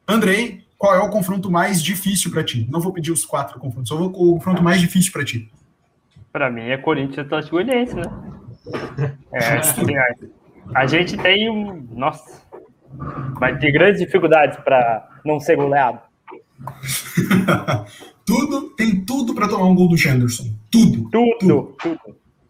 Andrei, 0.06 0.64
qual 0.76 0.94
é 0.94 0.98
o 0.98 1.10
confronto 1.10 1.50
mais 1.50 1.82
difícil 1.82 2.30
para 2.30 2.44
ti? 2.44 2.66
Não 2.70 2.80
vou 2.80 2.92
pedir 2.92 3.10
os 3.10 3.24
quatro 3.24 3.58
confrontos, 3.58 3.88
só 3.88 3.96
vou 3.96 4.08
o 4.08 4.12
confronto 4.12 4.62
mais 4.62 4.80
difícil 4.80 5.12
para 5.12 5.24
ti. 5.24 5.50
Para 6.32 6.50
mim 6.50 6.62
é 6.62 6.76
Corinthians 6.76 7.16
e 7.16 7.20
Atlético 7.20 7.56
Goianiense, 7.56 7.94
né? 7.94 8.04
É, 9.32 9.58
assim, 9.58 9.96
a, 9.96 10.14
a 10.74 10.86
gente 10.86 11.16
tem 11.16 11.48
um. 11.50 11.86
Nossa, 11.92 12.42
vai 13.38 13.58
ter 13.58 13.72
grandes 13.72 14.00
dificuldades 14.00 14.58
para 14.58 15.08
não 15.24 15.40
ser 15.40 15.56
goleado. 15.56 16.00
tudo, 18.24 18.70
tem 18.70 19.00
tudo 19.04 19.34
para 19.34 19.48
tomar 19.48 19.66
um 19.66 19.74
gol 19.74 19.88
do 19.88 19.96
Henderson. 19.96 20.52
Tudo. 20.70 21.08
Tudo. 21.10 21.38
Tudo. 21.38 21.76
tudo, 21.80 21.98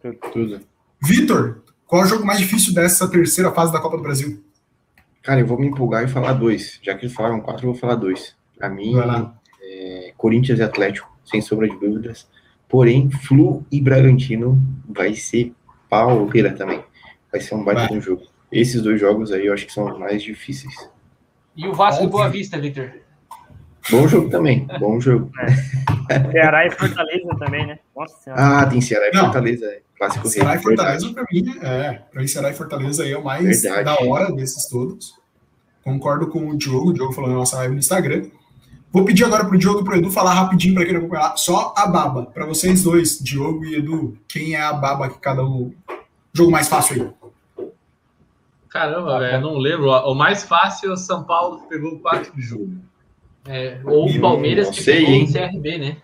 tudo. 0.01 0.17
tudo. 0.31 0.61
Vitor, 1.01 1.63
qual 1.85 2.01
é 2.01 2.05
o 2.05 2.07
jogo 2.07 2.25
mais 2.25 2.39
difícil 2.39 2.73
dessa 2.73 3.09
terceira 3.09 3.51
fase 3.51 3.71
da 3.71 3.79
Copa 3.79 3.97
do 3.97 4.03
Brasil? 4.03 4.43
Cara, 5.25 5.39
eu 5.39 5.47
vou 5.47 5.59
me 5.59 5.65
empolgar 5.65 6.03
e 6.03 6.07
falar 6.07 6.33
dois. 6.33 6.79
Já 6.83 6.93
que 6.93 7.05
eles 7.05 7.15
falaram 7.15 7.41
quatro, 7.41 7.65
eu 7.65 7.71
vou 7.71 7.79
falar 7.79 7.95
dois. 7.95 8.35
Para 8.55 8.69
mim, 8.69 8.93
é, 9.59 10.13
Corinthians 10.15 10.59
e 10.59 10.63
Atlético, 10.63 11.11
sem 11.25 11.41
sombra 11.41 11.67
de 11.67 11.75
dúvidas. 11.79 12.29
Porém, 12.69 13.09
Flu 13.09 13.65
e 13.71 13.81
Bragantino 13.81 14.61
vai 14.87 15.15
ser 15.15 15.51
pauleira 15.89 16.53
também. 16.53 16.83
Vai 17.31 17.41
ser 17.41 17.55
um 17.55 17.63
baita 17.63 17.91
um 17.91 17.99
jogo. 17.99 18.21
Esses 18.51 18.83
dois 18.83 19.01
jogos 19.01 19.31
aí 19.31 19.47
eu 19.47 19.53
acho 19.53 19.65
que 19.65 19.73
são 19.73 19.91
os 19.91 19.97
mais 19.97 20.21
difíceis. 20.21 20.89
E 21.57 21.67
o 21.67 21.73
Vasco 21.73 22.03
e 22.03 22.07
Boa 22.07 22.29
Vista, 22.29 22.59
Victor? 22.59 22.91
Bom 23.89 24.07
jogo 24.07 24.29
também, 24.29 24.67
bom 24.79 24.99
jogo. 24.99 25.31
É. 25.39 26.31
Ceará 26.31 26.67
e 26.67 26.71
Fortaleza 26.71 27.29
também, 27.39 27.65
né? 27.65 27.79
Nossa 27.95 28.15
senhora. 28.17 28.41
Ah, 28.41 28.65
tem 28.67 28.79
Ceará 28.79 29.09
e 29.09 29.17
Fortaleza, 29.17 29.65
é. 29.65 29.81
Clássico 29.97 30.27
Ceará 30.27 30.51
rei, 30.51 30.59
e 30.59 30.63
Fortaleza, 30.63 31.13
para 31.13 31.25
mim, 31.31 31.57
é. 31.61 31.93
Para 32.11 32.21
mim, 32.21 32.27
Ceará 32.27 32.49
e 32.49 32.53
Fortaleza 32.53 33.03
aí 33.03 33.11
é 33.11 33.17
o 33.17 33.23
mais 33.23 33.61
verdade. 33.61 33.83
da 33.85 34.01
hora 34.03 34.31
desses 34.31 34.67
todos. 34.67 35.15
Concordo 35.83 36.27
com 36.27 36.49
o 36.49 36.57
Diogo, 36.57 36.89
o 36.89 36.93
Diogo 36.93 37.13
falou 37.13 37.29
na 37.29 37.35
nossa 37.35 37.57
live 37.57 37.73
no 37.73 37.79
Instagram. 37.79 38.25
Vou 38.91 39.05
pedir 39.05 39.25
agora 39.25 39.45
pro 39.45 39.57
Diogo 39.57 39.81
e 39.81 39.83
pro 39.83 39.97
Edu 39.97 40.09
falar 40.09 40.33
rapidinho 40.33 40.73
para 40.73 40.85
quem 40.85 40.93
não 40.93 41.01
acompanhar. 41.01 41.37
Só 41.37 41.73
a 41.75 41.85
baba. 41.85 42.25
Para 42.27 42.45
vocês 42.45 42.81
dois, 42.83 43.19
Diogo 43.19 43.65
e 43.65 43.75
Edu, 43.75 44.17
quem 44.27 44.55
é 44.55 44.61
a 44.61 44.73
baba 44.73 45.09
que 45.09 45.19
cada 45.19 45.43
um. 45.43 45.73
Jogo 46.33 46.51
mais 46.51 46.67
fácil 46.67 47.03
aí. 47.03 47.65
Caramba, 48.69 49.19
velho, 49.19 49.41
não 49.41 49.57
lembro. 49.57 49.89
O 49.89 50.13
mais 50.13 50.43
fácil 50.43 50.89
é 50.89 50.93
o 50.93 50.97
São 50.97 51.23
Paulo 51.23 51.61
que 51.61 51.69
pegou 51.69 51.93
o 51.93 51.99
4 51.99 52.35
de 52.35 52.41
julho. 52.41 52.81
É, 53.47 53.79
ou 53.85 54.09
o 54.09 54.19
Palmeiras 54.19 54.69
que 54.69 54.81
sei, 54.81 55.05
pegou 55.05 55.23
o 55.23 55.33
CRB, 55.33 55.77
né? 55.77 55.97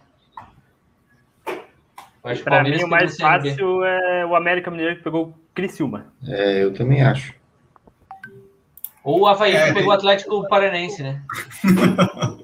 Acho 2.23 2.43
pra 2.43 2.63
mim, 2.63 2.83
o 2.83 2.87
mais 2.87 3.17
fácil 3.17 3.83
é 3.83 4.23
o 4.25 4.35
América 4.35 4.69
Mineiro 4.69 4.97
que 4.97 5.03
pegou 5.03 5.29
o 5.29 5.33
Criciúma. 5.55 6.05
É, 6.27 6.63
eu 6.63 6.71
também 6.73 7.01
acho. 7.01 7.33
Ou 9.03 9.21
o 9.21 9.27
Havaí 9.27 9.55
é, 9.55 9.67
que 9.67 9.73
pegou 9.73 9.89
o 9.89 9.93
Atlético 9.93 10.47
Paranense, 10.47 11.01
né? 11.01 11.23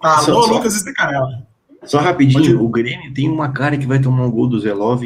Alô, 0.00 0.42
só, 0.42 0.52
Lucas 0.52 0.74
Estecarela. 0.74 1.46
Só 1.84 2.00
rapidinho, 2.00 2.60
o 2.62 2.68
Grêmio 2.68 3.14
tem 3.14 3.30
uma 3.30 3.52
cara 3.52 3.78
que 3.78 3.86
vai 3.86 4.00
tomar 4.00 4.24
um 4.24 4.30
gol 4.30 4.48
do 4.48 4.58
Zelov. 4.58 5.04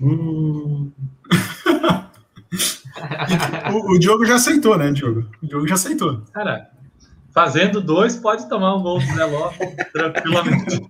Hum. 0.00 0.92
o, 3.72 3.94
o 3.94 3.98
Diogo 3.98 4.24
já 4.24 4.36
aceitou, 4.36 4.78
né, 4.78 4.92
Diogo? 4.92 5.26
O 5.42 5.46
Diogo 5.46 5.66
já 5.66 5.74
aceitou. 5.74 6.22
Cara, 6.32 6.70
fazendo 7.34 7.80
dois, 7.80 8.14
pode 8.16 8.48
tomar 8.48 8.76
um 8.76 8.82
gol 8.82 9.00
do 9.00 9.06
Zelov 9.06 9.56
tranquilamente. 9.92 10.88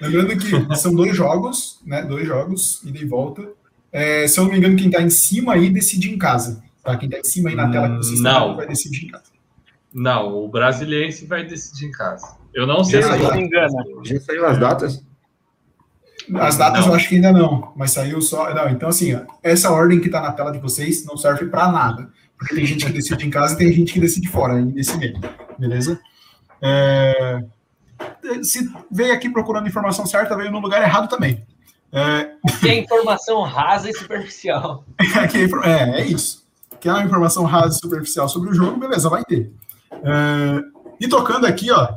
Lembrando 0.00 0.36
que 0.36 0.76
são 0.76 0.94
dois 0.94 1.16
jogos, 1.16 1.80
né? 1.84 2.02
Dois 2.02 2.26
jogos, 2.26 2.82
ida 2.84 2.98
e 2.98 3.04
volta. 3.04 3.48
É, 3.90 4.26
se 4.26 4.38
eu 4.38 4.44
não 4.44 4.52
me 4.52 4.58
engano, 4.58 4.76
quem 4.76 4.86
está 4.86 5.02
em 5.02 5.10
cima 5.10 5.54
aí 5.54 5.68
decide 5.68 6.10
em 6.10 6.18
casa. 6.18 6.62
Tá? 6.82 6.96
Quem 6.96 7.08
está 7.08 7.20
em 7.20 7.24
cima 7.24 7.50
aí 7.50 7.56
na 7.56 7.70
tela 7.70 7.90
que 7.90 7.96
vocês 7.96 8.20
não. 8.20 8.56
vai 8.56 8.66
decidir 8.66 9.06
em 9.06 9.10
casa. 9.10 9.24
Não, 9.92 10.44
o 10.44 10.48
brasiliense 10.48 11.26
vai 11.26 11.44
decidir 11.44 11.86
em 11.86 11.92
casa. 11.92 12.36
Eu 12.54 12.66
não 12.66 12.82
sei 12.82 13.02
já 13.02 13.12
se 13.12 13.22
saiu, 13.22 13.40
engana. 13.40 13.84
Já 14.04 14.20
saiu 14.20 14.46
as 14.46 14.58
datas? 14.58 15.04
As 16.34 16.56
datas 16.56 16.80
não. 16.80 16.88
eu 16.88 16.94
acho 16.94 17.08
que 17.08 17.16
ainda 17.16 17.32
não, 17.32 17.72
mas 17.76 17.90
saiu 17.90 18.20
só. 18.22 18.54
Não, 18.54 18.68
então, 18.70 18.88
assim, 18.88 19.14
ó, 19.14 19.20
essa 19.42 19.70
ordem 19.70 20.00
que 20.00 20.06
está 20.06 20.20
na 20.20 20.32
tela 20.32 20.50
de 20.50 20.58
vocês 20.58 21.04
não 21.04 21.16
serve 21.16 21.46
para 21.46 21.70
nada. 21.70 22.10
Porque 22.38 22.54
tem 22.54 22.64
gente 22.64 22.86
que 22.86 22.92
decide 22.92 23.26
em 23.26 23.30
casa 23.30 23.54
e 23.54 23.58
tem 23.58 23.72
gente 23.72 23.92
que 23.92 24.00
decide 24.00 24.28
fora, 24.28 24.54
aí 24.54 24.64
nesse 24.64 24.96
meio. 24.96 25.20
Beleza? 25.58 26.00
É 26.60 27.44
se 28.42 28.70
veio 28.90 29.12
aqui 29.12 29.28
procurando 29.28 29.68
informação 29.68 30.06
certa, 30.06 30.36
veio 30.36 30.50
no 30.50 30.60
lugar 30.60 30.82
errado 30.82 31.08
também. 31.08 31.44
É... 31.92 32.32
Que 32.60 32.68
é 32.68 32.78
informação 32.78 33.42
rasa 33.42 33.90
e 33.90 33.94
superficial. 33.94 34.84
é, 34.98 35.70
é, 35.70 36.00
é 36.00 36.06
isso. 36.06 36.42
Que 36.80 36.88
é 36.88 36.92
uma 36.92 37.04
informação 37.04 37.44
rasa 37.44 37.76
e 37.76 37.80
superficial 37.80 38.28
sobre 38.28 38.50
o 38.50 38.54
jogo, 38.54 38.78
beleza, 38.78 39.08
vai 39.08 39.24
ter. 39.24 39.52
É... 39.92 40.62
E 41.00 41.08
tocando 41.08 41.46
aqui, 41.46 41.70
ó, 41.70 41.88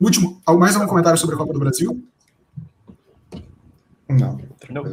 último, 0.00 0.40
mais 0.58 0.74
algum 0.74 0.88
comentário 0.88 1.18
sobre 1.18 1.34
a 1.34 1.38
Copa 1.38 1.52
do 1.52 1.58
Brasil? 1.58 2.02
Não. 4.08 4.40
Não? 4.70 4.84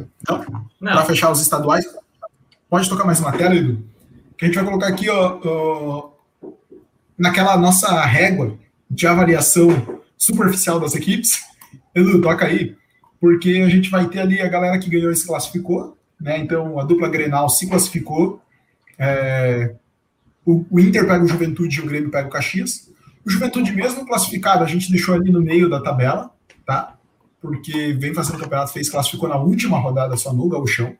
Não? 0.80 0.92
Para 0.92 1.04
fechar 1.04 1.30
os 1.30 1.40
estaduais, 1.40 1.84
pode 2.68 2.88
tocar 2.88 3.04
mais 3.04 3.20
uma 3.20 3.32
tela, 3.32 3.54
Edu? 3.54 3.82
Que 4.36 4.44
a 4.44 4.48
gente 4.48 4.56
vai 4.56 4.64
colocar 4.64 4.88
aqui, 4.88 5.08
ó, 5.08 5.40
ó 5.44 6.10
naquela 7.16 7.56
nossa 7.56 8.00
régua 8.02 8.58
de 8.90 9.06
avaliação 9.06 10.00
superficial 10.20 10.78
das 10.78 10.94
equipes. 10.94 11.40
Edu, 11.94 12.20
toca 12.20 12.46
aí, 12.46 12.76
porque 13.20 13.62
a 13.64 13.68
gente 13.68 13.90
vai 13.90 14.06
ter 14.08 14.20
ali 14.20 14.40
a 14.40 14.48
galera 14.48 14.78
que 14.78 14.90
ganhou 14.90 15.10
e 15.10 15.16
se 15.16 15.26
classificou, 15.26 15.96
né? 16.20 16.38
Então 16.38 16.78
a 16.78 16.84
dupla 16.84 17.08
Grenal 17.08 17.48
se 17.48 17.66
classificou. 17.68 18.40
É, 18.98 19.74
o, 20.44 20.64
o, 20.70 20.78
Inter 20.78 21.06
pega 21.06 21.24
o 21.24 21.28
Juventude 21.28 21.78
e 21.78 21.82
o 21.82 21.86
Grêmio 21.86 22.10
pega 22.10 22.28
o 22.28 22.30
Caxias. 22.30 22.90
O 23.24 23.30
Juventude, 23.30 23.72
mesmo 23.72 24.06
classificado, 24.06 24.62
a 24.62 24.66
gente 24.66 24.90
deixou 24.90 25.14
ali 25.14 25.30
no 25.30 25.40
meio 25.40 25.68
da 25.68 25.80
tabela, 25.80 26.30
tá? 26.66 26.96
Porque 27.40 27.94
vem 27.94 28.14
fazendo 28.14 28.38
campeonato, 28.38 28.72
fez, 28.72 28.88
classificou 28.88 29.28
na 29.28 29.36
última 29.36 29.78
rodada 29.78 30.16
só 30.16 30.32
no 30.32 30.48
Gauchão. 30.48 30.94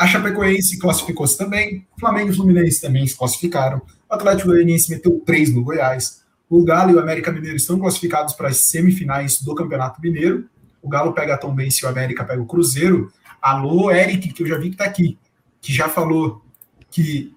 A 0.00 0.06
Chapecoense 0.06 0.78
classificou-se 0.78 1.36
também. 1.36 1.86
Flamengo 1.98 2.30
e 2.30 2.34
Fluminense 2.34 2.80
também 2.80 3.06
se 3.06 3.16
classificaram. 3.16 3.80
O 4.10 4.14
Atlético 4.14 4.48
Goianiense 4.48 4.90
meteu 4.90 5.20
três 5.24 5.52
no 5.54 5.62
Goiás. 5.62 6.21
O 6.52 6.62
Galo 6.62 6.90
e 6.90 6.94
o 6.96 7.00
América 7.00 7.32
Mineiro 7.32 7.56
estão 7.56 7.78
classificados 7.78 8.34
para 8.34 8.48
as 8.48 8.58
semifinais 8.58 9.40
do 9.40 9.54
Campeonato 9.54 10.02
Mineiro. 10.02 10.44
O 10.82 10.88
Galo 10.88 11.14
pega 11.14 11.32
a 11.32 11.38
Tom 11.38 11.54
Benz 11.54 11.78
e 11.78 11.86
o 11.86 11.88
América 11.88 12.26
pega 12.26 12.42
o 12.42 12.46
Cruzeiro. 12.46 13.10
Alô, 13.40 13.90
Eric, 13.90 14.34
que 14.34 14.42
eu 14.42 14.46
já 14.46 14.58
vi 14.58 14.68
que 14.68 14.74
está 14.74 14.84
aqui, 14.84 15.18
que 15.62 15.72
já 15.72 15.88
falou 15.88 16.44
que 16.90 17.34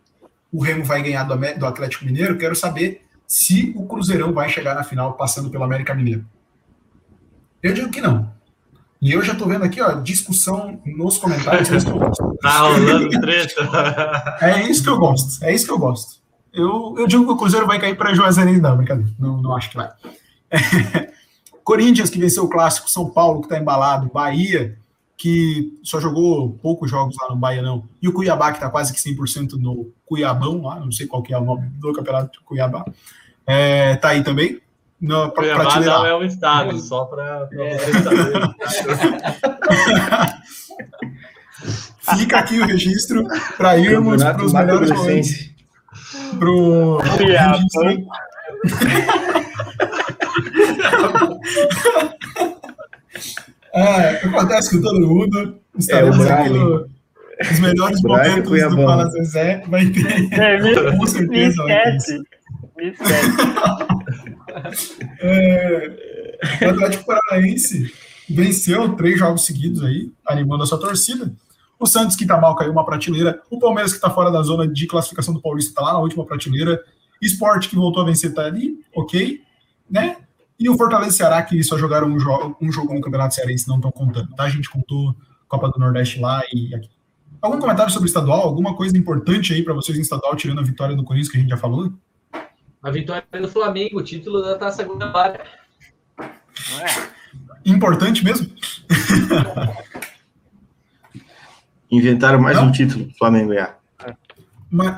o 0.51 0.61
Remo 0.61 0.83
vai 0.83 1.01
ganhar 1.01 1.23
do, 1.23 1.65
Atlético 1.65 2.03
Mineiro. 2.03 2.37
Quero 2.37 2.57
saber 2.57 3.05
se 3.25 3.71
o 3.77 3.85
Cruzeirão 3.85 4.33
vai 4.33 4.49
chegar 4.49 4.75
na 4.75 4.83
final 4.83 5.13
passando 5.13 5.49
pelo 5.49 5.63
América 5.63 5.95
Mineiro. 5.95 6.25
Eu 7.63 7.73
digo 7.73 7.89
que 7.89 8.01
não. 8.01 8.29
E 9.01 9.13
eu 9.13 9.21
já 9.21 9.31
estou 9.31 9.47
vendo 9.47 9.63
aqui, 9.63 9.81
ó, 9.81 9.93
discussão 9.93 10.81
nos 10.85 11.17
comentários. 11.17 11.71
É 11.71 11.77
isso 11.77 11.85
que 11.85 11.91
eu 11.93 11.99
gosto. 11.99 12.37
Tá 12.41 12.59
rolando 12.59 13.21
treta. 13.21 14.37
É 14.41 14.69
isso 14.69 14.83
que 14.83 14.89
eu 14.89 14.97
gosto. 14.97 15.41
É 15.41 15.55
isso 15.55 15.65
que 15.65 15.71
eu 15.71 15.79
gosto. 15.79 16.24
Eu, 16.55 16.95
eu 16.97 17.05
digo 17.05 17.25
que 17.25 17.31
o 17.31 17.37
Cruzeiro 17.37 17.67
vai 17.67 17.79
cair 17.79 17.97
para 17.97 18.13
Juazeirense, 18.13 18.61
não, 18.61 18.77
brincadeira. 18.77 19.11
Não, 19.19 19.41
não 19.41 19.55
acho 19.55 19.69
que 19.69 19.75
vai. 19.75 19.89
É. 20.49 21.11
Corinthians, 21.63 22.09
que 22.09 22.19
venceu 22.19 22.45
o 22.45 22.49
clássico, 22.49 22.89
São 22.89 23.09
Paulo, 23.09 23.41
que 23.41 23.47
está 23.47 23.59
embalado, 23.59 24.09
Bahia, 24.13 24.77
que 25.17 25.77
só 25.83 25.99
jogou 25.99 26.51
poucos 26.61 26.89
jogos 26.89 27.15
lá 27.19 27.29
no 27.29 27.35
Bahia, 27.35 27.61
não. 27.61 27.83
E 28.01 28.07
o 28.07 28.13
Cuiabá, 28.13 28.51
que 28.51 28.57
está 28.57 28.69
quase 28.69 28.93
que 28.93 28.99
100% 28.99 29.53
no 29.53 29.91
Cuiabão, 30.05 30.61
lá, 30.61 30.79
não 30.79 30.91
sei 30.91 31.07
qual 31.07 31.23
que 31.23 31.33
é 31.33 31.37
o 31.37 31.43
nome 31.43 31.67
do 31.79 31.91
campeonato 31.91 32.33
de 32.33 32.39
Cuiabá. 32.45 32.85
É, 33.47 33.95
tá 33.95 34.09
aí 34.09 34.23
também. 34.23 34.61
No, 35.01 35.31
pra, 35.31 35.43
Cuiabá 35.43 35.65
pra 35.65 35.81
não 35.81 36.05
é 36.05 36.15
um 36.15 36.23
estado, 36.23 36.77
só 36.79 37.05
para 37.05 37.49
é. 37.51 37.77
vocês 37.77 38.03
saberem. 38.03 38.55
Fica 42.19 42.37
aqui 42.37 42.59
o 42.59 42.65
registro 42.65 43.25
para 43.57 43.77
irmos 43.79 44.23
para 44.23 44.45
os 44.45 44.53
melhores 44.53 44.91
momentos. 44.91 45.54
Pro. 46.37 46.99
É, 53.73 54.09
acontece 54.25 54.75
com 54.75 54.81
todo 54.81 55.07
mundo. 55.07 55.59
Estaremos 55.77 56.25
é, 56.25 56.33
aqui 56.33 56.49
no, 56.49 56.79
nos 56.79 57.59
melhores 57.59 58.01
momentos 58.01 58.49
do 58.49 58.75
Fala 58.75 59.09
Zezé. 59.11 59.63
Vai 59.67 59.85
ter. 59.87 60.33
É, 60.33 60.61
me, 60.61 60.91
com 60.97 61.07
certeza. 61.07 61.63
Me 61.63 61.73
esquece. 61.73 62.23
Me 62.77 62.89
esquece. 62.89 63.31
é, 65.21 65.91
o 66.61 66.69
Atlético 66.69 67.05
Paranaense 67.05 67.93
venceu 68.29 68.95
três 68.95 69.19
jogos 69.19 69.45
seguidos 69.45 69.83
aí, 69.83 70.11
animando 70.25 70.63
a 70.63 70.65
sua 70.65 70.79
torcida. 70.79 71.31
O 71.79 71.85
Santos, 71.85 72.15
que 72.15 72.25
tá 72.25 72.39
mal, 72.39 72.55
caiu 72.55 72.71
uma 72.71 72.85
prateleira. 72.85 73.41
O 73.49 73.59
Palmeiras, 73.59 73.93
que 73.93 73.99
tá 73.99 74.09
fora 74.09 74.31
da 74.31 74.41
zona 74.41 74.67
de 74.67 74.87
classificação 74.87 75.33
do 75.33 75.41
Paulista, 75.41 75.73
tá 75.73 75.81
lá 75.81 75.93
na 75.93 75.99
última 75.99 76.25
prateleira. 76.25 76.81
Esporte, 77.21 77.69
que 77.69 77.75
voltou 77.75 78.03
a 78.03 78.05
vencer, 78.05 78.33
tá 78.33 78.45
ali, 78.45 78.79
ok. 78.95 79.41
Né? 79.89 80.17
E 80.59 80.69
o 80.69 80.77
Fortaleza 80.77 81.11
e 81.11 81.17
Ceará, 81.17 81.41
que 81.43 81.61
só 81.63 81.77
jogaram 81.77 82.07
um, 82.07 82.19
jo 82.19 82.55
um 82.61 82.71
jogo 82.71 82.93
no 82.93 83.01
Campeonato 83.01 83.35
Cearense, 83.35 83.67
não 83.67 83.75
estão 83.75 83.91
contando, 83.91 84.33
tá? 84.35 84.43
A 84.43 84.49
gente 84.49 84.69
contou 84.69 85.13
Copa 85.47 85.69
do 85.69 85.79
Nordeste 85.79 86.19
lá 86.19 86.41
e 86.51 86.73
aqui. 86.73 86.89
Algum 87.41 87.59
comentário 87.59 87.91
sobre 87.91 88.07
o 88.07 88.09
estadual? 88.09 88.41
Alguma 88.41 88.75
coisa 88.75 88.97
importante 88.97 89.53
aí 89.53 89.61
para 89.61 89.73
vocês 89.73 89.97
em 89.97 90.01
estadual, 90.01 90.35
tirando 90.35 90.59
a 90.59 90.63
vitória 90.63 90.95
do 90.95 91.03
Corinthians 91.03 91.31
que 91.31 91.37
a 91.37 91.41
gente 91.41 91.49
já 91.49 91.57
falou? 91.57 91.93
A 92.81 92.89
vitória 92.89 93.23
do 93.33 93.47
Flamengo, 93.47 93.99
o 93.99 94.03
título 94.03 94.41
da 94.41 94.57
Taça 94.57 94.83
Guanabara. 94.83 95.43
Importante 97.65 98.23
mesmo? 98.23 98.49
Inventaram 101.95 102.39
mais 102.39 102.57
não? 102.57 102.67
um 102.67 102.71
título 102.71 103.05
do 103.05 103.13
Flamengo, 103.15 103.53
é. 103.53 103.73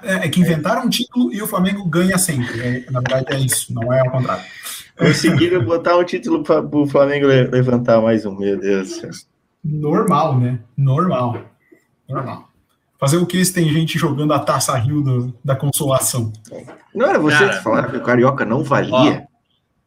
É, 0.04 0.26
é 0.26 0.30
que 0.30 0.40
inventaram 0.40 0.86
um 0.86 0.90
título 0.90 1.32
e 1.32 1.42
o 1.42 1.48
Flamengo 1.48 1.86
ganha 1.86 2.18
sempre. 2.18 2.60
É, 2.60 2.92
na 2.92 3.00
verdade 3.00 3.26
é 3.30 3.40
isso, 3.40 3.74
não 3.74 3.94
é 3.94 4.00
ao 4.00 4.12
contrário. 4.12 4.44
Conseguiram 4.98 5.64
botar 5.64 5.96
um 5.98 6.04
título 6.04 6.44
para 6.44 6.66
o 6.66 6.88
Flamengo 6.88 7.28
levantar 7.28 8.02
mais 8.02 8.26
um, 8.26 8.36
meu 8.36 8.60
Deus 8.60 8.90
do 8.90 8.96
céu. 8.96 9.12
Normal, 9.64 10.40
né? 10.40 10.60
Normal. 10.76 11.42
Normal. 12.10 12.50
Fazer 13.00 13.18
o 13.18 13.28
que 13.28 13.44
se 13.46 13.54
tem 13.54 13.70
gente 13.72 14.00
jogando 14.00 14.34
a 14.34 14.40
taça 14.40 14.76
Rio 14.76 15.04
do, 15.04 15.34
da 15.46 15.56
consolação? 15.56 16.34
Não 16.96 17.06
era 17.06 17.20
você 17.20 17.38
Cara, 17.38 17.58
que 17.58 17.64
falaram 17.64 17.92
que 17.92 17.98
o 17.98 18.04
Carioca 18.04 18.44
não 18.44 18.64
valia? 18.64 19.28
Ó, 19.32 19.38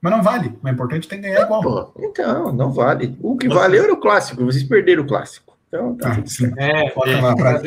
mas 0.00 0.12
não 0.12 0.22
vale. 0.22 0.56
O 0.62 0.68
importante 0.68 1.06
é 1.06 1.10
tem 1.10 1.20
que 1.20 1.28
ganhar 1.28 1.42
igual. 1.42 1.60
Pô, 1.60 1.92
então, 1.98 2.52
não 2.52 2.72
vale. 2.72 3.18
O 3.20 3.36
que 3.36 3.48
valeu 3.48 3.84
era 3.84 3.92
o 3.92 3.98
clássico. 4.00 4.44
Vocês 4.44 4.62
perderam 4.62 5.02
o 5.02 5.06
clássico. 5.06 5.49
Então, 5.70 5.96
tá 5.96 6.18
ah, 6.18 6.26
sim. 6.26 6.52
É, 6.58 6.88
é, 6.88 7.20
lá 7.20 7.36
pra... 7.36 7.62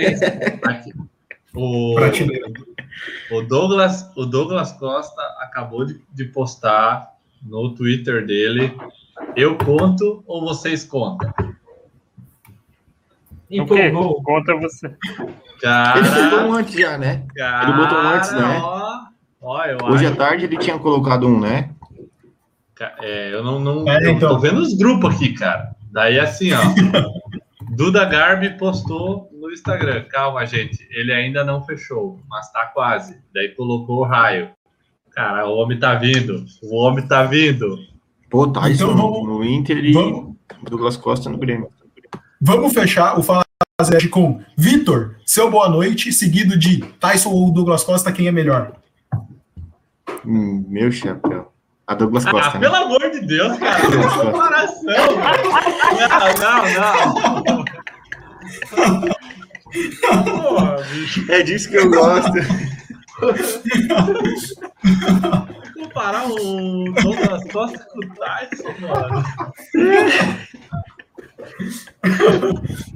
o, 1.55 1.95
o, 3.31 3.41
Douglas, 3.43 4.11
o 4.17 4.25
Douglas 4.25 4.73
Costa 4.73 5.21
acabou 5.39 5.85
de, 5.85 6.01
de 6.13 6.25
postar 6.25 7.13
no 7.41 7.73
Twitter 7.73 8.25
dele. 8.25 8.77
Eu 9.37 9.57
conto 9.57 10.21
ou 10.27 10.41
vocês 10.41 10.83
contam? 10.83 11.33
Empolgou. 13.49 14.21
Conta 14.21 14.53
você. 14.55 14.93
Cara, 15.61 15.99
ele 15.99 16.29
botou 16.29 16.39
um 16.39 16.53
antes 16.53 16.73
já, 16.73 16.97
né? 16.97 17.23
Cara, 17.33 17.69
ele 17.69 17.77
botou 17.77 17.97
um 17.99 18.01
antes, 18.01 18.31
né? 18.33 18.59
Ó, 18.61 18.99
ó, 19.41 19.91
Hoje 19.93 20.05
acho... 20.07 20.13
à 20.13 20.17
tarde 20.17 20.43
ele 20.43 20.57
tinha 20.57 20.77
colocado 20.77 21.25
um, 21.25 21.39
né? 21.39 21.69
É, 22.99 23.33
eu 23.33 23.41
não, 23.41 23.61
não 23.61 23.89
é, 23.89 24.11
então. 24.11 24.31
tô 24.31 24.39
vendo 24.39 24.57
os 24.57 24.73
grupos 24.73 25.15
aqui, 25.15 25.31
cara. 25.31 25.73
Daí 25.89 26.19
assim, 26.19 26.51
ó. 26.51 26.59
Duda 27.75 28.05
Garbi 28.05 28.57
postou 28.57 29.29
no 29.31 29.51
Instagram. 29.51 30.03
Calma, 30.09 30.45
gente. 30.45 30.87
Ele 30.91 31.11
ainda 31.11 31.43
não 31.43 31.63
fechou, 31.65 32.19
mas 32.29 32.51
tá 32.51 32.67
quase. 32.67 33.19
Daí 33.33 33.49
colocou 33.49 33.99
o 33.99 34.03
raio. 34.03 34.49
Cara, 35.11 35.47
o 35.47 35.55
homem 35.57 35.79
tá 35.79 35.95
vindo. 35.95 36.45
O 36.61 36.75
homem 36.75 37.07
tá 37.07 37.23
vindo. 37.23 37.77
Pô, 38.29 38.47
Tyson 38.47 38.91
então, 38.91 38.97
vamos, 38.97 39.27
no 39.27 39.43
Inter 39.43 39.77
e 39.77 39.91
vamos, 39.91 40.35
Douglas 40.69 40.97
Costa 40.97 41.29
no 41.29 41.37
Grêmio. 41.37 41.69
Vamos 42.41 42.73
fechar 42.73 43.17
o 43.17 43.23
Fala 43.23 43.43
com 44.11 44.41
Vitor, 44.57 45.15
seu 45.25 45.49
boa 45.49 45.67
noite, 45.67 46.11
seguido 46.11 46.57
de 46.57 46.79
Tyson 46.99 47.29
ou 47.29 47.51
Douglas 47.51 47.83
Costa, 47.83 48.11
quem 48.11 48.27
é 48.27 48.31
melhor? 48.31 48.73
Hum, 50.25 50.65
meu 50.67 50.91
chapéu. 50.91 51.32
A 51.85 51.95
Douglas 51.95 52.25
Costa. 52.25 52.49
Ah, 52.49 52.53
né? 52.53 52.59
pelo 52.59 52.75
amor 52.75 53.11
de 53.11 53.19
Deus, 53.21 53.57
cara. 53.57 53.81
Que 53.83 53.97
comparação. 54.21 54.83
não, 56.39 56.63
não, 57.13 57.43
não. 57.43 57.65
Porra, 60.23 60.77
é 61.29 61.43
disso 61.43 61.69
que 61.69 61.75
eu 61.75 61.89
gosto. 61.89 62.31
Comparar 65.75 66.27
o 66.27 66.85
Douglas 66.93 67.43
Costa 67.51 67.85
com 67.91 67.99
o 67.99 68.09
Tyson, 68.15 68.73
mano. 68.79 69.23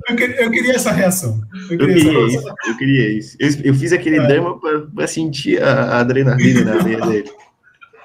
Eu 0.08 0.16
queria, 0.16 0.42
eu 0.42 0.52
queria, 0.52 0.76
essa 0.76 0.92
reação. 0.92 1.42
Eu 1.70 1.78
queria, 1.78 1.96
eu 1.96 2.28
queria 2.28 2.28
isso. 2.28 2.48
Eu 2.68 2.78
queria 2.78 3.10
isso. 3.18 3.38
Eu, 3.40 3.50
eu 3.66 3.74
fiz 3.74 3.92
aquele 3.92 4.18
é. 4.18 4.28
drama 4.28 4.60
para 4.96 5.08
sentir 5.08 5.62
a, 5.62 5.96
a 5.96 6.00
adrenalina 6.00 6.64
na 6.64 6.82
veia 6.82 7.02
dele. 7.02 7.30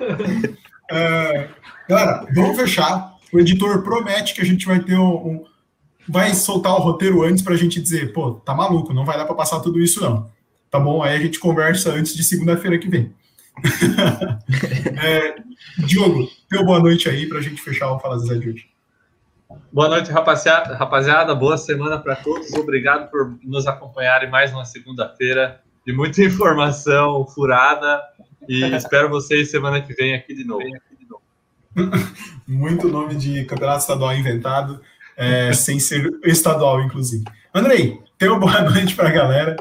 É, 0.93 1.49
galera, 1.89 2.27
vamos 2.35 2.57
fechar. 2.57 3.17
O 3.33 3.41
editor 3.41 3.83
promete 3.83 4.35
que 4.35 4.43
a 4.43 4.45
gente 4.45 4.67
vai 4.67 4.81
ter 4.81 4.99
um, 4.99 5.15
um 5.15 5.45
vai 6.07 6.35
soltar 6.35 6.75
o 6.75 6.81
roteiro 6.81 7.23
antes 7.23 7.43
para 7.43 7.55
a 7.55 7.57
gente 7.57 7.81
dizer, 7.81 8.13
pô, 8.13 8.33
tá 8.33 8.55
maluco, 8.55 8.93
não 8.93 9.05
vai 9.05 9.17
dar 9.17 9.25
para 9.25 9.35
passar 9.35 9.61
tudo 9.61 9.81
isso 9.81 10.01
não. 10.01 10.31
Tá 10.71 10.79
bom? 10.79 11.03
Aí 11.03 11.17
a 11.17 11.21
gente 11.21 11.39
conversa 11.39 11.93
antes 11.93 12.15
de 12.15 12.23
segunda-feira 12.23 12.79
que 12.79 12.89
vem. 12.89 13.15
é, 15.03 15.37
Diogo, 15.79 16.29
teu 16.49 16.65
boa 16.65 16.79
noite 16.79 17.09
aí 17.09 17.29
para 17.29 17.39
a 17.39 17.43
gente 17.43 17.61
fechar 17.61 17.91
o 17.93 17.99
Fala 17.99 18.19
Zé 18.19 18.35
de 18.35 18.51
hoje. 18.51 18.67
Boa 19.73 19.89
noite, 19.89 20.11
rapaziada. 20.11 20.77
rapaziada. 20.77 21.35
Boa 21.35 21.57
semana 21.57 21.99
para 21.99 22.17
todos. 22.17 22.53
Obrigado 22.55 23.11
por 23.11 23.39
nos 23.43 23.67
acompanharem 23.67 24.31
mais 24.31 24.53
uma 24.53 24.65
segunda-feira 24.65 25.61
de 25.87 25.93
muita 25.93 26.21
informação 26.25 27.27
furada. 27.27 28.03
E 28.49 28.65
espero 28.75 29.09
vocês 29.09 29.51
semana 29.51 29.81
que 29.81 29.95
vem 29.95 30.15
aqui 30.15 30.35
de 30.35 30.45
novo. 30.45 30.65
Muito 32.47 32.89
nome 32.89 33.15
de 33.15 33.45
campeonato 33.45 33.81
estadual 33.81 34.15
inventado, 34.15 34.81
é, 35.17 35.53
sem 35.53 35.79
ser 35.79 36.11
estadual, 36.25 36.83
inclusive. 36.83 37.25
Andrei, 37.55 38.01
tenha 38.19 38.33
uma 38.33 38.41
boa 38.41 38.61
noite 38.69 38.95
para 38.95 39.09
a 39.09 39.13
galera. 39.13 39.57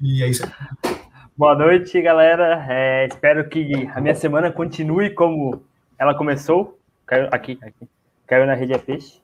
E 0.00 0.22
é 0.22 0.28
isso 0.28 0.44
aí. 0.44 0.96
Boa 1.36 1.54
noite, 1.54 2.00
galera. 2.00 2.64
É, 2.68 3.06
espero 3.06 3.48
que 3.48 3.88
a 3.94 4.00
minha 4.00 4.14
semana 4.14 4.50
continue 4.50 5.10
como 5.10 5.64
ela 5.98 6.14
começou. 6.14 6.78
Caiu 7.06 7.28
aqui, 7.32 7.58
aqui. 7.62 7.88
Caiu 8.26 8.46
na 8.46 8.54
rede 8.54 8.74
é 8.74 8.78
peixe. 8.78 9.20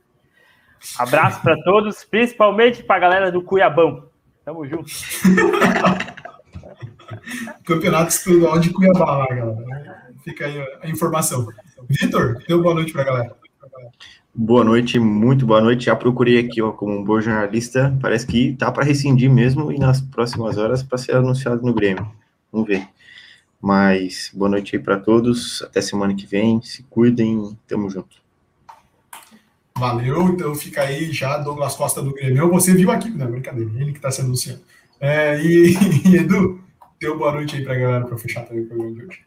Abraço 0.98 1.42
para 1.42 1.56
todos, 1.62 2.04
principalmente 2.04 2.82
para 2.82 2.96
a 2.96 3.00
galera 3.00 3.32
do 3.32 3.42
Cuiabão. 3.42 4.08
Tamo 4.44 4.66
junto. 4.66 4.90
Campeonato 7.64 8.10
Estadual 8.10 8.58
de 8.58 8.70
Cuiabá 8.70 9.18
lá, 9.18 9.26
galera. 9.26 10.08
Fica 10.24 10.46
aí 10.46 10.60
a 10.82 10.88
informação. 10.88 11.48
Vitor, 11.88 12.42
uma 12.48 12.62
boa 12.62 12.74
noite 12.74 12.92
para 12.92 13.02
a 13.02 13.04
galera. 13.04 13.36
Boa 14.34 14.62
noite, 14.62 14.98
muito 14.98 15.46
boa 15.46 15.60
noite. 15.60 15.86
Já 15.86 15.96
procurei 15.96 16.38
aqui 16.38 16.62
ó, 16.62 16.70
como 16.70 16.96
um 16.96 17.02
bom 17.02 17.20
jornalista. 17.20 17.96
Parece 18.00 18.26
que 18.26 18.54
tá 18.54 18.70
para 18.70 18.84
rescindir 18.84 19.30
mesmo 19.30 19.72
e 19.72 19.78
nas 19.78 20.00
próximas 20.00 20.56
horas 20.56 20.82
para 20.82 20.98
ser 20.98 21.16
anunciado 21.16 21.62
no 21.62 21.74
Grêmio. 21.74 22.10
Vamos 22.52 22.68
ver. 22.68 22.86
Mas 23.60 24.30
boa 24.32 24.48
noite 24.48 24.76
aí 24.76 24.82
para 24.82 24.98
todos. 24.98 25.62
Até 25.62 25.80
semana 25.80 26.14
que 26.14 26.26
vem. 26.26 26.62
Se 26.62 26.82
cuidem. 26.84 27.58
Tamo 27.66 27.90
junto. 27.90 28.16
Valeu. 29.76 30.28
Então 30.28 30.54
fica 30.54 30.82
aí 30.82 31.12
já 31.12 31.38
Douglas 31.38 31.74
Costa 31.74 32.00
do 32.02 32.12
Grêmio. 32.12 32.48
Você 32.50 32.74
viu 32.74 32.90
aqui, 32.90 33.10
não, 33.10 33.30
brincadeira. 33.30 33.70
Ele 33.76 33.92
que 33.92 33.98
está 33.98 34.10
se 34.10 34.20
anunciando. 34.20 34.60
É, 35.00 35.40
e, 35.42 35.74
e, 36.06 36.16
Edu, 36.16 36.60
deu 37.00 37.18
boa 37.18 37.32
noite 37.32 37.56
aí 37.56 37.64
para 37.64 37.74
a 37.74 37.78
galera 37.78 38.06
para 38.06 38.18
fechar 38.18 38.44
também 38.44 38.64
o 38.64 38.66
programa 38.66 38.94
de 38.94 39.04
hoje. 39.06 39.20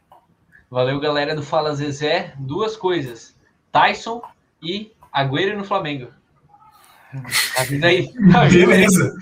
Valeu, 0.69 0.99
galera 0.99 1.35
do 1.35 1.43
Fala 1.43 1.75
Zezé. 1.75 2.33
Duas 2.39 2.75
coisas: 2.77 3.35
Tyson 3.71 4.21
e 4.61 4.91
Agüero 5.11 5.57
no 5.57 5.63
Flamengo. 5.63 6.07
Avisa 7.57 7.85
aí. 7.87 8.09
Avisa 8.33 8.67
Beleza. 8.67 9.15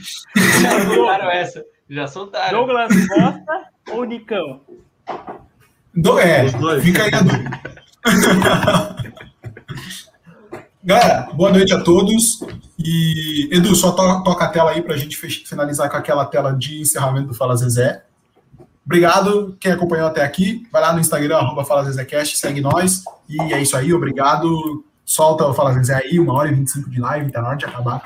Já 0.61 0.85
soltaram 0.85 1.31
essa. 1.31 1.65
Já 1.89 2.07
soltaram. 2.07 2.59
Douglas 2.59 2.91
Costa 3.07 3.63
ou 3.91 4.03
Nicão? 4.05 4.61
Do, 5.95 6.19
é, 6.19 6.45
Os 6.45 6.53
dois. 6.53 6.84
fica 6.84 7.03
aí 7.03 7.11
a 7.13 7.21
dúvida. 7.21 7.61
Galera, 10.84 11.30
boa 11.34 11.51
noite 11.51 11.73
a 11.73 11.81
todos. 11.84 12.41
E, 12.77 13.49
Edu, 13.51 13.76
só 13.76 13.91
to- 13.91 14.23
toca 14.23 14.45
a 14.45 14.49
tela 14.49 14.71
aí 14.71 14.81
para 14.81 14.93
a 14.93 14.97
gente 14.97 15.17
finalizar 15.17 15.89
com 15.89 15.97
aquela 15.97 16.26
tela 16.26 16.51
de 16.53 16.80
encerramento 16.80 17.27
do 17.30 17.34
Fala 17.34 17.55
Zezé. 17.57 18.03
Obrigado, 18.90 19.56
quem 19.60 19.72
acompanhou 19.72 20.07
até 20.07 20.24
aqui. 20.24 20.68
Vai 20.72 20.82
lá 20.82 20.91
no 20.91 20.99
Instagram, 20.99 21.38
arroba 21.38 21.64
Fala 21.64 21.84
ZezéCast, 21.84 22.38
segue 22.38 22.60
nós. 22.60 23.03
E 23.30 23.40
é 23.53 23.61
isso 23.61 23.78
aí, 23.78 23.94
obrigado. 23.94 24.84
Solta 25.06 25.45
o 25.45 25.53
Fala 25.53 25.74
Zezé 25.74 25.94
aí, 25.94 26.20
uma 26.20 26.34
hora 26.34 26.49
e 26.49 26.56
25 26.56 26.90
de 26.90 26.99
live, 26.99 27.32
tá 27.32 27.40
na 27.40 27.49
hora 27.49 27.57
de 27.57 27.66
acabar. 27.66 27.98